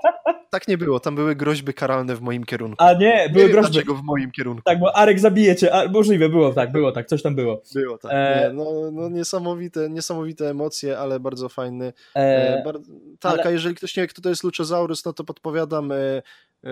tak 0.49 0.67
nie 0.67 0.77
było. 0.77 0.99
Tam 0.99 1.15
były 1.15 1.35
groźby 1.35 1.73
karalne 1.73 2.15
w 2.15 2.21
moim 2.21 2.43
kierunku. 2.43 2.83
A 2.83 2.93
nie, 2.93 3.29
były 3.33 3.45
nie 3.45 3.51
groźby. 3.51 3.71
dlaczego 3.71 3.95
w 3.95 4.03
moim 4.03 4.31
kierunku. 4.31 4.61
Tak, 4.65 4.79
bo 4.79 4.95
Arek 4.95 5.19
zabije 5.19 5.55
cię. 5.55 5.73
A, 5.73 5.87
możliwe, 5.87 6.29
było 6.29 6.53
tak, 6.53 6.71
było 6.71 6.91
tak, 6.91 7.07
coś 7.07 7.21
tam 7.21 7.35
było. 7.35 7.61
Było 7.75 7.97
tak. 7.97 8.11
E... 8.13 8.41
Nie, 8.41 8.53
no, 8.53 8.91
no 8.91 9.09
niesamowite, 9.09 9.89
niesamowite 9.89 10.49
emocje, 10.49 10.99
ale 10.99 11.19
bardzo 11.19 11.49
fajny. 11.49 11.93
E... 12.15 12.63
Bar... 12.63 12.75
Tak, 13.19 13.33
ale... 13.33 13.43
a 13.43 13.49
jeżeli 13.49 13.75
ktoś 13.75 13.97
nie 13.97 14.03
wie, 14.03 14.07
kto 14.07 14.21
to 14.21 14.29
jest 14.29 14.43
Luchasaurus, 14.43 15.05
no 15.05 15.13
to 15.13 15.23
podpowiadam 15.23 15.91
e, 15.91 16.21
E, 16.63 16.69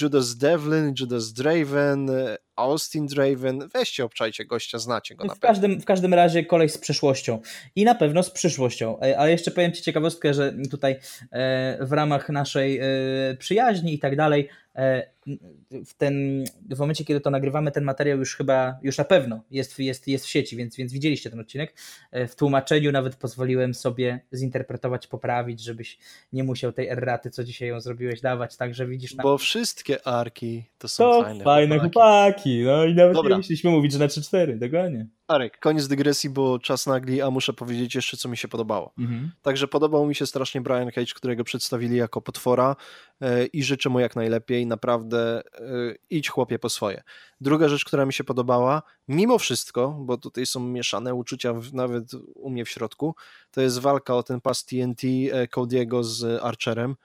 Judas 0.00 0.25
Devlin, 0.34 0.94
Judas 1.00 1.32
Draven, 1.32 2.10
e, 2.10 2.36
Austin 2.56 3.06
Draven, 3.06 3.68
weźcie, 3.74 4.04
obczajcie 4.04 4.44
gościa, 4.44 4.78
znacie 4.78 5.14
go 5.14 5.24
na 5.24 5.34
w 5.34 5.38
Każdym, 5.38 5.80
w 5.80 5.84
każdym 5.84 6.14
razie 6.14 6.44
kolej 6.44 6.68
z 6.68 6.78
przeszłością 6.78 7.40
i 7.76 7.84
na 7.84 7.94
pewno 7.94 8.22
z 8.22 8.30
przyszłością. 8.30 9.00
E, 9.00 9.18
ale 9.18 9.30
jeszcze 9.30 9.50
powiem 9.50 9.72
Ci 9.72 9.82
ciekawostkę, 9.82 10.34
że 10.34 10.54
tutaj 10.70 10.96
w 11.80 11.92
ramach 11.92 12.28
naszej 12.28 12.80
przyjaźni 13.38 13.94
i 13.94 13.98
tak 13.98 14.16
dalej 14.16 14.48
w, 15.70 15.94
ten, 15.98 16.44
w 16.70 16.78
momencie, 16.78 17.04
kiedy 17.04 17.20
to 17.20 17.30
nagrywamy, 17.30 17.72
ten 17.72 17.84
materiał 17.84 18.18
już 18.18 18.36
chyba, 18.36 18.78
już 18.82 18.98
na 18.98 19.04
pewno 19.04 19.42
jest, 19.50 19.78
jest, 19.78 20.08
jest 20.08 20.26
w 20.26 20.28
sieci, 20.28 20.56
więc, 20.56 20.76
więc 20.76 20.92
widzieliście 20.92 21.30
ten 21.30 21.40
odcinek. 21.40 21.74
W 22.12 22.34
tłumaczeniu 22.34 22.92
nawet 22.92 23.16
pozwoliłem 23.16 23.74
sobie 23.74 24.20
zinterpretować, 24.34 25.06
poprawić, 25.06 25.60
żebyś 25.60 25.98
nie 26.32 26.44
musiał 26.44 26.72
tej 26.72 26.88
erraty, 26.88 27.30
co 27.30 27.44
dzisiaj 27.44 27.68
ją 27.68 27.80
zrobiłeś, 27.80 28.20
dawać, 28.20 28.56
także 28.56 28.86
widzisz... 28.86 29.14
Na... 29.14 29.22
Bo 29.22 29.38
wszystkie 29.38 30.06
arki 30.06 30.64
to 30.78 30.88
są 30.88 31.04
to 31.04 31.22
fajne, 31.22 31.44
fajne 31.44 31.78
chłopaki. 31.78 31.92
chłopaki. 31.92 32.62
No 32.62 32.84
i 32.84 32.94
nawet 32.94 33.14
Dobra. 33.14 33.30
nie 33.30 33.36
musieliśmy 33.36 33.70
mówić, 33.70 33.92
że 33.92 33.98
na 33.98 34.06
3-4, 34.06 34.58
dokładnie. 34.58 35.06
Arek, 35.28 35.58
koniec 35.60 35.88
dygresji, 35.88 36.30
bo 36.30 36.58
czas 36.58 36.86
nagli, 36.86 37.22
a 37.22 37.30
muszę 37.30 37.52
powiedzieć 37.52 37.94
jeszcze, 37.94 38.16
co 38.16 38.28
mi 38.28 38.36
się 38.36 38.48
podobało. 38.48 38.92
Mhm. 38.98 39.30
Także 39.42 39.68
podobał 39.68 40.06
mi 40.06 40.14
się 40.14 40.26
strasznie 40.26 40.60
Brian 40.60 40.90
Cage, 40.90 41.12
którego 41.14 41.44
przedstawili 41.44 41.96
jako 41.96 42.20
potwora 42.20 42.76
yy, 43.20 43.46
i 43.46 43.62
życzę 43.62 43.88
mu 43.88 44.00
jak 44.00 44.16
najlepiej. 44.16 44.66
Naprawdę 44.66 45.42
yy, 45.60 45.98
idź 46.10 46.28
chłopie 46.28 46.58
po 46.58 46.68
swoje. 46.68 47.02
Druga 47.40 47.68
rzecz, 47.68 47.84
która 47.84 48.06
mi 48.06 48.12
się 48.12 48.24
podobała, 48.24 48.82
mimo 49.08 49.38
wszystko, 49.38 49.88
bo 50.00 50.16
tutaj 50.16 50.46
są 50.46 50.60
mieszane 50.60 51.14
uczucia 51.14 51.52
w, 51.52 51.74
nawet 51.74 52.04
u 52.34 52.50
mnie 52.50 52.64
w 52.64 52.68
środku, 52.68 53.14
to 53.50 53.60
jest 53.60 53.78
walka 53.78 54.14
o 54.14 54.22
ten 54.22 54.40
pas 54.40 54.64
TNT 54.64 55.02
e, 55.32 55.46
Cody'ego 55.46 56.04
z 56.04 56.42
Archerem. 56.42 56.96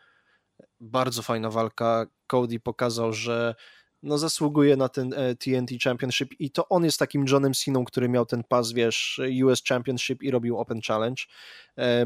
Bardzo 0.79 1.21
fajna 1.21 1.49
walka. 1.49 2.05
Cody 2.27 2.59
pokazał, 2.59 3.13
że 3.13 3.55
no 4.03 4.17
zasługuje 4.17 4.77
na 4.77 4.89
ten 4.89 5.13
TNT 5.39 5.83
Championship 5.83 6.29
i 6.39 6.51
to 6.51 6.69
on 6.69 6.83
jest 6.83 6.99
takim 6.99 7.25
Johnem 7.27 7.53
Siną, 7.53 7.85
który 7.85 8.09
miał 8.09 8.25
ten 8.25 8.43
pas, 8.43 8.71
wiesz, 8.71 9.21
US 9.43 9.63
Championship 9.63 10.23
i 10.23 10.31
robił 10.31 10.57
Open 10.57 10.81
Challenge, 10.87 11.23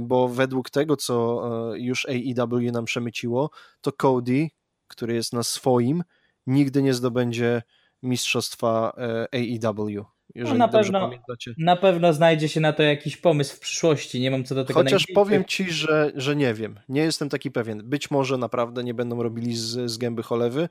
bo 0.01 0.27
według 0.27 0.69
tego, 0.69 0.97
co 0.97 1.41
już 1.75 2.05
AEW 2.05 2.71
nam 2.71 2.85
przemyciło, 2.85 3.49
to 3.81 3.91
Cody, 3.91 4.47
który 4.87 5.15
jest 5.15 5.33
na 5.33 5.43
swoim, 5.43 6.03
nigdy 6.47 6.81
nie 6.81 6.93
zdobędzie 6.93 7.61
mistrzostwa 8.03 8.93
AEW. 9.31 10.05
Jeżeli 10.35 10.59
no 10.59 10.65
na 10.65 10.71
pewno, 10.71 10.99
pamiętacie. 10.99 11.53
Na 11.57 11.75
pewno 11.75 12.13
znajdzie 12.13 12.49
się 12.49 12.59
na 12.59 12.73
to 12.73 12.83
jakiś 12.83 13.17
pomysł 13.17 13.55
w 13.55 13.59
przyszłości. 13.59 14.19
Nie 14.19 14.31
mam 14.31 14.43
co 14.43 14.55
do 14.55 14.65
tego 14.65 14.79
Chociaż 14.79 15.05
powiem 15.13 15.45
ci, 15.45 15.71
że, 15.71 16.11
że 16.15 16.35
nie 16.35 16.53
wiem. 16.53 16.79
Nie 16.89 17.01
jestem 17.01 17.29
taki 17.29 17.51
pewien. 17.51 17.81
Być 17.89 18.11
może 18.11 18.37
naprawdę 18.37 18.83
nie 18.83 18.93
będą 18.93 19.23
robili 19.23 19.55
z, 19.55 19.91
z 19.91 19.97
gęby 19.97 20.23
cholewy. 20.23 20.69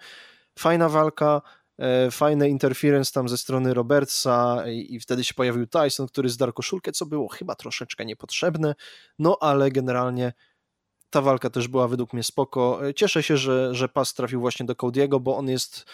Fajna 0.58 0.88
walka, 0.88 1.42
e, 1.78 2.10
fajny 2.10 2.48
interference 2.48 3.12
tam 3.12 3.28
ze 3.28 3.38
strony 3.38 3.74
Robertsa 3.74 4.64
i, 4.68 4.94
i, 4.94 5.00
wtedy 5.00 5.24
się 5.24 5.34
pojawił 5.34 5.66
Tyson, 5.66 6.06
który 6.06 6.28
zdarł 6.28 6.52
koszulkę, 6.52 6.92
co 6.92 7.06
było 7.06 7.28
chyba 7.28 7.54
troszeczkę 7.54 8.04
niepotrzebne, 8.04 8.74
no 9.18 9.38
ale 9.40 9.70
generalnie 9.70 10.32
ta 11.10 11.22
walka 11.22 11.50
też 11.50 11.68
była 11.68 11.88
według 11.88 12.12
mnie 12.12 12.22
spoko. 12.22 12.88
E, 12.88 12.94
cieszę 12.94 13.22
się, 13.22 13.36
że, 13.36 13.74
że 13.74 13.88
pas 13.88 14.14
trafił 14.14 14.40
właśnie 14.40 14.66
do 14.66 14.74
Cody'ego, 14.74 15.20
bo 15.20 15.36
on 15.36 15.48
jest 15.48 15.84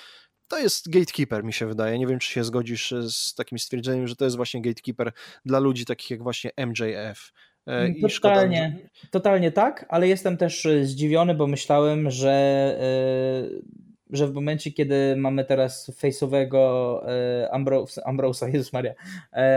to 0.49 0.59
jest 0.59 0.91
gatekeeper, 0.91 1.45
mi 1.45 1.53
się 1.53 1.67
wydaje. 1.67 1.99
Nie 1.99 2.07
wiem, 2.07 2.19
czy 2.19 2.31
się 2.31 2.45
zgodzisz 2.45 2.93
e, 2.93 3.03
z 3.11 3.35
takim 3.35 3.59
stwierdzeniem, 3.59 4.09
że 4.09 4.17
to 4.17 4.25
jest 4.25 4.37
właśnie 4.37 4.63
gatekeeper 4.63 5.13
dla 5.45 5.59
ludzi 5.59 5.85
takich 5.85 6.11
jak 6.11 6.23
właśnie 6.23 6.51
MJF. 6.67 7.33
I 7.67 8.01
totalnie, 8.01 8.09
szkoda, 8.09 8.51
że... 8.51 8.73
totalnie 9.11 9.53
tak, 9.53 9.87
ale 9.89 10.09
jestem 10.09 10.37
też 10.37 10.69
zdziwiony, 10.83 11.35
bo 11.35 11.47
myślałem, 11.47 12.11
że, 12.11 12.77
że 14.13 14.27
w 14.27 14.35
momencie, 14.35 14.73
kiedy 14.73 15.17
mamy 15.17 15.45
teraz 15.45 15.91
face'owego 15.91 17.01
Ambrose, 17.51 18.03
Ambrose'a, 18.03 18.49
Jezus 18.55 18.73
Maria, 18.73 18.95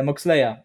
Moxleya 0.03 0.55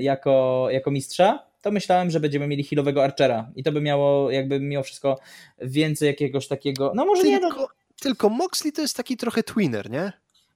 jako, 0.00 0.66
jako 0.70 0.90
mistrza, 0.90 1.50
to 1.62 1.70
myślałem, 1.70 2.10
że 2.10 2.20
będziemy 2.20 2.46
mieli 2.46 2.64
healowego 2.64 3.04
Archera 3.04 3.50
i 3.56 3.62
to 3.62 3.72
by 3.72 3.80
miało 3.80 4.30
jakby 4.30 4.60
mimo 4.60 4.82
wszystko 4.82 5.18
więcej 5.62 6.06
jakiegoś 6.06 6.48
takiego, 6.48 6.92
no 6.94 7.04
może 7.04 7.22
Tylko... 7.22 7.46
nie, 7.48 7.48
no, 7.48 7.68
tylko 8.00 8.28
Moxley 8.28 8.72
to 8.72 8.82
jest 8.82 8.96
taki 8.96 9.16
trochę 9.16 9.42
twinner, 9.42 9.90
nie? 9.90 10.12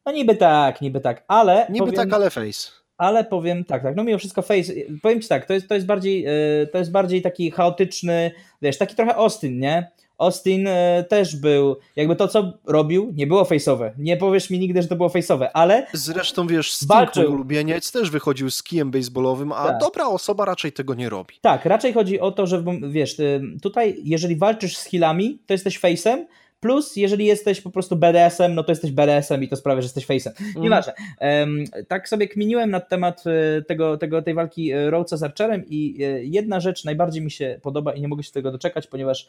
No 0.06 0.12
niby 0.12 0.36
tak, 0.36 0.80
niby 0.80 1.00
tak, 1.00 1.24
ale... 1.28 1.66
Niby 1.70 1.86
powiem, 1.86 1.94
tak, 1.94 2.12
ale 2.12 2.30
face. 2.30 2.70
Ale 2.96 3.24
powiem 3.24 3.64
tak, 3.64 3.82
tak, 3.82 3.96
no 3.96 4.04
mimo 4.04 4.18
wszystko 4.18 4.42
face, 4.42 4.72
powiem 5.02 5.20
Ci 5.20 5.28
tak, 5.28 5.46
to 5.46 5.54
jest, 5.54 5.68
to 5.68 5.74
jest, 5.74 5.86
bardziej, 5.86 6.26
e, 6.26 6.66
to 6.72 6.78
jest 6.78 6.90
bardziej 6.90 7.22
taki 7.22 7.50
chaotyczny, 7.50 8.30
wiesz, 8.62 8.78
taki 8.78 8.94
trochę 8.94 9.14
Austin, 9.14 9.58
nie? 9.58 9.90
Austin 10.18 10.66
e, 10.66 11.04
też 11.08 11.36
był, 11.36 11.76
jakby 11.96 12.16
to 12.16 12.28
co 12.28 12.52
robił, 12.66 13.12
nie 13.16 13.26
było 13.26 13.42
face'owe. 13.42 13.90
Nie 13.98 14.16
powiesz 14.16 14.50
mi 14.50 14.58
nigdy, 14.58 14.82
że 14.82 14.88
to 14.88 14.96
było 14.96 15.08
face'owe, 15.08 15.48
ale. 15.54 15.86
Zresztą 15.92 16.46
wiesz, 16.46 16.72
Sting, 16.72 17.16
mój 17.16 17.26
ulubieniec, 17.26 17.92
też 17.92 18.10
wychodził 18.10 18.50
z 18.50 18.62
kijem 18.62 18.90
baseballowym, 18.90 19.52
a 19.52 19.64
tak. 19.66 19.78
dobra 19.78 20.06
osoba 20.06 20.44
raczej 20.44 20.72
tego 20.72 20.94
nie 20.94 21.08
robi. 21.08 21.34
Tak, 21.40 21.64
raczej 21.64 21.92
chodzi 21.92 22.20
o 22.20 22.32
to, 22.32 22.46
że 22.46 22.64
wiesz, 22.88 23.16
tutaj 23.62 23.96
jeżeli 24.04 24.36
walczysz 24.36 24.76
z 24.76 24.84
healami, 24.84 25.38
to 25.46 25.54
jesteś 25.54 25.80
face'em, 25.80 26.24
Plus, 26.64 26.96
jeżeli 26.96 27.26
jesteś 27.26 27.60
po 27.60 27.70
prostu 27.70 27.96
BDS-em, 27.96 28.54
no 28.54 28.64
to 28.64 28.72
jesteś 28.72 28.92
BDS-em 28.92 29.42
i 29.42 29.48
to 29.48 29.56
sprawia, 29.56 29.82
że 29.82 29.86
jesteś 29.86 30.06
face'em. 30.06 30.30
Mm. 30.40 30.62
Nieważne. 30.62 30.92
Um, 31.20 31.64
tak 31.88 32.08
sobie 32.08 32.28
kminiłem 32.28 32.70
nad 32.70 32.88
temat 32.88 33.24
e, 33.26 33.62
tego, 33.62 33.96
tego, 33.96 34.22
tej 34.22 34.34
walki 34.34 34.72
e, 34.72 34.90
Rhodesa 34.90 35.16
z 35.16 35.22
Archerem 35.22 35.64
i 35.68 36.02
e, 36.02 36.24
jedna 36.24 36.60
rzecz 36.60 36.84
najbardziej 36.84 37.22
mi 37.22 37.30
się 37.30 37.60
podoba 37.62 37.92
i 37.92 38.00
nie 38.00 38.08
mogę 38.08 38.22
się 38.22 38.32
tego 38.32 38.52
doczekać, 38.52 38.86
ponieważ 38.86 39.28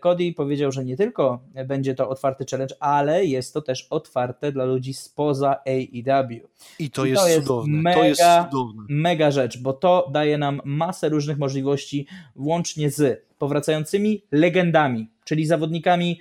Cody 0.00 0.32
powiedział, 0.32 0.72
że 0.72 0.84
nie 0.84 0.96
tylko 0.96 1.40
będzie 1.66 1.94
to 1.94 2.08
otwarty 2.08 2.44
challenge, 2.50 2.74
ale 2.80 3.24
jest 3.24 3.54
to 3.54 3.62
też 3.62 3.86
otwarte 3.90 4.52
dla 4.52 4.64
ludzi 4.64 4.94
spoza 4.94 5.56
AEW. 5.66 6.40
I 6.78 6.90
to, 6.90 7.04
I 7.04 7.10
jest, 7.10 7.22
to 7.22 7.28
jest 7.28 7.40
cudowne. 7.40 7.82
Mega, 7.82 8.00
to 8.00 8.04
jest 8.04 8.22
cudowne. 8.50 8.82
Mega 8.88 9.30
rzecz, 9.30 9.58
bo 9.58 9.72
to 9.72 10.10
daje 10.12 10.38
nam 10.38 10.60
masę 10.64 11.08
różnych 11.08 11.38
możliwości, 11.38 12.06
włącznie 12.36 12.90
z 12.90 13.24
powracającymi 13.38 14.22
legendami, 14.32 15.08
czyli 15.24 15.46
zawodnikami 15.46 16.20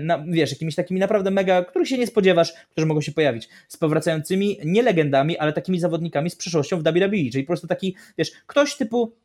na, 0.00 0.24
wiesz, 0.28 0.50
jakimiś 0.50 0.74
takimi 0.74 1.00
naprawdę 1.00 1.30
mega, 1.30 1.64
których 1.64 1.88
się 1.88 1.98
nie 1.98 2.06
spodziewasz, 2.06 2.52
którzy 2.70 2.86
mogą 2.86 3.00
się 3.00 3.12
pojawić, 3.12 3.48
z 3.68 3.76
powracającymi 3.76 4.58
nie 4.64 4.82
legendami, 4.82 5.38
ale 5.38 5.52
takimi 5.52 5.80
zawodnikami 5.80 6.30
z 6.30 6.36
przyszłością 6.36 6.78
w 6.78 6.82
WWE, 6.82 7.30
czyli 7.32 7.44
po 7.44 7.46
prostu 7.46 7.66
taki, 7.66 7.96
wiesz, 8.18 8.32
ktoś 8.46 8.76
typu, 8.76 9.16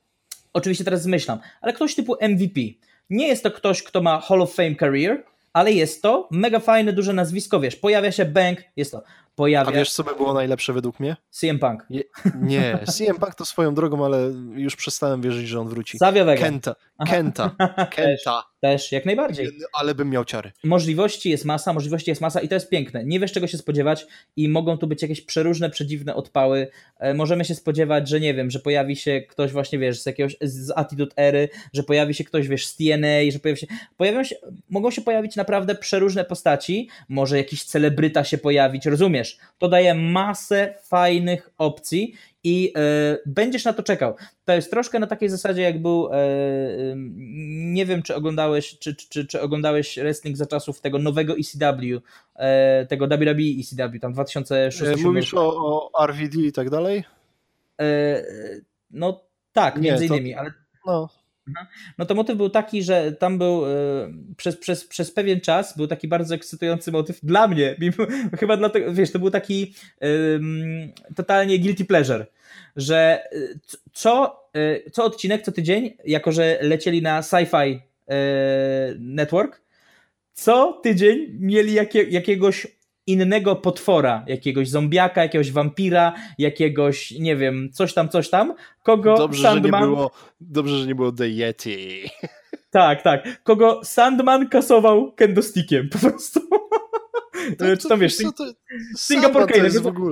oczywiście 0.53 0.84
teraz 0.84 1.01
zmyślam, 1.01 1.39
ale 1.61 1.73
ktoś 1.73 1.95
typu 1.95 2.15
MVP. 2.21 2.61
Nie 3.09 3.27
jest 3.27 3.43
to 3.43 3.51
ktoś, 3.51 3.84
kto 3.84 4.01
ma 4.01 4.21
Hall 4.21 4.41
of 4.41 4.53
Fame 4.53 4.75
career, 4.75 5.23
ale 5.53 5.71
jest 5.71 6.01
to 6.01 6.27
mega 6.32 6.59
fajne, 6.59 6.93
duże 6.93 7.13
nazwisko, 7.13 7.59
wiesz, 7.59 7.75
pojawia 7.75 8.11
się 8.11 8.25
Bank, 8.25 8.59
jest 8.75 8.91
to, 8.91 9.03
pojawia... 9.36 9.69
A 9.69 9.73
wiesz, 9.73 9.91
co 9.91 10.03
by 10.03 10.15
było 10.15 10.34
najlepsze 10.34 10.73
według 10.73 10.99
mnie? 10.99 11.15
CM 11.30 11.59
Punk. 11.59 11.86
Je, 11.89 12.03
nie, 12.36 12.80
CM 12.86 13.15
Punk 13.15 13.36
to 13.36 13.45
swoją 13.45 13.73
drogą, 13.73 14.05
ale 14.05 14.17
już 14.53 14.75
przestałem 14.75 15.21
wierzyć, 15.21 15.47
że 15.47 15.59
on 15.59 15.69
wróci. 15.69 15.97
Savio 15.97 16.25
Vega. 16.25 16.41
Kenta, 16.41 16.75
Kenta, 17.07 17.55
Kenta. 17.95 18.43
Też, 18.62 18.91
jak 18.91 19.05
najbardziej. 19.05 19.49
Ale 19.74 19.95
bym 19.95 20.10
miał 20.10 20.26
ciary. 20.26 20.51
Możliwości 20.64 21.30
jest 21.30 21.45
masa, 21.45 21.74
możliwości 21.74 22.12
jest 22.12 22.22
masa 22.22 22.41
i 22.41 22.47
to 22.47 22.55
jest 22.55 22.70
piękne. 22.70 23.03
Nie 23.05 23.20
wiesz 23.20 23.32
czego 23.32 23.47
się 23.47 23.57
spodziewać 23.57 24.07
i 24.36 24.49
mogą 24.49 24.78
tu 24.78 24.88
być 24.88 25.01
jakieś 25.01 25.22
przeróżne, 25.22 25.70
przedziwne 25.70 26.16
odpały. 26.16 26.68
E, 26.99 27.14
możemy 27.14 27.45
się 27.45 27.55
spodziewać, 27.55 28.10
że 28.10 28.20
nie 28.20 28.34
wiem, 28.34 28.51
że 28.51 28.60
pojawi 28.60 28.95
się 28.95 29.22
ktoś 29.22 29.51
właśnie, 29.51 29.80
wiesz, 29.80 30.01
z 30.01 30.05
jakiegoś, 30.05 30.36
z 30.41 30.72
Attitude 30.76 31.16
Ery, 31.16 31.49
że 31.74 31.84
pojawi 31.84 32.14
się 32.14 32.24
ktoś, 32.24 32.47
wiesz, 32.47 32.68
z 32.68 32.76
TNA, 32.76 33.32
że 33.32 33.39
pojawi 33.39 33.60
się, 33.60 33.68
pojawią 33.97 34.24
się, 34.24 34.36
mogą 34.70 34.91
się 34.91 35.01
pojawić 35.01 35.36
naprawdę 35.36 35.76
przeróżne 35.76 36.26
postaci, 36.26 36.89
może 37.10 37.38
jakiś 37.38 37.64
celebryta 37.64 38.24
się 38.24 38.38
pojawić, 38.38 38.86
rozumiesz? 38.86 39.38
To 39.57 39.68
daje 39.68 39.93
masę 39.95 40.74
fajnych 40.84 41.49
opcji 41.57 42.14
i 42.43 42.73
e, 42.77 43.17
będziesz 43.25 43.65
na 43.65 43.73
to 43.73 43.83
czekał. 43.83 44.15
To 44.45 44.53
jest 44.53 44.71
troszkę 44.71 44.99
na 44.99 45.07
takiej 45.07 45.29
zasadzie, 45.29 45.61
jak 45.61 45.81
był, 45.81 46.09
e, 46.13 46.19
nie 47.73 47.85
wiem, 47.85 48.01
czy 48.01 48.15
oglądałeś, 48.15 48.79
czy, 48.79 48.95
czy, 48.95 49.27
czy 49.27 49.41
oglądałeś 49.41 49.99
wrestling 49.99 50.37
za 50.37 50.45
czasów 50.45 50.81
tego 50.81 50.99
nowego 50.99 51.33
ECW, 51.33 52.01
e, 52.35 52.85
tego 52.85 53.07
WWE 53.07 53.43
ECW, 53.59 53.99
tam 54.01 54.13
2006 54.13 55.03
Mówisz 55.03 55.33
o, 55.33 55.91
o 55.93 56.05
RVD 56.05 56.37
i 56.37 56.51
tak 56.51 56.69
dalej? 56.69 57.03
no 58.91 59.21
tak, 59.53 59.81
między 59.81 60.03
nie, 60.03 60.09
to, 60.09 60.15
innymi, 60.15 60.33
ale... 60.33 60.53
No. 60.85 61.09
No 61.97 62.05
to 62.05 62.15
motyw 62.15 62.37
był 62.37 62.49
taki, 62.49 62.83
że 62.83 63.11
tam 63.11 63.37
był 63.37 63.65
y, 63.65 63.69
przez, 64.37 64.57
przez, 64.57 64.85
przez 64.85 65.11
pewien 65.11 65.41
czas 65.41 65.77
był 65.77 65.87
taki 65.87 66.07
bardzo 66.07 66.35
ekscytujący 66.35 66.91
motyw 66.91 67.19
dla 67.23 67.47
mnie. 67.47 67.75
Chyba 68.39 68.57
dlatego, 68.57 68.93
wiesz, 68.93 69.11
to 69.11 69.19
był 69.19 69.29
taki 69.29 69.73
y, 70.03 70.39
totalnie 71.15 71.59
guilty 71.59 71.85
pleasure, 71.85 72.25
że 72.75 73.23
y, 73.33 73.59
co, 73.93 74.43
y, 74.57 74.91
co 74.91 75.03
odcinek, 75.03 75.41
co 75.41 75.51
tydzień, 75.51 75.97
jako 76.05 76.31
że 76.31 76.59
lecieli 76.61 77.01
na 77.01 77.21
Sci-Fi 77.21 77.79
Network, 78.99 79.61
co 80.33 80.79
tydzień 80.83 81.37
mieli 81.39 81.73
jakie, 81.73 82.03
jakiegoś 82.03 82.67
innego 83.12 83.55
potwora, 83.55 84.24
jakiegoś 84.28 84.70
zombiaka, 84.70 85.22
jakiegoś 85.22 85.51
wampira, 85.51 86.14
jakiegoś, 86.38 87.12
nie 87.12 87.36
wiem, 87.36 87.70
coś 87.74 87.93
tam, 87.93 88.10
coś 88.10 88.30
tam, 88.30 88.53
kogo 88.84 89.18
dobrze, 89.18 89.43
Sandman... 89.43 89.82
Że 89.84 89.89
nie 89.89 89.95
było, 89.95 90.12
dobrze, 90.41 90.78
że 90.78 90.88
nie 90.88 90.95
było 90.95 91.12
The 91.12 91.28
Yeti. 91.30 92.01
Tak, 92.72 93.01
tak. 93.01 93.43
Kogo 93.43 93.82
Sandman 93.84 94.49
kasował 94.49 95.12
kendo-stickiem, 95.16 95.89
po 95.89 95.97
prostu. 95.97 96.39
To, 97.57 97.78
Czy 97.82 97.89
tam 97.89 97.99
wiesz, 97.99 98.16
co 98.18 98.32
to, 98.32 98.43
Singapore 98.97 99.47
Kane, 99.47 99.70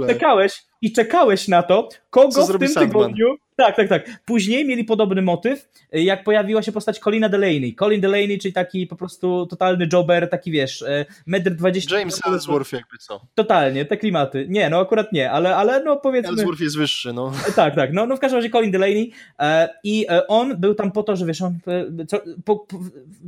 czekałeś 0.07 0.63
i 0.81 0.91
czekałeś 0.91 1.47
na 1.47 1.63
to, 1.63 1.89
kogo 2.09 2.47
w 2.47 2.59
tym 2.59 2.67
Sandman? 2.67 2.87
tygodniu 2.87 3.37
tak, 3.57 3.75
tak, 3.75 3.89
tak. 3.89 4.19
Później 4.25 4.65
mieli 4.65 4.83
podobny 4.83 5.21
motyw, 5.21 5.69
jak 5.91 6.23
pojawiła 6.23 6.61
się 6.61 6.71
postać 6.71 6.99
Colina 6.99 7.29
Delaney. 7.29 7.75
Colin 7.75 8.01
Delaney, 8.01 8.37
czyli 8.39 8.53
taki 8.53 8.87
po 8.87 8.95
prostu 8.95 9.45
totalny 9.45 9.87
jobber, 9.93 10.29
taki 10.29 10.51
wiesz, 10.51 10.81
e, 10.81 11.05
metr 11.25 11.51
20. 11.51 11.99
James 11.99 12.19
Ellsworth 12.27 12.73
jakby 12.73 12.97
co. 12.97 13.21
Totalnie, 13.35 13.85
te 13.85 13.97
klimaty. 13.97 14.45
Nie, 14.49 14.69
no 14.69 14.79
akurat 14.79 15.13
nie, 15.13 15.31
ale, 15.31 15.55
ale 15.55 15.83
no 15.83 15.97
powiedzmy... 15.97 16.31
Ellsworth 16.31 16.61
jest 16.61 16.77
wyższy, 16.77 17.13
no. 17.13 17.31
Tak, 17.55 17.75
tak, 17.75 17.93
no, 17.93 18.05
no 18.05 18.17
w 18.17 18.19
każdym 18.19 18.37
razie 18.37 18.49
Colin 18.49 18.71
Delaney 18.71 19.11
e, 19.39 19.69
i 19.83 20.05
e, 20.09 20.27
on 20.27 20.57
był 20.57 20.75
tam 20.75 20.91
po 20.91 21.03
to, 21.03 21.15
że 21.15 21.25
wiesz, 21.25 21.41
on 21.41 21.59
co, 22.07 22.21
po, 22.45 22.55
po, 22.55 22.79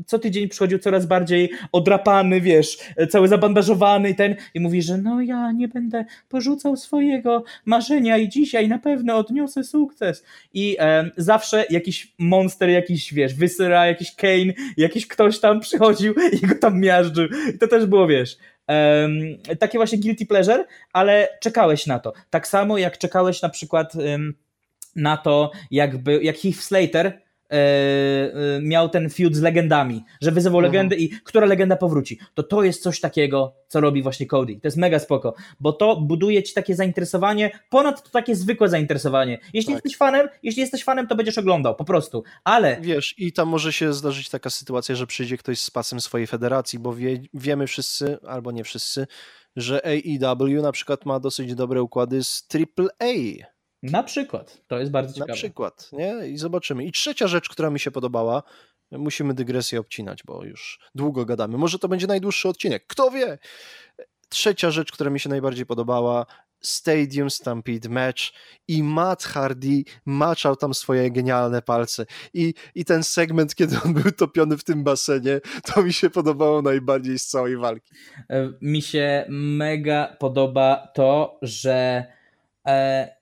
co 0.06 0.20
tydzień 0.20 0.48
przychodził 0.48 0.80
coraz 0.80 1.06
bardziej 1.06 1.52
odrapany, 1.72 2.42
wiesz, 2.42 2.78
cały 3.10 3.28
zabandażowany 3.28 4.10
i 4.10 4.16
ten 4.16 4.36
i 4.54 4.60
mówi, 4.60 4.82
że 4.82 4.98
no 4.98 5.22
ja 5.22 5.52
nie 5.52 5.68
będę 5.68 6.06
porzucał 6.30 6.76
swojego 6.76 7.44
marzenia 7.66 8.18
i 8.18 8.30
dzisiaj 8.30 8.68
na 8.68 8.80
pewno 8.80 9.18
odniosę 9.18 9.64
sukces 9.64 10.19
i 10.54 10.78
e, 10.80 11.12
zawsze 11.18 11.66
jakiś 11.70 12.14
monster, 12.18 12.70
jakiś, 12.70 13.14
wiesz, 13.14 13.34
Wysyra, 13.34 13.88
jakiś 13.88 14.16
Kane, 14.16 14.54
jakiś 14.78 15.08
ktoś 15.08 15.40
tam 15.40 15.60
przychodził 15.60 16.14
i 16.42 16.48
go 16.48 16.56
tam 16.56 16.80
miażdżył. 16.80 17.28
I 17.56 17.58
to 17.58 17.68
też 17.68 17.86
było, 17.86 18.08
wiesz, 18.08 18.38
um, 18.68 19.58
takie 19.60 19.78
właśnie 19.78 19.98
guilty 19.98 20.26
pleasure, 20.26 20.66
ale 20.94 21.28
czekałeś 21.42 21.86
na 21.86 22.00
to. 22.00 22.14
Tak 22.30 22.48
samo 22.48 22.78
jak 22.78 22.98
czekałeś 22.98 23.42
na 23.42 23.50
przykład 23.50 23.96
um, 23.96 24.34
na 24.96 25.18
to, 25.18 25.52
jakby, 25.72 26.24
jak 26.24 26.38
Heath 26.38 26.60
Slater 26.60 27.08
e, 27.08 27.12
e, 27.12 27.22
miał 28.62 28.90
ten 28.90 29.10
feud 29.10 29.36
z 29.36 29.42
legendami, 29.42 30.04
że 30.22 30.32
wyzywał 30.32 30.60
Mhm. 30.60 30.74
legendy 30.74 30.96
i 30.96 31.10
która 31.10 31.46
legenda 31.46 31.76
powróci. 31.76 32.20
To 32.34 32.44
to 32.44 32.64
jest 32.64 32.84
coś 32.84 33.00
takiego, 33.00 33.56
co 33.68 33.82
robi 33.82 34.04
właśnie 34.04 34.26
Cody. 34.28 34.54
To 34.54 34.68
jest 34.68 34.78
mega 34.78 35.00
spoko, 35.00 35.34
bo 35.60 35.74
to 35.74 35.96
buduje 36.02 36.44
ci 36.44 36.54
takie 36.54 36.76
zainteresowanie, 36.76 37.52
ponad 37.70 38.04
to 38.04 38.10
takie 38.10 38.36
zwykłe 38.36 38.70
zainteresowanie. 38.70 39.40
Jeśli 39.54 39.74
Tak. 39.74 39.84
jesteś 39.86 39.98
fanem, 39.98 40.28
jeśli 40.44 40.62
jesteś 40.62 40.84
fanem, 40.84 41.08
to 41.08 41.16
będziesz 41.16 41.38
oglądał, 41.38 41.76
po 41.76 41.86
prostu. 41.86 42.24
Ale 42.44 42.78
Wiesz, 42.82 43.16
i 43.18 43.34
tam 43.34 43.48
może 43.48 43.74
się 43.74 43.94
zdarzyć 43.94 44.30
taka 44.30 44.50
sytuacja, 44.50 44.96
że 44.96 45.08
przyjdzie 45.08 45.38
ktoś 45.38 45.60
z 45.60 45.72
pasem 45.72 46.02
swojej 46.02 46.28
federacji, 46.28 46.80
bo 46.80 46.94
wie, 46.94 47.22
wiemy 47.34 47.68
wszyscy, 47.68 48.18
albo 48.28 48.52
nie 48.52 48.64
wszyscy, 48.64 49.08
że 49.56 49.82
AEW 49.86 50.62
na 50.62 50.72
przykład 50.72 51.06
ma 51.06 51.20
dosyć 51.20 51.56
dobre 51.56 51.82
układy 51.82 52.24
z 52.24 52.48
AAA. 52.56 53.50
Na 53.84 54.04
przykład, 54.04 54.62
to 54.68 54.80
jest 54.80 54.92
bardzo 54.92 55.10
Na 55.10 55.16
ciekawe. 55.16 55.34
przykład, 55.34 55.90
nie? 55.92 56.28
I 56.28 56.38
zobaczymy. 56.38 56.86
I 56.86 56.92
trzecia 56.92 57.28
rzecz, 57.28 57.50
która 57.50 57.70
mi 57.70 57.80
się 57.80 57.92
podobała, 57.92 58.44
musimy 58.92 59.34
dygresję 59.34 59.80
obcinać, 59.80 60.24
bo 60.26 60.44
już 60.44 60.80
długo 60.96 61.26
gadamy. 61.26 61.58
Może 61.58 61.80
to 61.80 61.88
będzie 61.88 62.08
najdłuższy 62.08 62.50
odcinek, 62.50 62.84
kto 62.88 63.12
wie? 63.12 63.38
Trzecia 64.30 64.72
rzecz, 64.72 64.92
która 64.92 65.10
mi 65.10 65.20
się 65.20 65.30
najbardziej 65.30 65.66
podobała, 65.66 66.26
Stadium 66.62 67.30
Stampede 67.30 67.90
Match 67.90 68.22
i 68.68 68.84
Matt 68.84 69.24
Hardy 69.24 69.84
maczał 70.06 70.56
tam 70.56 70.74
swoje 70.74 71.12
genialne 71.12 71.62
palce. 71.62 72.06
I, 72.34 72.54
I 72.76 72.86
ten 72.86 73.04
segment, 73.04 73.56
kiedy 73.56 73.76
on 73.86 73.94
był 73.94 74.12
topiony 74.12 74.58
w 74.58 74.64
tym 74.64 74.84
basenie, 74.84 75.40
to 75.66 75.84
mi 75.84 75.94
się 75.94 76.10
podobało 76.10 76.62
najbardziej 76.62 77.20
z 77.20 77.28
całej 77.28 77.58
walki. 77.58 77.94
E, 78.30 78.52
Mi 78.62 78.82
się 78.82 79.26
mega 79.30 80.16
podoba 80.20 80.88
to, 80.94 81.40
że 81.42 82.06
e, 82.68 83.19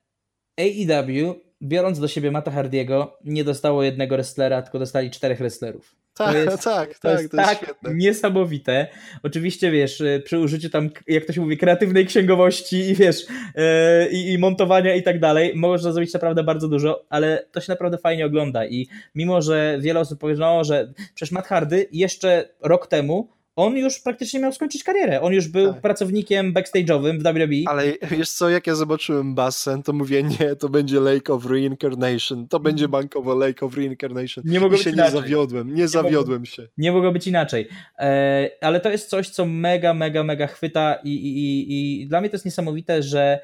AEW, 0.58 1.34
biorąc 1.62 2.00
do 2.00 2.08
siebie 2.08 2.30
Mata 2.30 2.50
Hardiego, 2.50 3.18
nie 3.24 3.44
dostało 3.44 3.82
jednego 3.82 4.14
wrestlera, 4.14 4.62
tylko 4.62 4.78
dostali 4.78 5.10
czterech 5.10 5.38
wrestlerów. 5.38 5.94
Tak, 6.14 6.34
jest- 6.34 6.46
tak, 6.48 6.58
To 6.58 6.70
tak, 6.70 6.88
jest 6.88 7.02
to 7.02 7.10
jest 7.10 7.32
tak 7.32 7.56
świetne. 7.56 7.94
niesamowite. 7.94 8.86
Oczywiście, 9.22 9.70
wiesz, 9.70 10.00
e, 10.00 10.20
przy 10.20 10.38
użyciu 10.38 10.70
tam, 10.70 10.90
jak 11.06 11.24
to 11.24 11.32
się 11.32 11.40
mówi, 11.40 11.56
kreatywnej 11.58 12.06
księgowości 12.06 12.76
i 12.76 12.94
wiesz, 12.94 13.26
e, 13.56 14.08
i, 14.08 14.38
montowania 14.38 14.94
i 14.94 15.02
tak 15.02 15.20
dalej, 15.20 15.52
można 15.56 15.92
zrobić 15.92 16.14
naprawdę 16.14 16.44
bardzo 16.44 16.68
dużo, 16.68 17.04
ale 17.08 17.44
to 17.52 17.60
się 17.60 17.72
naprawdę 17.72 17.98
fajnie 17.98 18.26
ogląda 18.26 18.66
i 18.66 18.88
mimo, 19.14 19.42
że 19.42 19.78
wiele 19.80 20.00
osób 20.00 20.20
powie, 20.20 20.34
no, 20.34 20.64
że 20.64 20.92
przecież 21.14 21.32
Matt 21.32 21.46
Hardy 21.46 21.88
jeszcze 21.92 22.48
rok 22.60 22.86
temu 22.86 23.28
on 23.58 23.76
już 23.76 23.98
praktycznie 24.00 24.40
miał 24.40 24.52
skończyć 24.52 24.84
karierę. 24.84 25.20
On 25.20 25.32
już 25.32 25.48
był 25.48 25.72
Tak. 25.72 25.80
pracownikiem 25.82 26.54
backstage'owym 26.54 27.18
w 27.18 27.22
WWE. 27.22 27.70
Ale 27.70 27.92
wiesz 28.10 28.30
co, 28.30 28.48
jak 28.50 28.66
ja 28.66 28.74
zobaczyłem 28.74 29.34
basen, 29.34 29.82
to 29.82 29.92
mówię, 29.92 30.22
nie, 30.22 30.56
to 30.56 30.68
będzie 30.68 31.00
Lake 31.00 31.32
of 31.32 31.46
Reincarnation, 31.46 32.48
to 32.48 32.60
będzie 32.60 32.88
bankowo 32.88 33.34
Lake 33.34 33.66
of 33.66 33.76
Reincarnation. 33.76 34.44
Nie 34.46 34.60
mogło 34.60 34.74
I 34.74 34.78
być 34.78 34.84
się 34.84 34.90
nie 34.90 34.94
inaczej. 34.94 35.20
zawiodłem, 35.20 35.74
nie 35.74 35.88
zawiodłem 35.88 36.44
się. 36.46 36.68
Nie 36.78 36.92
mogło 36.92 37.12
być 37.12 37.26
inaczej. 37.26 37.68
E, 37.98 38.50
ale 38.60 38.80
to 38.80 38.90
jest 38.90 39.08
coś, 39.08 39.28
co 39.28 39.46
mega, 39.46 39.94
mega, 39.94 40.22
mega 40.24 40.46
chwyta 40.46 40.94
i, 41.04 41.08
i, 41.08 41.38
i, 41.38 42.02
i 42.02 42.06
dla 42.06 42.20
mnie 42.20 42.30
to 42.30 42.34
jest 42.34 42.44
niesamowite, 42.44 43.02
że 43.02 43.40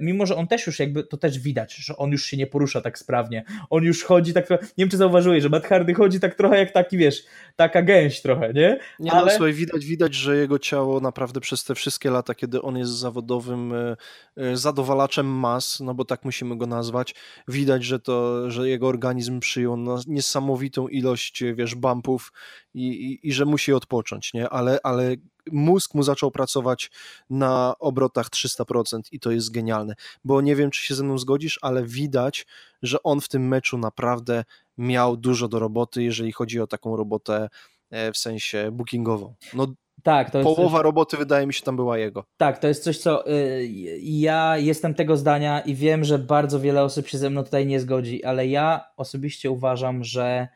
mimo, 0.00 0.26
że 0.26 0.36
on 0.36 0.46
też 0.46 0.66
już 0.66 0.78
jakby, 0.78 1.04
to 1.04 1.16
też 1.16 1.38
widać, 1.38 1.74
że 1.74 1.96
on 1.96 2.10
już 2.10 2.24
się 2.24 2.36
nie 2.36 2.46
porusza 2.46 2.80
tak 2.80 2.98
sprawnie. 2.98 3.44
On 3.70 3.84
już 3.84 4.04
chodzi 4.04 4.32
tak 4.32 4.46
trochę, 4.46 4.62
nie 4.64 4.84
wiem 4.84 4.88
czy 4.88 4.96
zauważyłeś, 4.96 5.42
że 5.42 5.48
Matt 5.48 5.66
Hardy 5.66 5.94
chodzi 5.94 6.20
tak 6.20 6.34
trochę 6.34 6.58
jak 6.58 6.70
taki, 6.70 6.98
wiesz, 6.98 7.24
taka 7.56 7.82
gęś 7.82 8.20
trochę, 8.20 8.52
nie? 8.52 8.78
Nie 8.98 9.12
Ale- 9.12 9.24
no, 9.24 9.30
słuchaj, 9.30 9.52
widać, 9.52 9.84
widać, 9.84 10.14
że 10.14 10.36
jego 10.36 10.58
ciało 10.58 11.00
naprawdę 11.00 11.40
przez 11.40 11.64
te 11.64 11.74
wszystkie 11.74 12.10
lata, 12.10 12.34
kiedy 12.34 12.62
on 12.62 12.78
jest 12.78 12.92
zawodowym 12.92 13.72
e, 13.72 13.96
e, 14.36 14.56
zadowalaczem 14.56 15.26
mas, 15.26 15.80
no 15.80 15.94
bo 15.94 16.04
tak 16.04 16.24
musimy 16.24 16.56
go 16.56 16.66
nazwać, 16.66 17.14
widać, 17.48 17.84
że 17.84 18.00
to, 18.00 18.50
że 18.50 18.68
jego 18.68 18.86
organizm 18.86 19.40
przyjął 19.40 19.76
no, 19.76 20.00
niesamowitą 20.06 20.88
ilość, 20.88 21.42
e, 21.42 21.54
wiesz, 21.54 21.74
bumpów 21.74 22.32
i, 22.74 22.88
i, 22.88 23.28
i 23.28 23.32
że 23.32 23.44
musi 23.44 23.72
odpocząć, 23.72 24.34
nie? 24.34 24.48
Ale, 24.48 24.78
ale 24.82 25.16
mózg 25.52 25.94
mu 25.94 26.02
zaczął 26.02 26.30
pracować 26.30 26.90
na 27.30 27.74
obrotach 27.78 28.28
300% 28.28 29.00
i 29.12 29.20
to 29.20 29.30
jest 29.30 29.50
genialne, 29.50 29.94
bo 30.24 30.40
nie 30.40 30.56
wiem, 30.56 30.70
czy 30.70 30.86
się 30.86 30.94
ze 30.94 31.04
mną 31.04 31.18
zgodzisz, 31.18 31.58
ale 31.62 31.84
widać, 31.84 32.46
że 32.82 33.02
on 33.02 33.20
w 33.20 33.28
tym 33.28 33.48
meczu 33.48 33.78
naprawdę 33.78 34.44
miał 34.78 35.16
dużo 35.16 35.48
do 35.48 35.58
roboty, 35.58 36.02
jeżeli 36.02 36.32
chodzi 36.32 36.60
o 36.60 36.66
taką 36.66 36.96
robotę 36.96 37.48
e, 37.90 38.12
w 38.12 38.16
sensie 38.16 38.70
bookingową. 38.72 39.34
No, 39.54 39.66
Tak, 40.02 40.30
połowa 40.30 40.82
roboty 40.82 41.16
wydaje 41.16 41.46
mi 41.46 41.54
się 41.54 41.62
tam 41.62 41.76
była 41.76 41.98
jego. 41.98 42.24
Tak, 42.36 42.58
to 42.58 42.68
jest 42.68 42.84
coś, 42.84 42.98
co 42.98 43.30
y, 43.30 43.68
ja 44.02 44.58
jestem 44.58 44.94
tego 44.94 45.16
zdania 45.16 45.60
i 45.60 45.74
wiem, 45.74 46.04
że 46.04 46.18
bardzo 46.18 46.60
wiele 46.60 46.82
osób 46.82 47.08
się 47.08 47.18
ze 47.18 47.30
mną 47.30 47.44
tutaj 47.44 47.66
nie 47.66 47.80
zgodzi, 47.80 48.24
ale 48.24 48.46
ja 48.46 48.84
osobiście 48.96 49.50
uważam, 49.50 50.04
że 50.04 50.48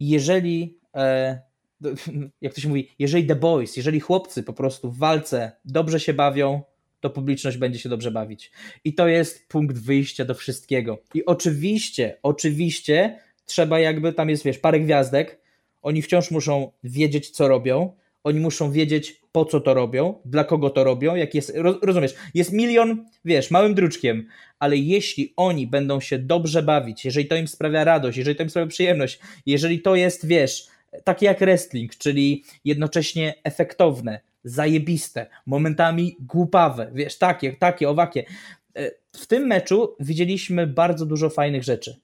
jeżeli, 0.00 0.78
e, 0.94 1.42
jak 2.40 2.54
to 2.54 2.60
się 2.60 2.68
mówi, 2.68 2.88
jeżeli 2.98 3.26
The 3.26 3.34
Boys, 3.34 3.76
jeżeli 3.76 4.00
chłopcy 4.00 4.42
po 4.42 4.52
prostu 4.52 4.90
w 4.90 4.98
walce 4.98 5.52
dobrze 5.64 6.00
się 6.00 6.14
bawią, 6.14 6.62
to 7.00 7.10
publiczność 7.10 7.56
będzie 7.56 7.78
się 7.78 7.88
dobrze 7.88 8.10
bawić. 8.10 8.52
I 8.84 8.94
to 8.94 9.08
jest 9.08 9.48
punkt 9.48 9.78
wyjścia 9.78 10.24
do 10.24 10.34
wszystkiego. 10.34 11.02
I 11.14 11.24
oczywiście, 11.24 12.18
oczywiście 12.22 13.18
trzeba 13.44 13.80
jakby, 13.80 14.12
tam 14.12 14.30
jest 14.30 14.44
wiesz, 14.44 14.58
parę 14.58 14.80
gwiazdek, 14.80 15.40
oni 15.82 16.02
wciąż 16.02 16.30
muszą 16.30 16.72
wiedzieć, 16.84 17.30
co 17.30 17.48
robią, 17.48 17.92
oni 18.24 18.40
muszą 18.40 18.72
wiedzieć, 18.72 19.20
po 19.32 19.44
co 19.44 19.60
to 19.60 19.74
robią, 19.74 20.14
dla 20.24 20.44
kogo 20.44 20.70
to 20.70 20.84
robią, 20.84 21.14
jak 21.14 21.34
jest, 21.34 21.52
ro- 21.54 21.78
rozumiesz, 21.82 22.14
jest 22.34 22.52
milion, 22.52 23.06
wiesz, 23.24 23.50
małym 23.50 23.74
druczkiem, 23.74 24.28
ale 24.58 24.76
jeśli 24.76 25.32
oni 25.36 25.66
będą 25.66 26.00
się 26.00 26.18
dobrze 26.18 26.62
bawić, 26.62 27.04
jeżeli 27.04 27.26
to 27.26 27.36
im 27.36 27.48
sprawia 27.48 27.84
radość, 27.84 28.18
jeżeli 28.18 28.36
to 28.36 28.42
im 28.42 28.50
sprawia 28.50 28.66
przyjemność, 28.66 29.18
jeżeli 29.46 29.80
to 29.80 29.96
jest, 29.96 30.26
wiesz, 30.26 30.66
takie 31.04 31.26
jak 31.26 31.38
wrestling, 31.38 31.96
czyli 31.96 32.44
jednocześnie 32.64 33.34
efektowne, 33.44 34.20
zajebiste, 34.44 35.26
momentami 35.46 36.16
głupawe, 36.20 36.90
wiesz, 36.94 37.18
takie, 37.18 37.52
takie, 37.52 37.88
owakie. 37.88 38.24
E, 38.76 38.90
W 39.12 39.26
tym 39.26 39.46
meczu 39.46 39.96
widzieliśmy 40.00 40.66
bardzo 40.66 41.06
dużo 41.06 41.30
fajnych 41.30 41.62
rzeczy. 41.62 42.00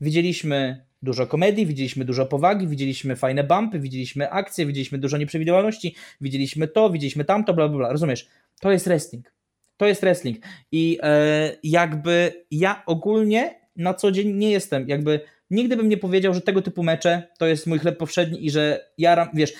Widzieliśmy 0.00 0.84
dużo 1.02 1.26
komedii, 1.26 1.66
widzieliśmy 1.66 2.04
dużo 2.04 2.26
powagi, 2.26 2.66
widzieliśmy 2.68 3.16
fajne 3.16 3.44
bumpy, 3.44 3.78
widzieliśmy 3.78 4.30
akcje, 4.30 4.66
widzieliśmy 4.66 4.98
dużo 4.98 5.16
nieprzewidywalności, 5.16 5.94
widzieliśmy 6.20 6.68
to, 6.68 6.90
widzieliśmy 6.90 7.24
tamto, 7.24 7.54
bla, 7.54 7.68
bla, 7.68 7.78
bla. 7.78 7.92
Rozumiesz? 7.92 8.28
To 8.60 8.72
jest 8.72 8.86
wrestling. 8.86 9.32
To 9.76 9.86
jest 9.86 10.00
wrestling. 10.00 10.38
I 10.72 10.98
e, 11.02 11.56
jakby 11.62 12.44
ja 12.50 12.82
ogólnie 12.86 13.60
na 13.76 13.94
co 13.94 14.12
dzień 14.12 14.32
nie 14.36 14.50
jestem, 14.50 14.88
jakby 14.88 15.20
nigdy 15.50 15.76
bym 15.76 15.88
nie 15.88 15.96
powiedział, 15.96 16.34
że 16.34 16.40
tego 16.40 16.62
typu 16.62 16.82
mecze 16.82 17.22
to 17.38 17.46
jest 17.46 17.66
mój 17.66 17.78
chleb 17.78 17.98
powszedni 17.98 18.46
i 18.46 18.50
że 18.50 18.86
ja, 18.98 19.30
wiesz, 19.34 19.52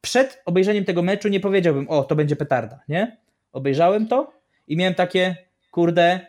przed 0.00 0.42
obejrzeniem 0.44 0.84
tego 0.84 1.02
meczu 1.02 1.28
nie 1.28 1.40
powiedziałbym, 1.40 1.88
o, 1.88 2.04
to 2.04 2.16
będzie 2.16 2.36
petarda, 2.36 2.80
nie? 2.88 3.16
Obejrzałem 3.52 4.08
to 4.08 4.32
i 4.68 4.76
miałem 4.76 4.94
takie, 4.94 5.36
kurde, 5.70 6.20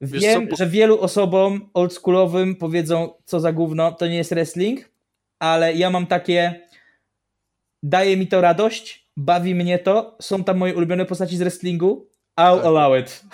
wiem, 0.00 0.48
że 0.58 0.66
wielu 0.66 1.00
osobom 1.00 1.70
oldschoolowym 1.74 2.56
powiedzą, 2.56 3.12
co 3.24 3.40
za 3.40 3.52
gówno, 3.52 3.92
to 3.92 4.06
nie 4.06 4.16
jest 4.16 4.30
wrestling, 4.30 4.80
ale 5.38 5.74
ja 5.74 5.90
mam 5.90 6.06
takie, 6.06 6.60
daje 7.82 8.16
mi 8.16 8.26
to 8.26 8.40
radość, 8.40 9.06
bawi 9.16 9.54
mnie 9.54 9.78
to, 9.78 10.16
są 10.20 10.44
tam 10.44 10.56
moje 10.58 10.74
ulubione 10.74 11.04
postaci 11.04 11.36
z 11.36 11.40
wrestlingu, 11.40 12.08
I'll 12.40 12.56
Tak. 12.56 12.64
allow 12.66 13.00
it. 13.00 13.24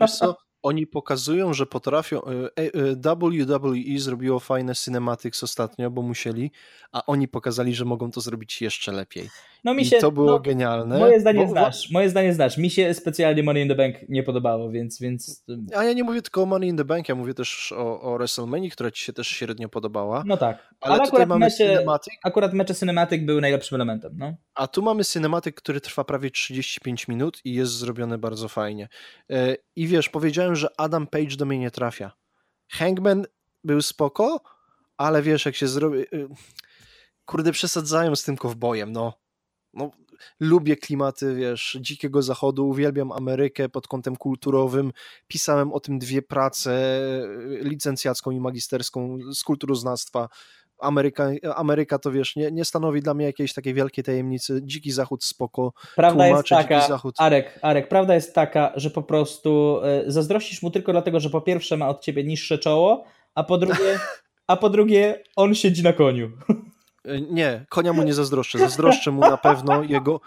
Wiesz 0.00 0.12
co, 0.18 0.36
oni 0.62 0.86
pokazują, 0.86 1.54
że 1.54 1.66
potrafią. 1.66 2.20
e, 2.24 2.30
e, 2.56 2.96
WWE 3.16 3.98
zrobiło 3.98 4.40
fajne 4.40 4.74
cinematics 4.74 5.42
ostatnio, 5.42 5.90
bo 5.90 6.02
musieli, 6.02 6.50
a 6.92 7.06
oni 7.06 7.28
pokazali, 7.28 7.74
że 7.74 7.84
mogą 7.84 8.10
to 8.10 8.20
zrobić 8.20 8.62
jeszcze 8.62 8.92
lepiej. 8.92 9.28
No 9.64 9.74
mi 9.74 9.82
I 9.82 9.86
się, 9.86 9.98
to 9.98 10.12
było 10.12 10.30
no, 10.30 10.40
genialne. 10.40 10.98
moje 10.98 11.20
zdanie 11.20 11.44
bo- 11.44 11.50
znasz, 11.50 11.90
moje 11.90 12.10
zdanie 12.10 12.34
znasz, 12.34 12.58
mi 12.58 12.70
się 12.70 12.94
specjalnie 12.94 13.42
Money 13.42 13.62
in 13.62 13.68
the 13.68 13.74
Bank 13.74 13.96
nie 14.08 14.22
podobało, 14.22 14.70
więc, 14.70 15.00
więc 15.00 15.44
A 15.76 15.84
ja 15.84 15.92
nie 15.92 16.04
mówię 16.04 16.22
tylko 16.22 16.42
o 16.42 16.46
Money 16.46 16.68
in 16.68 16.76
the 16.76 16.84
Bank, 16.84 17.08
ja 17.08 17.14
mówię 17.14 17.34
też 17.34 17.72
o, 17.72 18.00
o 18.00 18.14
WrestleMania, 18.18 18.70
która 18.70 18.90
ci 18.90 19.04
się 19.04 19.12
też 19.12 19.28
średnio 19.28 19.68
podobała. 19.68 20.22
no 20.26 20.36
tak. 20.36 20.74
ale, 20.80 20.94
ale 20.94 20.98
tutaj 21.04 21.08
akurat 21.08 21.28
mamy 21.28 21.46
mecze- 21.46 21.56
cinematic, 21.56 22.14
Akurat 22.24 22.52
mecze 22.54 22.74
cinematic 22.74 23.22
były 23.24 23.40
najlepszym 23.40 23.74
elementem, 23.74 24.12
no. 24.18 24.34
a 24.54 24.66
tu 24.66 24.82
mamy 24.82 25.04
cinematic, 25.04 25.54
który 25.56 25.80
trwa 25.80 26.04
prawie 26.04 26.30
35 26.30 27.08
minut 27.08 27.40
i 27.44 27.54
jest 27.54 27.72
zrobiony 27.72 28.18
bardzo 28.18 28.48
fajnie. 28.48 28.88
E, 29.30 29.56
I 29.76 29.86
wiesz, 29.86 30.08
powiedziałem, 30.08 30.47
że 30.56 30.80
Adam 30.80 31.06
Page 31.06 31.36
do 31.36 31.44
mnie 31.44 31.58
nie 31.58 31.70
trafia. 31.70 32.12
Hangman 32.68 33.26
był 33.64 33.82
spoko, 33.82 34.40
ale 34.96 35.22
wiesz, 35.22 35.46
jak 35.46 35.56
się 35.56 35.68
zrobi... 35.68 35.98
e, 35.98 36.06
Kurde, 37.24 37.52
przesadzają 37.52 38.16
z 38.16 38.22
tym 38.22 38.36
kowbojem, 38.36 38.92
no. 38.92 39.12
no. 39.74 39.90
Lubię 40.40 40.76
klimaty, 40.76 41.34
wiesz, 41.34 41.78
dzikiego 41.80 42.22
zachodu, 42.22 42.68
uwielbiam 42.68 43.12
Amerykę 43.12 43.68
pod 43.68 43.88
kątem 43.88 44.16
kulturowym. 44.16 44.92
Pisałem 45.26 45.72
o 45.72 45.80
tym 45.80 45.98
dwie 45.98 46.22
prace, 46.22 46.72
e, 46.72 47.64
licencjacką 47.64 48.30
i 48.30 48.40
magisterską 48.40 49.18
z 49.32 49.42
kulturoznawstwa. 49.42 50.28
Ameryka, 50.78 51.30
Ameryka 51.54 51.98
to 51.98 52.12
wiesz, 52.12 52.36
nie, 52.36 52.50
nie 52.50 52.64
stanowi 52.64 53.02
dla 53.02 53.14
mnie 53.14 53.26
jakiejś 53.26 53.54
takiej 53.54 53.74
wielkiej 53.74 54.04
tajemnicy. 54.04 54.60
Dziki 54.62 54.92
Zachód 54.92 55.24
spoko. 55.24 55.72
Prawda 55.96 56.26
jest 56.26 56.32
Tłumaczę 56.32 56.56
Dziki 56.56 56.68
taka, 56.68 56.88
Zachód. 56.88 57.14
Arek, 57.18 57.58
Arek, 57.62 57.88
prawda 57.88 58.14
jest 58.14 58.34
taka, 58.34 58.72
że 58.76 58.90
po 58.90 59.02
prostu 59.02 59.80
y, 60.06 60.12
zazdrościsz 60.12 60.62
mu 60.62 60.70
tylko 60.70 60.92
dlatego, 60.92 61.20
że 61.20 61.30
po 61.30 61.40
pierwsze 61.40 61.76
ma 61.76 61.88
od 61.88 62.00
ciebie 62.00 62.24
niższe 62.24 62.58
czoło, 62.58 63.04
a 63.34 63.44
po 63.44 63.58
drugie, 63.58 63.98
a 64.46 64.56
po 64.56 64.70
drugie, 64.70 65.22
on 65.36 65.54
siedzi 65.54 65.82
na 65.82 65.92
koniu. 65.92 66.30
E, 67.04 67.20
nie, 67.20 67.66
konia 67.68 67.92
mu 67.92 68.02
nie 68.02 68.14
zazdroszczę. 68.14 68.58
Zazdroszczę 68.58 69.10
mu 69.10 69.20
na 69.20 69.36
pewno 69.36 69.82
jego 69.82 70.20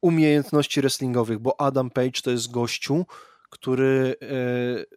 umiejętności 0.00 0.80
wrestlingowych, 0.80 1.38
bo 1.38 1.60
Adam 1.60 1.90
Page 1.90 2.20
to 2.24 2.30
jest 2.30 2.50
gościu, 2.50 3.06
który 3.50 4.16
e, 4.22 4.96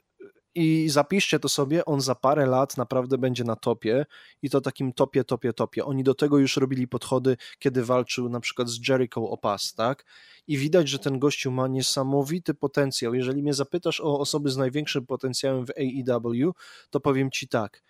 i 0.58 0.90
zapiszcie 0.90 1.40
to 1.40 1.50
sobie, 1.50 1.86
on 1.86 2.02
za 2.02 2.16
parę 2.16 2.46
lat 2.46 2.78
naprawdę 2.78 3.18
będzie 3.18 3.44
na 3.44 3.56
topie 3.56 4.06
i 4.42 4.50
to 4.50 4.62
takim 4.62 4.94
topie, 4.94 5.24
topie, 5.24 5.54
topie. 5.54 5.86
Oni 5.86 6.04
do 6.04 6.14
tego 6.16 6.38
już 6.38 6.58
robili 6.58 6.88
podchody, 6.88 7.38
kiedy 7.60 7.84
walczył 7.86 8.30
na 8.30 8.40
przykład 8.40 8.70
z 8.70 8.88
Jericho 8.90 9.30
o 9.30 9.38
pas, 9.38 9.74
tak? 9.74 10.06
I 10.48 10.58
widać, 10.58 10.90
że 10.90 11.00
ten 11.00 11.20
gościu 11.20 11.52
ma 11.52 11.68
niesamowity 11.68 12.54
potencjał. 12.54 13.14
Jeżeli 13.14 13.44
mnie 13.44 13.54
zapytasz 13.54 14.02
o 14.02 14.20
osoby 14.20 14.50
z 14.50 14.58
największym 14.58 15.06
potencjałem 15.06 15.66
w 15.66 15.70
AEW, 15.70 16.52
to 16.90 17.00
powiem 17.00 17.32
ci 17.32 17.48
tak. 17.48 17.84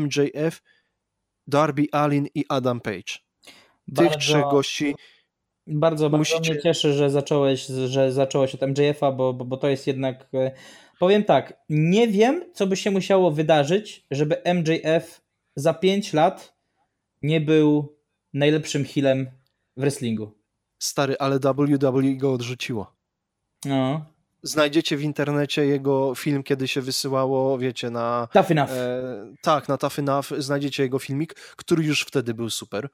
MJF, 0.00 0.62
Darby 1.46 1.86
Allin 1.92 2.26
i 2.34 2.44
Adam 2.48 2.80
Page. 2.80 3.02
Tych 3.86 4.06
Bardzo- 4.06 4.18
trzech 4.18 4.44
gości 4.50 4.94
Bardzo, 5.66 6.10
bardzo 6.10 6.18
Musicie- 6.36 6.52
mnie 6.52 6.62
cieszy, 6.62 6.92
że 6.92 7.10
zacząłeś, 7.10 7.66
że 7.66 8.12
zacząłeś 8.12 8.54
od 8.54 8.62
MJF-a, 8.62 9.12
bo, 9.12 9.34
bo, 9.34 9.44
bo 9.44 9.56
to 9.56 9.68
jest 9.68 9.86
jednak. 9.86 10.28
Powiem 10.98 11.24
tak, 11.24 11.60
nie 11.68 12.08
wiem, 12.08 12.44
co 12.54 12.66
by 12.66 12.76
się 12.76 12.90
musiało 12.90 13.30
wydarzyć, 13.30 14.04
żeby 14.10 14.36
MJF 14.54 15.20
za 15.56 15.74
5 15.74 16.12
lat 16.12 16.54
nie 17.22 17.40
był 17.40 17.96
najlepszym 18.32 18.84
healem 18.84 19.26
w 19.76 19.80
wrestlingu. 19.80 20.32
stary, 20.78 21.16
ale 21.18 21.38
WWE 21.38 22.14
go 22.16 22.32
odrzuciło. 22.32 22.94
No, 23.64 24.04
Znajdziecie 24.42 24.96
w 24.96 25.02
internecie 25.02 25.66
jego 25.66 26.14
film, 26.14 26.42
kiedy 26.42 26.68
się 26.68 26.80
wysyłało, 26.80 27.58
wiecie, 27.58 27.90
na 27.90 28.28
tough 28.32 28.50
enough. 28.50 28.70
E, 28.70 29.02
tak, 29.42 29.68
na 29.68 29.76
Tough 29.78 29.98
Enough 29.98 30.26
znajdziecie 30.38 30.82
jego 30.82 30.98
filmik, 30.98 31.34
który 31.34 31.84
już 31.84 32.02
wtedy 32.02 32.34
był 32.34 32.50
super. 32.50 32.88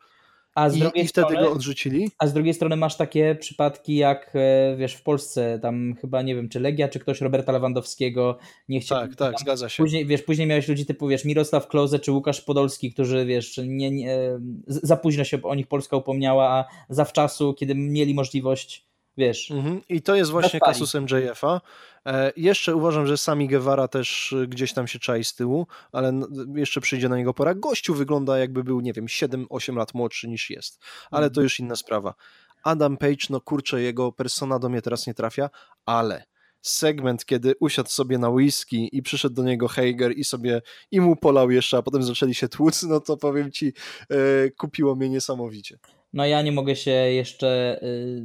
A 0.54 0.70
z, 0.70 0.76
I, 0.76 0.80
drugiej 0.80 1.04
i 1.04 1.08
wtedy 1.08 1.26
strony, 1.26 1.46
go 1.46 1.52
odrzucili. 1.52 2.10
a 2.18 2.26
z 2.26 2.32
drugiej 2.32 2.54
strony 2.54 2.76
masz 2.76 2.96
takie 2.96 3.34
przypadki 3.34 3.96
jak, 3.96 4.32
e, 4.34 4.76
wiesz, 4.76 4.94
w 4.94 5.02
Polsce, 5.02 5.58
tam 5.62 5.94
chyba, 6.00 6.22
nie 6.22 6.34
wiem, 6.34 6.48
czy 6.48 6.60
Legia, 6.60 6.88
czy 6.88 6.98
ktoś 6.98 7.20
Roberta 7.20 7.52
Lewandowskiego 7.52 8.38
nie 8.68 8.80
chciał. 8.80 8.98
Tak, 9.00 9.16
tak, 9.16 9.40
zgadza 9.40 9.68
się. 9.68 9.82
Później, 9.82 10.06
wiesz, 10.06 10.22
później 10.22 10.46
miałeś 10.46 10.68
ludzi 10.68 10.86
typu, 10.86 11.08
wiesz, 11.08 11.24
Mirosław 11.24 11.68
Kloze 11.68 11.98
czy 11.98 12.12
Łukasz 12.12 12.40
Podolski, 12.40 12.92
którzy, 12.92 13.26
wiesz, 13.26 13.60
nie, 13.66 13.90
nie, 13.90 14.18
z- 14.66 14.80
za 14.86 14.96
późno 14.96 15.24
się 15.24 15.42
o 15.42 15.54
nich 15.54 15.66
Polska 15.66 15.96
upomniała, 15.96 16.48
a 16.50 16.64
zawczasu, 16.88 17.54
kiedy 17.54 17.74
mieli 17.74 18.14
możliwość, 18.14 18.89
wiesz, 19.20 19.50
Mhm. 19.50 19.80
I 19.88 20.02
to 20.02 20.14
jest 20.14 20.30
właśnie 20.30 20.60
kasus 20.60 20.94
MJF-a. 20.94 21.60
E, 22.06 22.32
jeszcze 22.36 22.76
uważam, 22.76 23.06
że 23.06 23.16
Sami 23.16 23.48
Guevara 23.48 23.88
też 23.88 24.32
e, 24.32 24.46
gdzieś 24.46 24.72
tam 24.72 24.86
się 24.88 24.98
czai 24.98 25.24
z 25.24 25.34
tyłu, 25.34 25.66
ale 25.92 26.20
jeszcze 26.54 26.80
przyjdzie 26.80 27.08
na 27.08 27.16
niego 27.16 27.34
pora. 27.34 27.54
Gościu 27.54 27.94
wygląda 27.94 28.38
jakby 28.38 28.64
był, 28.64 28.80
nie 28.80 28.92
wiem, 28.92 29.06
7-8 29.06 29.76
lat 29.76 29.94
młodszy 29.94 30.28
niż 30.28 30.50
jest, 30.50 30.78
ale 31.10 31.26
Mhm. 31.26 31.32
to 31.34 31.42
już 31.42 31.60
inna 31.60 31.76
sprawa. 31.76 32.14
Adam 32.62 32.96
Page, 32.96 33.26
no 33.30 33.40
kurczę, 33.40 33.82
jego 33.82 34.12
persona 34.12 34.58
do 34.58 34.68
mnie 34.68 34.82
teraz 34.82 35.06
nie 35.06 35.14
trafia, 35.14 35.50
ale 35.86 36.24
segment, 36.62 37.24
kiedy 37.24 37.54
usiadł 37.60 37.88
sobie 37.88 38.18
na 38.18 38.28
whisky 38.30 38.88
i 38.92 39.02
przyszedł 39.02 39.34
do 39.34 39.42
niego 39.42 39.68
Hager 39.68 40.12
i 40.18 40.24
sobie 40.24 40.62
i 40.90 41.00
mu 41.00 41.16
polał 41.16 41.50
jeszcze, 41.50 41.76
a 41.76 41.82
potem 41.82 42.02
zaczęli 42.02 42.34
się 42.34 42.48
tłuc, 42.48 42.82
no 42.82 43.00
to 43.00 43.16
powiem 43.16 43.52
ci, 43.52 43.72
e, 44.10 44.50
kupiło 44.50 44.94
mnie 44.96 45.08
niesamowicie. 45.08 45.78
No 46.12 46.26
ja 46.26 46.42
nie 46.42 46.52
mogę 46.52 46.76
się 46.76 46.90
jeszcze, 46.90 47.80
y, 47.82 48.22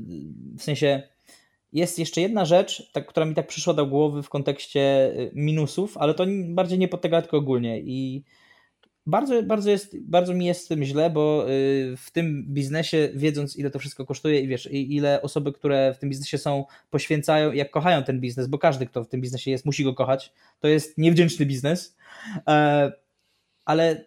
w 0.57 0.63
sensie 0.63 1.03
jest 1.73 1.99
jeszcze 1.99 2.21
jedna 2.21 2.45
rzecz, 2.45 2.91
tak, 2.91 3.07
która 3.07 3.25
mi 3.25 3.35
tak 3.35 3.47
przyszła 3.47 3.73
do 3.73 3.85
głowy 3.85 4.23
w 4.23 4.29
kontekście 4.29 5.11
y, 5.19 5.31
minusów, 5.33 5.97
ale 5.97 6.13
to 6.13 6.25
bardziej 6.47 6.79
nie 6.79 6.87
pod 6.87 7.01
tego, 7.01 7.21
tylko 7.21 7.37
ogólnie. 7.37 7.79
I 7.79 8.23
bardzo, 9.05 9.43
bardzo, 9.43 9.69
jest, 9.69 9.97
bardzo 10.01 10.33
mi 10.33 10.45
jest 10.45 10.65
z 10.65 10.67
tym 10.67 10.83
źle, 10.83 11.09
bo 11.09 11.49
y, 11.49 11.97
w 11.97 12.11
tym 12.11 12.45
biznesie, 12.47 13.09
wiedząc 13.15 13.57
ile 13.57 13.69
to 13.69 13.79
wszystko 13.79 14.05
kosztuje 14.05 14.39
i 14.41 14.47
wiesz, 14.47 14.71
i 14.71 14.95
ile 14.95 15.21
osoby, 15.21 15.53
które 15.53 15.93
w 15.93 15.97
tym 15.97 16.09
biznesie 16.09 16.37
są, 16.37 16.65
poświęcają, 16.89 17.51
jak 17.51 17.71
kochają 17.71 18.03
ten 18.03 18.19
biznes, 18.19 18.47
bo 18.47 18.57
każdy, 18.57 18.85
kto 18.85 19.03
w 19.03 19.07
tym 19.07 19.21
biznesie 19.21 19.51
jest, 19.51 19.65
musi 19.65 19.83
go 19.83 19.93
kochać, 19.93 20.33
to 20.59 20.67
jest 20.67 20.97
niewdzięczny 20.97 21.45
biznes, 21.45 21.97
e, 22.47 22.91
ale 23.65 24.05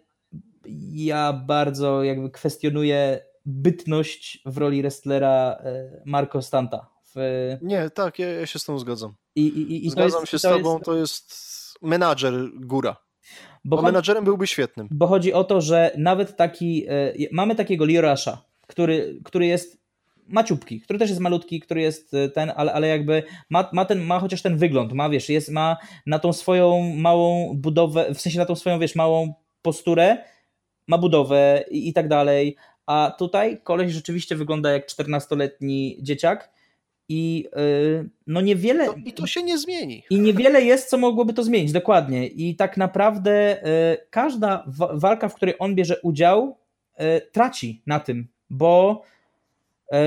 ja 0.91 1.33
bardzo 1.33 2.03
jakby 2.03 2.29
kwestionuję 2.29 3.28
bytność 3.45 4.41
w 4.45 4.57
roli 4.57 4.81
wrestlera 4.81 5.57
e, 5.63 6.01
Marco 6.05 6.41
Stanta. 6.41 6.89
W, 7.15 7.19
Nie, 7.61 7.89
tak, 7.89 8.19
ja, 8.19 8.27
ja 8.29 8.45
się 8.45 8.59
z 8.59 8.63
tą 8.65 8.79
zgadzam. 8.79 9.13
i, 9.35 9.47
i, 9.47 9.85
i 9.85 9.89
Zgadzam 9.89 10.21
jest, 10.21 10.31
się 10.31 10.39
z 10.39 10.41
to 10.41 10.49
tobą, 10.57 10.73
Jest, 10.73 10.85
to 10.85 10.95
jest 10.97 11.33
menadżer 11.81 12.33
góra. 12.55 12.95
bo, 13.65 13.77
chodzi, 13.77 13.85
menadżerem 13.85 14.23
byłby 14.23 14.47
świetnym. 14.47 14.87
bo 14.91 15.07
chodzi 15.07 15.33
o 15.33 15.43
to, 15.43 15.61
że 15.61 15.91
nawet 15.97 16.35
taki. 16.37 16.85
E, 16.89 17.13
mamy 17.31 17.55
takiego 17.55 17.85
Liorasza, 17.85 18.45
który, 18.67 19.19
który 19.23 19.45
jest 19.45 19.79
maciupki, 20.27 20.81
który 20.81 20.99
też 20.99 21.09
jest 21.09 21.21
malutki, 21.21 21.59
który 21.59 21.81
jest 21.81 22.13
e, 22.13 22.29
ten, 22.29 22.51
ale, 22.55 22.73
ale 22.73 22.87
jakby 22.87 23.23
ma, 23.49 23.69
ma, 23.73 23.85
ten, 23.85 24.01
ma 24.01 24.19
chociaż 24.19 24.41
ten 24.41 24.57
wygląd, 24.57 24.93
ma 24.93 25.09
wiesz, 25.09 25.29
jest, 25.29 25.49
ma 25.49 25.77
na 26.05 26.19
tą 26.19 26.33
swoją 26.33 26.79
małą 26.95 27.53
budowę, 27.55 28.13
w 28.13 28.21
sensie 28.21 28.39
na 28.39 28.45
tą 28.45 28.55
swoją 28.55 28.79
wiesz, 28.79 28.95
małą 28.95 29.33
posturę, 29.61 30.17
ma 30.87 30.97
budowę 30.97 31.63
i, 31.71 31.89
i 31.89 31.93
tak 31.93 32.07
dalej, 32.07 32.55
a 32.89 33.15
tutaj 33.17 33.61
koleś 33.63 33.91
rzeczywiście 33.91 34.35
wygląda 34.35 34.71
jak 34.71 34.87
14-letni 34.87 35.97
dzieciak 36.01 36.49
i 37.09 37.47
yy, 37.55 38.09
no 38.27 38.41
niewiele... 38.41 38.85
To, 38.85 38.95
I 39.05 39.13
to 39.13 39.27
się 39.27 39.43
nie 39.43 39.57
zmieni. 39.57 40.03
I 40.09 40.19
niewiele 40.19 40.61
jest, 40.61 40.89
co 40.89 40.97
mogłoby 40.97 41.33
to 41.33 41.43
zmienić, 41.43 41.71
dokładnie. 41.71 42.27
I 42.27 42.55
tak 42.55 42.77
naprawdę 42.77 43.63
y, 43.93 43.97
każda 44.09 44.63
wa- 44.67 44.91
walka, 44.93 45.29
w 45.29 45.35
której 45.35 45.55
on 45.59 45.75
bierze 45.75 45.99
udział, 46.01 46.57
y, 46.99 47.31
traci 47.31 47.81
na 47.85 47.99
tym, 47.99 48.27
bo 48.49 49.03
y, 49.93 49.97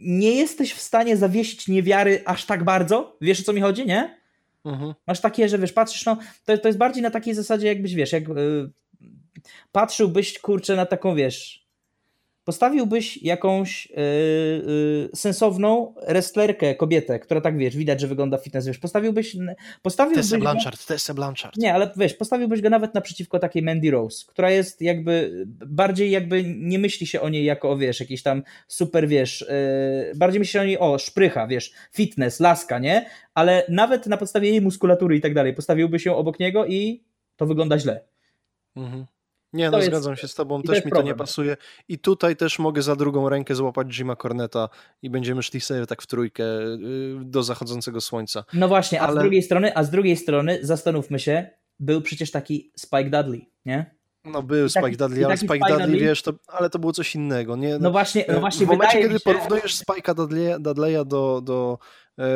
nie 0.00 0.32
jesteś 0.32 0.74
w 0.74 0.80
stanie 0.80 1.16
zawiesić 1.16 1.68
niewiary 1.68 2.22
aż 2.24 2.44
tak 2.46 2.64
bardzo. 2.64 3.16
Wiesz 3.20 3.40
o 3.40 3.44
co 3.44 3.52
mi 3.52 3.60
chodzi, 3.60 3.86
nie? 3.86 4.18
Mhm. 4.64 4.94
Masz 5.06 5.20
takie, 5.20 5.48
że 5.48 5.58
wiesz, 5.58 5.72
patrzysz, 5.72 6.06
no 6.06 6.16
to, 6.44 6.58
to 6.58 6.68
jest 6.68 6.78
bardziej 6.78 7.02
na 7.02 7.10
takiej 7.10 7.34
zasadzie, 7.34 7.66
jakbyś 7.66 7.94
wiesz, 7.94 8.12
jak 8.12 8.28
y, 8.28 8.70
patrzyłbyś 9.72 10.38
kurczę 10.38 10.76
na 10.76 10.86
taką, 10.86 11.14
wiesz, 11.14 11.64
postawiłbyś 12.44 13.22
jakąś 13.22 13.86
y, 13.86 13.90
y, 13.98 15.08
sensowną 15.14 15.94
wrestlerkę, 16.08 16.74
kobietę, 16.74 17.18
która 17.18 17.40
tak 17.40 17.58
wiesz, 17.58 17.76
widać, 17.76 18.00
że 18.00 18.06
wygląda 18.06 18.38
fitness, 18.38 18.66
wiesz, 18.66 18.78
postawiłbyś, 18.78 19.36
postawiłbyś 19.82 20.24
Tessa 20.24 20.38
Blanchard, 20.38 20.86
Tessa 20.86 21.14
Blanchard. 21.14 21.56
nie, 21.56 21.74
ale 21.74 21.90
wiesz, 21.96 22.14
postawiłbyś 22.14 22.60
go 22.60 22.70
nawet 22.70 22.94
naprzeciwko 22.94 23.38
takiej 23.38 23.62
Mandy 23.62 23.90
Rose, 23.90 24.24
która 24.28 24.50
jest 24.50 24.82
jakby 24.82 25.44
bardziej 25.66 26.10
jakby 26.10 26.44
nie 26.44 26.78
myśli 26.78 27.06
się 27.06 27.20
o 27.20 27.28
niej 27.28 27.44
jako 27.44 27.70
o 27.70 27.76
wiesz, 27.76 28.00
jakiś 28.00 28.22
tam 28.22 28.42
super, 28.68 29.08
wiesz, 29.08 29.46
yy, 30.10 30.14
bardziej 30.14 30.38
myśli 30.38 30.52
się 30.52 30.60
o 30.60 30.64
niej 30.64 30.78
o 30.78 30.98
szprycha, 30.98 31.46
wiesz, 31.46 31.72
fitness, 31.92 32.40
laska, 32.40 32.78
nie? 32.78 33.06
Ale 33.34 33.64
nawet 33.68 34.06
na 34.06 34.16
podstawie 34.16 34.50
jej 34.50 34.60
muskulatury 34.60 35.16
i 35.16 35.20
tak 35.20 35.34
dalej, 35.34 35.54
postawiłbyś 35.54 36.06
ją 36.06 36.16
obok 36.16 36.40
niego 36.40 36.66
i 36.66 37.04
to 37.36 37.46
wygląda 37.46 37.78
źle. 37.78 38.00
Mhm. 38.76 39.06
Nie, 39.54 39.70
no 39.70 39.76
jest- 39.78 39.88
zgadzam 39.88 40.16
się 40.16 40.28
z 40.28 40.34
tobą, 40.34 40.60
i 40.60 40.64
też 40.64 40.76
mi 40.76 40.82
to 40.82 40.86
nie 40.88 40.90
problem. 40.90 41.16
pasuje. 41.16 41.56
I 41.88 41.98
tutaj 41.98 42.36
też 42.36 42.58
mogę 42.58 42.82
za 42.82 42.96
drugą 42.96 43.28
rękę 43.28 43.54
złapać 43.54 43.86
Jima 43.98 44.16
Corneta 44.16 44.68
i 45.02 45.10
będziemy 45.10 45.42
szli 45.42 45.60
sobie 45.60 45.86
tak 45.86 46.02
w 46.02 46.06
trójkę 46.06 46.44
y, 46.44 46.78
do 47.24 47.42
zachodzącego 47.42 48.00
słońca. 48.00 48.44
No 48.52 48.68
właśnie, 48.68 49.02
a 49.02 49.06
z 49.06 49.08
Ale- 49.10 49.20
drugiej 49.20 49.42
strony, 49.42 49.76
a 49.76 49.84
z 49.84 49.90
drugiej 49.90 50.16
strony, 50.16 50.58
zastanówmy 50.62 51.18
się, 51.18 51.46
był 51.80 52.00
przecież 52.02 52.30
taki 52.30 52.72
Spike 52.76 53.10
Dudley, 53.10 53.50
nie? 53.66 53.94
No 54.24 54.42
był 54.42 54.68
taki- 54.68 54.86
Spike 54.86 54.96
Dudley, 55.08 55.24
ale 55.24 55.36
Spike 55.36 55.54
Spike 55.54 55.68
Dudley, 55.70 55.86
Dudley- 55.88 56.00
wiesz, 56.00 56.22
to, 56.22 56.32
ale 56.48 56.70
to 56.70 56.78
było 56.78 56.92
coś 56.92 57.14
innego. 57.14 57.56
Nie? 57.56 57.78
No 57.78 57.90
właśnie, 57.90 58.24
no 58.28 58.34
E, 58.34 58.40
właśnie 58.40 58.66
w 58.66 58.68
momencie, 58.68 58.98
kiedy 58.98 59.14
się, 59.14 59.20
porównujesz 59.20 59.74
Spike'a 59.76 60.14
Dudleya, 60.14 60.60
Dudleya 60.60 61.04
do, 61.06 61.40
do 61.44 61.78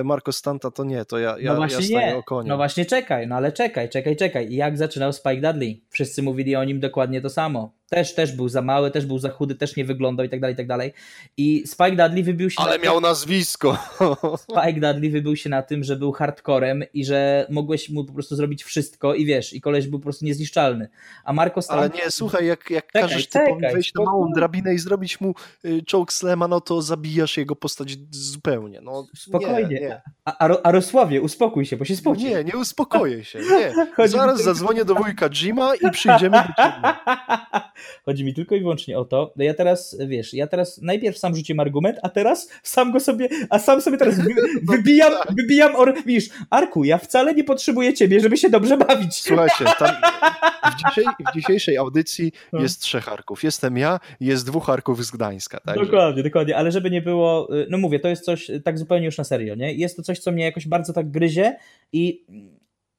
Marco 0.04 0.32
Stanta, 0.32 0.70
to 0.70 0.84
nie, 0.84 1.04
to 1.04 1.18
ja, 1.18 1.36
ja, 1.38 1.52
no 1.52 1.56
właśnie 1.56 1.76
ja 1.76 1.82
staję 1.82 2.12
nie. 2.12 2.16
o 2.16 2.22
konie. 2.22 2.48
No 2.48 2.56
właśnie 2.56 2.86
czekaj, 2.86 3.26
no 3.26 3.36
ale 3.36 3.52
czekaj, 3.52 3.88
czekaj, 3.88 4.16
czekaj. 4.16 4.54
Jak 4.54 4.78
zaczynał 4.78 5.12
Spike 5.12 5.40
Dudley? 5.40 5.84
Wszyscy 5.90 6.22
mówili 6.22 6.56
o 6.56 6.64
nim 6.64 6.80
dokładnie 6.80 7.20
to 7.20 7.30
samo. 7.30 7.78
Też, 7.88 8.14
też 8.14 8.32
był 8.32 8.48
za 8.48 8.62
mały, 8.62 8.90
też 8.90 9.06
był 9.06 9.18
za 9.18 9.30
chudy, 9.30 9.54
też 9.54 9.76
nie 9.76 9.84
wyglądał 9.84 10.26
i 10.26 10.28
tak 10.28 10.40
dalej, 10.40 10.54
i 10.54 10.56
tak 10.56 10.66
dalej. 10.66 10.92
I 11.36 11.66
Spike 11.66 11.96
Dudley 11.96 12.22
wybił 12.22 12.50
się 12.50 12.56
Ale 12.60 12.78
na 12.78 12.84
miał 12.84 13.00
nazwisko. 13.00 13.78
Spike 14.50 14.80
Dudley 14.80 15.10
wybił 15.10 15.36
się 15.36 15.50
na 15.50 15.62
tym, 15.62 15.84
że 15.84 15.96
był 15.96 16.12
hardcorem 16.12 16.84
i 16.94 17.04
że 17.04 17.46
mogłeś 17.50 17.90
mu 17.90 18.04
po 18.04 18.12
prostu 18.12 18.36
zrobić 18.36 18.64
wszystko 18.64 19.14
i 19.14 19.26
wiesz, 19.26 19.52
i 19.52 19.60
koleś 19.60 19.86
był 19.86 19.98
po 19.98 20.02
prostu 20.02 20.24
niezniszczalny. 20.24 20.88
A 21.24 21.32
Marco 21.32 21.62
Stan... 21.62 21.78
Ale 21.78 21.88
nie, 21.88 22.10
słuchaj, 22.10 22.46
jak, 22.46 22.70
jak 22.70 22.86
Czekaj, 22.86 23.02
każesz 23.02 23.26
typowi 23.26 23.60
wejść 23.72 23.94
na 23.94 24.04
małą 24.04 24.32
drabinę 24.32 24.74
i 24.74 24.78
zrobić 24.78 25.20
mu 25.20 25.34
y, 25.64 25.82
choke 25.92 26.12
slama, 26.12 26.48
no 26.48 26.60
to 26.60 26.82
zabijasz 26.82 27.36
jego 27.36 27.56
postać 27.56 27.96
zupełnie. 28.10 28.80
No, 28.80 29.06
Spokojnie. 29.16 29.67
Nie, 29.74 29.80
nie. 29.80 30.00
A, 30.24 30.38
a, 30.38 30.48
Ro- 30.48 30.60
a 30.64 30.72
Rosławie, 30.72 31.20
uspokój 31.20 31.66
się, 31.66 31.76
bo 31.76 31.84
się 31.84 31.96
spoci. 31.96 32.24
nie, 32.24 32.44
nie 32.44 32.56
uspokoję 32.56 33.24
się. 33.24 33.38
Nie. 33.38 34.08
Zaraz 34.08 34.42
zadzwonię 34.42 34.84
do 34.84 34.94
wujka 34.94 35.28
Jima 35.30 35.74
i 35.74 35.90
przyjdziemy 35.90 36.36
do 36.36 36.62
ciebie. 36.62 36.94
Chodzi 38.04 38.24
mi 38.24 38.34
tylko 38.34 38.54
i 38.54 38.60
wyłącznie 38.60 38.98
o 38.98 39.04
to. 39.04 39.32
No 39.36 39.44
ja 39.44 39.54
teraz, 39.54 39.96
wiesz, 40.06 40.34
ja 40.34 40.46
teraz 40.46 40.78
najpierw 40.82 41.18
sam 41.18 41.36
rzuciłem 41.36 41.60
argument, 41.60 41.98
a 42.02 42.08
teraz 42.08 42.50
sam 42.62 42.92
go 42.92 43.00
sobie, 43.00 43.28
a 43.50 43.58
sam 43.58 43.82
sobie 43.82 43.98
teraz 43.98 44.20
wy, 44.20 44.34
wybijam, 44.72 45.12
wybijam, 45.36 45.76
or, 45.76 45.94
widzisz, 46.06 46.28
Arku, 46.50 46.84
ja 46.84 46.98
wcale 46.98 47.34
nie 47.34 47.44
potrzebuję 47.44 47.94
ciebie, 47.94 48.20
żeby 48.20 48.36
się 48.36 48.50
dobrze 48.50 48.76
bawić. 48.76 49.14
Słuchajcie, 49.14 49.64
tam 49.78 49.90
w, 50.72 50.76
dzisiaj, 50.76 51.04
w 51.30 51.34
dzisiejszej 51.34 51.76
audycji 51.76 52.32
no. 52.52 52.60
jest 52.60 52.80
trzech 52.80 53.08
arków. 53.08 53.44
Jestem 53.44 53.76
ja 53.76 54.00
jest 54.20 54.46
dwóch 54.46 54.70
arków 54.70 55.04
z 55.04 55.10
Gdańska. 55.10 55.60
Także. 55.60 55.84
Dokładnie, 55.84 56.22
dokładnie, 56.22 56.56
ale 56.56 56.72
żeby 56.72 56.90
nie 56.90 57.02
było, 57.02 57.48
no 57.70 57.78
mówię, 57.78 58.00
to 58.00 58.08
jest 58.08 58.24
coś 58.24 58.50
tak 58.64 58.78
zupełnie 58.78 59.06
już 59.06 59.18
na 59.18 59.24
serio, 59.24 59.54
nie? 59.58 59.72
Jest 59.72 59.96
to 59.96 60.02
coś, 60.02 60.18
co 60.18 60.32
mnie 60.32 60.44
jakoś 60.44 60.68
bardzo 60.68 60.92
tak 60.92 61.10
gryzie 61.10 61.56
i 61.92 62.24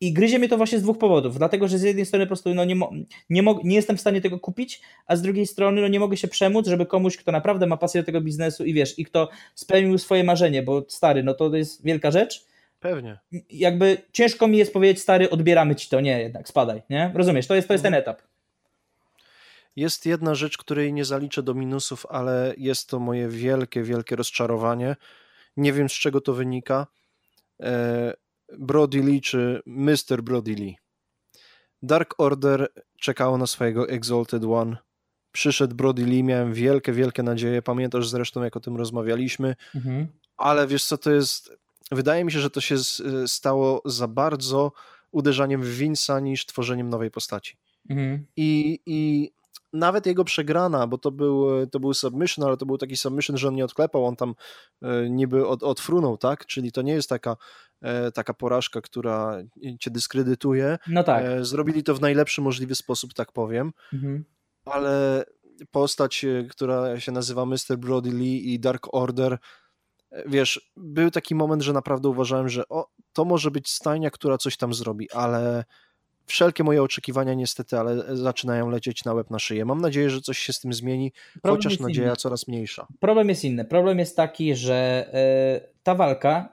i 0.02 0.14
gryzie 0.14 0.40
mnie 0.40 0.49
to 0.49 0.57
właśnie 0.57 0.80
z 0.80 0.81
dwóch 0.81 0.98
powodów. 0.98 1.38
Dlatego, 1.38 1.68
że 1.68 1.77
z 1.77 1.84
jednej 1.84 2.06
strony 2.06 2.26
po 2.26 2.27
prostu 2.27 2.53
no 2.53 2.65
nie, 2.65 2.76
mo, 2.76 2.91
nie, 3.30 3.44
mo, 3.44 3.60
nie 3.64 3.76
jestem 3.76 3.98
w 3.98 4.02
stanie 4.02 4.22
tego 4.22 4.40
kupić, 4.40 4.81
a 5.06 5.15
z 5.15 5.22
drugiej 5.22 5.48
strony 5.48 5.81
no 5.81 5.88
nie 5.88 5.99
mogę 5.99 6.18
się 6.18 6.27
przemóc, 6.27 6.68
żeby 6.68 6.86
komuś, 6.86 7.18
kto 7.18 7.31
naprawdę 7.31 7.68
ma 7.68 7.77
pasję 7.77 8.02
do 8.02 8.06
tego 8.06 8.22
biznesu 8.22 8.65
i 8.65 8.73
wiesz, 8.73 8.99
i 8.99 9.06
kto 9.06 9.30
spełnił 9.56 9.98
swoje 9.98 10.23
marzenie, 10.23 10.64
bo 10.64 10.86
stary, 10.88 11.23
no 11.23 11.34
to 11.34 11.56
jest 11.56 11.86
wielka 11.86 12.11
rzecz. 12.11 12.45
Pewnie. 12.80 13.19
Jakby 13.49 13.98
ciężko 14.11 14.48
mi 14.48 14.57
jest 14.57 14.73
powiedzieć, 14.73 15.02
stary, 15.02 15.30
odbieramy 15.30 15.76
ci 15.76 15.90
to. 15.90 16.02
Nie, 16.02 16.19
jednak 16.19 16.48
spadaj, 16.48 16.81
nie? 16.90 17.11
Rozumiesz, 17.15 17.48
to 17.48 17.56
jest, 17.56 17.68
to 17.68 17.73
jest 17.73 17.84
ten 17.84 17.94
etap. 17.94 18.22
Jest 19.76 20.06
jedna 20.06 20.36
rzecz, 20.36 20.57
której 20.57 20.94
nie 20.94 21.06
zaliczę 21.06 21.44
do 21.44 21.53
minusów, 21.53 22.06
ale 22.10 22.53
jest 22.57 22.90
to 22.90 22.99
moje 22.99 23.27
wielkie, 23.27 23.84
wielkie 23.84 24.15
rozczarowanie. 24.15 24.95
Nie 25.60 25.73
wiem, 25.73 25.90
z 25.90 25.94
czego 25.94 26.22
to 26.22 26.34
wynika. 26.34 26.88
E, 27.61 28.14
Brody 28.57 29.03
Lee 29.03 29.22
czy 29.22 29.61
Mr. 29.65 30.22
Brody 30.23 30.52
Lee. 30.53 30.77
Dark 31.81 32.15
Order 32.18 32.68
czekało 32.99 33.38
na 33.38 33.48
swojego 33.48 33.90
Exalted 33.90 34.44
One. 34.44 34.77
Przyszedł 35.31 35.76
Brody 35.76 36.06
Lee, 36.06 36.23
miałem 36.23 36.53
wielkie, 36.53 36.94
wielkie 36.94 37.23
nadzieje. 37.23 37.61
Pamiętasz 37.61 38.07
zresztą, 38.07 38.44
jak 38.44 38.57
o 38.57 38.60
tym 38.60 38.77
rozmawialiśmy. 38.77 39.56
Mhm. 39.76 40.07
Ale 40.38 40.68
wiesz 40.68 40.86
co, 40.86 40.98
to 40.98 41.11
jest... 41.11 41.52
Wydaje 41.91 42.26
mi 42.26 42.31
się, 42.31 42.40
że 42.40 42.49
to 42.49 42.61
się 42.61 42.76
stało 43.27 43.81
za 43.86 44.07
bardzo 44.07 44.72
uderzaniem 45.11 45.64
w 45.64 45.80
Vince'a 45.80 46.22
niż 46.22 46.45
tworzeniem 46.45 46.90
nowej 46.90 47.11
postaci. 47.11 47.57
Mhm. 47.90 48.26
I, 48.36 48.80
I 48.86 49.31
nawet 49.74 50.06
jego 50.06 50.24
przegrana, 50.24 50.88
bo 50.88 50.98
to 50.98 51.12
był, 51.12 51.68
to 51.68 51.80
był 51.80 51.94
submission, 51.94 52.46
ale 52.46 52.58
to 52.58 52.66
był 52.66 52.78
taki 52.78 52.98
submission, 52.98 53.38
że 53.38 53.48
on 53.48 53.56
nie 53.56 53.66
odklepał, 53.66 54.06
on 54.06 54.16
tam 54.16 54.36
e, 54.82 55.10
niby 55.10 55.48
od, 55.48 55.64
odfrunął, 55.64 56.18
tak? 56.18 56.46
Czyli 56.46 56.72
to 56.72 56.82
nie 56.82 56.94
jest 56.94 57.10
taka, 57.10 57.38
e, 57.82 58.12
taka 58.12 58.34
porażka, 58.34 58.82
która 58.82 59.38
cię 59.80 59.91
dyskredytuje. 59.91 60.78
No 60.88 61.04
tak. 61.04 61.26
E, 61.26 61.46
zrobili 61.46 61.84
to 61.84 61.96
w 61.96 62.02
najlepszy 62.02 62.41
możliwy 62.41 62.76
sposób, 62.76 63.14
tak 63.14 63.32
powiem. 63.32 63.72
Mhm. 63.94 64.26
Ale 64.66 65.26
postać, 65.72 66.26
która 66.50 67.00
się 67.00 67.12
nazywa 67.12 67.46
Mr. 67.46 67.78
Brody 67.78 68.12
Lee 68.12 68.54
i 68.54 68.60
Dark 68.60 68.88
Order, 68.91 69.38
wiesz, 70.26 70.72
był 70.78 71.12
taki 71.12 71.36
moment, 71.36 71.62
że 71.62 71.74
naprawdę 71.74 72.10
uważałem, 72.10 72.50
że 72.50 72.68
o, 72.70 72.90
to 73.14 73.26
może 73.26 73.52
być 73.52 73.70
stajnia, 73.70 74.12
która 74.12 74.38
coś 74.38 74.58
tam 74.58 74.74
zrobi, 74.74 75.12
ale 75.12 75.66
wszelkie 76.30 76.64
moje 76.64 76.84
oczekiwania 76.84 77.34
niestety, 77.34 77.78
ale 77.78 78.18
zaczynają 78.18 78.70
lecieć 78.70 79.06
na 79.06 79.14
łeb 79.14 79.30
na 79.30 79.40
szyję. 79.40 79.66
Mam 79.66 79.82
nadzieję, 79.82 80.10
że 80.10 80.22
coś 80.22 80.38
się 80.38 80.54
z 80.54 80.60
tym 80.60 80.74
zmieni, 80.74 81.12
Problem 81.42 81.56
chociaż 81.56 81.80
nadzieja 81.80 82.08
inny. 82.08 82.16
coraz 82.16 82.48
mniejsza. 82.48 82.88
Problem 83.00 83.30
jest 83.30 83.44
inny. 83.44 83.66
Problem 83.66 84.00
jest 84.00 84.16
taki, 84.16 84.56
że 84.56 85.10
y, 85.66 85.74
ta 85.84 85.96
walka 85.96 86.50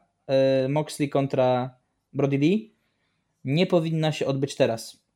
y, 0.64 0.68
Moxley 0.68 1.08
kontra 1.08 1.70
Brody 2.12 2.38
Lee 2.38 2.74
nie 3.44 3.66
powinna 3.66 4.12
się 4.12 4.26
odbyć 4.26 4.54
teraz. 4.54 5.06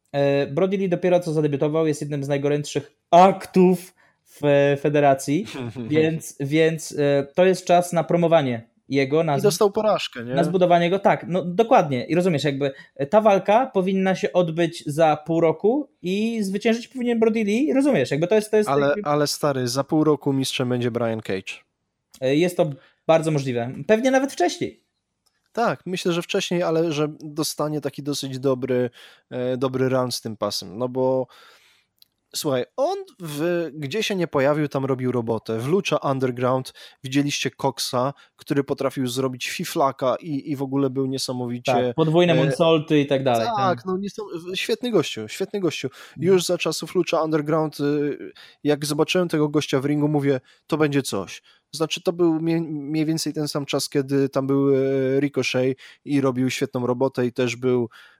Brody 0.51 0.77
Lee 0.77 0.89
dopiero 0.89 1.21
co 1.21 1.33
zadebiutował, 1.33 1.87
jest 1.87 2.01
jednym 2.01 2.25
z 2.25 2.29
najgorętszych 2.29 2.93
aktów 3.11 3.95
w 4.25 4.77
federacji, 4.81 5.47
więc, 5.91 6.37
więc 6.41 6.97
to 7.35 7.47
jest 7.47 7.65
czas 7.65 7.93
na 7.93 8.05
promowanie 8.05 8.70
jego 8.91 9.25
na, 9.25 9.39
I 9.39 9.43
dostał 9.43 9.71
porażkę, 9.71 10.25
nie? 10.25 10.35
na 10.35 10.45
zbudowanie 10.45 10.91
go, 10.91 10.99
tak, 10.99 11.25
no 11.29 11.45
dokładnie. 11.45 12.05
I 12.05 12.15
rozumiesz, 12.15 12.45
jakby 12.45 12.73
ta 13.11 13.21
walka 13.21 13.67
powinna 13.67 14.15
się 14.15 14.33
odbyć 14.33 14.85
za 14.87 15.17
pół 15.17 15.41
roku 15.41 15.89
i 16.03 16.43
zwyciężyć 16.43 16.89
powinien 16.89 17.21
Brody 17.21 17.45
Lee, 17.45 17.73
rozumiesz, 17.75 18.11
jakby 18.11 18.27
to 18.27 18.35
jest... 18.35 18.51
To 18.51 18.57
jest 18.57 18.69
ale, 18.69 18.87
jakby... 18.87 19.03
ale 19.05 19.27
stary, 19.27 19.69
za 19.69 19.85
pół 19.85 20.05
roku 20.05 20.33
mistrzem 20.33 20.69
będzie 20.69 20.91
Brian 20.91 21.21
Cage. 21.21 21.53
E, 22.21 22.37
jest 22.37 22.57
to 22.57 22.71
bardzo 23.07 23.31
możliwe. 23.31 23.73
Pewnie 23.87 24.11
nawet 24.11 24.33
wcześniej. 24.33 24.83
Tak, 25.53 25.83
myślę, 25.87 26.13
że 26.13 26.23
wcześniej, 26.23 26.63
ale 26.63 26.93
że 26.93 27.09
dostanie 27.21 27.81
taki 27.81 28.03
dosyć 28.03 28.39
dobry, 28.39 28.91
e, 29.31 29.57
dobry 29.57 29.89
run 29.89 30.13
z 30.13 30.21
tym 30.21 30.37
pasem, 30.37 30.79
no 30.79 30.89
bo 30.89 31.27
Słuchaj, 32.37 32.65
on 32.77 32.99
w, 33.21 33.71
gdzie 33.75 34.03
się 34.03 34.17
nie 34.17 34.27
pojawił, 34.27 34.69
tam 34.69 34.85
robił 34.85 35.13
robotę. 35.13 35.59
W 35.59 35.69
Lucha 35.69 35.97
Underground 35.97 36.73
widzieliście 37.05 37.51
Coxa, 37.51 38.13
który 38.37 38.65
potrafił 38.65 39.07
zrobić 39.07 39.49
fiflaka 39.49 40.17
i, 40.21 40.51
i 40.51 40.57
w 40.57 40.63
ogóle 40.63 40.91
był 40.91 41.07
niesamowicie... 41.07 41.73
Tak, 41.73 41.95
podwójne 41.95 42.35
monsolty 42.35 43.01
i 43.01 43.07
tak 43.07 43.25
dalej. 43.25 43.47
Tak, 43.47 43.57
tak. 43.57 43.87
no 43.87 43.99
świetny 44.55 44.91
gościu, 44.91 45.29
świetny 45.29 45.61
gościu. 45.61 45.87
Mhm. 45.89 46.15
Już 46.17 46.45
za 46.45 46.59
czasów 46.59 46.95
Lucha 46.95 47.23
Underground, 47.23 47.81
y, 47.81 48.33
jak 48.65 48.87
zobaczyłem 48.87 49.29
tego 49.29 49.49
gościa 49.49 49.81
w 49.81 49.85
ringu, 49.85 50.09
mówię, 50.09 50.41
to 50.67 50.77
będzie 50.77 51.03
coś. 51.03 51.43
Znaczy, 51.73 52.03
to 52.03 52.13
był 52.13 52.41
mniej 52.61 53.07
więcej 53.07 53.33
ten 53.33 53.49
sam 53.49 53.67
czas, 53.67 53.89
kiedy 53.89 54.29
tam 54.29 54.47
był 54.47 54.75
e, 54.75 55.21
Ricochet 55.21 55.79
i 56.05 56.21
robił 56.21 56.51
świetną 56.51 56.87
robotę 56.87 57.27
i 57.27 57.33
też 57.33 57.57
był 57.57 57.89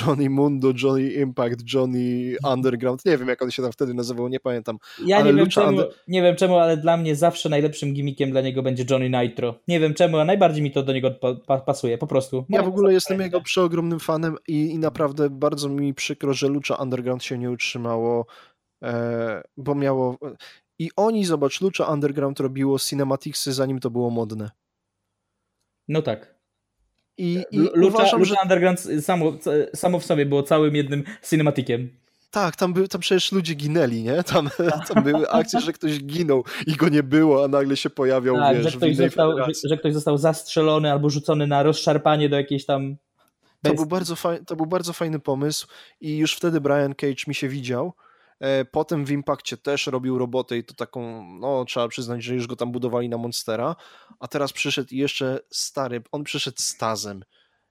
Johnny 0.00 0.30
Mundo, 0.30 0.72
Johnny 0.82 1.12
Impact, 1.12 1.74
Johnny 1.74 2.36
Underground, 2.52 3.04
nie 3.04 3.18
wiem 3.18 3.28
jak 3.28 3.42
on 3.42 3.50
się 3.50 3.62
tam 3.62 3.72
wtedy 3.72 3.94
nazywał, 3.94 4.28
nie 4.28 4.40
pamiętam. 4.40 4.78
Ja 5.04 5.22
nie 5.22 5.34
wiem, 5.34 5.48
czemu, 5.48 5.68
under... 5.68 5.88
nie 6.08 6.22
wiem 6.22 6.36
czemu, 6.36 6.58
ale 6.58 6.76
dla 6.76 6.96
mnie 6.96 7.16
zawsze 7.16 7.48
najlepszym 7.48 7.94
gimmickiem 7.94 8.30
dla 8.30 8.40
niego 8.40 8.62
będzie 8.62 8.84
Johnny 8.90 9.10
Nitro. 9.10 9.54
Nie 9.68 9.80
wiem 9.80 9.94
czemu, 9.94 10.18
a 10.18 10.24
najbardziej 10.24 10.62
mi 10.62 10.70
to 10.70 10.82
do 10.82 10.92
niego 10.92 11.10
pa 11.46 11.58
pasuje, 11.58 11.98
po 11.98 12.06
prostu. 12.06 12.44
Ja 12.48 12.62
w 12.62 12.68
ogóle 12.68 12.92
jestem 12.92 13.20
jego 13.20 13.40
przeogromnym 13.40 14.00
fanem 14.00 14.36
i, 14.48 14.70
i 14.70 14.78
naprawdę 14.78 15.30
bardzo 15.30 15.68
mi 15.68 15.94
przykro, 15.94 16.34
że 16.34 16.48
Lucha 16.48 16.74
Underground 16.74 17.24
się 17.24 17.38
nie 17.38 17.50
utrzymało, 17.50 18.26
e, 18.84 19.42
bo 19.56 19.74
miało... 19.74 20.18
I 20.78 20.90
oni, 20.96 21.24
zobacz, 21.24 21.60
Lucha 21.60 21.92
Underground 21.92 22.40
robiło 22.40 22.78
cinematicsy 22.78 23.52
zanim 23.52 23.80
to 23.80 23.90
było 23.90 24.10
modne. 24.10 24.50
No 25.88 26.02
tak. 26.02 26.39
I, 27.20 27.44
i 27.50 27.58
Lucha, 27.58 27.96
uważam, 27.96 28.24
że... 28.24 28.34
Underground 28.42 28.80
samo, 29.00 29.32
samo 29.74 29.98
w 29.98 30.04
sobie 30.04 30.26
było 30.26 30.42
całym 30.42 30.76
jednym 30.76 31.04
cinematikiem. 31.30 31.90
Tak, 32.30 32.56
tam, 32.56 32.72
by, 32.72 32.88
tam 32.88 33.00
przecież 33.00 33.32
ludzie 33.32 33.54
ginęli, 33.54 34.02
nie? 34.02 34.22
Tam, 34.22 34.50
tam 34.94 35.04
były 35.04 35.30
akcje, 35.30 35.60
że 35.60 35.72
ktoś 35.72 36.04
ginął 36.04 36.44
i 36.66 36.76
go 36.76 36.88
nie 36.88 37.02
było, 37.02 37.44
a 37.44 37.48
nagle 37.48 37.76
się 37.76 37.90
pojawiał, 37.90 38.36
tak, 38.36 38.56
wiesz, 38.56 38.72
że 38.72 38.78
ktoś, 38.78 38.96
został, 38.96 39.38
że, 39.38 39.68
że, 39.68 39.76
ktoś 39.76 39.94
został 39.94 40.18
zastrzelony 40.18 40.92
albo 40.92 41.10
rzucony 41.10 41.46
na 41.46 41.62
rozszarpanie 41.62 42.28
do 42.28 42.36
jakiejś 42.36 42.66
tam... 42.66 42.96
To 43.62 43.74
był, 43.74 43.86
bardzo 43.86 44.16
faj, 44.16 44.44
to 44.44 44.56
był 44.56 44.66
bardzo 44.66 44.92
fajny 44.92 45.18
pomysł 45.18 45.66
i 46.00 46.16
już 46.16 46.34
wtedy 46.34 46.60
Brian 46.60 46.94
Cage 46.94 47.24
mi 47.26 47.34
się 47.34 47.48
widział, 47.48 47.92
potem 48.70 49.04
w 49.04 49.10
Impakcie 49.10 49.56
też 49.56 49.86
robił 49.86 50.18
robotę 50.18 50.58
i 50.58 50.64
to 50.64 50.74
taką, 50.74 51.24
no 51.40 51.64
trzeba 51.64 51.88
przyznać, 51.88 52.22
że 52.24 52.34
już 52.34 52.46
go 52.46 52.56
tam 52.56 52.72
budowali 52.72 53.08
na 53.08 53.18
Monstera, 53.18 53.76
a 54.20 54.28
teraz 54.28 54.52
przyszedł 54.52 54.94
jeszcze 54.94 55.40
stary, 55.50 56.02
on 56.12 56.24
przyszedł 56.24 56.56
z 56.60 56.76
Tazem. 56.76 57.24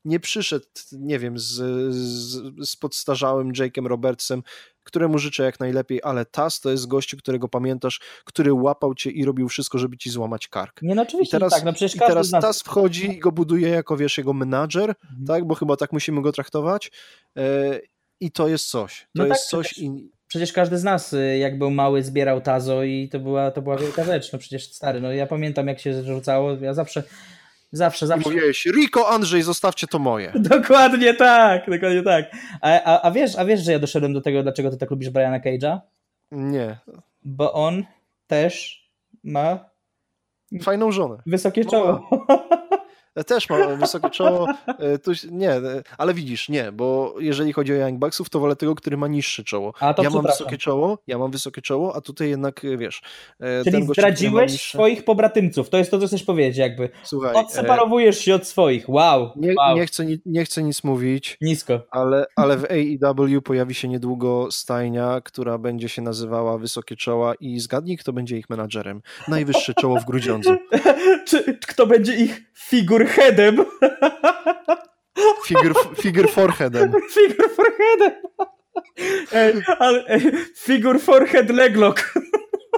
Nie 0.06 0.20
przyszedł, 0.20 0.66
nie 0.92 1.20
wiem, 1.20 1.40
z, 1.40 1.46
z, 1.94 2.70
z 2.70 2.76
podstarzałym 2.76 3.52
Jake'em 3.52 3.86
Robertsem, 3.86 4.44
któremu 4.84 5.20
życzę 5.20 5.44
jak 5.44 5.60
najlepiej, 5.60 6.00
ale 6.04 6.26
Taz 6.26 6.60
to 6.60 6.70
jest 6.70 6.88
gościu, 6.88 7.18
którego 7.18 7.48
pamiętasz, 7.48 8.00
który 8.24 8.54
łapał 8.54 8.96
cię 8.96 9.12
i 9.12 9.26
robił 9.26 9.50
wszystko, 9.50 9.78
żeby 9.78 9.98
ci 9.98 10.10
złamać 10.10 10.48
kark. 10.48 10.82
Nie, 10.82 10.96
no 10.96 11.02
oczywiście, 11.02 11.38
I 11.38 11.40
teraz, 11.40 11.54
tak, 11.54 11.64
no 11.64 11.74
przecież 11.74 11.96
i 11.96 12.00
teraz 12.00 12.32
nas... 12.32 12.42
Taz 12.42 12.62
wchodzi 12.62 13.12
i 13.12 13.20
go 13.20 13.32
buduje 13.32 13.70
jako, 13.70 13.98
wiesz, 13.98 14.18
jego 14.18 14.34
menadżer, 14.34 14.90
mhm. 14.90 15.26
tak, 15.28 15.46
bo 15.46 15.56
chyba 15.56 15.76
tak 15.76 15.94
musimy 15.94 16.22
go 16.22 16.32
traktować 16.32 16.92
e, 17.38 17.80
i 18.20 18.32
to 18.32 18.48
jest 18.48 18.70
coś. 18.70 19.02
To 19.02 19.08
no 19.16 19.26
jest 19.26 19.42
tak, 19.42 19.50
coś 19.50 19.78
i 19.78 20.12
przecież 20.30 20.54
każdy 20.54 20.78
z 20.78 20.84
nas, 20.84 21.14
y, 21.14 21.38
jak 21.38 21.58
był 21.58 21.72
mały, 21.72 22.04
zbierał 22.04 22.42
tazo 22.42 22.84
i 22.84 23.10
to 23.10 23.20
była, 23.20 23.52
to 23.52 23.62
była 23.62 23.78
wielka 23.78 24.04
rzecz. 24.04 24.34
No 24.34 24.40
przecież 24.40 24.72
stary, 24.74 25.02
no 25.02 25.12
ja 25.12 25.28
pamiętam 25.28 25.68
jak 25.68 25.80
się 25.80 26.04
rzucało, 26.04 26.58
ja 26.62 26.74
zawsze 26.74 27.04
Zawsze, 27.72 28.08
zawsze. 28.08 28.30
I 28.30 28.34
mówiłeś, 28.34 28.66
Riko, 28.66 29.10
Andrzej, 29.10 29.42
zostawcie 29.42 29.88
to 29.88 30.00
moje. 30.00 30.32
Dokładnie 30.56 31.14
tak, 31.14 31.70
dokładnie 31.70 32.04
tak. 32.04 32.26
A, 32.62 32.84
a, 32.84 33.02
a, 33.02 33.12
wiesz, 33.12 33.36
a 33.36 33.46
wiesz, 33.46 33.62
że 33.64 33.72
ja 33.72 33.80
doszedłem 33.80 34.14
do 34.14 34.22
tego, 34.22 34.44
dlaczego 34.44 34.72
ty 34.72 34.78
tak 34.78 34.92
lubisz 34.92 35.10
Briana 35.10 35.40
Cage'a? 35.40 35.80
Nie. 36.32 36.78
Bo 37.24 37.54
on 37.54 37.84
też 38.28 38.84
ma 39.24 39.70
fajną 40.62 40.92
żonę. 40.92 41.18
Wysokie 41.26 41.66
czoło. 41.66 42.10
Ja 42.30 42.49
też 43.24 43.50
mam 43.50 43.80
wysokie 43.80 44.10
czoło. 44.10 44.48
e, 44.68 44.98
Tu, 45.00 45.12
nie, 45.32 45.52
e, 45.52 45.84
ale 45.98 46.14
widzisz, 46.14 46.50
nie, 46.50 46.72
bo 46.72 47.16
jeżeli 47.20 47.54
chodzi 47.54 47.74
o 47.74 47.76
Young 47.76 48.00
Bucksów, 48.00 48.30
to 48.30 48.40
wolę 48.40 48.56
tego, 48.56 48.76
który 48.76 48.98
ma 48.98 49.08
niższe 49.08 49.44
czoło. 49.44 49.74
A 49.80 49.94
to 49.94 50.04
ja 50.04 50.10
mam 50.10 50.26
wysokie 50.26 50.58
czoło, 50.58 50.98
ja 51.08 51.18
mam 51.18 51.32
wysokie 51.32 51.62
czoło, 51.62 51.96
a 51.96 52.02
tutaj 52.02 52.30
jednak, 52.30 52.66
e, 52.66 52.78
wiesz... 52.78 53.02
e, 53.40 53.64
Czyli 53.72 53.84
zdradziłeś 53.84 54.52
niższe- 54.52 54.78
swoich 54.78 55.04
pobratymców. 55.06 55.70
To 55.70 55.78
jest 55.78 55.92
to, 55.92 56.00
co 56.00 56.08
chcesz 56.08 56.24
powiedzieć, 56.24 56.58
jakby. 56.58 56.90
Słuchaj, 57.04 57.36
e, 57.36 57.40
Odseparowujesz 57.40 58.20
się 58.20 58.36
od 58.36 58.48
swoich. 58.48 58.90
Wow. 58.90 59.32
nie, 59.36 59.54
wow. 59.58 59.76
nie, 59.78 59.86
chcę, 59.86 60.06
ni- 60.06 60.22
nie 60.26 60.46
chcę 60.46 60.64
nic 60.64 60.84
mówić, 60.84 61.38
Nisko. 61.42 61.82
ale, 61.92 62.26
ale 62.36 62.58
w 62.58 62.66
AEW 62.66 63.42
pojawi 63.44 63.76
się 63.76 63.88
niedługo 63.88 64.48
stajnia, 64.52 65.22
która 65.24 65.58
będzie 65.58 65.90
się 65.90 66.02
nazywała 66.02 66.58
Wysokie 66.58 66.96
Czoła 66.96 67.34
i 67.40 67.60
zgadnij, 67.60 67.98
kto 67.98 68.14
będzie 68.14 68.38
ich 68.38 68.50
menadżerem. 68.50 69.02
Najwyższe 69.28 69.74
czoło 69.74 70.00
w 70.00 70.06
Grudziądzu. 70.06 70.56
czy, 71.28 71.58
kto 71.68 71.88
będzie 71.88 72.16
ich 72.16 72.42
figurheadem? 73.10 73.66
Figure, 75.44 75.74
figure 75.96 76.28
foreheadem. 76.28 76.92
Figure 77.10 77.50
foreheadem. 77.58 78.14
Ej, 79.32 79.64
ale, 79.80 80.04
ej, 80.08 80.32
figure 80.56 81.00
forehead 81.00 81.52
leglock. 81.54 82.14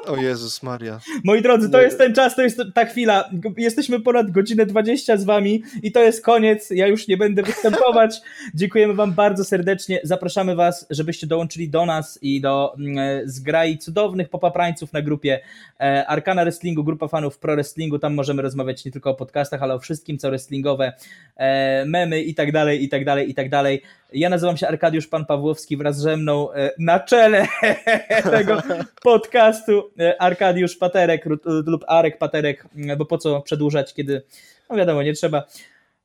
O 0.07 0.18
Jezus 0.18 0.64
Maria. 0.64 0.99
Moi 1.23 1.41
drodzy, 1.41 1.69
to 1.69 1.78
Nie. 1.78 1.84
jest 1.84 1.98
ten 1.98 2.14
czas, 2.14 2.36
to 2.36 2.41
jest 2.41 2.61
ta 2.73 2.86
chwila. 2.86 3.30
Jesteśmy 3.57 3.99
ponad 3.99 4.32
godzinę 4.32 4.65
20 4.65 5.18
z 5.18 5.23
wami 5.23 5.64
i 5.84 5.91
to 5.91 6.03
jest 6.03 6.26
koniec. 6.26 6.69
Ja 6.69 6.88
już 6.88 7.07
nie 7.07 7.18
będę 7.18 7.44
występować. 7.44 8.22
Dziękujemy 8.56 8.94
wam 8.94 9.14
bardzo 9.14 9.45
serdecznie. 9.45 9.99
Zapraszamy 10.03 10.56
was, 10.56 10.88
żebyście 10.90 11.28
dołączyli 11.28 11.69
do 11.69 11.86
nas 11.86 12.19
i 12.22 12.41
do 12.41 12.76
mm, 12.80 13.30
zgrai 13.30 13.78
cudownych 13.78 14.30
popaprańców 14.30 14.94
na 14.94 15.02
grupie 15.02 15.40
e, 15.80 16.06
Arkana 16.07 16.44
Wrestlingu, 16.44 16.84
grupa 16.84 17.07
fanów 17.07 17.38
pro 17.38 17.53
wrestlingu. 17.53 17.99
Tam 17.99 18.14
możemy 18.14 18.41
rozmawiać 18.41 18.86
nie 18.86 18.91
tylko 18.91 19.10
o 19.10 19.15
podcastach, 19.15 19.64
ale 19.64 19.73
o 19.73 19.80
wszystkim, 19.80 20.18
co 20.18 20.30
wrestlingowe, 20.30 20.94
e, 21.36 21.86
memy 21.86 22.22
i 22.22 22.36
tak 22.36 22.52
dalej, 22.52 22.84
i 22.84 22.90
tak 22.90 23.06
dalej, 23.06 23.30
i 23.30 23.34
tak 23.34 23.49
dalej. 23.49 23.82
Ja 24.14 24.30
nazywam 24.30 24.57
się 24.57 24.68
Arkadiusz 24.68 25.07
Pan 25.07 25.26
Pawłowski 25.26 25.78
wraz 25.78 25.98
ze 25.98 26.18
mną 26.18 26.53
e, 26.53 26.72
na 26.80 26.99
czele 26.99 27.48
tego 28.32 28.61
podcastu 29.02 29.80
e, 29.80 29.90
Arkadiusz 30.19 30.77
Paterek 30.77 31.26
lub, 31.26 31.41
lub 31.65 31.84
Arek 31.88 32.18
Paterek, 32.18 32.68
m, 32.76 32.97
bo 32.97 33.05
po 33.05 33.18
co 33.18 33.41
przedłużać, 33.41 33.93
kiedy, 33.93 34.22
no 34.69 34.76
wiadomo, 34.76 35.03
nie 35.03 35.13
trzeba. 35.13 35.43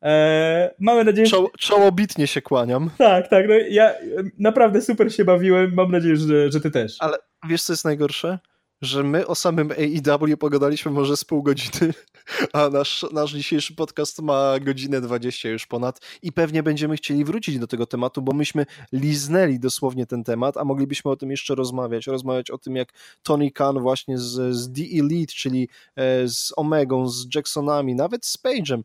E, 0.02 0.74
mamy 0.78 1.04
nadzieję, 1.04 1.26
że... 1.26 1.30
Czoło, 1.30 1.50
czołobitnie 1.58 2.26
się 2.26 2.42
kłaniam. 2.42 2.90
Tak, 2.98 3.28
tak, 3.28 3.48
no 3.48 3.54
ja 3.54 3.90
e, 3.90 3.96
naprawdę 4.38 4.82
super 4.82 5.14
się 5.14 5.24
bawiłem, 5.24 5.74
mam 5.74 5.90
nadzieję, 5.90 6.16
że, 6.16 6.52
że 6.52 6.60
ty 6.60 6.70
też. 6.70 6.96
Ale 7.00 7.16
wiesz, 7.48 7.62
co 7.62 7.72
jest 7.72 7.84
najgorsze? 7.84 8.38
Że 8.82 9.02
my 9.02 9.26
o 9.26 9.34
samym 9.34 9.70
AEW 9.70 10.36
pogadaliśmy 10.38 10.90
może 10.90 11.16
z 11.16 11.24
pół 11.24 11.42
godziny, 11.42 11.94
a 12.52 12.68
nasz, 12.68 13.06
nasz 13.12 13.32
dzisiejszy 13.32 13.74
podcast 13.74 14.22
ma 14.22 14.60
godzinę 14.60 15.00
20 15.00 15.48
już 15.48 15.66
ponad 15.66 16.00
i 16.22 16.32
pewnie 16.32 16.62
będziemy 16.62 16.96
chcieli 16.96 17.24
wrócić 17.24 17.58
do 17.58 17.66
tego 17.66 17.86
tematu, 17.86 18.22
bo 18.22 18.32
myśmy 18.32 18.66
liznęli 18.92 19.58
dosłownie 19.58 20.06
ten 20.06 20.24
temat, 20.24 20.56
a 20.56 20.64
moglibyśmy 20.64 21.10
o 21.10 21.16
tym 21.16 21.30
jeszcze 21.30 21.54
rozmawiać. 21.54 22.06
Rozmawiać 22.06 22.50
o 22.50 22.58
tym, 22.58 22.76
jak 22.76 22.92
Tony 23.22 23.50
Khan 23.50 23.80
właśnie 23.80 24.18
z, 24.18 24.56
z 24.56 24.72
The 24.72 24.82
Elite, 24.82 25.32
czyli 25.32 25.68
e, 25.96 26.28
z 26.28 26.52
Omegą, 26.56 27.08
z 27.08 27.34
Jacksonami, 27.34 27.94
nawet 27.94 28.26
z 28.26 28.38
Page'em 28.38 28.82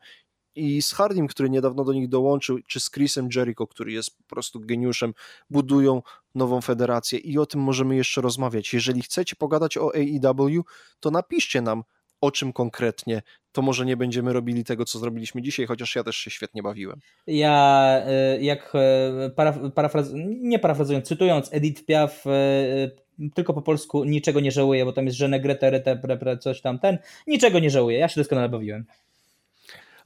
i 0.56 0.82
z 0.82 0.94
Hardym, 0.94 1.28
który 1.28 1.50
niedawno 1.50 1.84
do 1.84 1.94
nich 1.94 2.10
dołączył, 2.10 2.60
czy 2.68 2.80
z 2.80 2.92
Chrisem 2.92 3.30
Jericho, 3.36 3.68
który 3.68 3.92
jest 3.92 4.18
po 4.18 4.24
prostu 4.24 4.60
geniuszem, 4.60 5.14
budują 5.50 6.02
nową 6.36 6.62
federację 6.62 7.20
i 7.20 7.38
o 7.38 7.46
tym 7.46 7.62
możemy 7.62 7.96
jeszcze 7.96 8.22
rozmawiać. 8.22 8.74
Jeżeli 8.74 9.02
chcecie 9.02 9.36
pogadać 9.36 9.78
o 9.78 9.92
AEW, 9.96 10.64
to 11.00 11.12
napiszcie 11.12 11.62
nam 11.62 11.84
o 12.22 12.32
czym 12.32 12.54
konkretnie. 12.54 13.22
To 13.52 13.62
może 13.62 13.86
nie 13.86 13.98
będziemy 13.98 14.34
robili 14.34 14.64
tego, 14.64 14.86
co 14.86 15.00
zrobiliśmy 15.00 15.42
dzisiaj, 15.42 15.66
chociaż 15.66 15.96
ja 15.96 16.04
też 16.04 16.16
się 16.16 16.32
świetnie 16.32 16.64
bawiłem. 16.64 17.00
Ja, 17.28 17.96
e, 18.06 18.42
jak 18.42 18.74
e, 18.76 19.30
paraf, 19.30 19.58
parafraz, 19.76 20.12
nie 20.42 20.60
parafrazując, 20.60 21.08
cytując 21.08 21.54
Edith 21.54 21.86
Piaf, 21.86 22.28
e, 22.28 22.32
tylko 23.34 23.54
po 23.54 23.62
polsku 23.62 24.04
niczego 24.04 24.40
nie 24.40 24.52
żałuję, 24.52 24.86
bo 24.86 24.94
tam 24.94 25.06
jest 25.06 25.20
pre, 26.20 26.38
coś 26.38 26.62
tam, 26.62 26.80
ten, 26.80 26.98
niczego 27.28 27.60
nie 27.60 27.70
żałuję, 27.70 27.98
ja 27.98 28.08
się 28.08 28.22
doskonale 28.22 28.50
bawiłem. 28.50 28.86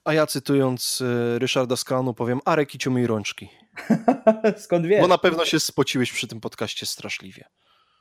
A 0.05 0.13
ja 0.13 0.27
cytując 0.27 1.01
y, 1.01 1.39
Ryszarda 1.39 1.75
Skranu 1.75 2.13
powiem, 2.13 2.39
Arek 2.45 2.85
i 2.85 2.89
myj 2.89 3.07
rączki. 3.07 3.49
Skąd 4.57 4.85
wiesz? 4.85 5.01
Bo 5.01 5.07
na 5.07 5.17
pewno 5.17 5.45
się 5.45 5.59
spociłeś 5.59 6.11
przy 6.11 6.27
tym 6.27 6.41
podcaście 6.41 6.85
straszliwie. 6.85 7.45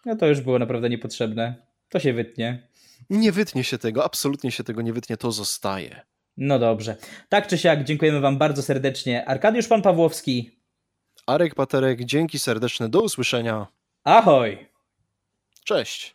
No 0.04 0.16
to 0.16 0.26
już 0.26 0.40
było 0.40 0.58
naprawdę 0.58 0.90
niepotrzebne. 0.90 1.66
To 1.88 2.00
się 2.00 2.12
wytnie. 2.12 2.68
Nie 3.10 3.32
wytnie 3.32 3.64
się 3.64 3.78
tego, 3.78 4.04
absolutnie 4.04 4.50
się 4.50 4.64
tego 4.64 4.82
nie 4.82 4.92
wytnie, 4.92 5.16
to 5.16 5.32
zostaje. 5.32 6.00
No 6.36 6.58
dobrze. 6.58 6.96
Tak 7.28 7.46
czy 7.46 7.58
siak, 7.58 7.84
dziękujemy 7.84 8.20
Wam 8.20 8.38
bardzo 8.38 8.62
serdecznie. 8.62 9.28
Arkadiusz 9.28 9.68
Pan 9.68 9.82
Pawłowski. 9.82 10.58
Arek 11.26 11.54
Paterek, 11.54 12.04
dzięki 12.04 12.38
serdeczne, 12.38 12.88
do 12.88 13.00
usłyszenia. 13.00 13.66
Ahoj! 14.04 14.68
Cześć. 15.64 16.12